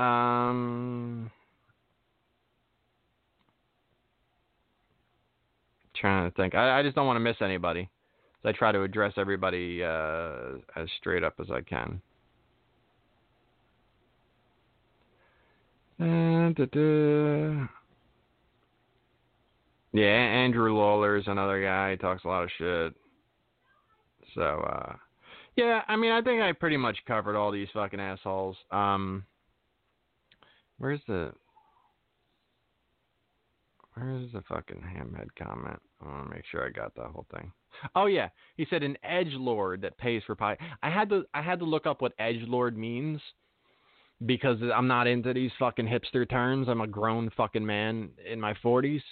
Um 0.00 1.30
trying 5.94 6.30
to 6.30 6.34
think. 6.34 6.54
I, 6.54 6.80
I 6.80 6.82
just 6.82 6.96
don't 6.96 7.06
want 7.06 7.16
to 7.16 7.20
miss 7.20 7.36
anybody. 7.42 7.90
I 8.46 8.52
try 8.52 8.72
to 8.72 8.82
address 8.82 9.12
everybody 9.16 9.82
uh, 9.82 10.58
as 10.76 10.88
straight 10.98 11.24
up 11.24 11.34
as 11.40 11.48
I 11.50 11.60
can. 11.62 12.00
Yeah, 19.92 20.04
Andrew 20.04 20.76
Lawler 20.76 21.16
is 21.16 21.26
another 21.26 21.62
guy. 21.62 21.92
He 21.92 21.96
talks 21.96 22.24
a 22.24 22.28
lot 22.28 22.44
of 22.44 22.50
shit. 22.58 22.94
So, 24.34 24.42
uh, 24.42 24.94
yeah, 25.56 25.82
I 25.88 25.96
mean, 25.96 26.12
I 26.12 26.20
think 26.20 26.42
I 26.42 26.52
pretty 26.52 26.76
much 26.76 26.98
covered 27.06 27.34
all 27.34 27.50
these 27.50 27.68
fucking 27.72 27.98
assholes. 27.98 28.56
Um, 28.70 29.24
where's 30.78 31.00
the 31.08 31.32
Where's 33.96 34.30
the 34.32 34.42
fucking 34.42 34.82
hamhead 34.82 35.28
comment? 35.42 35.80
I 36.02 36.08
want 36.08 36.28
to 36.28 36.34
make 36.34 36.44
sure 36.50 36.66
I 36.66 36.68
got 36.68 36.94
that 36.96 37.06
whole 37.06 37.24
thing. 37.34 37.50
Oh 37.94 38.06
yeah, 38.06 38.28
he 38.56 38.66
said 38.68 38.82
an 38.82 38.96
edge 39.02 39.32
lord 39.32 39.82
that 39.82 39.98
pays 39.98 40.22
for 40.26 40.34
pie. 40.34 40.56
I 40.82 40.90
had 40.90 41.08
to 41.10 41.24
I 41.34 41.42
had 41.42 41.58
to 41.60 41.64
look 41.64 41.86
up 41.86 42.02
what 42.02 42.12
edge 42.18 42.42
lord 42.46 42.76
means 42.76 43.20
because 44.24 44.58
I'm 44.74 44.88
not 44.88 45.06
into 45.06 45.34
these 45.34 45.50
fucking 45.58 45.86
hipster 45.86 46.28
terms. 46.28 46.68
I'm 46.68 46.80
a 46.80 46.86
grown 46.86 47.30
fucking 47.36 47.64
man 47.64 48.10
in 48.30 48.40
my 48.40 48.54
40s. 48.64 49.02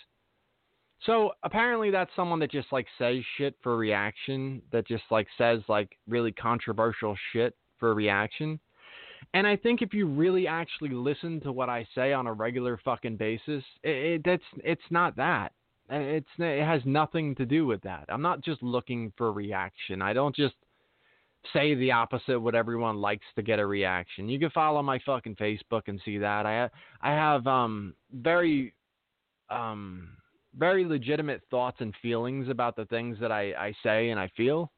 So 1.05 1.33
apparently 1.43 1.91
that's 1.91 2.11
someone 2.17 2.39
that 2.39 2.51
just 2.51 2.69
like 2.73 2.87
says 2.97 3.23
shit 3.37 3.55
for 3.63 3.77
reaction, 3.77 4.63
that 4.73 4.87
just 4.87 5.05
like 5.11 5.27
says 5.37 5.61
like 5.69 5.99
really 6.09 6.33
controversial 6.33 7.17
shit 7.33 7.55
for 7.79 7.95
reaction. 7.95 8.59
And 9.35 9.47
I 9.47 9.57
think 9.57 9.83
if 9.83 9.93
you 9.93 10.07
really 10.07 10.47
actually 10.47 10.91
listen 10.91 11.41
to 11.41 11.53
what 11.53 11.69
I 11.69 11.87
say 11.95 12.13
on 12.13 12.27
a 12.27 12.33
regular 12.33 12.79
fucking 12.85 13.17
basis, 13.17 13.63
it, 13.83 13.91
it 13.91 14.23
that's 14.25 14.43
it's 14.63 14.83
not 14.91 15.17
that. 15.17 15.53
It's 15.91 16.27
it 16.39 16.65
has 16.65 16.81
nothing 16.85 17.35
to 17.37 17.45
do 17.45 17.67
with 17.67 17.83
that. 17.83 18.07
I'm 18.09 18.23
not 18.23 18.41
just 18.41 18.63
looking 18.63 19.13
for 19.17 19.33
reaction. 19.33 20.01
I 20.01 20.13
don't 20.13 20.35
just 20.35 20.55
say 21.53 21.75
the 21.75 21.93
opposite 21.93 22.41
what 22.41 22.55
everyone 22.55 22.97
likes 22.97 23.27
to 23.37 23.43
get 23.43 23.59
a 23.59 23.67
reaction. 23.67 24.29
You 24.29 24.39
can 24.39 24.51
follow 24.51 24.83
my 24.83 24.99
fucking 25.05 25.37
Facebook 25.37 25.83
and 25.87 26.01
see 26.05 26.19
that. 26.19 26.47
I 26.47 26.71
I 27.03 27.11
have 27.11 27.47
um 27.47 27.95
very 28.13 28.75
um 29.51 30.17
very 30.57 30.85
legitimate 30.85 31.43
thoughts 31.51 31.79
and 31.81 31.93
feelings 32.01 32.49
about 32.49 32.77
the 32.77 32.87
things 32.87 33.19
that 33.21 33.33
I 33.33 33.53
I 33.53 33.75
say 33.83 34.11
and 34.11 34.19
I 34.19 34.31
feel. 34.37 34.71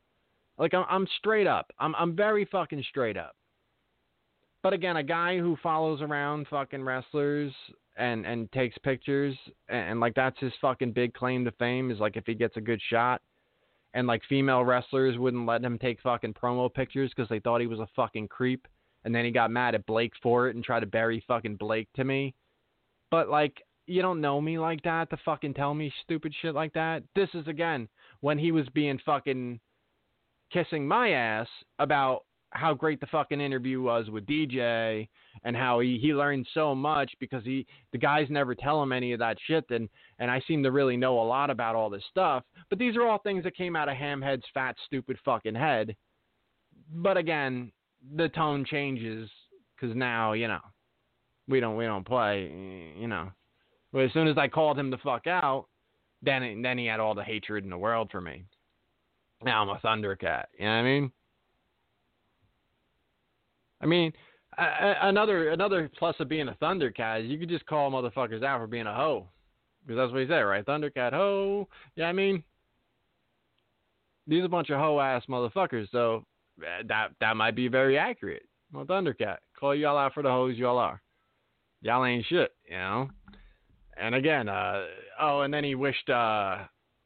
Like 0.58 0.74
I'm 0.74 0.86
I'm 0.88 1.06
straight 1.18 1.46
up. 1.46 1.70
I'm 1.78 1.94
I'm 1.94 2.16
very 2.16 2.46
fucking 2.46 2.84
straight 2.88 3.16
up. 3.16 3.36
But 4.62 4.72
again, 4.72 4.96
a 4.96 5.02
guy 5.04 5.38
who 5.38 5.56
follows 5.62 6.00
around 6.02 6.48
fucking 6.48 6.82
wrestlers 6.82 7.52
and 7.96 8.26
and 8.26 8.50
takes 8.52 8.76
pictures 8.78 9.34
and, 9.68 9.90
and, 9.90 10.00
like 10.00 10.14
that's 10.14 10.38
his 10.38 10.52
fucking 10.60 10.92
big 10.92 11.14
claim 11.14 11.44
to 11.44 11.50
fame 11.52 11.90
is 11.90 11.98
like 11.98 12.16
if 12.16 12.24
he 12.26 12.34
gets 12.34 12.56
a 12.56 12.60
good 12.60 12.80
shot 12.90 13.22
and 13.94 14.06
like 14.06 14.22
female 14.28 14.64
wrestlers 14.64 15.18
wouldn't 15.18 15.46
let 15.46 15.64
him 15.64 15.78
take 15.78 16.00
fucking 16.02 16.34
promo 16.34 16.72
pictures 16.72 17.10
because 17.14 17.28
they 17.28 17.40
thought 17.40 17.60
he 17.60 17.66
was 17.66 17.80
a 17.80 17.88
fucking 17.96 18.28
creep 18.28 18.66
and 19.04 19.14
then 19.14 19.24
he 19.24 19.30
got 19.30 19.50
mad 19.50 19.74
at 19.74 19.86
Blake 19.86 20.12
for 20.22 20.48
it 20.48 20.56
and 20.56 20.64
tried 20.64 20.80
to 20.80 20.86
bury 20.86 21.24
fucking 21.28 21.56
Blake 21.56 21.88
to 21.94 22.04
me. 22.04 22.34
But 23.10 23.28
like 23.28 23.62
you 23.86 24.02
don't 24.02 24.20
know 24.20 24.40
me 24.40 24.58
like 24.58 24.82
that 24.82 25.10
to 25.10 25.16
fucking 25.24 25.54
tell 25.54 25.72
me 25.72 25.92
stupid 26.02 26.34
shit 26.42 26.54
like 26.54 26.72
that. 26.74 27.02
This 27.14 27.28
is 27.34 27.46
again 27.46 27.88
when 28.20 28.38
he 28.38 28.52
was 28.52 28.66
being 28.74 29.00
fucking 29.06 29.60
kissing 30.52 30.86
my 30.86 31.10
ass 31.10 31.48
about 31.78 32.24
how 32.50 32.72
great 32.74 33.00
the 33.00 33.06
fucking 33.06 33.40
interview 33.40 33.80
was 33.80 34.08
with 34.10 34.26
DJ 34.26 35.08
and 35.44 35.56
how 35.56 35.80
he, 35.80 35.98
he 36.00 36.14
learned 36.14 36.46
so 36.54 36.74
much 36.74 37.12
because 37.20 37.44
he 37.44 37.66
the 37.92 37.98
guys 37.98 38.26
never 38.30 38.54
tell 38.54 38.82
him 38.82 38.92
any 38.92 39.12
of 39.12 39.18
that 39.18 39.36
shit 39.46 39.64
and 39.70 39.88
and 40.18 40.30
I 40.30 40.40
seem 40.46 40.62
to 40.62 40.70
really 40.70 40.96
know 40.96 41.20
a 41.20 41.22
lot 41.22 41.50
about 41.50 41.74
all 41.74 41.90
this 41.90 42.04
stuff. 42.10 42.44
But 42.70 42.78
these 42.78 42.96
are 42.96 43.06
all 43.06 43.18
things 43.18 43.44
that 43.44 43.56
came 43.56 43.76
out 43.76 43.88
of 43.88 43.96
Hamhead's 43.96 44.44
fat 44.54 44.76
stupid 44.86 45.18
fucking 45.24 45.54
head. 45.54 45.94
But 46.90 47.16
again, 47.16 47.72
the 48.14 48.28
tone 48.28 48.64
changes 48.64 49.28
cuz 49.78 49.94
now, 49.94 50.32
you 50.32 50.48
know, 50.48 50.62
we 51.48 51.60
don't 51.60 51.76
we 51.76 51.84
don't 51.84 52.06
play, 52.06 52.50
you 52.96 53.08
know. 53.08 53.30
But 53.92 54.04
as 54.04 54.12
soon 54.12 54.28
as 54.28 54.38
I 54.38 54.48
called 54.48 54.78
him 54.78 54.90
the 54.90 54.98
fuck 54.98 55.26
out, 55.26 55.66
then 56.22 56.62
then 56.62 56.78
he 56.78 56.86
had 56.86 57.00
all 57.00 57.14
the 57.14 57.24
hatred 57.24 57.64
in 57.64 57.70
the 57.70 57.78
world 57.78 58.10
for 58.10 58.20
me. 58.20 58.44
Now 59.42 59.62
I'm 59.62 59.68
a 59.68 59.78
Thundercat. 59.78 60.46
You 60.58 60.64
know 60.64 60.70
what 60.70 60.78
I 60.78 60.82
mean? 60.82 61.12
I 63.80 63.86
mean, 63.86 64.12
another 64.58 65.50
another 65.50 65.90
plus 65.98 66.16
of 66.18 66.28
being 66.28 66.48
a 66.48 66.56
Thundercat 66.62 67.24
is 67.24 67.30
you 67.30 67.38
could 67.38 67.48
just 67.48 67.66
call 67.66 67.90
motherfuckers 67.90 68.42
out 68.42 68.60
for 68.60 68.66
being 68.66 68.86
a 68.86 68.94
hoe, 68.94 69.26
because 69.84 69.98
that's 69.98 70.12
what 70.12 70.22
he 70.22 70.28
said, 70.28 70.40
right? 70.40 70.64
Thundercat 70.64 71.12
hoe. 71.12 71.68
Yeah, 71.94 72.06
I 72.06 72.12
mean, 72.12 72.42
these 74.26 74.42
are 74.42 74.46
a 74.46 74.48
bunch 74.48 74.70
of 74.70 74.78
hoe 74.78 75.00
ass 75.00 75.24
motherfuckers, 75.28 75.90
so 75.90 76.24
that 76.86 77.10
that 77.20 77.36
might 77.36 77.54
be 77.54 77.68
very 77.68 77.98
accurate. 77.98 78.42
Well, 78.72 78.84
Thundercat, 78.84 79.36
call 79.58 79.74
y'all 79.74 79.98
out 79.98 80.14
for 80.14 80.22
the 80.22 80.30
hoes 80.30 80.56
y'all 80.56 80.78
are. 80.78 81.00
Y'all 81.82 82.04
ain't 82.04 82.26
shit, 82.26 82.52
you 82.68 82.76
know. 82.76 83.08
And 83.98 84.14
again, 84.14 84.48
uh, 84.48 84.84
oh, 85.20 85.42
and 85.42 85.52
then 85.52 85.64
he 85.64 85.74
wished 85.74 86.08
uh, 86.10 86.64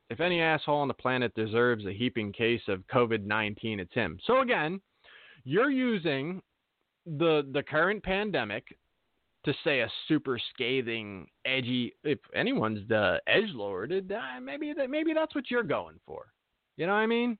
if 0.08 0.20
any 0.20 0.40
asshole 0.40 0.78
on 0.78 0.88
the 0.88 0.94
planet 0.94 1.32
deserves 1.34 1.86
a 1.86 1.92
heaping 1.92 2.32
case 2.32 2.62
of 2.68 2.86
COVID 2.92 3.24
19, 3.24 3.80
it's 3.80 3.94
him. 3.94 4.18
So 4.26 4.40
again, 4.40 4.80
you're 5.44 5.70
using 5.70 6.42
the 7.06 7.48
the 7.52 7.62
current 7.62 8.02
pandemic 8.02 8.76
to 9.44 9.54
say 9.64 9.80
a 9.80 9.90
super 10.06 10.38
scathing, 10.52 11.26
edgy. 11.44 11.94
If 12.04 12.18
anyone's 12.34 12.86
the 12.88 13.20
edge 13.26 13.50
lord, 13.54 13.92
uh, 13.92 14.40
maybe 14.40 14.72
that 14.74 14.90
maybe 14.90 15.12
that's 15.14 15.34
what 15.34 15.50
you're 15.50 15.62
going 15.62 15.98
for. 16.06 16.26
You 16.76 16.86
know 16.86 16.92
what 16.92 17.00
I 17.00 17.06
mean? 17.06 17.38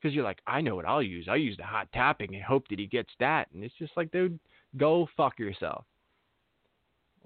Because 0.00 0.14
you're 0.14 0.24
like, 0.24 0.40
I 0.46 0.60
know 0.60 0.76
what 0.76 0.84
I'll 0.84 1.02
use. 1.02 1.26
I'll 1.28 1.36
use 1.36 1.56
the 1.56 1.64
hot 1.64 1.88
tapping 1.92 2.34
and 2.34 2.44
hope 2.44 2.68
that 2.68 2.78
he 2.78 2.86
gets 2.86 3.10
that. 3.20 3.48
And 3.52 3.64
it's 3.64 3.74
just 3.78 3.92
like, 3.96 4.10
dude, 4.10 4.38
go 4.76 5.08
fuck 5.16 5.38
yourself. 5.38 5.84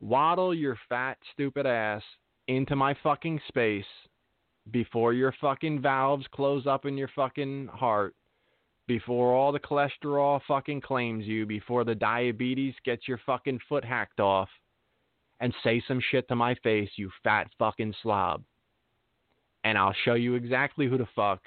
Waddle 0.00 0.54
your 0.54 0.78
fat, 0.88 1.18
stupid 1.32 1.66
ass 1.66 2.02
into 2.46 2.76
my 2.76 2.94
fucking 3.02 3.40
space 3.48 3.84
before 4.70 5.12
your 5.12 5.34
fucking 5.40 5.80
valves 5.80 6.26
close 6.32 6.66
up 6.66 6.86
in 6.86 6.96
your 6.96 7.10
fucking 7.16 7.68
heart 7.72 8.14
before 8.88 9.34
all 9.34 9.52
the 9.52 9.60
cholesterol 9.60 10.40
fucking 10.48 10.80
claims 10.80 11.26
you, 11.26 11.46
before 11.46 11.84
the 11.84 11.94
diabetes 11.94 12.74
gets 12.84 13.06
your 13.06 13.20
fucking 13.24 13.60
foot 13.68 13.84
hacked 13.84 14.18
off, 14.18 14.48
and 15.40 15.54
say 15.62 15.80
some 15.86 16.00
shit 16.10 16.26
to 16.26 16.34
my 16.34 16.56
face, 16.64 16.90
you 16.96 17.10
fat 17.22 17.46
fucking 17.58 17.94
slob. 18.02 18.42
And 19.62 19.78
I'll 19.78 19.94
show 20.04 20.14
you 20.14 20.34
exactly 20.34 20.88
who 20.88 20.98
the 20.98 21.06
fuck 21.14 21.40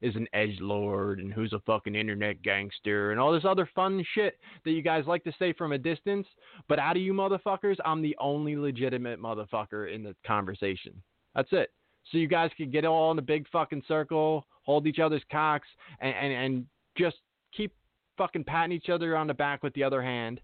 is 0.00 0.14
an 0.16 0.28
edge 0.32 0.56
lord 0.60 1.18
and 1.18 1.32
who's 1.32 1.52
a 1.52 1.60
fucking 1.60 1.94
internet 1.94 2.40
gangster 2.42 3.10
and 3.10 3.18
all 3.18 3.32
this 3.32 3.44
other 3.44 3.68
fun 3.74 4.04
shit 4.14 4.38
that 4.64 4.70
you 4.70 4.82
guys 4.82 5.04
like 5.06 5.24
to 5.24 5.32
say 5.38 5.52
from 5.52 5.72
a 5.72 5.78
distance. 5.78 6.26
But 6.68 6.78
out 6.78 6.96
of 6.96 7.02
you 7.02 7.12
motherfuckers, 7.12 7.76
I'm 7.84 8.02
the 8.02 8.16
only 8.20 8.56
legitimate 8.56 9.20
motherfucker 9.20 9.92
in 9.92 10.02
the 10.02 10.14
conversation. 10.26 11.02
That's 11.34 11.48
it. 11.52 11.72
So 12.10 12.18
you 12.18 12.28
guys 12.28 12.50
can 12.56 12.70
get 12.70 12.84
all 12.84 13.10
in 13.12 13.18
a 13.18 13.22
big 13.22 13.48
fucking 13.50 13.82
circle, 13.88 14.46
hold 14.62 14.86
each 14.86 14.98
other's 14.98 15.22
cocks, 15.30 15.68
and, 16.00 16.14
and, 16.14 16.32
and 16.32 16.66
just 16.98 17.16
keep 17.56 17.72
fucking 18.16 18.44
patting 18.44 18.72
each 18.72 18.88
other 18.88 19.16
on 19.16 19.26
the 19.26 19.34
back 19.34 19.62
with 19.62 19.72
the 19.74 19.84
other 19.84 20.02
hand 20.02 20.40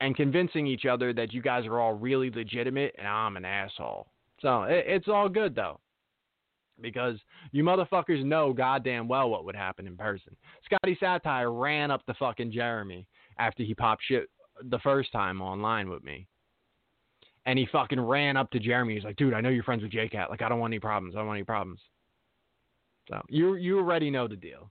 and 0.00 0.16
convincing 0.16 0.66
each 0.66 0.86
other 0.86 1.12
that 1.12 1.32
you 1.32 1.42
guys 1.42 1.66
are 1.66 1.78
all 1.78 1.92
really 1.92 2.30
legitimate 2.30 2.94
and 2.98 3.06
I'm 3.06 3.36
an 3.36 3.44
asshole. 3.44 4.08
So 4.40 4.64
it, 4.64 4.84
it's 4.88 5.08
all 5.08 5.28
good 5.28 5.54
though. 5.54 5.78
Because 6.80 7.18
you 7.52 7.62
motherfuckers 7.62 8.24
know 8.24 8.52
goddamn 8.52 9.06
well 9.06 9.30
what 9.30 9.44
would 9.44 9.54
happen 9.54 9.86
in 9.86 9.96
person. 9.96 10.34
Scotty 10.64 10.96
Satire 10.98 11.52
ran 11.52 11.90
up 11.90 12.02
the 12.06 12.14
fucking 12.14 12.50
Jeremy 12.50 13.06
after 13.38 13.62
he 13.62 13.74
popped 13.74 14.02
shit 14.08 14.28
the 14.70 14.78
first 14.80 15.12
time 15.12 15.40
online 15.40 15.88
with 15.88 16.02
me. 16.02 16.26
And 17.44 17.58
he 17.58 17.68
fucking 17.70 18.00
ran 18.00 18.36
up 18.36 18.50
to 18.50 18.58
Jeremy. 18.58 18.94
He's 18.94 19.04
like, 19.04 19.16
dude, 19.16 19.34
I 19.34 19.40
know 19.40 19.48
you're 19.50 19.64
friends 19.64 19.82
with 19.82 19.92
J. 19.92 20.08
Cal. 20.08 20.28
Like, 20.30 20.42
I 20.42 20.48
don't 20.48 20.60
want 20.60 20.72
any 20.72 20.80
problems. 20.80 21.14
I 21.14 21.18
don't 21.18 21.26
want 21.26 21.38
any 21.38 21.44
problems. 21.44 21.80
So 23.08 23.20
you 23.28 23.54
you 23.54 23.78
already 23.78 24.10
know 24.10 24.28
the 24.28 24.36
deal. 24.36 24.70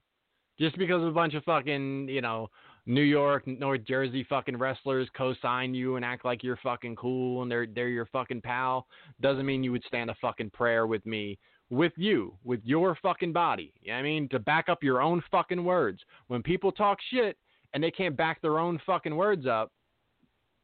Just 0.62 0.78
because 0.78 1.02
a 1.02 1.10
bunch 1.10 1.34
of 1.34 1.42
fucking, 1.42 2.08
you 2.08 2.20
know, 2.20 2.48
New 2.86 3.02
York, 3.02 3.48
North 3.48 3.84
Jersey 3.84 4.24
fucking 4.28 4.56
wrestlers 4.56 5.08
co-sign 5.16 5.74
you 5.74 5.96
and 5.96 6.04
act 6.04 6.24
like 6.24 6.44
you're 6.44 6.58
fucking 6.62 6.94
cool 6.94 7.42
and 7.42 7.50
they're 7.50 7.66
they're 7.66 7.88
your 7.88 8.06
fucking 8.06 8.42
pal 8.42 8.86
doesn't 9.20 9.44
mean 9.44 9.64
you 9.64 9.72
would 9.72 9.82
stand 9.88 10.08
a 10.08 10.14
fucking 10.20 10.50
prayer 10.50 10.86
with 10.86 11.04
me 11.04 11.36
with 11.70 11.90
you, 11.96 12.38
with 12.44 12.60
your 12.62 12.96
fucking 13.02 13.32
body. 13.32 13.72
You 13.80 13.90
know 13.90 13.98
I 13.98 14.02
mean? 14.02 14.28
To 14.28 14.38
back 14.38 14.68
up 14.68 14.84
your 14.84 15.02
own 15.02 15.20
fucking 15.32 15.64
words. 15.64 15.98
When 16.28 16.44
people 16.44 16.70
talk 16.70 16.98
shit 17.10 17.36
and 17.74 17.82
they 17.82 17.90
can't 17.90 18.16
back 18.16 18.40
their 18.40 18.60
own 18.60 18.80
fucking 18.86 19.16
words 19.16 19.48
up, 19.48 19.72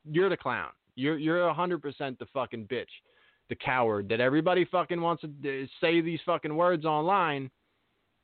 you're 0.08 0.30
the 0.30 0.36
clown. 0.36 0.70
You're 0.94 1.18
you're 1.18 1.52
hundred 1.52 1.82
percent 1.82 2.20
the 2.20 2.26
fucking 2.32 2.68
bitch, 2.68 2.86
the 3.48 3.56
coward 3.56 4.08
that 4.10 4.20
everybody 4.20 4.64
fucking 4.64 5.00
wants 5.00 5.22
to 5.22 5.28
uh, 5.28 5.66
say 5.80 6.00
these 6.00 6.20
fucking 6.24 6.54
words 6.54 6.84
online 6.84 7.50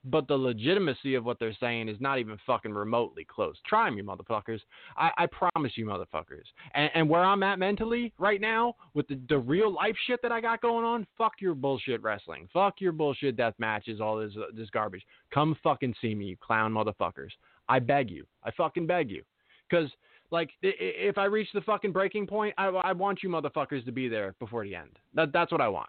but 0.04 0.28
the 0.28 0.36
legitimacy 0.36 1.14
of 1.14 1.24
what 1.24 1.38
they're 1.38 1.56
saying 1.58 1.88
is 1.88 1.96
not 2.00 2.18
even 2.18 2.38
fucking 2.46 2.72
remotely 2.72 3.24
close. 3.24 3.56
Try 3.66 3.88
me, 3.90 4.02
motherfuckers. 4.02 4.60
I, 4.96 5.10
I 5.16 5.26
promise 5.26 5.72
you, 5.76 5.86
motherfuckers. 5.86 6.44
And, 6.74 6.90
and, 6.94 7.08
where 7.08 7.24
I'm 7.24 7.42
at 7.42 7.58
mentally 7.58 8.12
right 8.18 8.40
now, 8.40 8.74
with 8.92 9.08
the, 9.08 9.18
the 9.28 9.38
real 9.38 9.72
life 9.72 9.96
shit 10.06 10.20
that 10.22 10.32
I 10.32 10.40
got 10.40 10.60
going 10.60 10.84
on, 10.84 11.06
fuck 11.16 11.34
your 11.40 11.54
bullshit 11.54 12.02
wrestling. 12.02 12.48
Fuck 12.52 12.80
your 12.80 12.92
bullshit 12.92 13.36
death 13.36 13.54
matches, 13.58 14.00
all 14.00 14.18
this 14.18 14.32
uh, 14.36 14.46
this 14.54 14.70
garbage. 14.70 15.02
Come 15.32 15.56
fucking 15.62 15.94
see 16.00 16.14
me, 16.14 16.26
you 16.26 16.36
clown 16.36 16.72
motherfuckers. 16.72 17.30
I 17.68 17.78
beg 17.78 18.10
you. 18.10 18.26
I 18.42 18.50
fucking 18.50 18.86
beg 18.86 19.10
you. 19.10 19.22
Because, 19.68 19.90
like, 20.30 20.50
if 20.62 21.16
I 21.16 21.24
reach 21.24 21.48
the 21.54 21.62
fucking 21.62 21.92
breaking 21.92 22.26
point, 22.26 22.54
I, 22.58 22.66
I 22.66 22.92
want 22.92 23.22
you 23.22 23.30
motherfuckers 23.30 23.84
to 23.86 23.92
be 23.92 24.08
there 24.08 24.34
before 24.38 24.64
the 24.64 24.74
end. 24.74 24.98
That, 25.14 25.32
that's 25.32 25.50
what 25.50 25.62
I 25.62 25.68
want. 25.68 25.88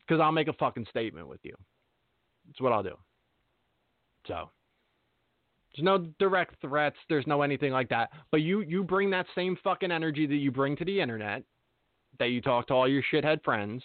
Because 0.00 0.20
I'll 0.20 0.32
make 0.32 0.48
a 0.48 0.52
fucking 0.54 0.86
statement 0.90 1.28
with 1.28 1.40
you. 1.44 1.54
That's 2.46 2.60
what 2.60 2.72
I'll 2.72 2.82
do. 2.82 2.96
So 4.26 4.50
there's 5.74 5.84
no 5.84 5.98
direct 6.18 6.60
threats. 6.60 6.96
There's 7.08 7.26
no 7.26 7.42
anything 7.42 7.72
like 7.72 7.88
that. 7.88 8.10
But 8.30 8.42
you 8.42 8.60
you 8.60 8.84
bring 8.84 9.10
that 9.10 9.26
same 9.34 9.56
fucking 9.62 9.90
energy 9.90 10.26
that 10.26 10.36
you 10.36 10.50
bring 10.50 10.76
to 10.76 10.84
the 10.84 11.00
internet, 11.00 11.42
that 12.18 12.30
you 12.30 12.40
talk 12.40 12.68
to 12.68 12.74
all 12.74 12.88
your 12.88 13.02
shithead 13.12 13.42
friends, 13.42 13.82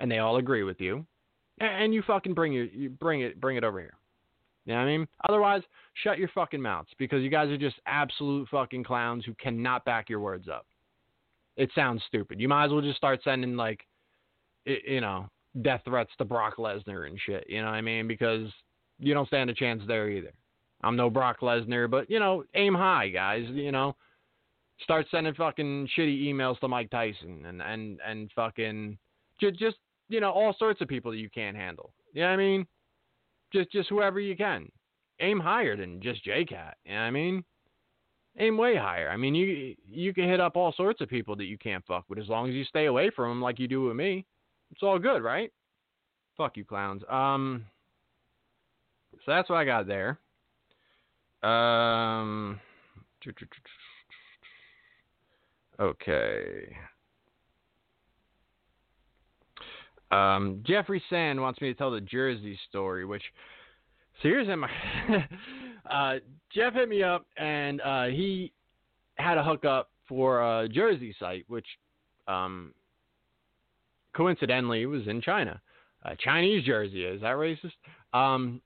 and 0.00 0.10
they 0.10 0.18
all 0.18 0.36
agree 0.36 0.62
with 0.62 0.80
you, 0.80 1.06
and 1.60 1.94
you 1.94 2.02
fucking 2.02 2.34
bring 2.34 2.54
it 2.54 2.72
you 2.72 2.90
bring 2.90 3.22
it 3.22 3.40
bring 3.40 3.56
it 3.56 3.64
over 3.64 3.80
here. 3.80 3.94
You 4.66 4.72
know 4.72 4.80
what 4.80 4.86
I 4.86 4.96
mean? 4.96 5.08
Otherwise, 5.28 5.62
shut 6.02 6.18
your 6.18 6.30
fucking 6.34 6.60
mouths 6.60 6.88
because 6.98 7.22
you 7.22 7.28
guys 7.28 7.50
are 7.50 7.58
just 7.58 7.76
absolute 7.86 8.48
fucking 8.48 8.84
clowns 8.84 9.24
who 9.24 9.34
cannot 9.34 9.84
back 9.84 10.08
your 10.08 10.20
words 10.20 10.48
up. 10.48 10.66
It 11.56 11.70
sounds 11.74 12.02
stupid. 12.08 12.40
You 12.40 12.48
might 12.48 12.66
as 12.66 12.72
well 12.72 12.80
just 12.80 12.96
start 12.96 13.20
sending 13.22 13.56
like, 13.56 13.86
you 14.64 15.02
know, 15.02 15.28
death 15.62 15.82
threats 15.84 16.10
to 16.18 16.24
Brock 16.24 16.56
Lesnar 16.56 17.06
and 17.06 17.18
shit. 17.24 17.44
You 17.48 17.60
know 17.60 17.68
what 17.68 17.74
I 17.74 17.82
mean? 17.82 18.08
Because 18.08 18.48
you 18.98 19.14
don't 19.14 19.26
stand 19.26 19.50
a 19.50 19.54
chance 19.54 19.82
there 19.86 20.08
either. 20.08 20.32
I'm 20.82 20.96
no 20.96 21.08
Brock 21.08 21.40
Lesnar, 21.40 21.90
but 21.90 22.10
you 22.10 22.18
know, 22.18 22.44
aim 22.54 22.74
high, 22.74 23.08
guys. 23.08 23.44
You 23.50 23.72
know, 23.72 23.96
start 24.82 25.06
sending 25.10 25.34
fucking 25.34 25.88
shitty 25.96 26.24
emails 26.26 26.58
to 26.60 26.68
Mike 26.68 26.90
Tyson 26.90 27.44
and 27.46 27.62
and 27.62 28.00
and 28.06 28.30
fucking 28.34 28.98
just 29.40 29.58
just 29.58 29.76
you 30.08 30.20
know 30.20 30.30
all 30.30 30.54
sorts 30.58 30.80
of 30.80 30.88
people 30.88 31.10
that 31.10 31.18
you 31.18 31.30
can't 31.30 31.56
handle. 31.56 31.92
You 32.12 32.22
know 32.22 32.28
what 32.28 32.34
I 32.34 32.36
mean? 32.36 32.66
Just 33.52 33.72
just 33.72 33.88
whoever 33.88 34.20
you 34.20 34.36
can. 34.36 34.70
Aim 35.20 35.38
higher 35.38 35.76
than 35.76 36.02
just 36.02 36.24
J. 36.24 36.44
Cal. 36.44 36.72
You 36.84 36.92
know 36.92 36.98
what 36.98 37.06
I 37.06 37.10
mean? 37.10 37.44
Aim 38.38 38.56
way 38.56 38.76
higher. 38.76 39.08
I 39.08 39.16
mean, 39.16 39.34
you 39.34 39.76
you 39.88 40.12
can 40.12 40.28
hit 40.28 40.40
up 40.40 40.56
all 40.56 40.72
sorts 40.72 41.00
of 41.00 41.08
people 41.08 41.36
that 41.36 41.44
you 41.44 41.56
can't 41.56 41.84
fuck 41.86 42.04
with 42.08 42.18
as 42.18 42.28
long 42.28 42.48
as 42.48 42.54
you 42.54 42.64
stay 42.64 42.86
away 42.86 43.10
from 43.14 43.30
them 43.30 43.42
like 43.42 43.58
you 43.58 43.68
do 43.68 43.82
with 43.82 43.96
me. 43.96 44.26
It's 44.72 44.82
all 44.82 44.98
good, 44.98 45.22
right? 45.22 45.52
Fuck 46.36 46.56
you, 46.56 46.64
clowns. 46.64 47.02
Um. 47.08 47.64
So 49.24 49.32
that's 49.32 49.48
what 49.48 49.56
I 49.56 49.64
got 49.64 49.86
there. 49.86 50.18
Um, 51.42 52.60
okay. 55.80 56.76
Um, 60.10 60.62
Jeffrey 60.66 61.02
Sand 61.10 61.40
wants 61.40 61.60
me 61.60 61.68
to 61.68 61.74
tell 61.74 61.90
the 61.90 62.00
Jersey 62.00 62.58
story, 62.68 63.04
which 63.04 63.22
so 64.22 64.28
here's 64.28 64.46
him. 64.46 64.64
uh, 65.90 66.14
Jeff 66.54 66.74
hit 66.74 66.88
me 66.88 67.02
up 67.02 67.26
and 67.36 67.80
uh, 67.80 68.04
he 68.04 68.52
had 69.16 69.38
a 69.38 69.42
hookup 69.42 69.90
for 70.08 70.60
a 70.60 70.68
Jersey 70.68 71.14
site, 71.18 71.44
which 71.48 71.66
um, 72.28 72.72
coincidentally, 74.14 74.86
was 74.86 75.06
in 75.06 75.20
China. 75.20 75.60
A 76.04 76.16
Chinese 76.16 76.64
jersey. 76.64 77.04
Is 77.04 77.20
that 77.22 77.34
racist? 77.34 77.72
Um, 78.12 78.60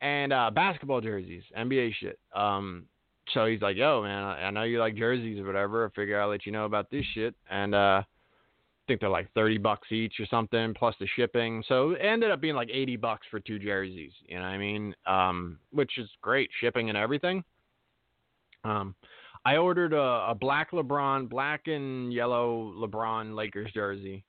and 0.00 0.32
uh, 0.32 0.50
basketball 0.50 1.00
jerseys, 1.00 1.44
NBA 1.58 1.92
shit. 2.00 2.18
Um, 2.34 2.86
so 3.32 3.46
he's 3.46 3.62
like, 3.62 3.76
"Yo, 3.76 4.02
man, 4.02 4.22
I, 4.22 4.42
I 4.44 4.50
know 4.50 4.64
you 4.64 4.78
like 4.78 4.96
jerseys 4.96 5.38
or 5.40 5.44
whatever. 5.44 5.86
I 5.86 5.94
figure 5.94 6.20
I'll 6.20 6.28
let 6.28 6.46
you 6.46 6.52
know 6.52 6.64
about 6.64 6.90
this 6.90 7.04
shit." 7.14 7.34
And 7.50 7.74
uh, 7.74 8.02
I 8.02 8.04
think 8.86 9.00
they're 9.00 9.08
like 9.08 9.32
thirty 9.32 9.58
bucks 9.58 9.90
each 9.90 10.14
or 10.20 10.26
something, 10.26 10.74
plus 10.74 10.94
the 11.00 11.06
shipping. 11.16 11.64
So 11.68 11.92
it 11.92 12.00
ended 12.00 12.30
up 12.30 12.40
being 12.40 12.54
like 12.54 12.68
eighty 12.70 12.96
bucks 12.96 13.26
for 13.30 13.40
two 13.40 13.58
jerseys. 13.58 14.12
You 14.26 14.36
know 14.36 14.42
what 14.42 14.48
I 14.48 14.58
mean? 14.58 14.94
Um, 15.06 15.58
which 15.70 15.98
is 15.98 16.08
great, 16.20 16.50
shipping 16.60 16.88
and 16.88 16.98
everything. 16.98 17.42
Um, 18.64 18.94
I 19.46 19.56
ordered 19.56 19.92
a, 19.92 20.30
a 20.30 20.36
black 20.38 20.70
LeBron, 20.70 21.28
black 21.28 21.66
and 21.66 22.12
yellow 22.12 22.72
LeBron 22.78 23.34
Lakers 23.34 23.70
jersey, 23.72 24.24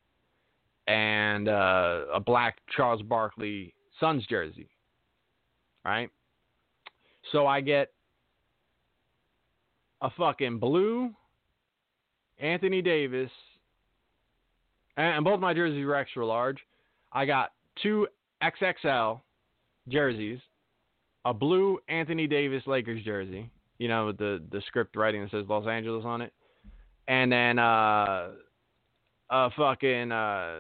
and 0.88 1.48
uh, 1.48 2.06
a 2.14 2.20
black 2.20 2.58
Charles 2.76 3.02
Barkley 3.02 3.74
Suns 4.00 4.26
jersey. 4.28 4.70
Right. 5.86 6.10
So 7.32 7.46
I 7.46 7.62
get 7.62 7.92
a 10.02 10.10
fucking 10.18 10.58
blue 10.60 11.12
Anthony 12.40 12.82
Davis, 12.82 13.30
and 14.98 15.24
both 15.24 15.40
my 15.40 15.54
jerseys 15.54 15.86
were 15.86 15.96
extra 15.96 16.26
large. 16.26 16.58
I 17.14 17.26
got 17.26 17.52
two 17.82 18.08
XXL 18.44 19.22
jerseys, 19.88 20.40
a 21.24 21.34
blue 21.34 21.80
Anthony 21.88 22.28
Davis 22.28 22.64
Lakers 22.66 23.04
jersey, 23.04 23.50
you 23.78 23.88
know, 23.88 24.08
with 24.08 24.18
the 24.18 24.42
the 24.52 24.62
script 24.68 24.96
writing 24.96 25.22
that 25.22 25.32
says 25.32 25.46
Los 25.48 25.68
Angeles 25.68 26.04
on 26.04 26.22
it, 26.22 26.34
and 27.08 27.32
then 27.32 27.60
uh, 27.60 28.30
a 29.30 29.50
fucking 29.52 30.12
uh, 30.12 30.58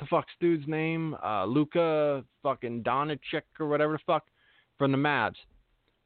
the 0.00 0.06
fuck's 0.08 0.32
dude's 0.40 0.66
name, 0.66 1.16
uh, 1.24 1.44
Luka 1.44 2.24
fucking 2.42 2.82
Doncic 2.82 3.42
or 3.60 3.68
whatever 3.68 3.94
the 3.94 3.98
fuck 4.06 4.24
from 4.78 4.92
the 4.92 4.98
Mavs. 4.98 5.36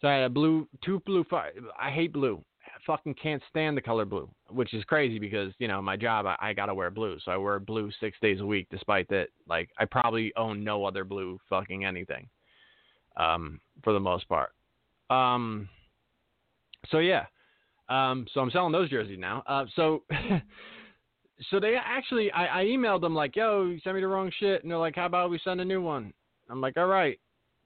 So 0.00 0.08
I 0.08 0.14
had 0.14 0.24
a 0.24 0.28
blue, 0.28 0.68
two 0.84 1.00
blue. 1.06 1.24
I 1.78 1.90
hate 1.90 2.12
blue. 2.12 2.42
I 2.66 2.78
fucking 2.86 3.14
can't 3.14 3.42
stand 3.48 3.76
the 3.76 3.82
color 3.82 4.04
blue, 4.04 4.28
which 4.48 4.74
is 4.74 4.82
crazy 4.84 5.18
because 5.18 5.52
you 5.58 5.68
know 5.68 5.80
my 5.80 5.96
job. 5.96 6.26
I, 6.26 6.36
I 6.40 6.52
gotta 6.52 6.74
wear 6.74 6.90
blue, 6.90 7.18
so 7.24 7.30
I 7.30 7.36
wear 7.36 7.60
blue 7.60 7.90
six 8.00 8.16
days 8.20 8.40
a 8.40 8.46
week. 8.46 8.66
Despite 8.70 9.08
that, 9.08 9.28
like 9.48 9.70
I 9.78 9.84
probably 9.84 10.32
own 10.36 10.64
no 10.64 10.84
other 10.84 11.04
blue 11.04 11.38
fucking 11.48 11.84
anything, 11.84 12.28
um, 13.16 13.60
for 13.84 13.92
the 13.92 14.00
most 14.00 14.28
part. 14.28 14.50
Um, 15.10 15.68
so 16.90 16.98
yeah, 16.98 17.26
um, 17.88 18.26
so 18.32 18.40
I'm 18.40 18.50
selling 18.50 18.72
those 18.72 18.90
jerseys 18.90 19.18
now. 19.18 19.42
Uh, 19.46 19.66
so. 19.76 20.02
so 21.50 21.58
they 21.58 21.74
actually, 21.74 22.30
I, 22.30 22.60
I 22.60 22.64
emailed 22.64 23.00
them 23.00 23.14
like, 23.14 23.34
"Yo, 23.34 23.64
you 23.64 23.80
sent 23.80 23.96
me 23.96 24.00
the 24.00 24.06
wrong 24.06 24.30
shit," 24.38 24.62
and 24.62 24.70
they're 24.70 24.78
like, 24.78 24.94
"How 24.94 25.06
about 25.06 25.30
we 25.30 25.40
send 25.42 25.60
a 25.60 25.64
new 25.64 25.82
one?" 25.82 26.12
I'm 26.48 26.60
like, 26.60 26.76
"All 26.76 26.86
right." 26.86 27.18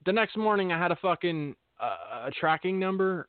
The 0.07 0.13
next 0.13 0.37
morning, 0.37 0.73
I 0.73 0.79
had 0.79 0.93
a 0.93 0.97
fucking 0.97 1.57
uh, 1.81 2.27
a 2.27 2.31
tracking 2.31 2.79
number 2.79 3.29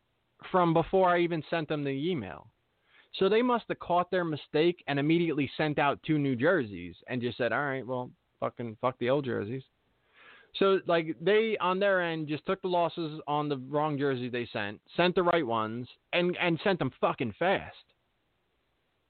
from 0.51 0.73
before 0.73 1.09
I 1.09 1.19
even 1.19 1.43
sent 1.49 1.67
them 1.67 1.83
the 1.83 1.89
email. 1.89 2.47
So 3.15 3.27
they 3.27 3.41
must 3.41 3.65
have 3.69 3.79
caught 3.79 4.11
their 4.11 4.23
mistake 4.23 4.83
and 4.87 4.99
immediately 4.99 5.49
sent 5.57 5.79
out 5.79 5.99
two 6.05 6.19
new 6.19 6.35
jerseys 6.35 6.95
and 7.07 7.19
just 7.19 7.37
said, 7.37 7.51
"All 7.51 7.65
right, 7.65 7.85
well, 7.85 8.11
fucking 8.39 8.77
fuck 8.79 8.97
the 8.99 9.09
old 9.09 9.25
jerseys." 9.25 9.63
So 10.55 10.79
like 10.85 11.15
they 11.19 11.57
on 11.59 11.79
their 11.79 12.01
end 12.01 12.27
just 12.27 12.45
took 12.45 12.61
the 12.61 12.67
losses 12.67 13.19
on 13.27 13.49
the 13.49 13.57
wrong 13.57 13.97
jersey 13.97 14.29
they 14.29 14.47
sent, 14.53 14.79
sent 14.95 15.15
the 15.15 15.23
right 15.23 15.45
ones, 15.45 15.87
and 16.13 16.37
and 16.37 16.59
sent 16.63 16.77
them 16.77 16.91
fucking 17.01 17.33
fast. 17.39 17.75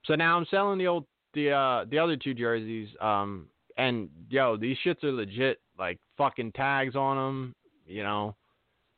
So 0.04 0.14
now 0.14 0.38
I'm 0.38 0.46
selling 0.50 0.78
the 0.78 0.86
old 0.86 1.04
the 1.34 1.50
uh 1.50 1.84
the 1.90 1.98
other 1.98 2.16
two 2.16 2.32
jerseys 2.32 2.88
um 3.00 3.46
and 3.76 4.08
yo 4.30 4.56
these 4.56 4.76
shits 4.84 5.04
are 5.04 5.12
legit 5.12 5.60
like 5.78 5.98
fucking 6.16 6.52
tags 6.52 6.96
on 6.96 7.16
them 7.16 7.54
you 7.88 8.02
know? 8.02 8.36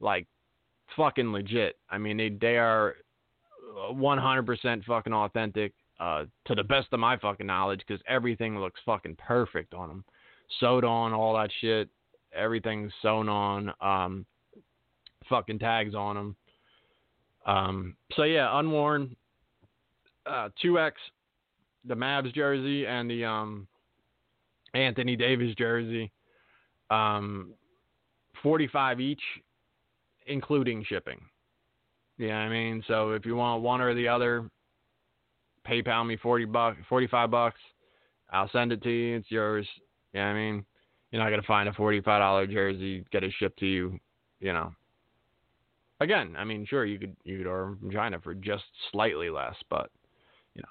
Like 0.01 0.27
fucking 0.97 1.33
legit. 1.33 1.77
I 1.89 1.99
mean 1.99 2.17
they 2.17 2.31
they 2.31 2.57
are 2.57 2.97
100% 3.93 4.85
fucking 4.85 5.13
authentic 5.13 5.73
uh 6.01 6.25
to 6.47 6.55
the 6.55 6.65
best 6.65 6.89
of 6.93 7.01
my 7.01 7.17
fucking 7.17 7.47
knowledge 7.47 7.83
cuz 7.87 8.01
everything 8.09 8.59
looks 8.59 8.81
fucking 8.85 9.17
perfect 9.17 9.75
on 9.75 9.89
them 9.89 10.05
sewed 10.59 10.85
on 10.85 11.13
all 11.13 11.35
that 11.35 11.51
shit. 11.61 11.89
Everything's 12.33 12.93
sewn 13.03 13.29
on 13.29 13.73
um 13.81 14.27
fucking 15.29 15.59
tags 15.59 15.95
on 15.95 16.17
them 16.17 16.37
um 17.47 17.97
so 18.15 18.25
yeah 18.25 18.59
unworn 18.59 19.15
uh 20.27 20.49
2x 20.65 20.93
the 21.85 21.95
Mavs 21.95 22.35
jersey 22.35 22.87
and 22.87 23.11
the 23.11 23.25
um, 23.25 23.67
Anthony 24.75 25.17
Davis 25.17 25.55
jersey, 25.57 26.11
um, 26.91 27.53
forty 28.43 28.67
five 28.67 29.01
each, 29.01 29.23
including 30.27 30.85
shipping. 30.85 31.21
Yeah, 32.19 32.37
I 32.37 32.49
mean, 32.49 32.83
so 32.87 33.13
if 33.13 33.25
you 33.25 33.37
want 33.37 33.63
one 33.63 33.81
or 33.81 33.95
the 33.95 34.09
other, 34.09 34.51
PayPal 35.67 36.07
me 36.07 36.17
forty 36.17 36.45
bucks, 36.45 36.79
forty 36.89 37.07
five 37.07 37.31
bucks. 37.31 37.61
I'll 38.31 38.51
send 38.51 38.73
it 38.73 38.83
to 38.83 38.91
you. 38.91 39.17
It's 39.17 39.31
yours. 39.31 39.67
Yeah, 40.13 40.27
I 40.27 40.35
mean, 40.35 40.65
you're 41.11 41.23
not 41.23 41.31
gonna 41.31 41.43
find 41.43 41.69
a 41.69 41.73
forty 41.73 42.01
five 42.01 42.21
dollar 42.21 42.47
jersey, 42.47 43.05
get 43.11 43.25
it 43.25 43.33
shipped 43.39 43.59
to 43.61 43.67
you. 43.67 43.99
You 44.41 44.53
know. 44.53 44.73
Again, 46.01 46.35
I 46.39 46.45
mean, 46.45 46.65
sure 46.67 46.87
you 46.87 46.99
could 46.99 47.17
you 47.25 47.39
could 47.39 47.47
order 47.47 47.77
from 47.79 47.91
China 47.91 48.19
for 48.21 48.35
just 48.35 48.65
slightly 48.91 49.29
less, 49.29 49.55
but 49.69 49.91
you 50.55 50.63
know, 50.63 50.69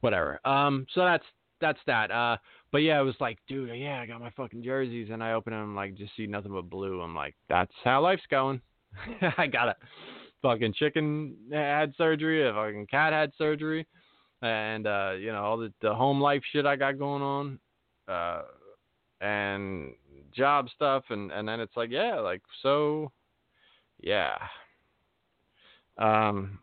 whatever. 0.00 0.40
Um, 0.46 0.86
so 0.94 1.04
that's 1.04 1.24
that's 1.62 1.80
that. 1.86 2.10
Uh, 2.10 2.36
but 2.70 2.78
yeah, 2.78 3.00
it 3.00 3.04
was 3.04 3.14
like, 3.20 3.38
dude, 3.48 3.70
yeah, 3.78 4.00
I 4.00 4.06
got 4.06 4.20
my 4.20 4.30
fucking 4.30 4.62
jerseys, 4.62 5.08
and 5.10 5.22
I 5.22 5.32
open 5.32 5.54
them, 5.54 5.74
like, 5.74 5.94
just 5.94 6.14
see 6.16 6.26
nothing 6.26 6.52
but 6.52 6.68
blue. 6.68 7.00
I'm 7.00 7.14
like, 7.14 7.34
that's 7.48 7.72
how 7.82 8.02
life's 8.02 8.22
going. 8.30 8.60
I 9.38 9.46
got 9.46 9.68
a 9.68 9.76
fucking 10.42 10.74
chicken 10.74 11.36
had 11.50 11.94
surgery, 11.96 12.46
a 12.46 12.52
fucking 12.52 12.88
cat 12.88 13.12
had 13.12 13.32
surgery, 13.38 13.86
and 14.42 14.86
uh, 14.86 15.12
you 15.18 15.32
know 15.32 15.42
all 15.42 15.56
the 15.56 15.72
the 15.80 15.94
home 15.94 16.20
life 16.20 16.42
shit 16.52 16.66
I 16.66 16.76
got 16.76 16.98
going 16.98 17.22
on, 17.22 17.58
uh, 18.08 18.42
and 19.20 19.92
job 20.36 20.68
stuff, 20.74 21.04
and 21.10 21.30
and 21.32 21.48
then 21.48 21.60
it's 21.60 21.76
like, 21.76 21.90
yeah, 21.90 22.20
like 22.20 22.42
so, 22.62 23.12
yeah. 24.00 24.36
Um, 25.98 26.58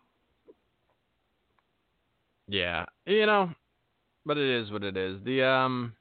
yeah, 2.47 2.85
you 3.05 3.25
know, 3.25 3.51
but 4.29 4.37
it 4.37 4.61
is 4.61 4.71
what 4.71 4.83
it 4.83 4.95
is. 4.95 5.17
The 5.25 5.41
um. 5.43 5.93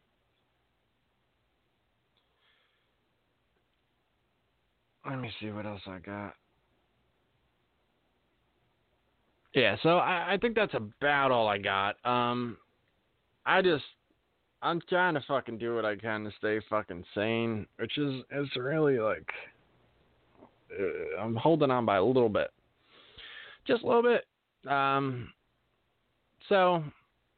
Let 5.09 5.19
me 5.19 5.31
see 5.41 5.51
what 5.51 5.65
else 5.65 5.81
I 5.87 5.99
got. 5.99 6.35
Yeah, 9.55 9.77
so 9.83 9.97
I, 9.97 10.35
I 10.35 10.37
think 10.37 10.57
that's 10.57 10.75
about 10.75 11.31
all 11.31 11.49
I 11.49 11.57
got. 11.57 11.97
Um, 12.05 12.59
I 13.47 13.63
just 13.63 13.85
I'm 14.61 14.83
trying 14.91 15.15
to 15.15 15.25
fucking 15.27 15.57
do 15.57 15.75
what 15.75 15.87
I 15.87 15.97
can 15.97 16.25
to 16.25 16.31
stay 16.37 16.61
fucking 16.69 17.05
sane, 17.15 17.67
which 17.79 17.97
is 17.97 18.23
it's 18.31 18.55
really 18.59 18.99
like 18.99 19.31
uh, 20.79 21.19
I'm 21.19 21.35
holding 21.35 21.71
on 21.71 21.87
by 21.87 21.97
a 21.97 22.05
little 22.05 22.29
bit, 22.29 22.51
just 23.67 23.83
a 23.85 23.87
little 23.87 24.03
bit. 24.03 24.71
Um, 24.71 25.33
so, 26.51 26.85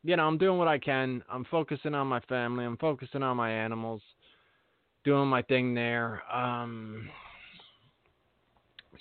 you 0.02 0.16
know, 0.16 0.26
I'm 0.26 0.38
doing 0.38 0.58
what 0.58 0.68
I 0.68 0.78
can. 0.78 1.22
I'm 1.30 1.44
focusing 1.44 1.94
on 1.94 2.06
my 2.06 2.20
family. 2.20 2.64
I'm 2.64 2.76
focusing 2.78 3.22
on 3.22 3.36
my 3.36 3.50
animals, 3.50 4.02
doing 5.04 5.28
my 5.28 5.42
thing 5.42 5.74
there. 5.74 6.22
Um, 6.32 7.08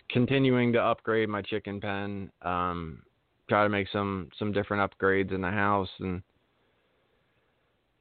continuing 0.10 0.74
to 0.74 0.80
upgrade 0.80 1.30
my 1.30 1.42
chicken 1.42 1.80
pen. 1.80 2.32
Um, 2.42 3.04
try 3.48 3.64
to 3.64 3.70
make 3.70 3.88
some 3.92 4.30
some 4.38 4.52
different 4.52 4.90
upgrades 4.90 5.34
in 5.34 5.42
the 5.42 5.50
house 5.50 5.90
and 6.00 6.22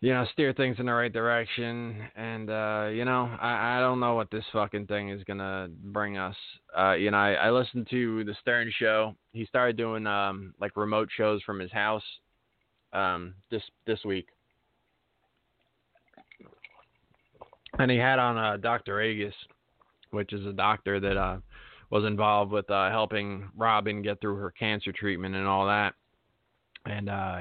you 0.00 0.12
know 0.12 0.24
steer 0.32 0.52
things 0.52 0.76
in 0.78 0.86
the 0.86 0.92
right 0.92 1.12
direction 1.12 1.96
and 2.14 2.50
uh 2.50 2.88
you 2.92 3.04
know 3.04 3.24
i 3.40 3.78
i 3.78 3.80
don't 3.80 3.98
know 3.98 4.14
what 4.14 4.30
this 4.30 4.44
fucking 4.52 4.86
thing 4.86 5.08
is 5.08 5.24
gonna 5.24 5.68
bring 5.84 6.18
us 6.18 6.36
uh 6.78 6.92
you 6.92 7.10
know 7.10 7.16
i 7.16 7.32
i 7.32 7.50
listened 7.50 7.88
to 7.90 8.22
the 8.24 8.36
stern 8.40 8.70
show 8.78 9.14
he 9.32 9.44
started 9.46 9.76
doing 9.76 10.06
um 10.06 10.54
like 10.60 10.76
remote 10.76 11.08
shows 11.16 11.42
from 11.42 11.58
his 11.58 11.72
house 11.72 12.04
um 12.92 13.34
this 13.50 13.62
this 13.86 14.04
week 14.04 14.28
and 17.78 17.90
he 17.90 17.96
had 17.96 18.18
on 18.18 18.36
uh 18.36 18.56
dr 18.56 19.00
agus 19.00 19.34
which 20.10 20.32
is 20.32 20.46
a 20.46 20.52
doctor 20.52 21.00
that 21.00 21.16
uh 21.16 21.38
was 21.90 22.04
involved 22.04 22.52
with 22.52 22.70
uh, 22.70 22.90
helping 22.90 23.48
Robin 23.56 24.02
get 24.02 24.20
through 24.20 24.36
her 24.36 24.50
cancer 24.50 24.92
treatment 24.92 25.34
and 25.34 25.46
all 25.46 25.66
that. 25.66 25.94
And 26.84 27.08
uh, 27.08 27.40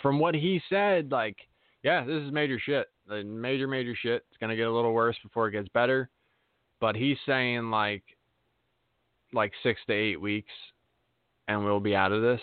from 0.00 0.18
what 0.18 0.34
he 0.34 0.60
said, 0.68 1.10
like, 1.10 1.36
yeah, 1.82 2.04
this 2.04 2.22
is 2.22 2.32
major 2.32 2.58
shit. 2.64 2.86
The 3.06 3.24
major, 3.24 3.66
major 3.66 3.94
shit. 4.00 4.24
It's 4.28 4.38
gonna 4.40 4.56
get 4.56 4.66
a 4.66 4.72
little 4.72 4.92
worse 4.92 5.16
before 5.22 5.48
it 5.48 5.52
gets 5.52 5.68
better. 5.68 6.10
But 6.80 6.94
he's 6.94 7.16
saying 7.26 7.70
like, 7.70 8.02
like 9.32 9.52
six 9.62 9.80
to 9.86 9.92
eight 9.92 10.20
weeks, 10.20 10.52
and 11.48 11.64
we'll 11.64 11.80
be 11.80 11.96
out 11.96 12.12
of 12.12 12.22
this, 12.22 12.40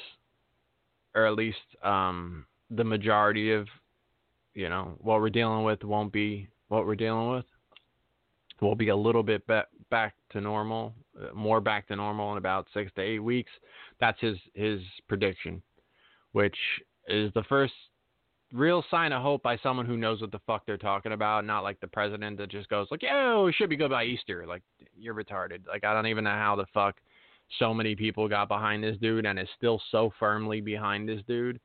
or 1.15 1.25
at 1.25 1.35
least 1.35 1.57
um, 1.81 2.45
the 2.69 2.83
majority 2.83 3.53
of, 3.53 3.67
you 4.53 4.69
know, 4.69 4.95
what 4.99 5.21
we're 5.21 5.29
dealing 5.29 5.63
with 5.63 5.83
won't 5.83 6.11
be 6.11 6.47
what 6.67 6.85
we're 6.85 6.95
dealing 6.95 7.31
with. 7.31 7.45
We'll 8.61 8.75
be 8.75 8.89
a 8.89 8.95
little 8.95 9.23
bit 9.23 9.45
ba- 9.47 9.67
back 9.89 10.15
to 10.31 10.41
normal, 10.41 10.93
uh, 11.19 11.33
more 11.33 11.61
back 11.61 11.87
to 11.87 11.95
normal 11.95 12.31
in 12.31 12.37
about 12.37 12.67
six 12.73 12.91
to 12.95 13.01
eight 13.01 13.19
weeks. 13.19 13.51
That's 13.99 14.19
his 14.19 14.37
his 14.53 14.81
prediction, 15.07 15.61
which 16.31 16.57
is 17.07 17.31
the 17.33 17.43
first 17.43 17.73
real 18.53 18.83
sign 18.89 19.11
of 19.11 19.21
hope 19.21 19.43
by 19.43 19.57
someone 19.57 19.85
who 19.85 19.97
knows 19.97 20.21
what 20.21 20.31
the 20.31 20.39
fuck 20.47 20.65
they're 20.65 20.77
talking 20.77 21.11
about, 21.11 21.45
not 21.45 21.63
like 21.63 21.79
the 21.81 21.87
president 21.87 22.37
that 22.37 22.49
just 22.49 22.69
goes 22.69 22.87
like, 22.91 23.03
"Yo, 23.03 23.47
it 23.47 23.55
should 23.55 23.69
be 23.69 23.75
good 23.75 23.91
by 23.91 24.05
Easter." 24.05 24.45
Like 24.47 24.63
you're 24.97 25.13
retarded. 25.13 25.67
Like 25.67 25.83
I 25.83 25.93
don't 25.93 26.07
even 26.07 26.23
know 26.23 26.31
how 26.31 26.55
the 26.55 26.65
fuck 26.73 26.95
so 27.59 27.73
many 27.73 27.95
people 27.95 28.27
got 28.27 28.47
behind 28.47 28.83
this 28.83 28.97
dude 28.97 29.25
and 29.25 29.39
is 29.39 29.47
still 29.57 29.81
so 29.91 30.11
firmly 30.19 30.61
behind 30.61 31.07
this 31.07 31.21
dude. 31.27 31.59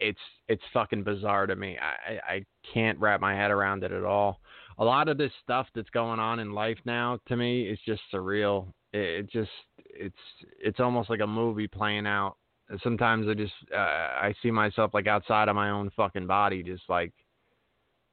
It's 0.00 0.18
it's 0.48 0.62
fucking 0.72 1.04
bizarre 1.04 1.46
to 1.46 1.54
me. 1.54 1.76
I 1.78 2.34
I 2.34 2.44
can't 2.72 2.98
wrap 2.98 3.20
my 3.20 3.34
head 3.34 3.50
around 3.50 3.84
it 3.84 3.92
at 3.92 4.04
all. 4.04 4.40
A 4.78 4.84
lot 4.84 5.08
of 5.08 5.18
this 5.18 5.32
stuff 5.42 5.66
that's 5.74 5.90
going 5.90 6.18
on 6.18 6.40
in 6.40 6.52
life 6.52 6.78
now 6.84 7.18
to 7.28 7.36
me 7.36 7.68
is 7.68 7.78
just 7.86 8.00
surreal. 8.12 8.72
It, 8.92 8.98
it 9.00 9.30
just 9.30 9.50
it's 9.78 10.16
it's 10.58 10.80
almost 10.80 11.10
like 11.10 11.20
a 11.20 11.26
movie 11.26 11.68
playing 11.68 12.06
out. 12.06 12.36
Sometimes 12.82 13.28
I 13.28 13.34
just 13.34 13.52
uh, 13.72 13.76
I 13.76 14.34
see 14.42 14.50
myself 14.50 14.94
like 14.94 15.06
outside 15.06 15.48
of 15.48 15.56
my 15.56 15.70
own 15.70 15.90
fucking 15.94 16.26
body, 16.26 16.62
just 16.62 16.84
like, 16.88 17.12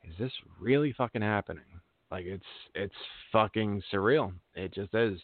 is 0.03 0.14
this 0.19 0.34
really 0.60 0.91
fucking 0.91 1.22
happening? 1.22 1.64
Like 2.11 2.26
it's 2.26 2.43
it's 2.76 2.93
fucking 3.31 3.81
surreal. 3.91 4.34
It 4.53 4.73
just 4.73 4.93
is. 4.93 5.18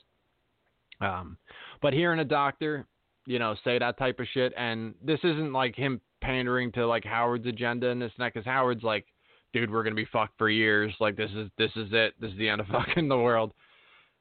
Um, 1.01 1.37
but 1.81 1.93
hearing 1.93 2.19
a 2.19 2.25
doctor, 2.25 2.85
you 3.25 3.39
know, 3.39 3.55
say 3.63 3.77
that 3.77 3.97
type 3.97 4.19
of 4.19 4.27
shit, 4.33 4.53
and 4.57 4.95
this 5.03 5.19
isn't 5.23 5.53
like 5.53 5.75
him 5.75 6.01
pandering 6.21 6.71
to 6.73 6.87
like 6.87 7.05
Howard's 7.05 7.45
agenda 7.45 7.89
and 7.89 8.01
this 8.01 8.11
and 8.17 8.25
that, 8.25 8.33
because 8.33 8.45
Howard's 8.45 8.83
like, 8.83 9.05
dude, 9.53 9.71
we're 9.71 9.83
gonna 9.83 9.95
be 9.95 10.07
fucked 10.11 10.37
for 10.37 10.49
years. 10.49 10.93
Like 10.99 11.15
this 11.15 11.31
is 11.31 11.49
this 11.57 11.71
is 11.75 11.89
it. 11.91 12.13
This 12.19 12.31
is 12.31 12.37
the 12.37 12.49
end 12.49 12.61
of 12.61 12.67
fucking 12.71 13.07
the 13.07 13.17
world. 13.17 13.53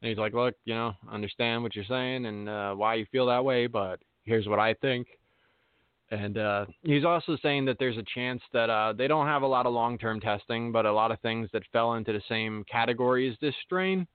And 0.03 0.11
he's 0.11 0.19
like, 0.19 0.35
look, 0.35 0.55
you 0.65 0.75
know, 0.75 0.93
understand 1.11 1.63
what 1.63 1.75
you're 1.75 1.85
saying 1.85 2.27
and 2.27 2.49
uh, 2.49 2.75
why 2.75 2.97
you 2.97 3.07
feel 3.11 3.27
that 3.27 3.45
way, 3.45 3.67
but 3.67 4.01
here's 4.25 4.47
what 4.47 4.59
I 4.59 4.75
think. 4.75 5.07
And 6.11 6.39
uh, 6.39 6.67
he's 6.83 7.05
also 7.05 7.37
saying 7.43 7.65
that 7.65 7.79
there's 7.81 7.97
a 7.97 8.05
chance 8.15 8.41
that 8.53 8.71
uh, 8.71 8.93
they 8.93 9.09
don't 9.09 9.27
have 9.27 9.43
a 9.43 9.47
lot 9.47 9.67
of 9.67 9.73
long-term 9.73 10.21
testing, 10.21 10.71
but 10.71 10.87
a 10.87 10.93
lot 10.93 11.11
of 11.11 11.19
things 11.21 11.49
that 11.53 11.63
fell 11.73 11.95
into 11.95 12.13
the 12.13 12.23
same 12.29 12.65
category 12.71 13.29
as 13.29 13.37
this 13.41 13.55
strain. 13.65 14.07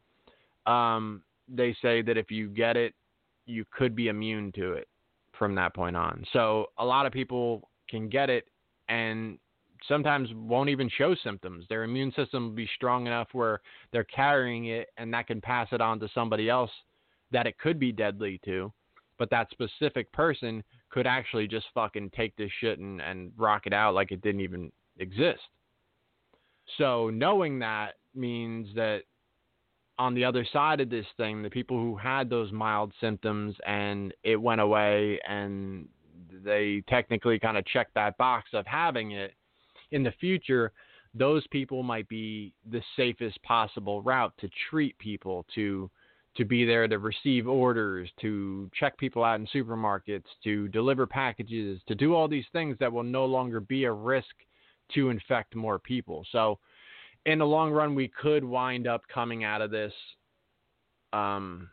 Um, 0.66 1.24
they 1.53 1.76
say 1.82 2.02
that 2.02 2.18
if 2.18 2.32
you 2.32 2.49
get 2.49 2.78
it, 2.78 2.94
you 3.45 3.65
could 3.72 3.95
be 3.95 4.07
immune 4.07 4.52
to 4.53 4.73
it 4.73 4.88
from 5.38 5.56
that 5.56 5.73
point 5.73 5.95
on. 5.95 6.23
So 6.34 6.68
a 6.78 6.86
lot 6.86 7.06
of 7.06 7.11
people 7.11 7.69
can 7.90 8.10
get 8.10 8.30
it 8.30 8.45
and 8.90 9.38
sometimes 9.88 10.30
won't 10.36 10.69
even 10.69 10.90
show 10.90 11.15
symptoms. 11.23 11.65
Their 11.68 11.84
immune 11.84 12.14
system 12.15 12.49
will 12.49 12.56
be 12.56 12.69
strong 12.76 13.07
enough 13.07 13.30
where 13.34 13.61
they're 13.91 14.03
carrying 14.03 14.65
it 14.68 14.90
and 14.98 15.14
that 15.14 15.28
can 15.28 15.41
pass 15.41 15.68
it 15.72 15.82
on 15.82 15.99
to 15.99 16.07
somebody 16.14 16.49
else 16.49 16.72
that 17.32 17.48
it 17.48 17.57
could 17.57 17.80
be 17.80 17.91
deadly 17.91 18.40
to. 18.45 18.72
But 19.18 19.30
that 19.30 19.49
specific 19.52 20.11
person 20.11 20.64
could 20.90 21.07
actually 21.07 21.48
just 21.48 21.65
fucking 21.73 22.11
take 22.15 22.36
this 22.36 22.52
shit 22.60 22.80
and, 22.80 23.02
and 23.02 23.32
rock 23.38 23.64
it 23.65 23.73
out 23.73 23.94
like 23.94 24.11
it 24.11 24.22
didn't 24.22 24.41
even 24.41 24.72
exist. 24.99 25.41
So 26.78 27.10
knowing 27.10 27.60
that 27.60 27.95
means 28.15 28.68
that 28.76 29.03
on 29.97 30.13
the 30.13 30.26
other 30.26 30.45
side 30.51 30.81
of 30.81 30.89
this 30.89 31.05
thing, 31.18 31.41
the 31.41 31.49
people 31.49 31.77
who 31.77 31.95
had 31.95 32.30
those 32.30 32.51
mild 32.51 32.91
symptoms 32.99 33.55
and 33.65 34.13
it 34.23 34.35
went 34.35 34.61
away 34.61 35.19
and 35.27 35.88
they 36.43 36.84
technically 36.88 37.38
kind 37.38 37.57
of 37.57 37.65
checked 37.65 37.93
that 37.95 38.18
box 38.18 38.49
of 38.53 38.65
having 38.65 39.11
it 39.11 39.34
in 39.91 40.03
the 40.03 40.13
future, 40.19 40.72
those 41.13 41.45
people 41.47 41.84
might 41.84 42.07
be 42.07 42.53
the 42.72 42.81
safest 42.95 43.41
possible 43.43 44.01
route 44.01 44.34
to 44.39 44.49
treat 44.69 44.97
people, 44.97 45.45
to 45.55 45.89
to 46.38 46.45
be 46.45 46.63
there 46.63 46.88
to 46.88 46.97
receive 46.97 47.45
orders, 47.45 48.09
to 48.22 48.72
check 48.73 48.97
people 48.97 49.22
out 49.22 49.39
in 49.39 49.47
supermarkets, 49.47 50.23
to 50.41 50.69
deliver 50.69 51.05
packages, 51.05 51.81
to 51.88 51.95
do 51.95 52.15
all 52.15 52.27
these 52.27 52.45
things 52.53 52.77
that 52.80 52.91
will 52.91 53.03
no 53.03 53.26
longer 53.26 53.59
be 53.59 53.84
a 53.84 53.91
risk 53.91 54.34
to 54.93 55.09
infect 55.09 55.55
more 55.55 55.77
people. 55.77 56.26
So 56.31 56.57
in 57.26 57.39
the 57.39 57.45
long 57.45 57.72
run, 57.72 57.95
we 57.95 58.07
could 58.07 58.43
wind 58.43 58.88
up 58.88 59.03
coming 59.14 59.43
out 59.43 59.61
of 59.61 59.72
this. 59.72 59.93
Um, 61.14 61.69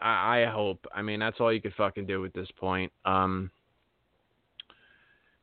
I, 0.00 0.42
I 0.42 0.46
hope. 0.46 0.84
I 0.94 1.02
mean, 1.02 1.20
that's 1.20 1.40
all 1.40 1.52
you 1.52 1.60
could 1.60 1.74
fucking 1.74 2.06
do 2.06 2.24
at 2.24 2.34
this 2.34 2.48
point. 2.58 2.92
Um, 3.04 3.50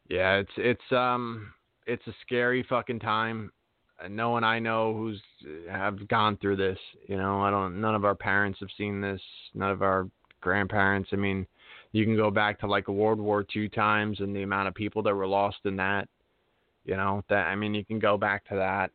yeah, 0.10 0.36
it's 0.36 0.52
it's 0.57 0.91
um 0.91 1.53
it's 1.86 2.06
a 2.07 2.14
scary 2.26 2.65
fucking 2.68 2.99
time. 2.99 3.52
No 4.10 4.30
one 4.30 4.44
I 4.44 4.60
know 4.60 4.94
who's 4.94 5.22
have 5.69 6.07
gone 6.07 6.38
through 6.38 6.57
this. 6.57 6.78
You 7.07 7.18
know, 7.18 7.41
I 7.41 7.49
don't. 7.49 7.82
None 7.82 7.95
of 7.95 8.06
our 8.06 8.15
parents 8.15 8.60
have 8.60 8.69
seen 8.78 9.02
this. 9.02 9.22
None 9.53 9.72
of 9.72 9.82
our 9.82 10.07
grandparents. 10.41 11.10
I 11.14 11.15
mean, 11.15 11.48
you 11.94 12.06
can 12.06 12.15
go 12.15 12.30
back 12.30 12.60
to 12.60 12.68
like 12.68 12.88
World 12.88 13.19
War 13.19 13.45
II 13.56 13.69
times 13.69 14.19
and 14.19 14.36
the 14.36 14.44
amount 14.44 14.68
of 14.68 14.76
people 14.76 15.02
that 15.03 15.15
were 15.15 15.28
lost 15.28 15.57
in 15.65 15.76
that. 15.78 16.07
You 16.86 16.95
know, 16.95 17.24
that 17.30 17.48
I 17.48 17.56
mean, 17.56 17.74
you 17.74 17.84
can 17.84 17.99
go 17.99 18.18
back 18.18 18.48
to 18.49 18.56
that 18.56 18.91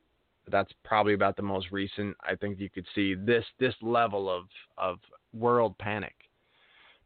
that's 0.51 0.73
probably 0.85 1.15
about 1.15 1.37
the 1.37 1.43
most 1.43 1.71
recent 1.71 2.17
I 2.23 2.35
think 2.35 2.59
you 2.59 2.71
could 2.71 2.87
see 2.95 3.15
this 3.15 3.45
this 3.59 3.75
level 3.81 4.31
of 4.31 4.45
of 4.77 4.99
world 5.33 5.77
panic. 5.79 6.15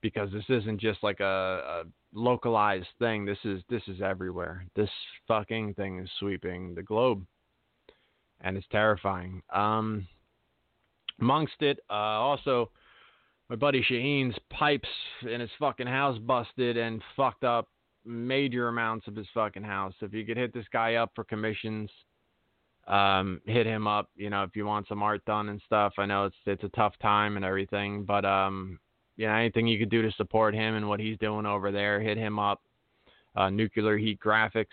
Because 0.02 0.30
this 0.30 0.44
isn't 0.48 0.80
just 0.80 1.02
like 1.02 1.20
a, 1.20 1.24
a 1.24 1.82
localized 2.12 2.86
thing. 2.98 3.24
This 3.24 3.38
is 3.44 3.62
this 3.68 3.82
is 3.88 4.00
everywhere. 4.00 4.64
This 4.76 4.90
fucking 5.26 5.74
thing 5.74 5.98
is 6.00 6.10
sweeping 6.18 6.74
the 6.74 6.82
globe. 6.82 7.26
And 8.40 8.56
it's 8.56 8.66
terrifying. 8.70 9.42
Um 9.52 10.06
amongst 11.20 11.60
it 11.60 11.78
uh 11.90 11.92
also 11.92 12.70
my 13.48 13.56
buddy 13.56 13.82
Shaheen's 13.82 14.36
pipes 14.50 14.88
in 15.30 15.40
his 15.40 15.50
fucking 15.58 15.86
house 15.86 16.18
busted 16.18 16.76
and 16.76 17.02
fucked 17.16 17.44
up 17.44 17.68
major 18.04 18.68
amounts 18.68 19.08
of 19.08 19.16
his 19.16 19.26
fucking 19.34 19.62
house. 19.62 19.94
If 20.00 20.12
you 20.12 20.24
could 20.24 20.36
hit 20.36 20.52
this 20.54 20.66
guy 20.72 20.94
up 20.94 21.12
for 21.14 21.24
commissions 21.24 21.90
um, 22.86 23.40
hit 23.46 23.66
him 23.66 23.86
up, 23.86 24.10
you 24.16 24.30
know, 24.30 24.42
if 24.44 24.54
you 24.54 24.64
want 24.64 24.86
some 24.88 25.02
art 25.02 25.24
done 25.24 25.48
and 25.48 25.60
stuff. 25.66 25.94
I 25.98 26.06
know 26.06 26.26
it's 26.26 26.36
it's 26.46 26.64
a 26.64 26.68
tough 26.70 26.94
time 27.00 27.36
and 27.36 27.44
everything, 27.44 28.04
but 28.04 28.24
um, 28.24 28.78
you 29.16 29.26
know, 29.26 29.34
anything 29.34 29.66
you 29.66 29.78
could 29.78 29.90
do 29.90 30.02
to 30.02 30.12
support 30.12 30.54
him 30.54 30.74
and 30.74 30.88
what 30.88 31.00
he's 31.00 31.18
doing 31.18 31.46
over 31.46 31.72
there, 31.72 32.00
hit 32.00 32.16
him 32.16 32.38
up. 32.38 32.62
Uh, 33.34 33.50
Nuclear 33.50 33.98
Heat 33.98 34.18
Graphics. 34.20 34.66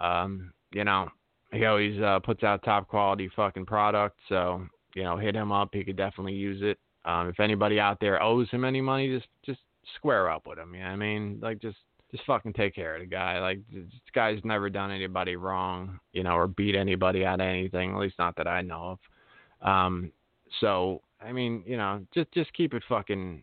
Um, 0.00 0.52
you 0.72 0.84
know, 0.84 1.08
he 1.52 1.64
always 1.66 2.00
uh, 2.00 2.18
puts 2.20 2.42
out 2.44 2.62
top 2.62 2.88
quality 2.88 3.30
fucking 3.34 3.66
product, 3.66 4.16
so 4.28 4.66
you 4.94 5.02
know, 5.02 5.16
hit 5.16 5.34
him 5.34 5.52
up. 5.52 5.70
He 5.72 5.84
could 5.84 5.96
definitely 5.96 6.34
use 6.34 6.60
it. 6.62 6.78
Um, 7.04 7.28
if 7.28 7.40
anybody 7.40 7.80
out 7.80 7.98
there 8.00 8.22
owes 8.22 8.48
him 8.50 8.64
any 8.64 8.80
money, 8.80 9.08
just 9.08 9.28
just 9.44 9.60
square 9.96 10.30
up 10.30 10.46
with 10.46 10.58
him. 10.58 10.74
You 10.74 10.80
know 10.80 10.86
what 10.86 10.92
I 10.92 10.96
mean? 10.96 11.38
Like 11.42 11.60
just 11.60 11.78
just 12.12 12.26
fucking 12.26 12.52
take 12.52 12.74
care 12.74 12.94
of 12.94 13.00
the 13.00 13.06
guy. 13.06 13.40
Like 13.40 13.60
this 13.72 13.84
guy's 14.14 14.38
never 14.44 14.68
done 14.68 14.90
anybody 14.90 15.36
wrong, 15.36 15.98
you 16.12 16.22
know, 16.22 16.32
or 16.36 16.46
beat 16.46 16.76
anybody 16.76 17.24
at 17.24 17.40
anything. 17.40 17.92
At 17.92 17.98
least 17.98 18.18
not 18.18 18.36
that 18.36 18.46
I 18.46 18.60
know 18.60 18.98
of. 19.62 19.68
Um, 19.68 20.12
so 20.60 21.00
I 21.20 21.32
mean, 21.32 21.62
you 21.66 21.76
know, 21.76 22.04
just 22.14 22.30
just 22.32 22.52
keep 22.52 22.74
it 22.74 22.82
fucking, 22.88 23.42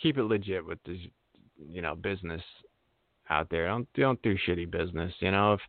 keep 0.00 0.18
it 0.18 0.24
legit 0.24 0.64
with 0.64 0.78
this, 0.84 0.98
you 1.68 1.80
know, 1.80 1.94
business 1.94 2.42
out 3.30 3.48
there. 3.50 3.66
Don't 3.66 3.88
don't 3.94 4.22
do 4.22 4.36
shitty 4.46 4.70
business. 4.70 5.12
You 5.20 5.30
know, 5.30 5.54
if 5.54 5.60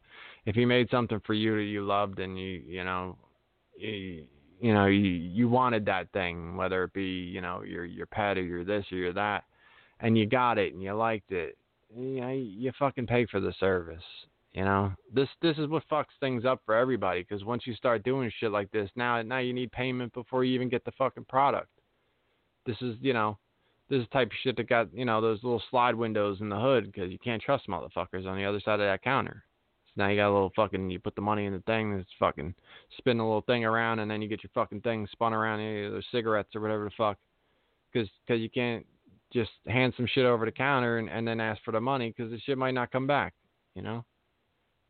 if 0.45 0.55
he 0.55 0.65
made 0.65 0.89
something 0.89 1.21
for 1.25 1.33
you 1.33 1.55
that 1.55 1.63
you 1.63 1.85
loved 1.85 2.19
and 2.19 2.38
you 2.38 2.61
you 2.67 2.83
know, 2.83 3.17
you, 3.77 4.25
you 4.59 4.73
know 4.73 4.88
you 4.88 4.99
you 4.99 5.47
wanted 5.47 5.85
that 5.85 6.11
thing, 6.11 6.57
whether 6.57 6.83
it 6.83 6.93
be 6.93 7.05
you 7.05 7.39
know 7.39 7.61
your 7.61 7.85
your 7.85 8.05
pet 8.05 8.38
or 8.38 8.43
your 8.43 8.65
this 8.65 8.85
or 8.91 8.97
your 8.97 9.13
that, 9.13 9.45
and 10.01 10.17
you 10.17 10.25
got 10.25 10.57
it 10.57 10.73
and 10.73 10.83
you 10.83 10.93
liked 10.93 11.31
it 11.31 11.57
you 11.95 12.22
know, 12.22 12.30
you 12.30 12.72
fucking 12.77 13.07
pay 13.07 13.26
for 13.26 13.39
the 13.39 13.53
service. 13.59 14.03
You 14.53 14.65
know, 14.65 14.91
this 15.13 15.30
this 15.41 15.57
is 15.57 15.68
what 15.68 15.88
fucks 15.89 16.05
things 16.19 16.43
up 16.43 16.61
for 16.65 16.76
everybody. 16.76 17.22
Because 17.22 17.45
once 17.45 17.65
you 17.65 17.73
start 17.73 18.03
doing 18.03 18.31
shit 18.39 18.51
like 18.51 18.69
this, 18.72 18.89
now 18.95 19.22
now 19.22 19.38
you 19.38 19.53
need 19.53 19.72
payment 19.72 20.13
before 20.13 20.43
you 20.43 20.53
even 20.55 20.69
get 20.69 20.84
the 20.84 20.91
fucking 20.97 21.26
product. 21.26 21.69
This 22.65 22.76
is 22.81 22.95
you 22.99 23.13
know, 23.13 23.38
this 23.89 24.01
is 24.01 24.07
type 24.11 24.27
of 24.27 24.34
shit 24.43 24.57
that 24.57 24.68
got 24.68 24.93
you 24.93 25.05
know 25.05 25.22
those 25.22 25.41
little 25.43 25.63
slide 25.69 25.95
windows 25.95 26.41
in 26.41 26.49
the 26.49 26.59
hood 26.59 26.91
because 26.91 27.11
you 27.11 27.19
can't 27.19 27.41
trust 27.41 27.68
motherfuckers 27.68 28.26
on 28.26 28.38
the 28.38 28.45
other 28.45 28.59
side 28.59 28.80
of 28.80 28.88
that 28.88 29.03
counter. 29.03 29.43
So 29.95 30.03
now 30.03 30.09
you 30.09 30.15
got 30.15 30.31
a 30.31 30.34
little 30.34 30.53
fucking, 30.55 30.89
you 30.89 30.99
put 30.99 31.15
the 31.15 31.22
money 31.22 31.45
in 31.45 31.53
the 31.53 31.59
thing, 31.61 31.93
it's 31.93 32.09
fucking 32.18 32.55
spin 32.97 33.19
a 33.19 33.23
little 33.26 33.41
thing 33.41 33.65
around, 33.65 33.99
and 33.99 34.09
then 34.09 34.22
you 34.22 34.30
get 34.30 34.41
your 34.41 34.51
fucking 34.53 34.81
thing 34.81 35.05
spun 35.11 35.34
around, 35.34 35.59
those 35.91 36.05
cigarettes 36.13 36.55
or 36.55 36.61
whatever 36.61 36.85
the 36.85 36.91
fuck. 36.97 37.18
Because 37.91 38.09
cause 38.26 38.39
you 38.39 38.49
can't 38.49 38.85
just 39.33 39.51
hand 39.67 39.93
some 39.97 40.07
shit 40.13 40.25
over 40.25 40.45
the 40.45 40.51
counter 40.51 40.97
and, 40.97 41.09
and 41.09 41.27
then 41.27 41.39
ask 41.39 41.61
for 41.63 41.71
the 41.71 41.81
money 41.81 42.13
because 42.15 42.31
the 42.31 42.39
shit 42.41 42.57
might 42.57 42.73
not 42.73 42.91
come 42.91 43.07
back, 43.07 43.33
you 43.75 43.81
know? 43.81 44.03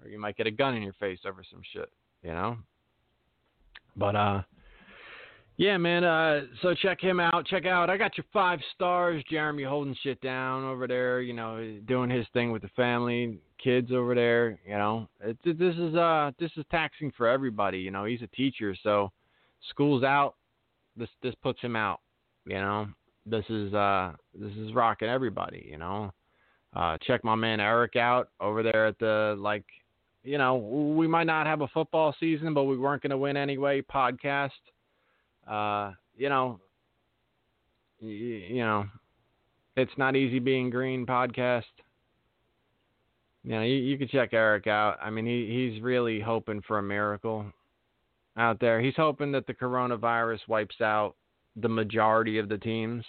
Or 0.01 0.09
you 0.09 0.19
might 0.19 0.37
get 0.37 0.47
a 0.47 0.51
gun 0.51 0.75
in 0.75 0.81
your 0.81 0.93
face 0.93 1.19
over 1.25 1.43
some 1.49 1.61
shit, 1.73 1.89
you 2.23 2.31
know? 2.31 2.57
But, 3.95 4.15
uh, 4.15 4.41
Yeah, 5.57 5.77
man. 5.77 6.03
Uh, 6.03 6.41
so 6.61 6.73
check 6.73 6.99
him 6.99 7.19
out. 7.19 7.45
Check 7.45 7.65
out. 7.67 7.89
I 7.89 7.97
got 7.97 8.17
your 8.17 8.25
five 8.33 8.59
stars. 8.73 9.23
Jeremy 9.29 9.63
holding 9.63 9.95
shit 10.01 10.19
down 10.21 10.63
over 10.63 10.87
there. 10.87 11.21
You 11.21 11.33
know, 11.33 11.77
doing 11.87 12.09
his 12.09 12.25
thing 12.33 12.51
with 12.51 12.63
the 12.63 12.69
family, 12.69 13.37
kids 13.63 13.91
over 13.91 14.15
there. 14.15 14.59
You 14.65 14.73
know, 14.73 15.07
it, 15.19 15.37
this 15.43 15.75
is 15.75 15.93
uh 15.93 16.31
this 16.39 16.51
is 16.57 16.65
taxing 16.71 17.11
for 17.15 17.27
everybody. 17.27 17.77
You 17.77 17.91
know, 17.91 18.05
he's 18.05 18.23
a 18.23 18.27
teacher, 18.35 18.75
so 18.81 19.11
school's 19.69 20.03
out. 20.03 20.35
This 20.97 21.09
this 21.21 21.35
puts 21.43 21.61
him 21.61 21.75
out. 21.75 21.99
You 22.45 22.55
know, 22.55 22.87
this 23.25 23.45
is 23.49 23.73
uh 23.73 24.13
this 24.33 24.53
is 24.53 24.73
rocking 24.73 25.09
everybody. 25.09 25.67
You 25.69 25.77
know, 25.77 26.13
uh, 26.75 26.97
check 27.05 27.23
my 27.23 27.35
man 27.35 27.59
Eric 27.59 27.95
out 27.95 28.29
over 28.39 28.63
there 28.63 28.87
at 28.87 28.99
the 28.99 29.35
like. 29.37 29.65
You 30.23 30.37
know, 30.37 30.55
we 30.55 31.07
might 31.07 31.23
not 31.23 31.47
have 31.47 31.61
a 31.61 31.67
football 31.69 32.15
season, 32.19 32.53
but 32.53 32.65
we 32.65 32.77
weren't 32.77 33.01
going 33.01 33.09
to 33.09 33.17
win 33.17 33.35
anyway. 33.35 33.81
Podcast 33.81 34.51
uh, 35.47 35.91
you 36.15 36.29
know, 36.29 36.59
you, 37.99 38.09
you 38.09 38.63
know, 38.63 38.85
it's 39.75 39.91
not 39.97 40.15
easy 40.15 40.39
being 40.39 40.69
green 40.69 41.05
podcast. 41.05 41.63
You 43.43 43.51
know, 43.51 43.61
you, 43.61 43.75
you 43.75 43.97
can 43.97 44.07
check 44.07 44.33
Eric 44.33 44.67
out. 44.67 44.97
I 45.01 45.09
mean, 45.09 45.25
he 45.25 45.71
he's 45.71 45.81
really 45.81 46.19
hoping 46.19 46.61
for 46.67 46.77
a 46.77 46.83
miracle 46.83 47.45
out 48.37 48.59
there. 48.59 48.81
He's 48.81 48.95
hoping 48.95 49.31
that 49.31 49.47
the 49.47 49.53
coronavirus 49.53 50.39
wipes 50.47 50.79
out 50.81 51.15
the 51.55 51.69
majority 51.69 52.37
of 52.37 52.49
the 52.49 52.57
teams, 52.57 53.03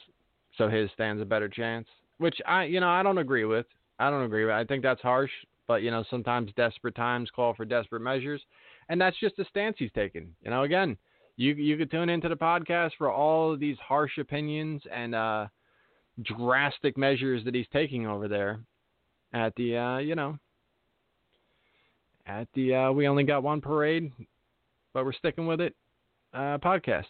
so 0.58 0.68
his 0.68 0.90
stands 0.92 1.22
a 1.22 1.26
better 1.26 1.48
chance. 1.48 1.86
Which 2.18 2.40
I, 2.46 2.64
you 2.64 2.80
know, 2.80 2.88
I 2.88 3.02
don't 3.02 3.18
agree 3.18 3.44
with. 3.44 3.66
I 3.98 4.10
don't 4.10 4.24
agree 4.24 4.44
with. 4.44 4.54
I 4.54 4.64
think 4.64 4.82
that's 4.82 5.00
harsh. 5.00 5.30
But 5.68 5.82
you 5.82 5.90
know, 5.90 6.04
sometimes 6.10 6.50
desperate 6.56 6.94
times 6.94 7.30
call 7.34 7.54
for 7.54 7.64
desperate 7.64 8.00
measures, 8.00 8.40
and 8.88 9.00
that's 9.00 9.18
just 9.18 9.36
the 9.36 9.44
stance 9.48 9.76
he's 9.78 9.92
taking. 9.94 10.34
You 10.42 10.50
know, 10.50 10.64
again, 10.64 10.96
you 11.36 11.54
you 11.54 11.76
could 11.76 11.90
tune 11.90 12.08
into 12.08 12.28
the 12.28 12.36
podcast 12.36 12.90
for 12.98 13.10
all 13.10 13.52
of 13.52 13.60
these 13.60 13.76
harsh 13.78 14.18
opinions 14.18 14.82
and 14.92 15.14
uh, 15.14 15.46
drastic 16.22 16.98
measures 16.98 17.44
that 17.44 17.54
he's 17.54 17.66
taking 17.72 18.06
over 18.06 18.28
there 18.28 18.60
at 19.32 19.54
the 19.56 19.76
uh, 19.76 19.98
you 19.98 20.14
know 20.14 20.38
at 22.26 22.48
the 22.54 22.74
uh, 22.74 22.92
we 22.92 23.08
only 23.08 23.24
got 23.24 23.42
one 23.42 23.60
parade, 23.60 24.12
but 24.92 25.04
we're 25.04 25.12
sticking 25.12 25.46
with 25.46 25.60
it 25.60 25.74
uh, 26.34 26.58
podcast. 26.58 27.04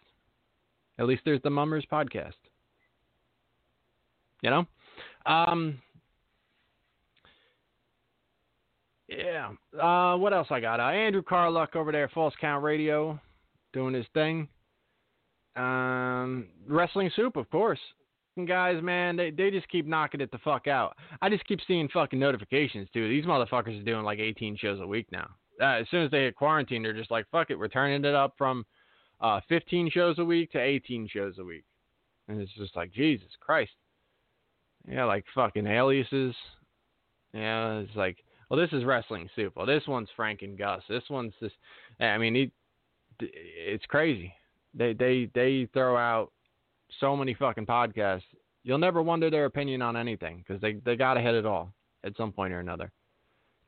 At 1.03 1.09
least 1.09 1.23
there's 1.25 1.43
the 1.43 1.51
Mummers 1.51 1.85
podcast. 1.91 2.35
You 4.41 4.51
know, 4.51 4.67
um, 5.27 5.79
yeah. 9.09 9.51
Uh, 9.81 10.17
what 10.17 10.33
else 10.33 10.47
I 10.51 10.61
got? 10.61 10.79
Uh, 10.79 10.85
Andrew 10.85 11.23
Carluck 11.23 11.75
over 11.75 11.91
there, 11.91 12.09
False 12.09 12.35
Count 12.41 12.63
Radio 12.63 13.21
doing 13.73 13.95
his 13.95 14.07
thing. 14.15 14.47
Um, 15.57 16.47
Wrestling 16.69 17.11
Soup, 17.17 17.37
of 17.37 17.51
course. 17.51 17.81
Guys, 18.47 18.81
man, 18.81 19.17
they 19.17 19.31
they 19.31 19.51
just 19.51 19.69
keep 19.69 19.87
knocking 19.87 20.21
it 20.21 20.31
the 20.31 20.39
fuck 20.39 20.69
out. 20.69 20.97
I 21.21 21.29
just 21.29 21.45
keep 21.47 21.59
seeing 21.67 21.89
fucking 21.89 22.19
notifications 22.19 22.89
too. 22.95 23.09
These 23.09 23.25
motherfuckers 23.25 23.79
are 23.81 23.85
doing 23.85 24.05
like 24.05 24.21
18 24.21 24.57
shows 24.57 24.81
a 24.81 24.87
week 24.87 25.07
now. 25.11 25.29
Uh, 25.61 25.81
as 25.81 25.87
soon 25.91 26.05
as 26.05 26.11
they 26.13 26.23
hit 26.23 26.37
quarantine, 26.37 26.83
they're 26.83 26.93
just 26.93 27.11
like, 27.11 27.27
fuck 27.33 27.51
it, 27.51 27.59
we're 27.59 27.69
turning 27.69 28.05
it 28.05 28.15
up 28.15 28.35
from 28.39 28.65
uh, 29.23 29.41
15 29.49 29.91
shows 29.91 30.19
a 30.19 30.25
week 30.25 30.53
to 30.53 30.59
18 30.61 31.09
shows 31.09 31.35
a 31.39 31.45
week. 31.45 31.65
And 32.29 32.41
it's 32.41 32.53
just 32.57 32.77
like, 32.77 32.93
Jesus 32.93 33.29
Christ. 33.41 33.73
Yeah, 34.89 35.05
like 35.05 35.25
fucking 35.35 35.67
aliases. 35.67 36.35
Yeah, 37.33 37.79
it's 37.79 37.97
like, 37.97 38.19
well, 38.51 38.61
this 38.61 38.73
is 38.73 38.85
Wrestling 38.85 39.29
Soup. 39.35 39.53
Well, 39.57 39.67
this 39.67 39.87
one's 39.87 40.09
Frank 40.17 40.43
and 40.43 40.59
Gus. 40.59 40.83
This 40.89 41.05
one's 41.09 41.33
just, 41.41 41.55
I 42.01 42.19
mean, 42.19 42.35
he, 42.35 42.53
it's 43.21 43.87
crazy. 43.87 44.35
They 44.75 44.95
they 44.95 45.29
they 45.35 45.69
throw 45.73 45.97
out 45.97 46.33
so 46.99 47.17
many 47.17 47.35
fucking 47.35 47.67
podcasts. 47.67 48.23
You'll 48.65 48.79
never 48.79 49.03
wonder 49.03 49.31
their 49.31 49.45
opinion 49.45 49.83
on 49.83 49.97
anything 49.97 50.39
because 50.47 50.61
they 50.61 50.75
they 50.85 50.97
gotta 50.97 51.21
hit 51.21 51.35
it 51.35 51.47
all 51.47 51.73
at 52.05 52.17
some 52.17 52.33
point 52.33 52.53
or 52.53 52.61
another. 52.61 52.91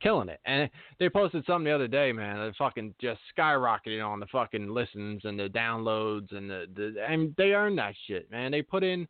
Killing 0.05 0.29
it, 0.29 0.39
and 0.45 0.69
they 0.99 1.09
posted 1.09 1.47
something 1.47 1.65
the 1.65 1.75
other 1.75 1.89
day, 1.89 2.13
man. 2.13 2.37
They 2.37 2.53
fucking 2.59 2.95
just 3.01 3.21
skyrocketing 3.37 4.07
on 4.07 4.21
the 4.21 4.27
fucking 4.27 4.69
listens 4.69 5.23
and 5.25 5.41
the 5.41 5.49
downloads 5.49 6.31
and 6.37 6.49
the 6.51 6.67
the. 6.77 7.03
and 7.09 7.35
they 7.39 7.53
earned 7.53 7.79
that 7.79 7.95
shit, 8.07 8.31
man. 8.31 8.53
They 8.53 8.61
put 8.61 8.85
in 8.85 9.09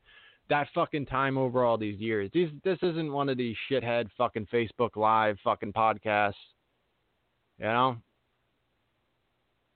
that 0.50 0.68
fucking 0.72 1.06
time 1.06 1.36
over 1.36 1.64
all 1.64 1.76
these 1.76 1.98
years. 1.98 2.30
These 2.32 2.50
this 2.62 2.78
isn't 2.80 3.12
one 3.12 3.28
of 3.28 3.36
these 3.36 3.56
shithead 3.68 4.06
fucking 4.16 4.46
Facebook 4.52 4.94
Live 4.94 5.36
fucking 5.42 5.72
podcasts. 5.72 6.34
You 7.58 7.64
know, 7.64 7.96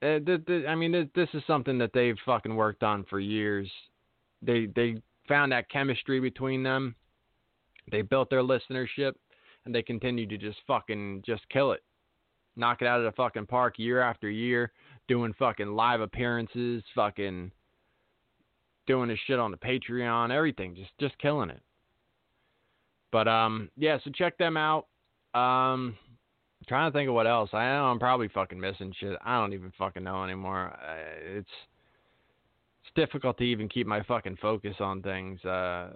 I 0.02 0.74
mean, 0.76 1.10
this 1.16 1.28
is 1.34 1.42
something 1.48 1.78
that 1.78 1.90
they've 1.92 2.16
fucking 2.24 2.54
worked 2.54 2.84
on 2.84 3.04
for 3.10 3.18
years. 3.18 3.68
They 4.40 4.66
they 4.76 5.02
found 5.26 5.50
that 5.50 5.68
chemistry 5.68 6.20
between 6.20 6.62
them. 6.62 6.94
They 7.90 8.02
built 8.02 8.30
their 8.30 8.42
listenership, 8.42 9.14
and 9.68 9.74
they 9.74 9.82
continue 9.82 10.26
to 10.26 10.38
just 10.38 10.58
fucking 10.66 11.22
just 11.24 11.48
kill 11.50 11.72
it, 11.72 11.82
knock 12.56 12.80
it 12.80 12.88
out 12.88 12.98
of 12.98 13.04
the 13.04 13.12
fucking 13.12 13.46
park 13.46 13.78
year 13.78 14.00
after 14.00 14.30
year, 14.30 14.72
doing 15.06 15.34
fucking 15.38 15.68
live 15.68 16.00
appearances, 16.00 16.82
fucking 16.94 17.52
doing 18.86 19.08
this 19.10 19.18
shit 19.26 19.38
on 19.38 19.50
the 19.50 19.58
Patreon, 19.58 20.32
everything, 20.32 20.74
just 20.74 20.90
just 20.98 21.16
killing 21.18 21.50
it. 21.50 21.60
But 23.12 23.28
um, 23.28 23.70
yeah, 23.76 23.98
so 24.02 24.10
check 24.10 24.38
them 24.38 24.56
out. 24.56 24.86
Um, 25.34 25.96
trying 26.66 26.90
to 26.90 26.98
think 26.98 27.08
of 27.10 27.14
what 27.14 27.26
else. 27.26 27.50
I 27.52 27.66
know 27.66 27.84
I'm 27.84 27.98
probably 27.98 28.28
fucking 28.28 28.58
missing 28.58 28.94
shit. 28.98 29.16
I 29.22 29.38
don't 29.38 29.52
even 29.52 29.72
fucking 29.78 30.02
know 30.02 30.24
anymore. 30.24 30.74
It's 31.22 31.46
it's 32.82 32.94
difficult 32.94 33.36
to 33.38 33.44
even 33.44 33.68
keep 33.68 33.86
my 33.86 34.02
fucking 34.02 34.38
focus 34.40 34.76
on 34.80 35.02
things. 35.02 35.44
Uh, 35.44 35.90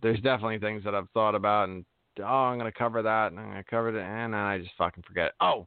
there's 0.00 0.20
definitely 0.20 0.58
things 0.58 0.82
that 0.84 0.94
I've 0.94 1.10
thought 1.10 1.34
about 1.34 1.68
and 1.68 1.84
oh, 2.22 2.26
I'm 2.26 2.58
gonna 2.58 2.72
cover 2.72 3.02
that 3.02 3.32
and 3.32 3.40
I'm 3.40 3.48
gonna 3.48 3.64
cover 3.64 3.88
it 3.88 4.00
and 4.00 4.32
then 4.32 4.40
I 4.40 4.58
just 4.58 4.72
fucking 4.78 5.04
forget. 5.06 5.32
Oh, 5.40 5.66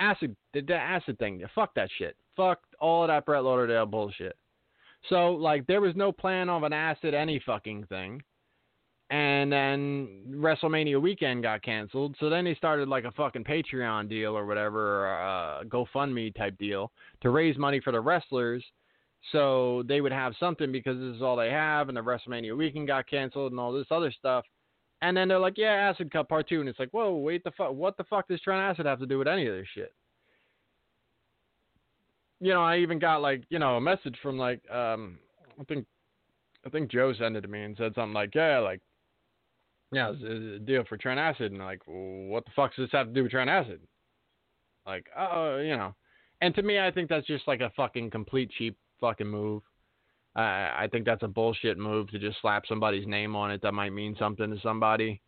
acid, 0.00 0.36
the, 0.52 0.60
the 0.60 0.74
acid 0.74 1.18
thing. 1.18 1.42
Fuck 1.54 1.74
that 1.74 1.90
shit. 1.98 2.16
Fuck 2.36 2.60
all 2.80 3.02
of 3.02 3.08
that 3.08 3.26
Brett 3.26 3.44
Lauderdale 3.44 3.86
bullshit. 3.86 4.36
So 5.08 5.32
like 5.32 5.66
there 5.66 5.80
was 5.80 5.94
no 5.96 6.12
plan 6.12 6.48
of 6.48 6.62
an 6.62 6.72
acid 6.72 7.14
any 7.14 7.40
fucking 7.44 7.86
thing 7.86 8.22
and 9.10 9.52
then 9.52 10.08
WrestleMania 10.30 11.00
weekend 11.00 11.42
got 11.42 11.62
canceled. 11.62 12.16
So 12.18 12.30
then 12.30 12.44
they 12.44 12.54
started 12.54 12.88
like 12.88 13.04
a 13.04 13.12
fucking 13.12 13.44
Patreon 13.44 14.08
deal 14.08 14.36
or 14.36 14.46
whatever, 14.46 15.06
a 15.06 15.60
uh, 15.60 15.64
GoFundMe 15.64 16.34
type 16.34 16.56
deal 16.58 16.90
to 17.20 17.30
raise 17.30 17.56
money 17.58 17.80
for 17.80 17.92
the 17.92 18.00
wrestlers. 18.00 18.64
So 19.32 19.82
they 19.86 20.00
would 20.00 20.12
have 20.12 20.34
something 20.40 20.72
because 20.72 20.98
this 20.98 21.16
is 21.16 21.22
all 21.22 21.36
they 21.36 21.50
have, 21.50 21.88
and 21.88 21.96
the 21.96 22.02
WrestleMania 22.02 22.56
weekend 22.56 22.88
got 22.88 23.08
canceled 23.08 23.52
and 23.52 23.60
all 23.60 23.72
this 23.72 23.86
other 23.90 24.10
stuff. 24.10 24.44
And 25.04 25.14
then 25.14 25.28
they're 25.28 25.38
like, 25.38 25.58
"Yeah, 25.58 25.74
Acid 25.74 26.10
Cup 26.10 26.30
Part 26.30 26.48
2. 26.48 26.60
and 26.60 26.68
it's 26.68 26.78
like, 26.78 26.90
"Whoa, 26.92 27.14
wait 27.14 27.44
the 27.44 27.50
fuck! 27.50 27.72
What 27.74 27.98
the 27.98 28.04
fuck 28.04 28.26
does 28.26 28.40
Trent 28.40 28.62
Acid 28.62 28.86
have 28.86 29.00
to 29.00 29.06
do 29.06 29.18
with 29.18 29.28
any 29.28 29.46
of 29.46 29.54
this 29.54 29.68
shit?" 29.74 29.92
You 32.40 32.54
know, 32.54 32.62
I 32.62 32.78
even 32.78 32.98
got 32.98 33.20
like, 33.20 33.44
you 33.50 33.58
know, 33.58 33.76
a 33.76 33.80
message 33.82 34.16
from 34.22 34.38
like, 34.38 34.62
um, 34.70 35.18
I 35.60 35.64
think, 35.64 35.86
I 36.64 36.70
think 36.70 36.90
Joe 36.90 37.12
sent 37.12 37.36
it 37.36 37.42
to 37.42 37.48
me 37.48 37.64
and 37.64 37.76
said 37.76 37.94
something 37.94 38.14
like, 38.14 38.34
"Yeah, 38.34 38.60
like 38.60 38.80
yeah, 39.92 40.12
it's 40.12 40.22
a 40.22 40.58
deal 40.58 40.84
for 40.88 40.96
Trent 40.96 41.20
Acid, 41.20 41.52
and 41.52 41.60
like, 41.60 41.82
what 41.84 42.46
the 42.46 42.50
fuck 42.56 42.74
does 42.74 42.86
this 42.86 42.92
have 42.92 43.08
to 43.08 43.12
do 43.12 43.24
with 43.24 43.32
Trent 43.32 43.50
Acid? 43.50 43.80
Like, 44.86 45.06
oh, 45.16 45.56
uh, 45.56 45.58
you 45.58 45.76
know. 45.76 45.94
And 46.40 46.54
to 46.54 46.62
me, 46.62 46.80
I 46.80 46.90
think 46.90 47.10
that's 47.10 47.26
just 47.26 47.46
like 47.46 47.60
a 47.60 47.70
fucking 47.76 48.10
complete 48.10 48.50
cheap 48.56 48.76
fucking 49.00 49.28
move. 49.28 49.62
Uh, 50.36 50.40
I 50.76 50.88
think 50.90 51.04
that's 51.04 51.22
a 51.22 51.28
bullshit 51.28 51.78
move 51.78 52.10
to 52.10 52.18
just 52.18 52.40
slap 52.40 52.64
somebody's 52.66 53.06
name 53.06 53.36
on 53.36 53.52
it 53.52 53.62
that 53.62 53.72
might 53.72 53.92
mean 53.92 54.16
something 54.18 54.50
to 54.50 54.60
somebody, 54.60 55.20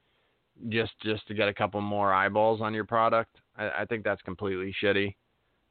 just 0.68 0.92
just 1.02 1.26
to 1.28 1.34
get 1.34 1.48
a 1.48 1.54
couple 1.54 1.80
more 1.80 2.12
eyeballs 2.12 2.60
on 2.60 2.74
your 2.74 2.84
product. 2.84 3.36
I, 3.56 3.70
I 3.82 3.84
think 3.84 4.02
that's 4.02 4.22
completely 4.22 4.74
shitty. 4.82 5.14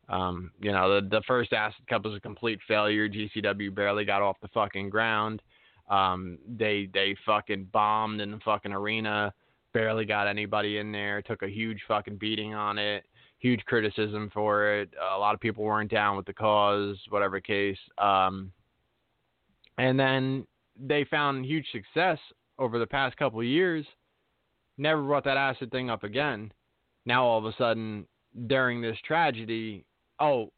Um, 0.07 0.51
you 0.61 0.71
know, 0.71 1.01
the 1.01 1.07
the 1.09 1.23
first 1.27 1.51
Acid 1.51 1.85
Cup 1.87 2.05
was 2.05 2.15
a 2.15 2.19
complete 2.19 2.59
failure. 2.67 3.09
GCW 3.09 3.73
barely 3.75 4.05
got 4.05 4.21
off 4.21 4.37
the 4.41 4.47
fucking 4.49 4.89
ground. 4.89 5.41
Um, 5.89 6.37
they 6.47 6.89
they 6.93 7.15
fucking 7.25 7.69
bombed 7.73 8.21
in 8.21 8.31
the 8.31 8.39
fucking 8.45 8.71
arena, 8.71 9.33
barely 9.73 10.05
got 10.05 10.27
anybody 10.27 10.77
in 10.77 10.91
there, 10.91 11.21
took 11.21 11.41
a 11.41 11.49
huge 11.49 11.81
fucking 11.87 12.17
beating 12.17 12.53
on 12.53 12.77
it, 12.77 13.03
huge 13.39 13.63
criticism 13.65 14.29
for 14.33 14.73
it. 14.73 14.89
A 15.13 15.17
lot 15.17 15.35
of 15.35 15.41
people 15.41 15.63
weren't 15.63 15.91
down 15.91 16.15
with 16.15 16.25
the 16.25 16.33
cause, 16.33 16.97
whatever 17.09 17.39
case. 17.39 17.77
Um, 17.97 18.51
and 19.77 19.99
then 19.99 20.45
they 20.79 21.05
found 21.05 21.45
huge 21.45 21.67
success 21.71 22.19
over 22.59 22.79
the 22.79 22.87
past 22.87 23.17
couple 23.17 23.43
years. 23.43 23.85
Never 24.77 25.01
brought 25.01 25.23
that 25.23 25.37
acid 25.37 25.71
thing 25.71 25.89
up 25.89 26.03
again. 26.03 26.51
Now 27.05 27.25
all 27.25 27.39
of 27.39 27.45
a 27.45 27.55
sudden, 27.57 28.05
during 28.47 28.81
this 28.81 28.97
tragedy, 29.05 29.85
oh, 30.19 30.51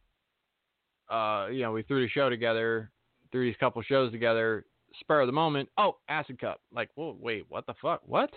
uh, 1.09 1.47
you 1.51 1.61
know, 1.61 1.71
we 1.71 1.83
threw 1.83 2.01
the 2.01 2.09
show 2.09 2.29
together, 2.29 2.91
threw 3.31 3.45
these 3.45 3.57
couple 3.59 3.81
shows 3.83 4.11
together 4.11 4.65
spur 4.99 5.21
of 5.21 5.27
the 5.27 5.33
moment, 5.33 5.69
oh, 5.77 5.97
acid 6.09 6.39
cup. 6.39 6.61
Like, 6.73 6.89
whoa, 6.95 7.15
wait, 7.19 7.45
what 7.49 7.65
the 7.65 7.73
fuck? 7.81 8.01
What? 8.05 8.29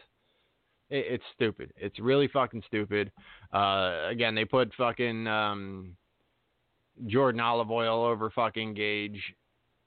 It, 0.88 1.06
it's 1.08 1.24
stupid. 1.34 1.72
It's 1.76 1.98
really 1.98 2.28
fucking 2.28 2.62
stupid. 2.66 3.10
Uh, 3.52 4.06
again, 4.08 4.34
they 4.34 4.44
put 4.44 4.72
fucking 4.76 5.26
um, 5.26 5.96
Jordan 7.06 7.40
Olive 7.40 7.70
Oil 7.70 8.04
over 8.04 8.30
fucking 8.30 8.74
Gage. 8.74 9.22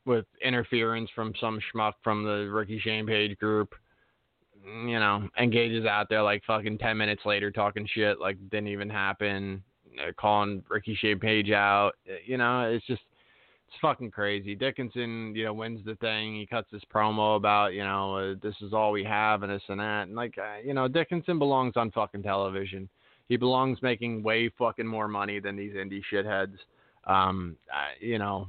With 0.06 0.26
interference 0.44 1.10
from 1.16 1.34
some 1.40 1.60
schmuck 1.74 1.94
from 2.04 2.24
the 2.24 2.50
Rickey 2.52 2.80
Shane 2.80 3.08
Page 3.08 3.38
group. 3.38 3.74
You 4.66 5.00
know, 5.00 5.28
engages 5.40 5.86
out 5.86 6.08
there 6.10 6.24
like 6.24 6.44
fucking 6.46 6.78
ten 6.78 6.98
minutes 6.98 7.22
later 7.26 7.52
talking 7.52 7.88
shit 7.94 8.20
like 8.20 8.38
didn't 8.50 8.70
even 8.70 8.90
happen, 8.90 9.64
uh, 10.02 10.12
calling 10.18 10.64
Rickey 10.70 10.96
Shane 10.96 11.20
Page 11.20 11.52
out. 11.52 11.92
Uh, 12.10 12.16
You 12.26 12.38
know, 12.38 12.70
it's 12.70 12.86
just 12.86 13.02
it's 13.68 13.78
fucking 13.82 14.12
crazy. 14.12 14.56
Dickinson, 14.56 15.34
you 15.36 15.46
know, 15.46 15.54
wins 15.54 15.84
the 15.86 15.96
thing. 15.96 16.36
He 16.36 16.46
cuts 16.46 16.70
his 16.72 16.84
promo 16.94 17.36
about, 17.36 17.74
you 17.74 17.84
know, 17.84 18.18
uh, 18.18 18.36
this 18.42 18.56
is 18.62 18.72
all 18.72 18.92
we 18.92 19.04
have 19.04 19.44
and 19.44 19.52
this 19.52 19.64
and 19.68 19.80
that. 19.80 20.08
And 20.08 20.16
like, 20.16 20.38
uh, 20.38 20.60
you 20.64 20.74
know, 20.74 20.88
Dickinson 20.88 21.40
belongs 21.40 21.74
on 21.76 21.92
fucking 21.92 22.24
television. 22.24 22.88
He 23.30 23.36
belongs 23.38 23.82
making 23.82 24.22
way 24.22 24.50
fucking 24.58 24.86
more 24.86 25.08
money 25.08 25.40
than 25.40 25.56
these 25.56 25.74
indie 25.74 26.04
shitheads. 26.12 26.58
Um, 27.06 27.56
uh, 27.74 27.96
you 28.00 28.20
know, 28.20 28.48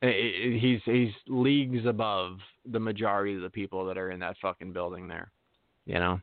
he's 0.00 0.80
he's 0.84 1.12
leagues 1.26 1.86
above 1.86 2.38
the 2.70 2.80
majority 2.80 3.34
of 3.34 3.42
the 3.42 3.50
people 3.50 3.86
that 3.86 3.96
are 3.96 4.10
in 4.10 4.20
that 4.20 4.36
fucking 4.42 4.72
building 4.72 5.08
there. 5.08 5.30
You 5.86 5.98
know, 5.98 6.20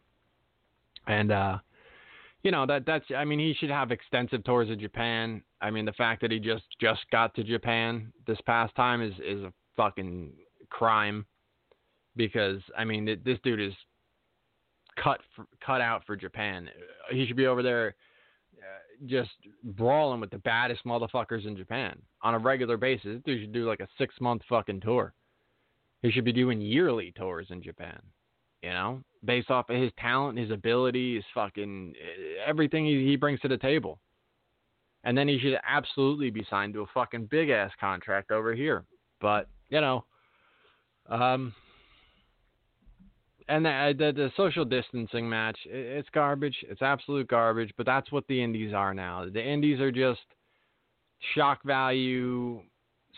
and 1.08 1.32
uh, 1.32 1.58
you 2.44 2.52
know 2.52 2.66
that 2.66 2.86
that's 2.86 3.06
I 3.16 3.26
mean 3.26 3.40
he 3.40 3.56
should 3.58 3.70
have 3.70 3.92
extensive 3.92 4.44
tours 4.44 4.70
of 4.70 4.80
Japan. 4.80 5.42
I 5.62 5.72
mean 5.72 5.86
the 5.86 5.94
fact 5.94 6.22
that 6.22 6.32
he 6.32 6.40
just 6.40 6.66
just 6.80 7.02
got 7.12 7.34
to 7.36 7.44
Japan 7.44 8.12
this 8.28 8.40
past 8.46 8.76
time 8.76 9.02
is 9.02 9.14
is 9.26 9.44
a 9.44 9.54
fucking 9.76 10.34
crime 10.70 11.26
because 12.16 12.62
I 12.78 12.84
mean 12.84 13.06
th- 13.06 13.22
this 13.24 13.40
dude 13.44 13.62
is 13.62 13.74
cut 15.02 15.22
for, 15.36 15.46
cut 15.66 15.82
out 15.82 16.06
for 16.06 16.16
Japan. 16.16 16.70
He 17.12 17.26
should 17.26 17.38
be 17.38 17.48
over 17.48 17.64
there 17.64 17.96
uh, 18.58 19.08
just 19.08 19.32
brawling 19.64 20.20
with 20.20 20.30
the 20.30 20.38
baddest 20.40 20.86
motherfuckers 20.86 21.48
in 21.48 21.58
Japan 21.58 22.00
on 22.24 22.34
a 22.34 22.40
regular 22.40 22.78
basis. 22.78 23.16
This 23.16 23.22
dude 23.26 23.42
should 23.42 23.54
do 23.54 23.68
like 23.68 23.82
a 23.82 23.88
6 23.98 24.16
month 24.22 24.42
fucking 24.50 24.82
tour. 24.82 25.14
He 26.02 26.12
should 26.12 26.26
be 26.26 26.34
doing 26.34 26.60
yearly 26.60 27.14
tours 27.16 27.48
in 27.50 27.62
Japan 27.62 28.02
you 28.64 28.70
know, 28.70 29.04
based 29.26 29.52
off 29.52 29.70
of 29.70 29.76
his 29.76 29.92
talent, 30.00 30.40
his 30.40 30.50
ability, 30.50 31.16
his 31.16 31.26
fucking 31.34 31.94
everything 32.48 32.86
he, 32.86 33.16
brings 33.18 33.40
to 33.42 33.50
the 33.50 33.58
table. 33.58 34.00
And 35.04 35.18
then 35.18 35.28
he 35.28 35.38
should 35.38 35.58
absolutely 35.68 36.30
be 36.30 36.46
signed 36.50 36.74
to 36.76 36.82
a 36.82 36.86
fucking 36.94 37.26
big 37.26 37.50
ass 37.50 37.72
contract 37.80 38.32
over 38.32 38.56
here. 38.56 38.86
But 39.20 39.50
you 39.70 39.82
know, 39.82 40.06
um, 41.10 41.54
and 43.50 43.66
the, 43.66 43.94
the 43.98 44.12
the 44.14 44.32
social 44.38 44.64
distancing 44.64 45.30
match, 45.30 45.58
it, 45.66 45.76
it's 45.76 46.10
garbage. 46.14 46.56
It's 46.70 46.82
absolute 46.82 47.28
garbage. 47.28 47.74
But 47.76 47.86
that's 47.86 48.14
what 48.14 48.26
the 48.28 48.42
indies 48.42 48.74
are 48.74 48.94
now. 48.94 49.26
The 49.30 49.46
indies 49.46 49.82
are 49.82 49.92
just 49.92 50.22
shock 51.36 51.64
value 51.64 52.62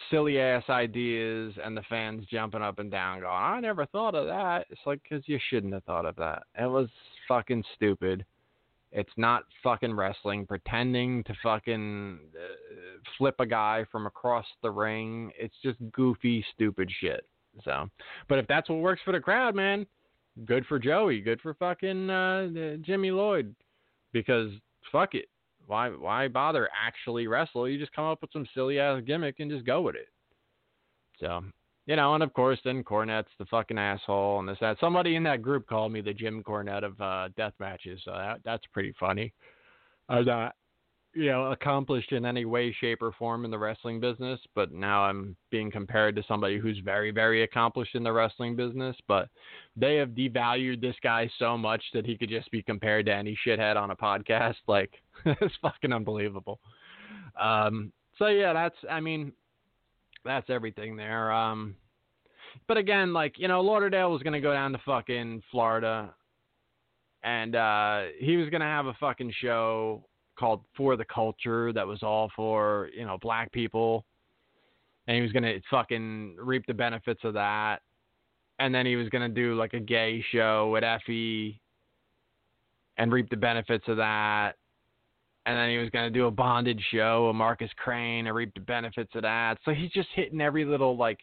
silly 0.09 0.39
ass 0.39 0.63
ideas 0.69 1.53
and 1.63 1.75
the 1.75 1.81
fans 1.89 2.25
jumping 2.29 2.61
up 2.61 2.79
and 2.79 2.91
down 2.91 3.21
going, 3.21 3.31
I 3.31 3.59
never 3.59 3.85
thought 3.85 4.15
of 4.15 4.27
that. 4.27 4.65
It's 4.69 4.81
like, 4.85 5.01
because 5.03 5.27
you 5.27 5.39
shouldn't 5.49 5.73
have 5.73 5.83
thought 5.83 6.05
of 6.05 6.15
that. 6.17 6.43
It 6.59 6.69
was 6.69 6.89
fucking 7.27 7.63
stupid. 7.75 8.25
It's 8.91 9.11
not 9.17 9.43
fucking 9.63 9.93
wrestling. 9.93 10.45
Pretending 10.45 11.23
to 11.25 11.33
fucking 11.43 12.19
uh, 12.33 12.99
flip 13.17 13.35
a 13.39 13.45
guy 13.45 13.85
from 13.91 14.05
across 14.05 14.45
the 14.61 14.71
ring. 14.71 15.31
It's 15.37 15.55
just 15.63 15.77
goofy, 15.91 16.45
stupid 16.53 16.89
shit. 17.01 17.25
So, 17.63 17.89
but 18.27 18.39
if 18.39 18.47
that's 18.47 18.69
what 18.69 18.79
works 18.79 19.01
for 19.05 19.11
the 19.11 19.19
crowd, 19.19 19.55
man, 19.55 19.85
good 20.45 20.65
for 20.65 20.77
Joey. 20.77 21.21
Good 21.21 21.41
for 21.41 21.53
fucking 21.53 22.09
uh, 22.09 22.77
Jimmy 22.81 23.11
Lloyd. 23.11 23.55
Because 24.13 24.51
fuck 24.91 25.13
it 25.13 25.25
why 25.67 25.89
why 25.89 26.27
bother 26.27 26.69
actually 26.75 27.27
wrestle? 27.27 27.67
You 27.67 27.79
just 27.79 27.93
come 27.93 28.05
up 28.05 28.21
with 28.21 28.31
some 28.31 28.47
silly 28.53 28.79
ass 28.79 29.01
gimmick 29.05 29.39
and 29.39 29.51
just 29.51 29.65
go 29.65 29.81
with 29.81 29.95
it. 29.95 30.07
So 31.19 31.43
you 31.85 31.95
know, 31.95 32.13
and 32.13 32.23
of 32.23 32.33
course 32.33 32.59
then 32.63 32.83
Cornette's 32.83 33.29
the 33.37 33.45
fucking 33.45 33.77
asshole 33.77 34.39
and 34.39 34.49
this 34.49 34.57
that. 34.61 34.77
Somebody 34.79 35.15
in 35.15 35.23
that 35.23 35.41
group 35.41 35.67
called 35.67 35.91
me 35.91 36.01
the 36.01 36.13
Jim 36.13 36.43
Cornette 36.43 36.83
of 36.83 36.99
uh, 36.99 37.29
death 37.37 37.53
matches, 37.59 38.01
so 38.05 38.11
that 38.11 38.39
that's 38.43 38.65
pretty 38.73 38.93
funny. 38.99 39.33
I'm 40.09 40.25
not 40.25 40.55
you 41.15 41.31
know 41.31 41.45
accomplished 41.45 42.11
in 42.11 42.25
any 42.25 42.43
way, 42.43 42.75
shape, 42.79 43.01
or 43.01 43.13
form 43.13 43.45
in 43.45 43.51
the 43.51 43.57
wrestling 43.57 43.99
business, 44.01 44.39
but 44.53 44.73
now 44.73 45.03
I'm 45.03 45.35
being 45.49 45.71
compared 45.71 46.15
to 46.17 46.23
somebody 46.27 46.59
who's 46.59 46.77
very 46.79 47.09
very 47.09 47.43
accomplished 47.43 47.95
in 47.95 48.03
the 48.03 48.11
wrestling 48.11 48.55
business. 48.55 48.95
But 49.07 49.29
they 49.77 49.95
have 49.95 50.09
devalued 50.09 50.81
this 50.81 50.95
guy 51.01 51.29
so 51.39 51.57
much 51.57 51.81
that 51.93 52.05
he 52.05 52.17
could 52.17 52.29
just 52.29 52.51
be 52.51 52.61
compared 52.61 53.05
to 53.05 53.13
any 53.13 53.37
shithead 53.45 53.77
on 53.77 53.91
a 53.91 53.95
podcast. 53.95 54.55
Like 54.67 54.91
it's 55.25 55.55
fucking 55.61 55.93
unbelievable. 55.93 56.59
Um, 57.39 57.93
so 58.19 58.27
yeah, 58.27 58.51
that's 58.51 58.75
I 58.89 58.99
mean, 58.99 59.31
that's 60.25 60.49
everything 60.49 60.97
there. 60.97 61.31
Um, 61.31 61.75
but 62.67 62.75
again, 62.77 63.13
like 63.13 63.39
you 63.39 63.47
know, 63.47 63.61
Lauderdale 63.61 64.11
was 64.11 64.21
gonna 64.21 64.41
go 64.41 64.51
down 64.51 64.73
to 64.73 64.79
fucking 64.85 65.43
Florida, 65.49 66.13
and 67.23 67.55
uh, 67.55 68.01
he 68.19 68.35
was 68.35 68.49
gonna 68.49 68.65
have 68.65 68.87
a 68.87 68.93
fucking 68.99 69.33
show 69.39 70.03
called 70.35 70.61
For 70.75 70.95
the 70.95 71.05
Culture 71.05 71.71
that 71.73 71.85
was 71.85 72.03
all 72.03 72.31
for 72.35 72.89
you 72.95 73.05
know 73.05 73.17
black 73.21 73.51
people, 73.51 74.05
and 75.07 75.15
he 75.15 75.21
was 75.21 75.31
gonna 75.31 75.55
fucking 75.69 76.37
reap 76.39 76.65
the 76.67 76.73
benefits 76.73 77.21
of 77.23 77.33
that. 77.33 77.81
And 78.59 78.73
then 78.73 78.85
he 78.85 78.95
was 78.95 79.09
gonna 79.09 79.29
do 79.29 79.55
like 79.55 79.73
a 79.73 79.79
gay 79.79 80.23
show 80.31 80.75
at 80.75 80.83
Effy 80.83 81.59
and 82.97 83.11
reap 83.11 83.29
the 83.29 83.37
benefits 83.37 83.83
of 83.87 83.97
that 83.97 84.55
and 85.45 85.57
then 85.57 85.69
he 85.69 85.77
was 85.77 85.89
going 85.89 86.11
to 86.11 86.19
do 86.19 86.25
a 86.25 86.31
bondage 86.31 86.83
show, 86.91 87.27
a 87.29 87.33
Markus 87.33 87.69
Crane, 87.77 88.27
and 88.27 88.35
reap 88.35 88.53
the 88.55 88.61
benefits 88.61 89.11
of 89.13 89.21
that. 89.21 89.59
So 89.63 89.71
he's 89.71 89.91
just 89.91 90.09
hitting 90.15 90.41
every 90.41 90.65
little 90.65 90.97
like 90.97 91.19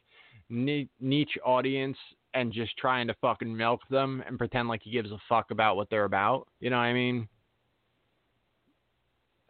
niche 0.48 1.38
audience 1.44 1.96
and 2.34 2.52
just 2.52 2.76
trying 2.76 3.08
to 3.08 3.14
fucking 3.20 3.54
milk 3.54 3.80
them 3.90 4.22
and 4.26 4.38
pretend 4.38 4.68
like 4.68 4.82
he 4.82 4.90
gives 4.90 5.10
a 5.10 5.18
fuck 5.28 5.50
about 5.50 5.76
what 5.76 5.90
they're 5.90 6.04
about. 6.04 6.46
You 6.60 6.70
know 6.70 6.76
what 6.76 6.84
I 6.84 6.92
mean? 6.92 7.28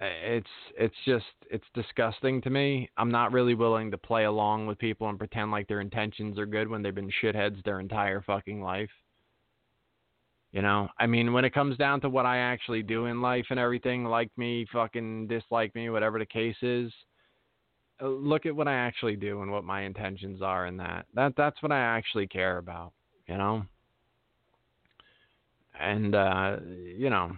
It's 0.04 0.50
it's 0.76 0.94
just 1.04 1.24
it's 1.48 1.64
disgusting 1.74 2.40
to 2.42 2.50
me. 2.50 2.90
I'm 2.96 3.10
not 3.10 3.30
really 3.30 3.54
willing 3.54 3.90
to 3.92 3.98
play 3.98 4.24
along 4.24 4.66
with 4.66 4.78
people 4.78 5.08
and 5.08 5.18
pretend 5.18 5.52
like 5.52 5.68
their 5.68 5.80
intentions 5.80 6.38
are 6.38 6.46
good 6.46 6.68
when 6.68 6.82
they've 6.82 6.94
been 6.94 7.12
shitheads 7.22 7.62
their 7.62 7.78
entire 7.78 8.20
fucking 8.20 8.60
life. 8.60 8.90
You 10.50 10.60
know, 10.60 10.88
I 10.98 11.06
mean, 11.06 11.32
when 11.32 11.44
it 11.44 11.54
comes 11.54 11.78
down 11.78 12.00
to 12.02 12.10
what 12.10 12.26
I 12.26 12.38
actually 12.38 12.82
do 12.82 13.06
in 13.06 13.22
life 13.22 13.46
and 13.50 13.58
everything, 13.58 14.04
like 14.04 14.30
me, 14.36 14.66
fucking 14.72 15.28
dislike 15.28 15.74
me, 15.74 15.88
whatever 15.88 16.18
the 16.18 16.26
case 16.26 16.56
is, 16.60 16.92
uh, 18.02 18.08
look 18.08 18.44
at 18.44 18.54
what 18.54 18.68
I 18.68 18.74
actually 18.74 19.16
do 19.16 19.42
and 19.42 19.50
what 19.50 19.64
my 19.64 19.82
intentions 19.82 20.42
are 20.42 20.66
in 20.66 20.76
that. 20.78 21.06
That 21.14 21.34
that's 21.36 21.62
what 21.62 21.72
I 21.72 21.78
actually 21.78 22.26
care 22.26 22.58
about, 22.58 22.92
you 23.28 23.38
know. 23.38 23.64
And 25.80 26.14
uh, 26.14 26.56
you 26.84 27.08
know, 27.08 27.32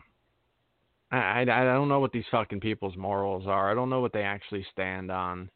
I, 1.10 1.16
I 1.16 1.40
I 1.42 1.64
don't 1.64 1.88
know 1.88 2.00
what 2.00 2.12
these 2.12 2.24
fucking 2.30 2.60
people's 2.60 2.96
morals 2.96 3.46
are. 3.46 3.70
I 3.70 3.74
don't 3.74 3.90
know 3.90 4.00
what 4.00 4.12
they 4.12 4.22
actually 4.22 4.66
stand 4.72 5.10
on. 5.10 5.50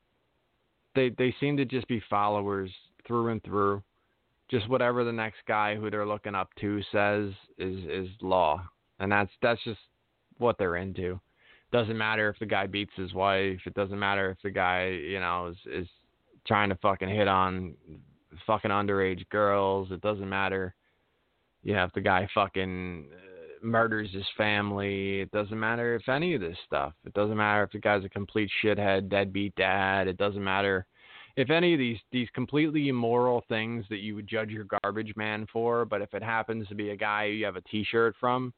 They 0.94 1.10
they 1.10 1.34
seem 1.40 1.56
to 1.56 1.64
just 1.64 1.88
be 1.88 2.02
followers 2.08 2.70
through 3.06 3.28
and 3.28 3.42
through 3.42 3.82
just 4.50 4.68
whatever 4.68 5.04
the 5.04 5.12
next 5.12 5.38
guy 5.46 5.76
who 5.76 5.90
they're 5.90 6.06
looking 6.06 6.34
up 6.34 6.48
to 6.60 6.80
says 6.90 7.32
is 7.58 7.84
is 7.84 8.08
law, 8.22 8.62
and 8.98 9.12
that's 9.12 9.30
that's 9.42 9.62
just 9.64 9.80
what 10.38 10.56
they're 10.58 10.76
into. 10.76 11.20
Doesn't 11.70 11.98
matter 11.98 12.30
if 12.30 12.38
the 12.38 12.46
guy 12.46 12.66
beats 12.66 12.92
his 12.96 13.12
wife. 13.12 13.60
It 13.66 13.74
doesn't 13.74 13.98
matter 13.98 14.30
if 14.30 14.38
the 14.42 14.50
guy 14.50 14.88
you 14.88 15.20
know 15.20 15.48
is 15.48 15.82
is 15.82 15.88
trying 16.46 16.70
to 16.70 16.76
fucking 16.76 17.10
hit 17.10 17.28
on 17.28 17.74
fucking 18.46 18.70
underage 18.70 19.28
girls. 19.28 19.88
It 19.90 20.00
doesn't 20.00 20.28
matter. 20.28 20.74
You 21.62 21.74
know 21.74 21.84
if 21.84 21.92
the 21.92 22.00
guy 22.00 22.28
fucking 22.34 23.08
uh, 23.12 23.37
murders 23.62 24.10
his 24.12 24.26
family. 24.36 25.20
It 25.20 25.30
doesn't 25.30 25.58
matter 25.58 25.94
if 25.94 26.08
any 26.08 26.34
of 26.34 26.40
this 26.40 26.56
stuff. 26.66 26.92
It 27.04 27.14
doesn't 27.14 27.36
matter 27.36 27.62
if 27.62 27.72
the 27.72 27.78
guy's 27.78 28.04
a 28.04 28.08
complete 28.08 28.50
shithead, 28.62 29.08
deadbeat 29.08 29.54
dad. 29.56 30.08
It 30.08 30.16
doesn't 30.16 30.42
matter 30.42 30.86
if 31.38 31.50
any 31.50 31.72
of 31.72 31.78
these 31.78 31.98
these 32.10 32.28
completely 32.34 32.88
immoral 32.88 33.44
things 33.48 33.84
that 33.90 33.98
you 33.98 34.16
would 34.16 34.26
judge 34.26 34.50
your 34.50 34.66
garbage 34.82 35.14
man 35.14 35.46
for, 35.52 35.84
but 35.84 36.02
if 36.02 36.12
it 36.12 36.22
happens 36.22 36.66
to 36.66 36.74
be 36.74 36.90
a 36.90 36.96
guy 36.96 37.26
you 37.26 37.44
have 37.44 37.54
a 37.54 37.60
T-shirt 37.62 38.16
from 38.18 38.52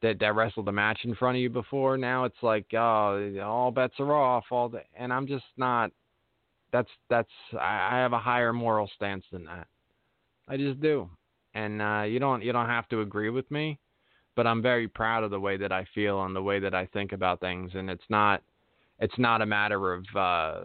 that 0.00 0.20
that 0.20 0.36
wrestled 0.36 0.68
a 0.68 0.72
match 0.72 1.00
in 1.02 1.16
front 1.16 1.36
of 1.36 1.42
you 1.42 1.50
before, 1.50 1.98
now 1.98 2.24
it's 2.24 2.42
like 2.42 2.72
oh 2.74 3.36
all 3.42 3.72
bets 3.72 3.94
are 3.98 4.14
off. 4.14 4.44
All 4.52 4.68
the, 4.68 4.82
and 4.96 5.12
I'm 5.12 5.26
just 5.26 5.44
not. 5.56 5.90
That's 6.72 6.88
that's 7.08 7.28
I, 7.54 7.88
I 7.90 7.98
have 7.98 8.12
a 8.12 8.20
higher 8.20 8.52
moral 8.52 8.88
stance 8.94 9.24
than 9.32 9.44
that. 9.46 9.66
I 10.46 10.56
just 10.56 10.80
do, 10.80 11.10
and 11.54 11.82
uh, 11.82 12.04
you 12.06 12.20
don't 12.20 12.44
you 12.44 12.52
don't 12.52 12.68
have 12.68 12.88
to 12.90 13.00
agree 13.00 13.30
with 13.30 13.50
me, 13.50 13.80
but 14.40 14.46
I'm 14.46 14.62
very 14.62 14.88
proud 14.88 15.22
of 15.22 15.30
the 15.30 15.38
way 15.38 15.58
that 15.58 15.70
I 15.70 15.84
feel 15.94 16.24
and 16.24 16.34
the 16.34 16.40
way 16.40 16.60
that 16.60 16.74
I 16.74 16.86
think 16.86 17.12
about 17.12 17.40
things, 17.40 17.72
and 17.74 17.90
it's 17.90 18.08
not 18.08 18.42
it's 18.98 19.18
not 19.18 19.42
a 19.42 19.46
matter 19.46 19.92
of. 19.92 20.04
Uh, 20.16 20.60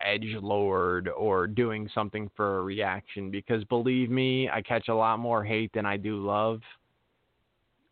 edge 0.00 0.34
lord 0.42 1.08
or 1.08 1.46
doing 1.46 1.88
something 1.94 2.28
for 2.34 2.58
a 2.58 2.62
reaction 2.62 3.30
because 3.30 3.62
believe 3.64 4.10
me 4.10 4.48
i 4.50 4.60
catch 4.60 4.88
a 4.88 4.94
lot 4.94 5.18
more 5.20 5.44
hate 5.44 5.70
than 5.72 5.86
i 5.86 5.96
do 5.96 6.18
love 6.18 6.60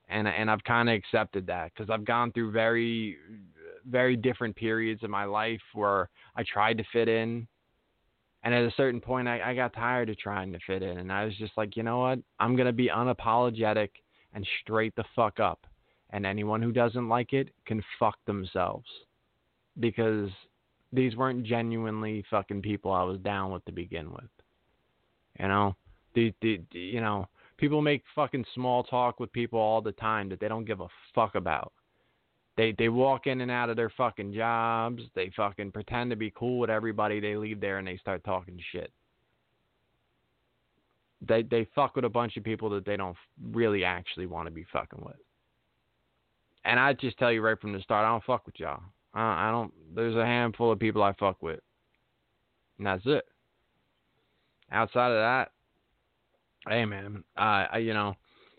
and 0.09 0.27
and 0.27 0.51
i've 0.51 0.65
kind 0.65 0.89
of 0.89 0.97
accepted 0.97 1.47
that 1.47 1.71
because 1.73 1.89
i've 1.89 2.05
gone 2.05 2.33
through 2.33 2.51
very 2.51 3.17
very 3.89 4.17
different 4.17 4.57
periods 4.57 5.05
of 5.05 5.11
my 5.11 5.25
life 5.25 5.61
where 5.75 6.09
i 6.35 6.43
tried 6.43 6.77
to 6.77 6.85
fit 6.93 7.09
in 7.09 7.47
And 8.43 8.55
at 8.55 8.65
a 8.65 8.75
certain 8.77 9.01
point, 9.01 9.29
I, 9.29 9.41
I 9.51 9.55
got 9.55 9.73
tired 9.73 10.09
of 10.11 10.19
trying 10.19 10.53
to 10.53 10.59
fit 10.67 10.83
in, 10.83 10.99
and 10.99 11.11
I 11.13 11.25
was 11.25 11.37
just 11.37 11.57
like, 11.57 11.77
you 11.77 11.83
know 11.83 11.99
what? 11.99 12.19
I'm 12.39 12.57
gonna 12.57 12.73
be 12.73 12.89
unapologetic 12.89 13.91
and 14.37 14.47
straight 14.61 14.95
the 14.95 15.05
fuck 15.17 15.41
up. 15.41 15.67
And 16.11 16.25
anyone 16.25 16.63
who 16.63 16.71
doesn't 16.71 17.09
like 17.09 17.33
it 17.33 17.49
can 17.67 17.83
fuck 17.99 18.17
themselves, 18.27 18.87
because 19.81 20.31
these 20.93 21.17
weren't 21.17 21.45
genuinely 21.45 22.25
fucking 22.31 22.63
people 22.63 22.93
I 22.93 23.03
was 23.03 23.19
down 23.19 23.51
with 23.51 23.65
to 23.65 23.73
begin 23.73 24.13
with. 24.13 24.31
You 25.41 25.49
know, 25.49 25.77
the, 26.15 26.33
the, 26.43 26.61
the 26.73 26.79
you 26.79 27.01
know 27.01 27.27
people 27.57 27.83
make 27.83 28.05
fucking 28.15 28.45
small 28.55 28.85
talk 28.85 29.19
with 29.19 29.33
people 29.33 29.59
all 29.59 29.83
the 29.83 29.93
time 29.93 30.29
that 30.29 30.39
they 30.39 30.49
don't 30.49 30.65
give 30.65 30.81
a 30.81 30.89
fuck 31.13 31.35
about. 31.35 31.73
They 32.57 32.73
they 32.79 32.89
walk 32.89 33.27
in 33.27 33.41
and 33.41 33.51
out 33.51 33.69
of 33.69 33.77
their 33.77 33.91
fucking 33.91 34.33
jobs. 34.33 35.03
They 35.17 35.33
fucking 35.37 35.73
pretend 35.73 36.11
to 36.11 36.17
be 36.17 36.33
cool 36.37 36.61
with 36.61 36.71
everybody. 36.71 37.19
They 37.19 37.37
leave 37.37 37.61
there 37.61 37.79
and 37.79 37.89
they 37.89 37.97
start 37.97 38.23
talking 38.23 38.61
shit. 38.71 38.93
They 41.21 41.43
they 41.43 41.67
fuck 41.75 41.97
with 41.97 42.05
a 42.05 42.11
bunch 42.11 42.37
of 42.37 42.45
people 42.45 42.69
that 42.71 42.85
they 42.85 42.97
don't 42.97 43.17
really 43.43 43.85
actually 43.85 44.27
want 44.27 44.47
to 44.47 44.53
be 44.53 44.67
fucking 44.73 45.03
with. 45.05 45.17
And 46.65 46.79
I 46.81 46.93
just 46.93 47.17
tell 47.19 47.33
you 47.33 47.43
right 47.43 47.61
from 47.61 47.73
the 47.73 47.81
start, 47.81 48.05
I 48.05 48.11
don't 48.11 48.25
fuck 48.25 48.45
with 48.45 48.59
y'all. 48.59 48.83
I, 49.15 49.49
I 49.49 49.51
don't. 49.51 49.73
There's 49.95 50.17
a 50.17 50.25
handful 50.25 50.73
of 50.73 50.79
people 50.79 51.03
I 51.03 51.13
fuck 51.15 51.43
with, 51.43 51.61
and 52.79 52.87
that's 52.87 53.03
it. 53.07 53.25
Outside 54.71 55.13
of 55.13 55.19
that, 55.19 55.53
hey 56.69 56.85
man, 56.85 57.25
uh, 57.39 57.67
I 57.73 57.79
you 57.79 57.95
know, 57.95 58.15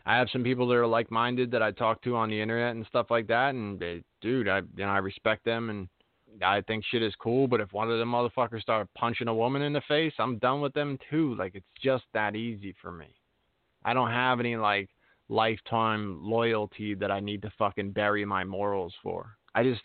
I 0.05 0.17
have 0.17 0.29
some 0.31 0.43
people 0.43 0.67
that 0.67 0.75
are 0.75 0.87
like 0.87 1.11
minded 1.11 1.51
that 1.51 1.61
I 1.61 1.71
talk 1.71 2.01
to 2.03 2.15
on 2.15 2.29
the 2.29 2.41
internet 2.41 2.75
and 2.75 2.85
stuff 2.87 3.07
like 3.11 3.27
that, 3.27 3.53
and 3.53 3.79
they, 3.79 4.03
dude, 4.21 4.47
I 4.47 4.59
you 4.59 4.85
know 4.85 4.87
I 4.87 4.97
respect 4.97 5.45
them 5.45 5.69
and 5.69 5.87
I 6.43 6.61
think 6.61 6.83
shit 6.85 7.03
is 7.03 7.13
cool. 7.15 7.47
But 7.47 7.61
if 7.61 7.73
one 7.73 7.89
of 7.89 7.99
them 7.99 8.11
motherfuckers 8.11 8.61
start 8.61 8.87
punching 8.95 9.27
a 9.27 9.33
woman 9.33 9.61
in 9.61 9.73
the 9.73 9.81
face, 9.87 10.13
I'm 10.19 10.37
done 10.39 10.61
with 10.61 10.73
them 10.73 10.97
too. 11.09 11.35
Like 11.35 11.55
it's 11.55 11.65
just 11.81 12.03
that 12.13 12.35
easy 12.35 12.75
for 12.81 12.91
me. 12.91 13.07
I 13.85 13.93
don't 13.93 14.11
have 14.11 14.39
any 14.39 14.55
like 14.55 14.89
lifetime 15.29 16.19
loyalty 16.21 16.93
that 16.95 17.11
I 17.11 17.19
need 17.19 17.41
to 17.43 17.51
fucking 17.57 17.91
bury 17.91 18.25
my 18.25 18.43
morals 18.43 18.93
for. 19.03 19.37
I 19.55 19.63
just 19.63 19.81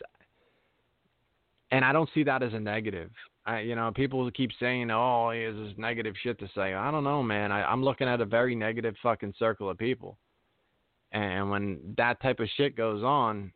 and 1.70 1.84
I 1.84 1.92
don't 1.92 2.10
see 2.14 2.22
that 2.24 2.42
as 2.42 2.52
a 2.52 2.60
negative. 2.60 3.10
I, 3.44 3.60
you 3.60 3.74
know, 3.74 3.90
people 3.92 4.30
keep 4.30 4.50
saying, 4.60 4.90
"Oh, 4.90 5.30
he 5.30 5.42
has 5.42 5.56
this 5.56 5.74
negative 5.76 6.14
shit 6.22 6.38
to 6.38 6.48
say." 6.54 6.74
I 6.74 6.90
don't 6.90 7.02
know, 7.02 7.22
man. 7.22 7.50
I, 7.50 7.64
I'm 7.64 7.82
looking 7.82 8.06
at 8.06 8.20
a 8.20 8.26
very 8.26 8.54
negative 8.54 8.94
fucking 9.02 9.34
circle 9.38 9.68
of 9.68 9.78
people, 9.78 10.18
and 11.10 11.50
when 11.50 11.94
that 11.96 12.20
type 12.22 12.38
of 12.38 12.48
shit 12.56 12.76
goes 12.76 13.02
on, 13.02 13.52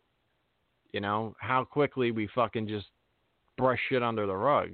you 0.97 1.01
know, 1.03 1.37
how 1.39 1.63
quickly 1.63 2.11
we 2.11 2.27
fucking 2.35 2.67
just 2.67 2.87
brush 3.59 3.79
shit 3.91 4.03
under 4.03 4.27
the 4.27 4.35
rug, 4.35 4.71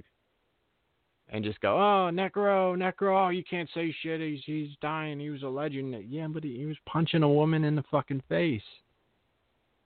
and 1.27 1.43
just 1.43 1.59
go, 1.59 1.75
"Oh, 1.75 2.09
Necro, 2.13 2.77
Necro, 2.77 3.25
oh, 3.25 3.29
you 3.29 3.43
can't 3.43 3.69
say 3.73 3.93
shit. 4.01 4.21
He's 4.21 4.39
he's 4.45 4.69
dying. 4.81 5.19
He 5.19 5.29
was 5.29 5.43
a 5.43 5.49
legend." 5.49 6.01
Yeah, 6.07 6.27
but 6.29 6.45
he, 6.45 6.55
he 6.59 6.65
was 6.65 6.77
punching 6.85 7.23
a 7.23 7.29
woman 7.29 7.65
in 7.65 7.75
the 7.75 7.83
fucking 7.91 8.23
face. 8.29 8.61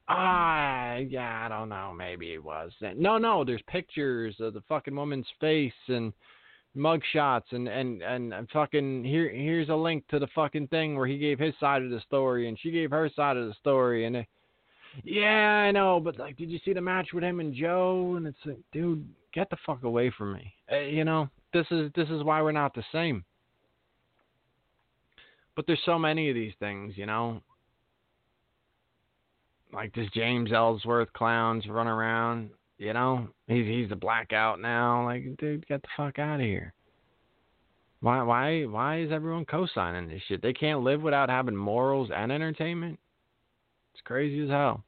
Ah, 0.07 0.97
yeah, 0.97 1.43
I 1.43 1.49
don't 1.49 1.69
know. 1.69 1.91
Maybe 1.97 2.34
it 2.34 2.43
was. 2.43 2.72
No, 2.95 3.18
no. 3.18 3.43
There's 3.43 3.64
pictures 3.65 4.35
of 4.39 4.53
the 4.53 4.61
fucking 4.69 4.95
woman's 4.95 5.26
face 5.41 5.73
and 5.88 6.14
mug 6.76 7.01
shots 7.14 7.47
and 7.49 7.68
and 7.68 8.03
and 8.03 8.47
fucking 8.53 9.05
here. 9.05 9.27
Here's 9.27 9.69
a 9.69 9.76
link 9.76 10.07
to 10.09 10.19
the 10.19 10.27
fucking 10.35 10.68
thing 10.68 10.95
where 10.95 11.07
he 11.07 11.18
gave 11.18 11.39
his 11.39 11.55
side 11.59 11.81
of 11.81 11.89
the 11.89 12.01
story 12.01 12.47
and 12.47 12.59
she 12.59 12.69
gave 12.69 12.91
her 12.91 13.09
side 13.15 13.38
of 13.38 13.47
the 13.47 13.55
story 13.55 14.05
and. 14.05 14.18
It, 14.18 14.27
yeah, 15.03 15.65
I 15.68 15.72
know, 15.72 15.99
but 15.99 16.18
like, 16.19 16.38
did 16.38 16.49
you 16.49 16.59
see 16.65 16.73
the 16.73 16.81
match 16.81 17.09
with 17.14 17.23
him 17.23 17.39
and 17.39 17.53
Joe? 17.53 18.15
And 18.18 18.27
it's 18.27 18.38
like, 18.45 18.59
dude, 18.72 19.07
get 19.34 19.49
the 19.49 19.57
fuck 19.65 19.84
away 19.84 20.11
from 20.18 20.34
me. 20.34 20.53
Uh, 20.72 20.80
you 20.80 21.03
know, 21.03 21.30
this 21.53 21.65
is 21.72 21.91
this 21.95 22.09
is 22.09 22.23
why 22.23 22.41
we're 22.41 22.51
not 22.51 22.73
the 22.73 22.84
same. 22.91 23.23
But 25.55 25.65
there's 25.65 25.81
so 25.85 25.97
many 25.97 26.30
of 26.30 26.35
these 26.35 26.53
things, 26.59 26.93
you 26.95 27.05
know 27.05 27.41
like 29.73 29.93
this 29.93 30.09
James 30.14 30.51
Ellsworth 30.51 31.11
clowns 31.14 31.68
run 31.68 31.88
around. 31.88 32.49
You 32.77 32.93
know, 32.93 33.27
he's 33.47 33.65
he's 33.65 33.91
a 33.91 33.95
blackout 33.95 34.59
now. 34.59 35.05
Like, 35.05 35.23
dude, 35.38 35.68
get 35.68 35.81
the 35.81 35.88
fuck 35.95 36.19
out 36.19 36.39
of 36.39 36.45
here. 36.45 36.73
Why 38.01 38.22
why 38.22 38.65
why 38.65 39.01
is 39.01 39.11
everyone 39.11 39.45
co-signing 39.45 40.09
this 40.09 40.22
shit? 40.27 40.41
They 40.41 40.53
can't 40.53 40.84
live 40.84 41.01
without 41.01 41.30
having 41.30 41.55
morals 41.55 42.09
and 42.15 42.31
entertainment. 42.31 42.99
It's 43.98 44.06
crazy 44.06 44.44
as 44.44 44.49
hell. 44.49 44.84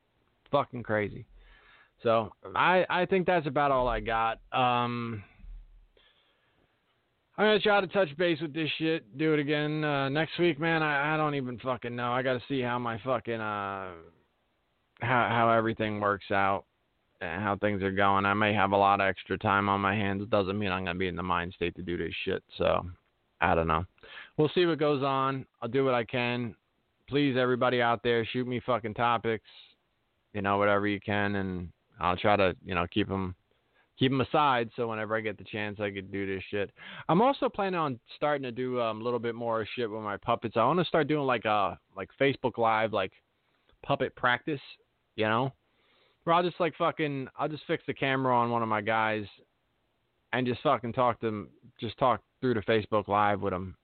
Fucking 0.52 0.84
crazy. 0.84 1.26
So 2.04 2.32
I 2.56 2.86
I 2.90 3.06
think 3.08 3.26
that's 3.26 3.48
about 3.48 3.72
all 3.72 3.88
I 3.88 4.00
got. 4.00 4.40
Um, 4.52 5.24
I'm 7.36 7.46
gonna 7.46 7.60
try 7.60 7.82
to 7.82 7.88
touch 7.88 8.16
base 8.18 8.40
with 8.40 8.54
this 8.54 8.70
shit. 8.78 9.18
Do 9.18 9.34
it 9.34 9.40
again 9.40 9.84
uh, 9.84 10.10
next 10.10 10.38
week, 10.38 10.60
man. 10.60 10.84
I 10.84 11.16
I 11.16 11.18
don't 11.18 11.34
even 11.34 11.58
fucking 11.58 11.96
know. 11.96 12.12
I 12.12 12.22
got 12.22 12.34
to 12.34 12.42
see 12.48 12.62
how 12.62 12.78
my 12.78 13.00
fucking 13.04 13.34
uh 13.42 13.94
how 15.02 15.28
how 15.30 15.50
everything 15.50 16.00
works 16.00 16.30
out 16.30 16.66
and 17.20 17.42
how 17.42 17.58
things 17.58 17.82
are 17.82 17.92
going. 17.92 18.26
I 18.26 18.36
may 18.36 18.54
have 18.54 18.72
a 18.72 18.78
lot 18.78 19.02
of 19.02 19.08
extra 19.08 19.40
time 19.40 19.70
on 19.70 19.82
my 19.82 19.96
hands. 19.96 20.22
It 20.22 20.30
doesn't 20.30 20.60
mean 20.60 20.72
I'm 20.72 20.86
gonna 20.86 21.00
be 21.00 21.08
in 21.08 21.16
the 21.16 21.24
mind 21.24 21.54
state 21.54 21.76
to 21.78 21.82
do 21.82 21.98
this 21.98 22.14
shit. 22.24 22.44
So 22.60 22.86
I 23.42 23.56
don't 23.56 23.68
know. 23.68 23.86
We'll 24.38 24.52
see 24.54 24.68
what 24.68 24.78
goes 24.78 25.02
on. 25.02 25.48
I'll 25.64 25.70
do 25.70 25.84
what 25.84 25.96
I 25.96 26.04
can. 26.04 26.56
Please, 27.10 27.36
everybody 27.38 27.82
out 27.82 28.02
there, 28.04 28.26
shoot 28.26 28.48
me 28.48 28.62
fucking 28.66 28.94
topics. 28.94 29.48
You 30.34 30.42
know, 30.42 30.58
whatever 30.58 30.88
you 30.88 31.00
can, 31.00 31.36
and 31.36 31.70
I'll 32.00 32.18
try 32.18 32.36
to 32.36 32.56
you 32.64 32.76
know 32.76 32.86
keep 32.92 33.08
them 33.08 33.36
keep 33.98 34.12
them 34.12 34.22
aside 34.22 34.70
so 34.76 34.88
whenever 34.88 35.18
I 35.18 35.22
get 35.22 35.38
the 35.38 35.44
chance 35.44 35.80
I 35.80 35.90
could 35.90 36.12
do 36.12 36.26
this 36.26 36.44
shit. 36.50 36.72
I'm 37.10 37.22
also 37.22 37.50
planning 37.50 37.80
on 37.80 38.00
starting 38.16 38.44
to 38.44 38.52
do 38.52 38.80
um, 38.80 39.02
a 39.02 39.04
little 39.04 39.20
bit 39.20 39.36
more 39.36 39.68
shit 39.76 39.90
with 39.90 40.02
my 40.02 40.16
puppets. 40.18 40.56
I 40.56 40.66
want 40.66 40.80
to 40.80 40.86
start 40.86 41.08
doing 41.08 41.26
like 41.26 41.46
a 41.46 41.50
uh, 41.50 41.76
like 41.98 42.10
Facebook 42.22 42.58
Live 42.58 42.94
like 42.94 43.12
puppet 43.84 44.16
practice 44.16 44.62
you 45.20 45.28
know? 45.28 45.52
Where 46.24 46.34
I'll 46.34 46.44
just 46.44 46.60
like 46.60 46.76
fucking, 46.78 47.28
I'll 47.38 47.50
just 47.50 47.64
fix 47.68 47.84
the 47.86 47.94
camera 47.94 48.36
on 48.36 48.50
one 48.50 48.64
of 48.64 48.70
my 48.70 48.82
guys 48.82 49.26
and 50.32 50.48
just 50.48 50.62
fucking 50.62 50.94
talk 50.94 51.20
to 51.20 51.26
them, 51.28 51.50
just 51.80 51.98
talk 51.98 52.22
through 52.40 52.54
the 52.54 52.62
Facebook 52.62 53.08
Live 53.08 53.42
with 53.42 53.52
them. 53.52 53.76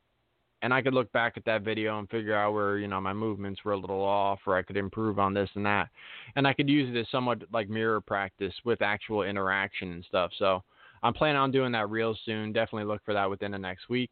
And 0.66 0.74
I 0.74 0.82
could 0.82 0.96
look 0.96 1.12
back 1.12 1.38
at 1.38 1.46
that 1.46 1.62
video 1.62 2.00
and 2.00 2.10
figure 2.10 2.36
out 2.36 2.54
where, 2.54 2.80
you 2.80 2.88
know, 2.88 3.00
my 3.00 3.14
movements 3.14 3.64
were 3.64 3.74
a 3.74 3.78
little 3.78 4.02
off 4.02 4.40
or 4.48 4.58
I 4.58 4.64
could 4.64 4.78
improve 4.78 5.20
on 5.20 5.32
this 5.32 5.48
and 5.54 5.64
that. 5.68 5.90
And 6.36 6.48
I 6.48 6.54
could 6.54 6.68
use 6.68 6.90
it 6.90 7.00
as 7.00 7.06
somewhat 7.12 7.44
like 7.54 7.70
mirror 7.70 8.02
practice 8.02 8.54
with 8.64 8.82
actual 8.82 9.22
interaction 9.22 9.92
and 9.92 10.04
stuff. 10.06 10.32
So 10.40 10.64
I'm 11.04 11.14
planning 11.14 11.38
on 11.38 11.52
doing 11.52 11.72
that 11.74 11.92
real 11.92 12.18
soon. 12.26 12.52
Definitely 12.52 12.86
look 12.86 13.06
for 13.06 13.14
that 13.14 13.30
within 13.30 13.52
the 13.52 13.60
next 13.60 13.90
week. 13.90 14.10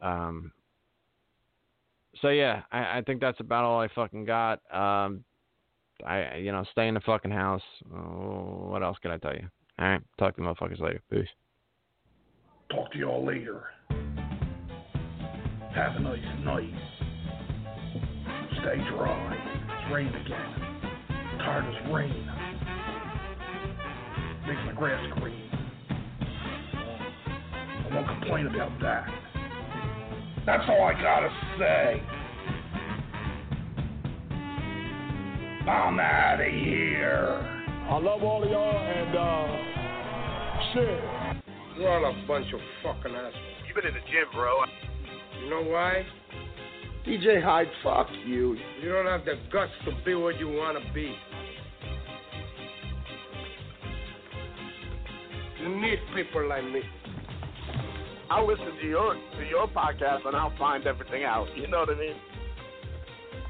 Um, 0.00 0.50
so 2.20 2.30
yeah, 2.30 2.62
I, 2.72 2.98
I 2.98 3.02
think 3.06 3.20
that's 3.20 3.38
about 3.38 3.62
all 3.62 3.80
I 3.80 3.86
fucking 3.94 4.24
got. 4.24 4.54
Um, 4.74 5.22
I 6.04 6.38
you 6.38 6.50
know 6.50 6.64
stay 6.72 6.88
in 6.88 6.94
the 6.94 7.00
fucking 7.00 7.30
house. 7.30 7.62
Oh, 7.94 8.70
what 8.70 8.82
else 8.82 8.98
can 9.00 9.12
I 9.12 9.18
tell 9.18 9.34
you? 9.34 9.48
All 9.78 9.86
right, 9.86 10.00
talk 10.18 10.34
to 10.34 10.42
you 10.42 10.48
motherfuckers 10.48 10.80
later. 10.80 11.00
Peace. 11.12 11.28
Talk 12.70 12.90
to 12.90 12.98
y'all 12.98 13.24
later. 13.24 13.66
Have 15.76 15.94
a 15.96 16.00
nice 16.00 16.18
night. 16.42 16.72
Stay 18.62 18.78
dry. 18.88 19.36
It's 19.68 19.92
raining 19.92 20.14
again. 20.14 20.54
tired 21.40 21.66
as 21.66 21.92
rain. 21.92 22.26
Makes 24.48 24.60
my 24.64 24.72
grass 24.72 25.06
green. 25.20 25.50
I 27.84 27.94
won't 27.94 28.08
complain 28.08 28.46
about 28.46 28.72
that. 28.80 29.06
That's 30.46 30.64
all 30.66 30.82
I 30.82 30.94
gotta 30.94 31.28
say. 31.58 32.02
I'm 35.68 36.00
out 36.00 36.40
of 36.40 36.52
here. 36.54 37.66
I 37.90 37.98
love 37.98 38.22
all 38.22 38.42
of 38.42 38.48
y'all 38.48 38.78
and 38.80 39.14
uh 39.14 39.46
shit. 40.72 41.04
You're 41.78 41.90
all 41.90 42.06
a 42.06 42.26
bunch 42.26 42.46
of 42.54 42.60
fucking 42.82 43.14
assholes. 43.14 43.34
You've 43.66 43.76
been 43.76 43.88
in 43.88 43.92
the 43.92 44.00
gym, 44.00 44.24
bro. 44.32 44.64
You 45.42 45.50
know 45.50 45.62
why? 45.62 46.02
DJ 47.06 47.42
Hyde, 47.42 47.68
fuck 47.84 48.08
you. 48.26 48.56
You 48.82 48.88
don't 48.90 49.06
have 49.06 49.24
the 49.24 49.34
guts 49.52 49.70
to 49.84 49.92
be 50.04 50.14
what 50.14 50.38
you 50.38 50.48
wanna 50.48 50.80
be. 50.92 51.14
You 55.60 55.68
need 55.80 55.98
people 56.14 56.48
like 56.48 56.64
me. 56.64 56.82
I'll 58.30 58.46
listen 58.46 58.72
to 58.80 58.86
your 58.86 59.14
to 59.14 59.44
your 59.48 59.68
podcast 59.68 60.26
and 60.26 60.36
I'll 60.36 60.56
find 60.58 60.86
everything 60.86 61.24
out. 61.24 61.46
You 61.56 61.68
know 61.68 61.80
what 61.80 61.90
I 61.90 61.98
mean? 61.98 62.16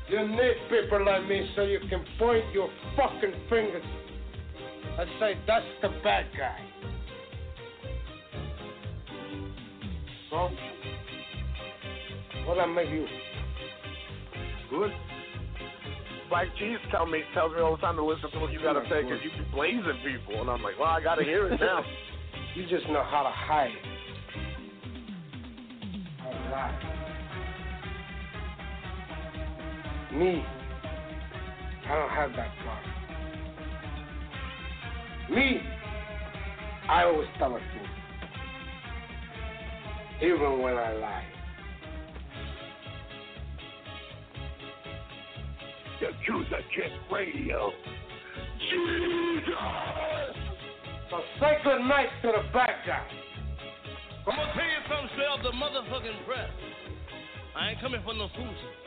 You 0.09 0.29
need 0.29 0.55
people 0.71 1.05
like 1.05 1.27
me 1.27 1.51
so 1.57 1.63
you 1.63 1.81
can 1.91 2.05
point 2.19 2.45
your 2.53 2.69
fucking 2.97 3.33
fingers 3.51 3.83
and 4.99 5.09
say, 5.19 5.35
that's 5.47 5.65
the 5.83 5.89
bad 6.05 6.27
guy. 6.39 6.59
So, 10.31 10.49
what 12.47 12.59
I 12.59 12.67
make 12.67 12.89
you? 12.89 13.07
Good? 14.71 14.93
Black 16.29 16.47
Cheese 16.59 16.79
tell 16.91 17.07
me 17.07 17.23
tells 17.35 17.53
me 17.55 17.61
all 17.61 17.77
the 17.77 17.83
time 17.83 17.97
to 17.97 18.05
listen 18.05 18.31
to 18.33 18.39
what 18.39 18.53
you 18.53 18.61
gotta 18.61 18.83
say 18.91 19.03
because 19.03 19.19
you 19.23 19.31
be 19.31 19.45
blazing 19.53 19.99
people, 20.05 20.41
and 20.41 20.51
I'm 20.51 20.63
like, 20.63 20.79
well, 20.79 20.89
I 20.89 21.03
gotta 21.03 21.23
hear 21.23 21.47
it 21.49 21.61
now. 21.61 21.85
you 22.57 22.63
just 22.69 22.89
know 22.89 23.03
how 23.05 23.23
to 23.23 23.31
hide. 23.31 23.71
Me, 30.13 30.43
I 31.87 31.95
don't 31.95 32.11
have 32.11 32.33
that 32.33 32.51
problem. 32.63 32.93
Me, 35.35 35.61
I 36.89 37.05
always 37.05 37.29
tell 37.39 37.51
the 37.51 37.59
truth. 37.59 37.91
Even 40.23 40.63
when 40.63 40.75
I 40.75 40.93
lie. 40.95 41.36
Yakuza 46.01 46.61
Kick 46.75 46.93
Radio. 47.11 47.73
Jesus! 48.71 49.55
So 51.11 51.17
say 51.41 51.57
good 51.65 51.81
night 51.89 52.09
to 52.23 52.29
the 52.29 52.43
bad 52.53 52.77
guy. 52.87 53.07
I'm 54.27 54.37
gonna 54.37 54.53
tell 54.53 54.65
you 54.65 54.83
something 54.89 55.11
straight 55.15 55.31
off 55.31 55.41
the 55.43 55.53
motherfucking 55.53 56.27
press. 56.27 56.51
I 57.57 57.71
ain't 57.71 57.81
coming 57.81 58.03
for 58.05 58.13
no 58.13 58.29
fools. 58.37 58.86